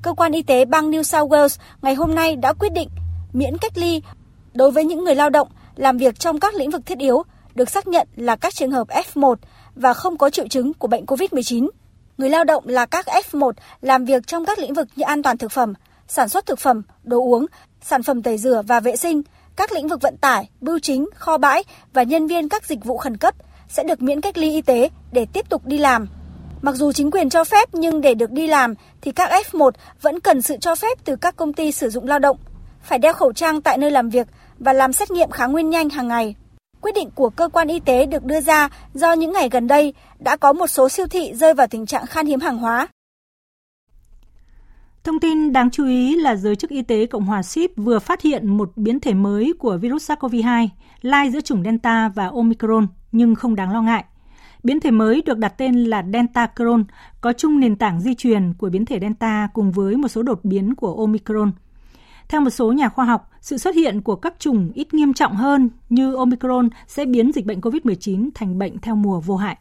cơ 0.03 0.13
quan 0.13 0.33
y 0.33 0.43
tế 0.43 0.65
bang 0.65 0.91
New 0.91 1.03
South 1.03 1.33
Wales 1.33 1.59
ngày 1.83 1.95
hôm 1.95 2.15
nay 2.15 2.37
đã 2.37 2.53
quyết 2.53 2.73
định 2.73 2.89
miễn 3.33 3.59
cách 3.59 3.79
ly 3.79 4.03
đối 4.55 4.71
với 4.71 4.85
những 4.85 5.05
người 5.05 5.15
lao 5.15 5.31
động 5.31 5.49
làm 5.77 5.99
việc 5.99 6.19
trong 6.19 6.41
các 6.41 6.55
lĩnh 6.55 6.71
vực 6.71 6.87
thiết 6.87 6.99
yếu 6.99 7.23
được 7.55 7.71
xác 7.71 7.89
nhận 7.89 8.09
là 8.17 8.37
các 8.37 8.55
trường 8.55 8.71
hợp 8.71 8.89
F1 8.89 9.35
và 9.75 9.95
không 9.95 10.19
có 10.19 10.31
triệu 10.31 10.49
chứng 10.49 10.75
của 10.75 10.89
bệnh 10.89 11.05
COVID-19. 11.05 11.69
Người 12.19 12.31
lao 12.31 12.45
động 12.45 12.65
là 12.67 12.87
các 12.87 13.07
F1 13.07 13.53
làm 13.81 14.05
việc 14.05 14.27
trong 14.27 14.45
các 14.45 14.59
lĩnh 14.59 14.75
vực 14.75 14.89
như 14.97 15.05
an 15.05 15.23
toàn 15.23 15.39
thực 15.39 15.53
phẩm, 15.53 15.75
sản 16.09 16.29
xuất 16.29 16.47
thực 16.47 16.59
phẩm, 16.59 16.83
đồ 17.03 17.19
uống, 17.19 17.47
sản 17.83 18.03
phẩm 18.03 18.23
tẩy 18.23 18.39
rửa 18.39 18.63
và 18.67 18.81
vệ 18.81 18.97
sinh, 18.97 19.23
các 19.57 19.73
lĩnh 19.73 19.89
vực 19.89 20.03
vận 20.03 20.17
tải, 20.17 20.49
bưu 20.61 20.79
chính, 20.79 21.09
kho 21.15 21.39
bãi 21.39 21.65
và 21.93 22.03
nhân 22.03 22.27
viên 22.27 22.49
các 22.49 22.67
dịch 22.67 22.85
vụ 22.85 22.99
khẩn 22.99 23.17
cấp 23.17 23.35
sẽ 23.69 23.85
được 23.85 24.03
miễn 24.03 24.21
cách 24.21 24.39
ly 24.39 24.51
y 24.51 24.63
tế 24.63 24.89
để 25.13 25.27
tiếp 25.33 25.49
tục 25.49 25.67
đi 25.67 25.79
làm. 25.79 26.09
Mặc 26.63 26.75
dù 26.75 26.93
chính 26.93 27.11
quyền 27.11 27.29
cho 27.29 27.45
phép 27.45 27.69
nhưng 27.73 28.01
để 28.01 28.15
được 28.15 28.31
đi 28.31 28.47
làm 28.47 28.75
thì 29.01 29.13
các 29.13 29.31
F1 29.31 29.71
vẫn 30.03 30.21
cần 30.21 30.43
sự 30.43 30.57
cho 30.61 30.75
phép 30.75 30.99
từ 31.05 31.17
các 31.17 31.37
công 31.37 31.53
ty 31.53 31.73
sử 31.73 31.91
dụng 31.91 32.07
lao 32.07 32.19
động, 32.19 32.37
phải 32.83 32.99
đeo 32.99 33.13
khẩu 33.13 33.33
trang 33.33 33.61
tại 33.61 33.79
nơi 33.79 33.91
làm 33.91 34.09
việc 34.09 34.27
và 34.59 34.73
làm 34.73 34.93
xét 34.93 35.11
nghiệm 35.11 35.31
kháng 35.31 35.53
nguyên 35.53 35.71
nhanh 35.71 35.91
hàng 35.91 36.09
ngày. 36.09 36.35
Quyết 36.81 36.95
định 36.95 37.11
của 37.15 37.31
cơ 37.31 37.49
quan 37.49 37.69
y 37.69 37.81
tế 37.81 38.07
được 38.07 38.25
đưa 38.25 38.41
ra 38.41 38.69
do 38.95 39.13
những 39.13 39.33
ngày 39.33 39.49
gần 39.49 39.67
đây 39.67 39.95
đã 40.19 40.37
có 40.37 40.53
một 40.53 40.67
số 40.67 40.89
siêu 40.89 41.07
thị 41.07 41.33
rơi 41.35 41.55
vào 41.55 41.67
tình 41.67 41.87
trạng 41.87 42.07
khan 42.07 42.27
hiếm 42.27 42.41
hàng 42.41 42.59
hóa. 42.59 42.89
Thông 45.05 45.21
tin 45.21 45.53
đáng 45.53 45.71
chú 45.71 45.87
ý 45.87 46.17
là 46.17 46.37
giới 46.37 46.57
chức 46.57 46.71
y 46.71 46.83
tế 46.83 47.07
Cộng 47.07 47.25
hòa 47.25 47.43
Ship 47.43 47.77
vừa 47.77 47.99
phát 47.99 48.23
hiện 48.23 48.57
một 48.57 48.71
biến 48.77 49.01
thể 49.01 49.15
mới 49.15 49.53
của 49.59 49.79
virus 49.81 50.11
SARS-CoV-2 50.11 50.69
lai 51.03 51.31
giữa 51.31 51.41
chủng 51.41 51.65
Delta 51.65 52.09
và 52.15 52.27
Omicron 52.29 52.87
nhưng 53.13 53.35
không 53.35 53.55
đáng 53.55 53.73
lo 53.73 53.83
ngại. 53.83 54.05
Biến 54.63 54.81
thể 54.81 54.91
mới 54.91 55.23
được 55.23 55.39
đặt 55.39 55.55
tên 55.57 55.85
là 55.85 56.05
Delta 56.13 56.47
Cron, 56.47 56.85
có 57.21 57.33
chung 57.33 57.61
nền 57.61 57.77
tảng 57.77 58.01
di 58.01 58.15
truyền 58.15 58.55
của 58.59 58.69
biến 58.69 58.85
thể 58.85 59.01
Delta 59.01 59.49
cùng 59.55 59.73
với 59.73 59.97
một 59.97 60.09
số 60.09 60.23
đột 60.23 60.45
biến 60.45 60.75
của 60.75 60.95
Omicron. 60.95 61.53
Theo 62.29 62.41
một 62.41 62.51
số 62.51 62.73
nhà 62.73 62.89
khoa 62.89 63.05
học, 63.05 63.31
sự 63.41 63.59
xuất 63.59 63.75
hiện 63.75 64.03
của 64.03 64.17
các 64.17 64.35
chủng 64.39 64.73
ít 64.75 64.95
nghiêm 64.95 65.15
trọng 65.15 65.37
hơn 65.37 65.71
như 65.89 66.15
Omicron 66.15 66.69
sẽ 66.87 67.05
biến 67.05 67.33
dịch 67.33 67.47
bệnh 67.47 67.61
COVID-19 67.61 68.29
thành 68.35 68.59
bệnh 68.59 68.79
theo 68.79 68.95
mùa 68.95 69.21
vô 69.21 69.37
hại. 69.37 69.57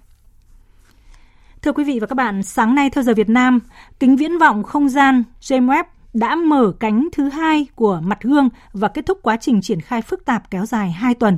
Thưa 1.62 1.72
quý 1.72 1.84
vị 1.84 2.00
và 2.00 2.08
các 2.08 2.16
bạn, 2.16 2.44
sáng 2.44 2.76
nay 2.76 2.90
theo 2.90 3.04
giờ 3.04 3.14
Việt 3.14 3.30
Nam, 3.30 3.60
kính 4.00 4.16
viễn 4.16 4.38
vọng 4.38 4.64
không 4.64 4.90
gian 4.90 5.24
James 5.42 5.66
Webb 5.66 5.84
đã 6.14 6.36
mở 6.36 6.74
cánh 6.80 7.08
thứ 7.12 7.30
hai 7.30 7.68
của 7.76 8.02
mặt 8.04 8.22
gương 8.22 8.50
và 8.74 8.88
kết 8.88 9.06
thúc 9.06 9.20
quá 9.22 9.38
trình 9.38 9.62
triển 9.62 9.82
khai 9.82 10.02
phức 10.02 10.26
tạp 10.26 10.52
kéo 10.52 10.66
dài 10.66 10.92
2 10.92 11.14
tuần. 11.14 11.38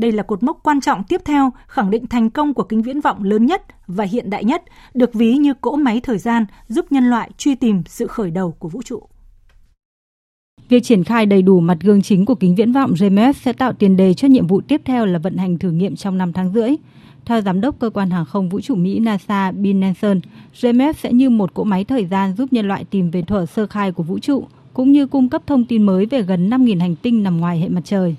Đây 0.00 0.12
là 0.12 0.22
cột 0.22 0.42
mốc 0.42 0.60
quan 0.62 0.80
trọng 0.80 1.04
tiếp 1.04 1.20
theo 1.24 1.52
khẳng 1.66 1.90
định 1.90 2.06
thành 2.06 2.30
công 2.30 2.54
của 2.54 2.62
kính 2.62 2.82
viễn 2.82 3.00
vọng 3.00 3.24
lớn 3.24 3.46
nhất 3.46 3.62
và 3.86 4.04
hiện 4.04 4.30
đại 4.30 4.44
nhất, 4.44 4.62
được 4.94 5.14
ví 5.14 5.36
như 5.36 5.54
cỗ 5.54 5.76
máy 5.76 6.00
thời 6.00 6.18
gian 6.18 6.44
giúp 6.68 6.86
nhân 6.90 7.10
loại 7.10 7.30
truy 7.38 7.54
tìm 7.54 7.82
sự 7.86 8.06
khởi 8.06 8.30
đầu 8.30 8.52
của 8.58 8.68
vũ 8.68 8.82
trụ. 8.82 9.02
Việc 10.68 10.84
triển 10.84 11.04
khai 11.04 11.26
đầy 11.26 11.42
đủ 11.42 11.60
mặt 11.60 11.78
gương 11.80 12.02
chính 12.02 12.26
của 12.26 12.34
kính 12.34 12.54
viễn 12.54 12.72
vọng 12.72 12.94
GMS 13.00 13.36
sẽ 13.42 13.52
tạo 13.52 13.72
tiền 13.72 13.96
đề 13.96 14.14
cho 14.14 14.28
nhiệm 14.28 14.46
vụ 14.46 14.60
tiếp 14.60 14.80
theo 14.84 15.06
là 15.06 15.18
vận 15.18 15.36
hành 15.36 15.58
thử 15.58 15.70
nghiệm 15.70 15.96
trong 15.96 16.18
5 16.18 16.32
tháng 16.32 16.52
rưỡi. 16.52 16.70
Theo 17.24 17.40
Giám 17.40 17.60
đốc 17.60 17.78
Cơ 17.78 17.90
quan 17.90 18.10
Hàng 18.10 18.24
không 18.24 18.48
Vũ 18.48 18.60
trụ 18.60 18.74
Mỹ 18.74 18.98
NASA 18.98 19.50
Bill 19.50 19.78
Nelson, 19.78 20.20
GMS 20.60 20.98
sẽ 20.98 21.12
như 21.12 21.30
một 21.30 21.54
cỗ 21.54 21.64
máy 21.64 21.84
thời 21.84 22.06
gian 22.06 22.34
giúp 22.36 22.52
nhân 22.52 22.68
loại 22.68 22.84
tìm 22.84 23.10
về 23.10 23.22
thuở 23.22 23.46
sơ 23.46 23.66
khai 23.66 23.92
của 23.92 24.02
vũ 24.02 24.18
trụ, 24.18 24.44
cũng 24.72 24.92
như 24.92 25.06
cung 25.06 25.28
cấp 25.28 25.42
thông 25.46 25.64
tin 25.64 25.82
mới 25.82 26.06
về 26.06 26.22
gần 26.22 26.50
5.000 26.50 26.80
hành 26.80 26.96
tinh 26.96 27.22
nằm 27.22 27.40
ngoài 27.40 27.60
hệ 27.60 27.68
mặt 27.68 27.80
trời. 27.84 28.16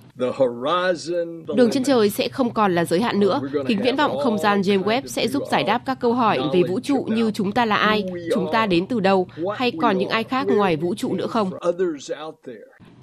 Đường 1.55 1.71
chân 1.71 1.83
trời 1.83 2.09
sẽ 2.09 2.27
không 2.29 2.49
còn 2.49 2.75
là 2.75 2.85
giới 2.85 3.01
hạn 3.01 3.19
nữa. 3.19 3.41
Kính 3.67 3.79
viễn 3.83 3.95
vọng 3.95 4.17
không 4.23 4.37
gian 4.37 4.61
James 4.61 4.83
Webb 4.83 5.01
sẽ 5.05 5.27
giúp 5.27 5.43
giải 5.51 5.63
đáp 5.63 5.81
các 5.85 5.99
câu 5.99 6.13
hỏi 6.13 6.39
về 6.53 6.61
vũ 6.69 6.79
trụ 6.79 7.07
như 7.09 7.31
chúng 7.31 7.51
ta 7.51 7.65
là 7.65 7.75
ai, 7.75 8.03
chúng 8.35 8.47
ta 8.51 8.65
đến 8.65 8.85
từ 8.85 8.99
đâu, 8.99 9.27
hay 9.55 9.71
còn 9.71 9.97
những 9.97 10.09
ai 10.09 10.23
khác 10.23 10.47
ngoài 10.47 10.75
vũ 10.75 10.95
trụ 10.95 11.13
nữa 11.13 11.27
không. 11.27 11.51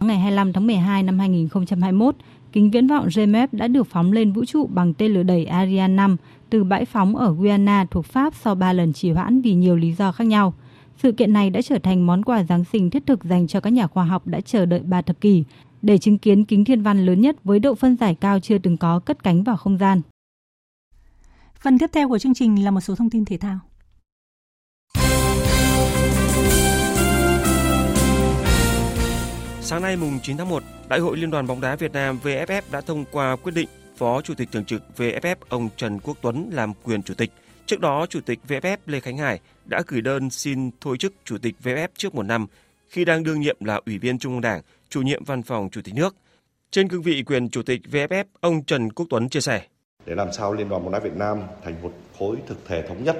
Ngày 0.00 0.18
25 0.18 0.52
tháng 0.52 0.66
12 0.66 1.02
năm 1.02 1.18
2021, 1.18 2.14
kính 2.52 2.70
viễn 2.70 2.86
vọng 2.86 3.08
James 3.08 3.32
Webb 3.32 3.48
đã 3.52 3.68
được 3.68 3.86
phóng 3.86 4.12
lên 4.12 4.32
vũ 4.32 4.44
trụ 4.44 4.66
bằng 4.66 4.94
tên 4.94 5.14
lửa 5.14 5.22
đẩy 5.22 5.44
Ariane 5.44 5.94
5 5.94 6.16
từ 6.50 6.64
bãi 6.64 6.84
phóng 6.84 7.16
ở 7.16 7.34
Guyana 7.38 7.86
thuộc 7.90 8.04
Pháp 8.04 8.34
sau 8.34 8.54
3 8.54 8.72
lần 8.72 8.92
trì 8.92 9.10
hoãn 9.10 9.40
vì 9.40 9.54
nhiều 9.54 9.76
lý 9.76 9.92
do 9.92 10.12
khác 10.12 10.24
nhau. 10.24 10.54
Sự 11.02 11.12
kiện 11.12 11.32
này 11.32 11.50
đã 11.50 11.62
trở 11.62 11.78
thành 11.78 12.06
món 12.06 12.22
quà 12.24 12.44
Giáng 12.44 12.64
sinh 12.64 12.90
thiết 12.90 13.06
thực 13.06 13.24
dành 13.24 13.46
cho 13.46 13.60
các 13.60 13.70
nhà 13.70 13.86
khoa 13.86 14.04
học 14.04 14.26
đã 14.26 14.40
chờ 14.40 14.66
đợi 14.66 14.80
ba 14.80 15.02
thập 15.02 15.20
kỷ 15.20 15.44
để 15.82 15.98
chứng 15.98 16.18
kiến 16.18 16.44
kính 16.44 16.64
thiên 16.64 16.82
văn 16.82 17.06
lớn 17.06 17.20
nhất 17.20 17.36
với 17.44 17.58
độ 17.58 17.74
phân 17.74 17.96
giải 17.96 18.16
cao 18.20 18.40
chưa 18.40 18.58
từng 18.58 18.76
có 18.76 18.98
cất 18.98 19.22
cánh 19.22 19.42
vào 19.42 19.56
không 19.56 19.78
gian. 19.78 20.00
Phần 21.60 21.78
tiếp 21.78 21.90
theo 21.92 22.08
của 22.08 22.18
chương 22.18 22.34
trình 22.34 22.64
là 22.64 22.70
một 22.70 22.80
số 22.80 22.94
thông 22.94 23.10
tin 23.10 23.24
thể 23.24 23.36
thao. 23.36 23.58
Sáng 29.60 29.82
nay 29.82 29.96
mùng 29.96 30.18
9 30.22 30.36
tháng 30.36 30.48
1, 30.48 30.62
Đại 30.88 31.00
hội 31.00 31.16
Liên 31.16 31.30
đoàn 31.30 31.46
bóng 31.46 31.60
đá 31.60 31.76
Việt 31.76 31.92
Nam 31.92 32.18
VFF 32.22 32.62
đã 32.72 32.80
thông 32.80 33.04
qua 33.12 33.36
quyết 33.36 33.52
định 33.54 33.68
Phó 33.96 34.20
Chủ 34.22 34.34
tịch 34.34 34.48
Thường 34.52 34.64
trực 34.64 34.82
VFF 34.96 35.36
ông 35.48 35.68
Trần 35.76 35.98
Quốc 36.00 36.16
Tuấn 36.22 36.50
làm 36.52 36.72
quyền 36.82 37.02
chủ 37.02 37.14
tịch. 37.14 37.32
Trước 37.68 37.80
đó, 37.80 38.06
Chủ 38.06 38.20
tịch 38.20 38.38
VFF 38.48 38.76
Lê 38.86 39.00
Khánh 39.00 39.16
Hải 39.16 39.40
đã 39.64 39.82
gửi 39.86 40.00
đơn 40.00 40.30
xin 40.30 40.70
thôi 40.80 40.96
chức 40.98 41.12
Chủ 41.24 41.38
tịch 41.38 41.54
VFF 41.62 41.88
trước 41.96 42.14
một 42.14 42.22
năm 42.22 42.46
khi 42.88 43.04
đang 43.04 43.24
đương 43.24 43.40
nhiệm 43.40 43.56
là 43.64 43.80
Ủy 43.86 43.98
viên 43.98 44.18
Trung 44.18 44.32
ương 44.32 44.40
Đảng, 44.40 44.62
chủ 44.88 45.02
nhiệm 45.02 45.24
văn 45.24 45.42
phòng 45.42 45.68
Chủ 45.72 45.80
tịch 45.84 45.94
nước. 45.94 46.16
Trên 46.70 46.88
cương 46.88 47.02
vị 47.02 47.22
quyền 47.26 47.48
Chủ 47.48 47.62
tịch 47.62 47.80
VFF, 47.90 48.24
ông 48.40 48.64
Trần 48.64 48.92
Quốc 48.92 49.06
Tuấn 49.10 49.28
chia 49.28 49.40
sẻ. 49.40 49.62
Để 50.06 50.14
làm 50.14 50.32
sao 50.32 50.52
Liên 50.52 50.68
đoàn 50.68 50.82
bóng 50.82 50.92
đá 50.92 50.98
Việt 50.98 51.16
Nam 51.16 51.42
thành 51.64 51.82
một 51.82 51.92
khối 52.18 52.36
thực 52.46 52.66
thể 52.66 52.82
thống 52.88 53.04
nhất, 53.04 53.16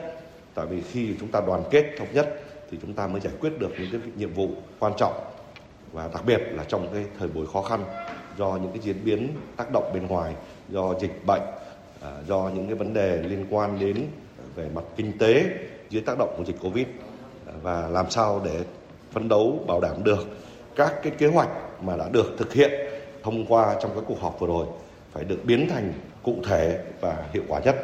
tại 0.54 0.66
vì 0.66 0.82
khi 0.82 1.14
chúng 1.20 1.28
ta 1.28 1.40
đoàn 1.46 1.62
kết 1.70 1.94
thống 1.98 2.08
nhất 2.14 2.40
thì 2.70 2.78
chúng 2.82 2.92
ta 2.92 3.06
mới 3.06 3.20
giải 3.20 3.32
quyết 3.40 3.52
được 3.58 3.70
những 3.78 3.88
cái 3.92 4.00
nhiệm 4.16 4.34
vụ 4.34 4.50
quan 4.78 4.92
trọng 4.98 5.12
và 5.92 6.08
đặc 6.14 6.22
biệt 6.26 6.40
là 6.50 6.64
trong 6.64 6.92
cái 6.92 7.04
thời 7.18 7.28
buổi 7.28 7.46
khó 7.52 7.62
khăn 7.62 7.84
do 8.38 8.58
những 8.62 8.72
cái 8.72 8.82
diễn 8.82 9.04
biến 9.04 9.28
tác 9.56 9.72
động 9.72 9.90
bên 9.94 10.06
ngoài 10.06 10.34
do 10.68 10.94
dịch 11.00 11.26
bệnh 11.26 11.42
à, 12.00 12.10
do 12.28 12.50
những 12.54 12.66
cái 12.66 12.74
vấn 12.74 12.94
đề 12.94 13.22
liên 13.22 13.46
quan 13.50 13.78
đến 13.80 14.06
về 14.58 14.68
mặt 14.74 14.84
kinh 14.96 15.18
tế 15.18 15.44
dưới 15.90 16.02
tác 16.02 16.18
động 16.18 16.34
của 16.36 16.44
dịch 16.44 16.56
covid 16.62 16.86
và 17.62 17.88
làm 17.88 18.10
sao 18.10 18.40
để 18.44 18.64
phấn 19.12 19.28
đấu 19.28 19.64
bảo 19.66 19.80
đảm 19.80 20.04
được 20.04 20.26
các 20.76 20.92
cái 21.02 21.12
kế 21.18 21.26
hoạch 21.26 21.48
mà 21.82 21.96
đã 21.96 22.08
được 22.08 22.34
thực 22.38 22.52
hiện 22.52 22.70
thông 23.22 23.46
qua 23.46 23.76
trong 23.82 23.90
các 23.94 24.04
cuộc 24.06 24.20
họp 24.20 24.40
vừa 24.40 24.46
rồi 24.46 24.66
phải 25.12 25.24
được 25.24 25.44
biến 25.44 25.68
thành 25.70 25.92
cụ 26.22 26.36
thể 26.44 26.84
và 27.00 27.26
hiệu 27.32 27.42
quả 27.48 27.60
nhất. 27.60 27.76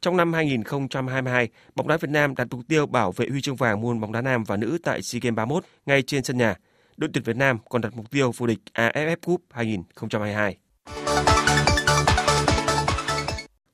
Trong 0.00 0.16
năm 0.16 0.32
2022, 0.32 1.48
bóng 1.74 1.88
đá 1.88 1.96
Việt 1.96 2.10
Nam 2.10 2.34
đặt 2.34 2.46
mục 2.50 2.60
tiêu 2.68 2.86
bảo 2.86 3.12
vệ 3.12 3.26
huy 3.30 3.40
chương 3.40 3.56
vàng 3.56 3.80
môn 3.80 4.00
bóng 4.00 4.12
đá 4.12 4.20
nam 4.20 4.44
và 4.44 4.56
nữ 4.56 4.78
tại 4.82 5.02
SEA 5.02 5.20
Games 5.22 5.36
31 5.36 5.64
ngay 5.86 6.02
trên 6.02 6.24
sân 6.24 6.38
nhà. 6.38 6.54
Đội 6.96 7.10
tuyển 7.12 7.24
Việt 7.24 7.36
Nam 7.36 7.58
còn 7.68 7.82
đặt 7.82 7.96
mục 7.96 8.10
tiêu 8.10 8.32
vô 8.36 8.46
địch 8.46 8.58
AFF 8.74 9.16
Cup 9.26 9.40
2022. 9.50 10.56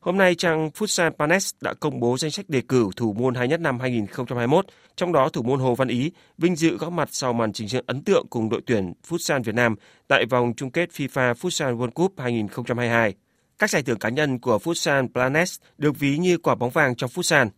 Hôm 0.06 0.16
nay, 0.16 0.34
trang 0.34 0.70
Futsal 0.74 1.10
Panes 1.10 1.50
đã 1.60 1.74
công 1.74 2.00
bố 2.00 2.16
danh 2.18 2.30
sách 2.30 2.48
đề 2.48 2.62
cử 2.68 2.88
thủ 2.96 3.12
môn 3.12 3.34
hay 3.34 3.48
nhất 3.48 3.60
năm 3.60 3.80
2021, 3.80 4.66
trong 4.96 5.12
đó 5.12 5.28
thủ 5.28 5.42
môn 5.42 5.60
Hồ 5.60 5.74
Văn 5.74 5.88
Ý 5.88 6.12
vinh 6.38 6.56
dự 6.56 6.76
góp 6.76 6.92
mặt 6.92 7.08
sau 7.12 7.32
màn 7.32 7.52
trình 7.52 7.68
diễn 7.68 7.84
ấn 7.86 8.04
tượng 8.04 8.26
cùng 8.30 8.48
đội 8.48 8.60
tuyển 8.66 8.92
Futsal 9.08 9.42
Việt 9.42 9.54
Nam 9.54 9.74
tại 10.08 10.24
vòng 10.26 10.52
chung 10.56 10.70
kết 10.70 10.90
FIFA 10.90 11.34
Futsal 11.34 11.76
World 11.78 11.90
Cup 11.90 12.14
2022. 12.18 13.14
Các 13.58 13.70
giải 13.70 13.82
thưởng 13.82 13.98
cá 13.98 14.08
nhân 14.08 14.38
của 14.38 14.58
Futsal 14.64 15.08
Planet 15.12 15.48
được 15.78 15.98
ví 15.98 16.18
như 16.18 16.38
quả 16.38 16.54
bóng 16.54 16.70
vàng 16.70 16.94
trong 16.94 17.10
Futsal. 17.10 17.48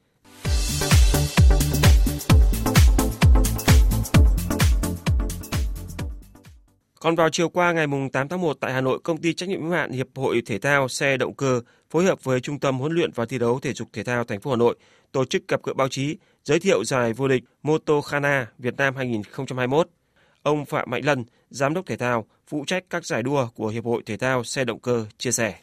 Còn 7.00 7.14
vào 7.14 7.28
chiều 7.30 7.48
qua 7.48 7.72
ngày 7.72 7.86
8 8.12 8.28
tháng 8.28 8.40
1 8.40 8.56
tại 8.60 8.72
Hà 8.72 8.80
Nội, 8.80 8.98
công 9.04 9.16
ty 9.16 9.34
trách 9.34 9.48
nhiệm 9.48 9.62
hữu 9.62 9.70
hạn 9.70 9.90
Hiệp 9.90 10.06
hội 10.14 10.42
Thể 10.46 10.58
thao 10.58 10.88
xe 10.88 11.16
động 11.16 11.34
cơ 11.34 11.60
phối 11.90 12.04
hợp 12.04 12.24
với 12.24 12.40
Trung 12.40 12.58
tâm 12.58 12.78
huấn 12.78 12.92
luyện 12.92 13.10
và 13.14 13.26
thi 13.26 13.38
đấu 13.38 13.60
thể 13.60 13.72
dục 13.72 13.88
thể 13.92 14.04
thao 14.04 14.24
thành 14.24 14.40
phố 14.40 14.50
Hà 14.50 14.56
Nội 14.56 14.76
tổ 15.12 15.24
chức 15.24 15.48
gặp 15.48 15.60
gỡ 15.62 15.74
báo 15.74 15.88
chí 15.88 16.16
giới 16.44 16.60
thiệu 16.60 16.84
giải 16.84 17.12
vô 17.12 17.28
địch 17.28 17.42
Moto 17.62 18.00
Khana 18.00 18.46
Việt 18.58 18.76
Nam 18.76 18.96
2021. 18.96 19.88
Ông 20.42 20.64
Phạm 20.64 20.90
Mạnh 20.90 21.04
Lân, 21.04 21.24
giám 21.50 21.74
đốc 21.74 21.86
thể 21.86 21.96
thao, 21.96 22.24
phụ 22.46 22.64
trách 22.66 22.84
các 22.90 23.06
giải 23.06 23.22
đua 23.22 23.48
của 23.54 23.68
Hiệp 23.68 23.84
hội 23.84 24.02
Thể 24.06 24.16
thao 24.16 24.44
xe 24.44 24.64
động 24.64 24.80
cơ 24.80 25.06
chia 25.18 25.32
sẻ. 25.32 25.54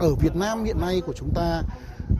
Ở 0.00 0.14
Việt 0.14 0.36
Nam 0.36 0.64
hiện 0.64 0.80
nay 0.80 1.00
của 1.06 1.12
chúng 1.12 1.30
ta 1.34 1.62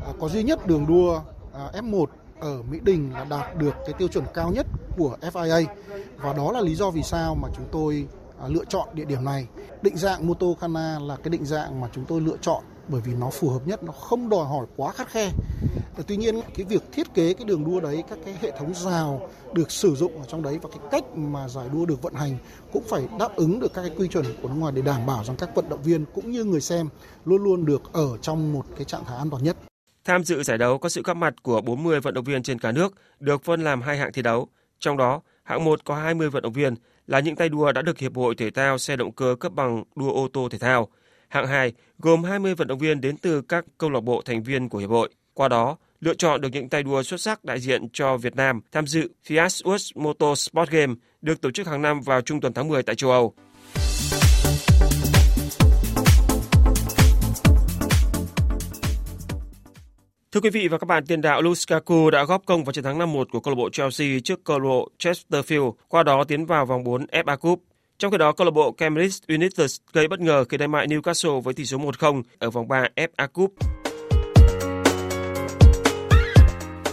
à, 0.06 0.12
có 0.20 0.28
duy 0.28 0.42
nhất 0.42 0.66
đường 0.66 0.86
đua 0.88 1.22
à, 1.54 1.68
F1 1.72 2.06
ở 2.40 2.62
Mỹ 2.62 2.78
Đình 2.82 3.12
là 3.12 3.24
đạt 3.24 3.56
được 3.56 3.74
cái 3.86 3.94
tiêu 3.98 4.08
chuẩn 4.08 4.24
cao 4.34 4.52
nhất 4.52 4.66
của 4.96 5.16
FIA 5.20 5.66
và 6.16 6.32
đó 6.32 6.52
là 6.52 6.60
lý 6.60 6.74
do 6.74 6.90
vì 6.90 7.02
sao 7.02 7.34
mà 7.34 7.48
chúng 7.56 7.66
tôi 7.72 8.06
À, 8.40 8.48
lựa 8.48 8.64
chọn 8.68 8.88
địa 8.94 9.04
điểm 9.04 9.24
này. 9.24 9.46
Định 9.82 9.96
dạng 9.96 10.26
Moto 10.26 10.46
Kana 10.60 10.98
là 10.98 11.16
cái 11.16 11.30
định 11.30 11.44
dạng 11.44 11.80
mà 11.80 11.88
chúng 11.94 12.04
tôi 12.04 12.20
lựa 12.20 12.36
chọn 12.40 12.64
bởi 12.88 13.00
vì 13.00 13.14
nó 13.14 13.30
phù 13.30 13.50
hợp 13.50 13.66
nhất, 13.66 13.82
nó 13.82 13.92
không 13.92 14.28
đòi 14.28 14.46
hỏi 14.46 14.66
quá 14.76 14.92
khắt 14.92 15.08
khe. 15.08 15.30
Tuy 16.06 16.16
nhiên 16.16 16.40
cái 16.54 16.66
việc 16.66 16.82
thiết 16.92 17.14
kế 17.14 17.34
cái 17.34 17.44
đường 17.44 17.64
đua 17.64 17.80
đấy, 17.80 18.04
các 18.10 18.18
cái 18.24 18.36
hệ 18.40 18.50
thống 18.58 18.74
rào 18.74 19.28
được 19.52 19.70
sử 19.70 19.94
dụng 19.94 20.18
ở 20.18 20.24
trong 20.28 20.42
đấy 20.42 20.58
và 20.62 20.68
cái 20.68 20.88
cách 20.90 21.16
mà 21.16 21.48
giải 21.48 21.68
đua 21.72 21.86
được 21.86 22.02
vận 22.02 22.14
hành 22.14 22.38
cũng 22.72 22.82
phải 22.88 23.08
đáp 23.18 23.36
ứng 23.36 23.60
được 23.60 23.74
các 23.74 23.82
cái 23.82 23.90
quy 23.98 24.08
chuẩn 24.08 24.24
của 24.42 24.48
nước 24.48 24.54
ngoài 24.58 24.72
để 24.76 24.82
đảm 24.82 25.06
bảo 25.06 25.24
rằng 25.24 25.36
các 25.36 25.54
vận 25.54 25.68
động 25.68 25.82
viên 25.82 26.04
cũng 26.14 26.30
như 26.30 26.44
người 26.44 26.60
xem 26.60 26.88
luôn 27.24 27.42
luôn 27.44 27.64
được 27.64 27.82
ở 27.92 28.18
trong 28.22 28.52
một 28.52 28.66
cái 28.76 28.84
trạng 28.84 29.04
thái 29.04 29.18
an 29.18 29.30
toàn 29.30 29.44
nhất. 29.44 29.56
Tham 30.04 30.24
dự 30.24 30.42
giải 30.42 30.58
đấu 30.58 30.78
có 30.78 30.88
sự 30.88 31.02
góp 31.04 31.16
mặt 31.16 31.34
của 31.42 31.60
40 31.60 32.00
vận 32.00 32.14
động 32.14 32.24
viên 32.24 32.42
trên 32.42 32.58
cả 32.58 32.72
nước, 32.72 32.94
được 33.20 33.44
phân 33.44 33.64
làm 33.64 33.82
hai 33.82 33.98
hạng 33.98 34.12
thi 34.12 34.22
đấu. 34.22 34.48
Trong 34.78 34.96
đó, 34.96 35.20
hạng 35.42 35.64
1 35.64 35.84
có 35.84 35.94
20 35.94 36.30
vận 36.30 36.42
động 36.42 36.52
viên 36.52 36.74
là 37.06 37.20
những 37.20 37.36
tay 37.36 37.48
đua 37.48 37.72
đã 37.72 37.82
được 37.82 37.98
Hiệp 37.98 38.16
hội 38.16 38.34
Thể 38.34 38.50
thao 38.50 38.78
xe 38.78 38.96
động 38.96 39.12
cơ 39.12 39.36
cấp 39.40 39.52
bằng 39.52 39.84
đua 39.96 40.12
ô 40.12 40.28
tô 40.32 40.48
thể 40.50 40.58
thao. 40.58 40.88
Hạng 41.28 41.46
2 41.46 41.72
gồm 41.98 42.24
20 42.24 42.54
vận 42.54 42.68
động 42.68 42.78
viên 42.78 43.00
đến 43.00 43.16
từ 43.16 43.42
các 43.42 43.64
câu 43.78 43.90
lạc 43.90 44.00
bộ 44.00 44.22
thành 44.24 44.42
viên 44.42 44.68
của 44.68 44.78
hiệp 44.78 44.90
hội. 44.90 45.08
Qua 45.34 45.48
đó, 45.48 45.76
lựa 46.00 46.14
chọn 46.14 46.40
được 46.40 46.48
những 46.52 46.68
tay 46.68 46.82
đua 46.82 47.02
xuất 47.02 47.20
sắc 47.20 47.44
đại 47.44 47.60
diện 47.60 47.88
cho 47.92 48.16
Việt 48.16 48.36
Nam 48.36 48.60
tham 48.72 48.86
dự 48.86 49.08
Fiat 49.26 49.46
World 49.64 50.02
Motorsport 50.02 50.70
Game 50.70 50.94
được 51.22 51.40
tổ 51.40 51.50
chức 51.50 51.66
hàng 51.66 51.82
năm 51.82 52.00
vào 52.00 52.20
trung 52.20 52.40
tuần 52.40 52.52
tháng 52.52 52.68
10 52.68 52.82
tại 52.82 52.96
châu 52.96 53.10
Âu. 53.10 53.34
Thưa 60.34 60.40
quý 60.40 60.50
vị 60.50 60.68
và 60.68 60.78
các 60.78 60.84
bạn, 60.84 61.06
tiền 61.06 61.20
đạo 61.20 61.42
Lukaku 61.42 62.10
đã 62.10 62.24
góp 62.24 62.42
công 62.46 62.64
vào 62.64 62.72
chiến 62.72 62.84
thắng 62.84 62.98
5-1 62.98 63.24
của 63.32 63.40
câu 63.40 63.54
lạc 63.54 63.56
bộ 63.56 63.70
Chelsea 63.70 64.08
trước 64.24 64.44
câu 64.44 64.58
lạc 64.58 64.64
bộ 64.64 64.90
Chesterfield, 64.98 65.72
qua 65.88 66.02
đó 66.02 66.24
tiến 66.24 66.46
vào 66.46 66.66
vòng 66.66 66.84
4 66.84 67.06
FA 67.06 67.36
Cup. 67.36 67.62
Trong 67.98 68.10
khi 68.12 68.18
đó, 68.18 68.32
câu 68.32 68.44
lạc 68.44 68.50
bộ 68.50 68.72
Cambridge 68.72 69.18
United 69.28 69.76
gây 69.92 70.08
bất 70.08 70.20
ngờ 70.20 70.44
khi 70.44 70.56
đánh 70.56 70.72
bại 70.72 70.86
Newcastle 70.86 71.40
với 71.40 71.54
tỷ 71.54 71.64
số 71.64 71.78
1-0 71.78 72.22
ở 72.38 72.50
vòng 72.50 72.68
3 72.68 72.88
FA 72.96 73.28
Cup. 73.28 73.54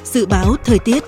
Dự 0.03 0.25
báo 0.25 0.55
thời 0.63 0.79
tiết 0.79 1.03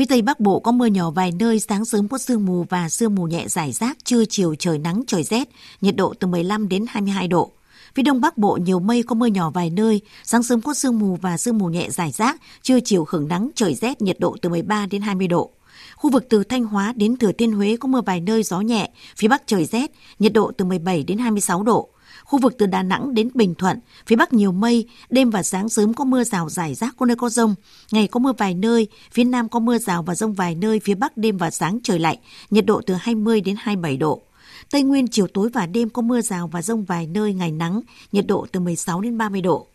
Phía 0.00 0.06
Tây 0.06 0.22
Bắc 0.22 0.40
Bộ 0.40 0.60
có 0.60 0.72
mưa 0.72 0.86
nhỏ 0.86 1.10
vài 1.10 1.32
nơi, 1.32 1.60
sáng 1.60 1.84
sớm 1.84 2.08
có 2.08 2.18
sương 2.18 2.46
mù 2.46 2.66
và 2.68 2.88
sương 2.88 3.14
mù 3.14 3.24
nhẹ 3.24 3.48
rải 3.48 3.72
rác, 3.72 3.98
trưa 4.04 4.24
chiều 4.24 4.54
trời 4.54 4.78
nắng 4.78 5.02
trời 5.06 5.22
rét, 5.22 5.48
nhiệt 5.80 5.96
độ 5.96 6.14
từ 6.20 6.26
15 6.26 6.68
đến 6.68 6.84
22 6.88 7.28
độ. 7.28 7.50
Phía 7.94 8.02
Đông 8.02 8.20
Bắc 8.20 8.38
Bộ 8.38 8.56
nhiều 8.56 8.80
mây 8.80 9.02
có 9.02 9.14
mưa 9.14 9.26
nhỏ 9.26 9.50
vài 9.50 9.70
nơi, 9.70 10.00
sáng 10.24 10.42
sớm 10.42 10.60
có 10.60 10.74
sương 10.74 10.98
mù 10.98 11.16
và 11.22 11.36
sương 11.36 11.58
mù 11.58 11.66
nhẹ 11.66 11.90
rải 11.90 12.10
rác, 12.10 12.40
trưa 12.62 12.80
chiều 12.80 13.06
hưởng 13.08 13.28
nắng 13.28 13.50
trời 13.54 13.74
rét, 13.74 14.02
nhiệt 14.02 14.20
độ 14.20 14.36
từ 14.42 14.48
13 14.48 14.86
đến 14.86 15.02
20 15.02 15.28
độ. 15.28 15.50
Khu 15.96 16.10
vực 16.10 16.26
từ 16.28 16.44
Thanh 16.44 16.64
Hóa 16.64 16.92
đến 16.96 17.16
Thừa 17.16 17.32
Thiên 17.32 17.52
Huế 17.52 17.76
có 17.80 17.88
mưa 17.88 18.00
vài 18.00 18.20
nơi 18.20 18.42
gió 18.42 18.60
nhẹ, 18.60 18.90
phía 19.16 19.28
Bắc 19.28 19.42
trời 19.46 19.64
rét, 19.64 19.90
nhiệt 20.18 20.32
độ 20.32 20.52
từ 20.58 20.64
17 20.64 21.02
đến 21.02 21.18
26 21.18 21.62
độ. 21.62 21.88
Khu 22.30 22.38
vực 22.38 22.54
từ 22.58 22.66
Đà 22.66 22.82
Nẵng 22.82 23.14
đến 23.14 23.30
Bình 23.34 23.54
Thuận, 23.54 23.78
phía 24.06 24.16
Bắc 24.16 24.32
nhiều 24.32 24.52
mây, 24.52 24.88
đêm 25.10 25.30
và 25.30 25.42
sáng 25.42 25.68
sớm 25.68 25.94
có 25.94 26.04
mưa 26.04 26.24
rào 26.24 26.48
rải 26.48 26.74
rác 26.74 26.94
có 26.98 27.06
nơi 27.06 27.16
có 27.16 27.28
rông, 27.28 27.54
ngày 27.92 28.06
có 28.06 28.20
mưa 28.20 28.32
vài 28.38 28.54
nơi, 28.54 28.86
phía 29.12 29.24
Nam 29.24 29.48
có 29.48 29.58
mưa 29.58 29.78
rào 29.78 30.02
và 30.02 30.14
rông 30.14 30.32
vài 30.32 30.54
nơi, 30.54 30.80
phía 30.80 30.94
Bắc 30.94 31.16
đêm 31.16 31.36
và 31.36 31.50
sáng 31.50 31.78
trời 31.82 31.98
lạnh, 31.98 32.16
nhiệt 32.50 32.66
độ 32.66 32.80
từ 32.86 32.94
20 32.94 33.40
đến 33.40 33.56
27 33.58 33.96
độ. 33.96 34.22
Tây 34.70 34.82
Nguyên 34.82 35.08
chiều 35.08 35.26
tối 35.26 35.48
và 35.52 35.66
đêm 35.66 35.90
có 35.90 36.02
mưa 36.02 36.20
rào 36.20 36.48
và 36.48 36.62
rông 36.62 36.84
vài 36.84 37.06
nơi, 37.06 37.34
ngày 37.34 37.52
nắng, 37.52 37.80
nhiệt 38.12 38.26
độ 38.26 38.46
từ 38.52 38.60
16 38.60 39.00
đến 39.00 39.18
30 39.18 39.40
độ. 39.40 39.66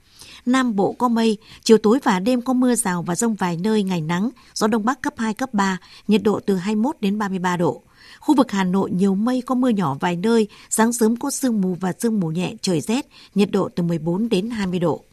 Nam 0.45 0.75
Bộ 0.75 0.93
có 0.93 1.07
mây, 1.07 1.37
chiều 1.63 1.77
tối 1.77 1.99
và 2.03 2.19
đêm 2.19 2.41
có 2.41 2.53
mưa 2.53 2.75
rào 2.75 3.03
và 3.03 3.15
rông 3.15 3.35
vài 3.35 3.57
nơi, 3.57 3.83
ngày 3.83 4.01
nắng, 4.01 4.29
gió 4.53 4.67
Đông 4.67 4.85
Bắc 4.85 5.01
cấp 5.01 5.13
2, 5.17 5.33
cấp 5.33 5.53
3, 5.53 5.77
nhiệt 6.07 6.23
độ 6.23 6.39
từ 6.45 6.55
21 6.55 6.95
đến 6.99 7.19
33 7.19 7.57
độ. 7.57 7.81
Khu 8.25 8.35
vực 8.35 8.51
Hà 8.51 8.63
Nội 8.63 8.91
nhiều 8.91 9.15
mây 9.15 9.41
có 9.45 9.55
mưa 9.55 9.69
nhỏ 9.69 9.97
vài 9.99 10.15
nơi, 10.15 10.47
sáng 10.69 10.93
sớm 10.93 11.15
có 11.15 11.31
sương 11.31 11.61
mù 11.61 11.77
và 11.79 11.93
sương 11.99 12.19
mù 12.19 12.27
nhẹ, 12.27 12.53
trời 12.61 12.81
rét, 12.81 13.05
nhiệt 13.35 13.51
độ 13.51 13.69
từ 13.75 13.83
14 13.83 14.29
đến 14.29 14.49
20 14.49 14.79
độ. 14.79 15.03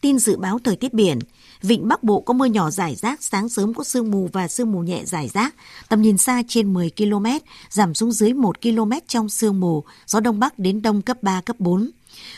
Tin 0.00 0.18
dự 0.18 0.36
báo 0.36 0.58
thời 0.64 0.76
tiết 0.76 0.94
biển, 0.94 1.18
Vịnh 1.62 1.88
Bắc 1.88 2.02
Bộ 2.02 2.20
có 2.20 2.34
mưa 2.34 2.44
nhỏ 2.44 2.70
rải 2.70 2.94
rác, 2.94 3.22
sáng 3.22 3.48
sớm 3.48 3.74
có 3.74 3.84
sương 3.84 4.10
mù 4.10 4.28
và 4.32 4.48
sương 4.48 4.72
mù 4.72 4.80
nhẹ 4.80 5.04
rải 5.04 5.28
rác, 5.28 5.54
tầm 5.88 6.02
nhìn 6.02 6.18
xa 6.18 6.42
trên 6.48 6.72
10 6.72 6.90
km, 6.96 7.26
giảm 7.70 7.94
xuống 7.94 8.12
dưới 8.12 8.32
1 8.32 8.62
km 8.62 8.92
trong 9.08 9.28
sương 9.28 9.60
mù, 9.60 9.84
gió 10.06 10.20
Đông 10.20 10.38
Bắc 10.38 10.58
đến 10.58 10.82
Đông 10.82 11.02
cấp 11.02 11.22
3, 11.22 11.40
cấp 11.40 11.56
4. 11.60 11.90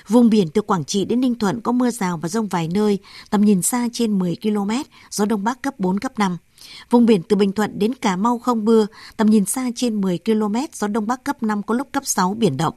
Vùng 0.08 0.30
biển 0.30 0.48
từ 0.50 0.62
Quảng 0.62 0.84
Trị 0.84 1.04
đến 1.04 1.20
Ninh 1.20 1.34
Thuận 1.34 1.60
có 1.60 1.72
mưa 1.72 1.90
rào 1.90 2.16
và 2.16 2.28
rông 2.28 2.48
vài 2.48 2.68
nơi, 2.68 2.98
tầm 3.30 3.40
nhìn 3.40 3.62
xa 3.62 3.88
trên 3.92 4.18
10 4.18 4.36
km, 4.42 4.70
gió 5.10 5.24
Đông 5.24 5.44
Bắc 5.44 5.62
cấp 5.62 5.74
4, 5.78 5.98
cấp 5.98 6.18
5. 6.18 6.36
Vùng 6.90 7.06
biển 7.06 7.22
từ 7.22 7.36
Bình 7.36 7.52
Thuận 7.52 7.78
đến 7.78 7.94
Cà 7.94 8.16
Mau 8.16 8.38
không 8.38 8.64
mưa, 8.64 8.86
tầm 9.16 9.30
nhìn 9.30 9.44
xa 9.44 9.70
trên 9.76 10.00
10 10.00 10.18
km, 10.24 10.56
gió 10.72 10.86
Đông 10.86 11.06
Bắc 11.06 11.24
cấp 11.24 11.42
5 11.42 11.62
có 11.62 11.74
lúc 11.74 11.88
cấp 11.92 12.06
6 12.06 12.34
biển 12.34 12.56
động. 12.56 12.74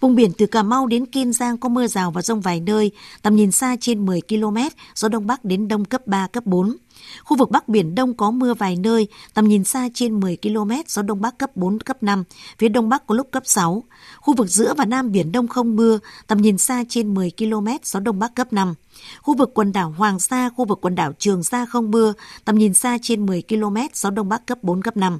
Vùng 0.00 0.14
biển 0.14 0.32
từ 0.38 0.46
Cà 0.46 0.62
Mau 0.62 0.86
đến 0.86 1.06
Kiên 1.06 1.32
Giang 1.32 1.58
có 1.58 1.68
mưa 1.68 1.86
rào 1.86 2.10
và 2.10 2.22
rông 2.22 2.40
vài 2.40 2.60
nơi, 2.60 2.90
tầm 3.22 3.36
nhìn 3.36 3.50
xa 3.50 3.76
trên 3.80 4.06
10 4.06 4.20
km, 4.28 4.56
gió 4.94 5.08
Đông 5.08 5.26
Bắc 5.26 5.44
đến 5.44 5.68
Đông 5.68 5.84
cấp 5.84 6.06
3, 6.06 6.26
cấp 6.26 6.46
4. 6.46 6.76
Khu 7.24 7.36
vực 7.36 7.50
Bắc 7.50 7.68
Biển 7.68 7.94
Đông 7.94 8.14
có 8.14 8.30
mưa 8.30 8.54
vài 8.54 8.76
nơi, 8.76 9.08
tầm 9.34 9.48
nhìn 9.48 9.64
xa 9.64 9.88
trên 9.94 10.20
10 10.20 10.36
km, 10.42 10.70
gió 10.88 11.02
Đông 11.02 11.20
Bắc 11.20 11.38
cấp 11.38 11.56
4, 11.56 11.78
cấp 11.78 12.02
5, 12.02 12.24
phía 12.58 12.68
Đông 12.68 12.88
Bắc 12.88 13.06
có 13.06 13.14
lúc 13.14 13.28
cấp 13.30 13.42
6. 13.46 13.84
Khu 14.20 14.34
vực 14.34 14.48
giữa 14.48 14.74
và 14.74 14.84
Nam 14.84 15.12
Biển 15.12 15.32
Đông 15.32 15.48
không 15.48 15.76
mưa, 15.76 15.98
tầm 16.26 16.38
nhìn 16.38 16.58
xa 16.58 16.84
trên 16.88 17.14
10 17.14 17.30
km, 17.38 17.68
gió 17.82 18.00
Đông 18.00 18.18
Bắc 18.18 18.34
cấp 18.34 18.52
5. 18.52 18.74
Khu 19.22 19.34
vực 19.34 19.50
quần 19.54 19.72
đảo 19.72 19.94
Hoàng 19.98 20.20
Sa, 20.20 20.50
khu 20.56 20.64
vực 20.64 20.78
quần 20.82 20.94
đảo 20.94 21.12
Trường 21.18 21.44
Sa 21.44 21.66
không 21.66 21.90
mưa, 21.90 22.12
tầm 22.44 22.58
nhìn 22.58 22.74
xa 22.74 22.98
trên 23.02 23.26
10 23.26 23.42
km, 23.48 23.76
gió 23.94 24.10
Đông 24.10 24.28
Bắc 24.28 24.46
cấp 24.46 24.58
4, 24.62 24.82
cấp 24.82 24.96
5. 24.96 25.18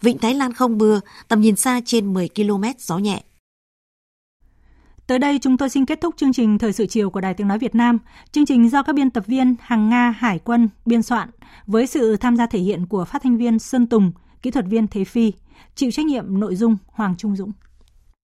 Vịnh 0.00 0.18
Thái 0.18 0.34
Lan 0.34 0.52
không 0.52 0.78
mưa, 0.78 1.00
tầm 1.28 1.40
nhìn 1.40 1.56
xa 1.56 1.80
trên 1.84 2.14
10 2.14 2.28
km, 2.28 2.64
gió 2.78 2.98
nhẹ. 2.98 3.22
Tới 5.06 5.18
đây 5.18 5.38
chúng 5.42 5.56
tôi 5.56 5.68
xin 5.68 5.86
kết 5.86 6.00
thúc 6.00 6.14
chương 6.16 6.32
trình 6.32 6.58
Thời 6.58 6.72
sự 6.72 6.86
chiều 6.86 7.10
của 7.10 7.20
Đài 7.20 7.34
Tiếng 7.34 7.48
Nói 7.48 7.58
Việt 7.58 7.74
Nam. 7.74 7.98
Chương 8.32 8.46
trình 8.46 8.70
do 8.70 8.82
các 8.82 8.94
biên 8.94 9.10
tập 9.10 9.26
viên 9.26 9.54
Hằng 9.60 9.88
Nga, 9.88 10.10
Hải 10.10 10.38
quân 10.38 10.68
biên 10.86 11.02
soạn 11.02 11.30
với 11.66 11.86
sự 11.86 12.16
tham 12.16 12.36
gia 12.36 12.46
thể 12.46 12.58
hiện 12.58 12.86
của 12.86 13.04
phát 13.04 13.22
thanh 13.22 13.36
viên 13.36 13.58
Sơn 13.58 13.86
Tùng, 13.86 14.12
kỹ 14.42 14.50
thuật 14.50 14.66
viên 14.68 14.86
Thế 14.86 15.04
Phi, 15.04 15.32
chịu 15.74 15.90
trách 15.90 16.06
nhiệm 16.06 16.40
nội 16.40 16.56
dung 16.56 16.76
Hoàng 16.86 17.14
Trung 17.18 17.36
Dũng. 17.36 17.52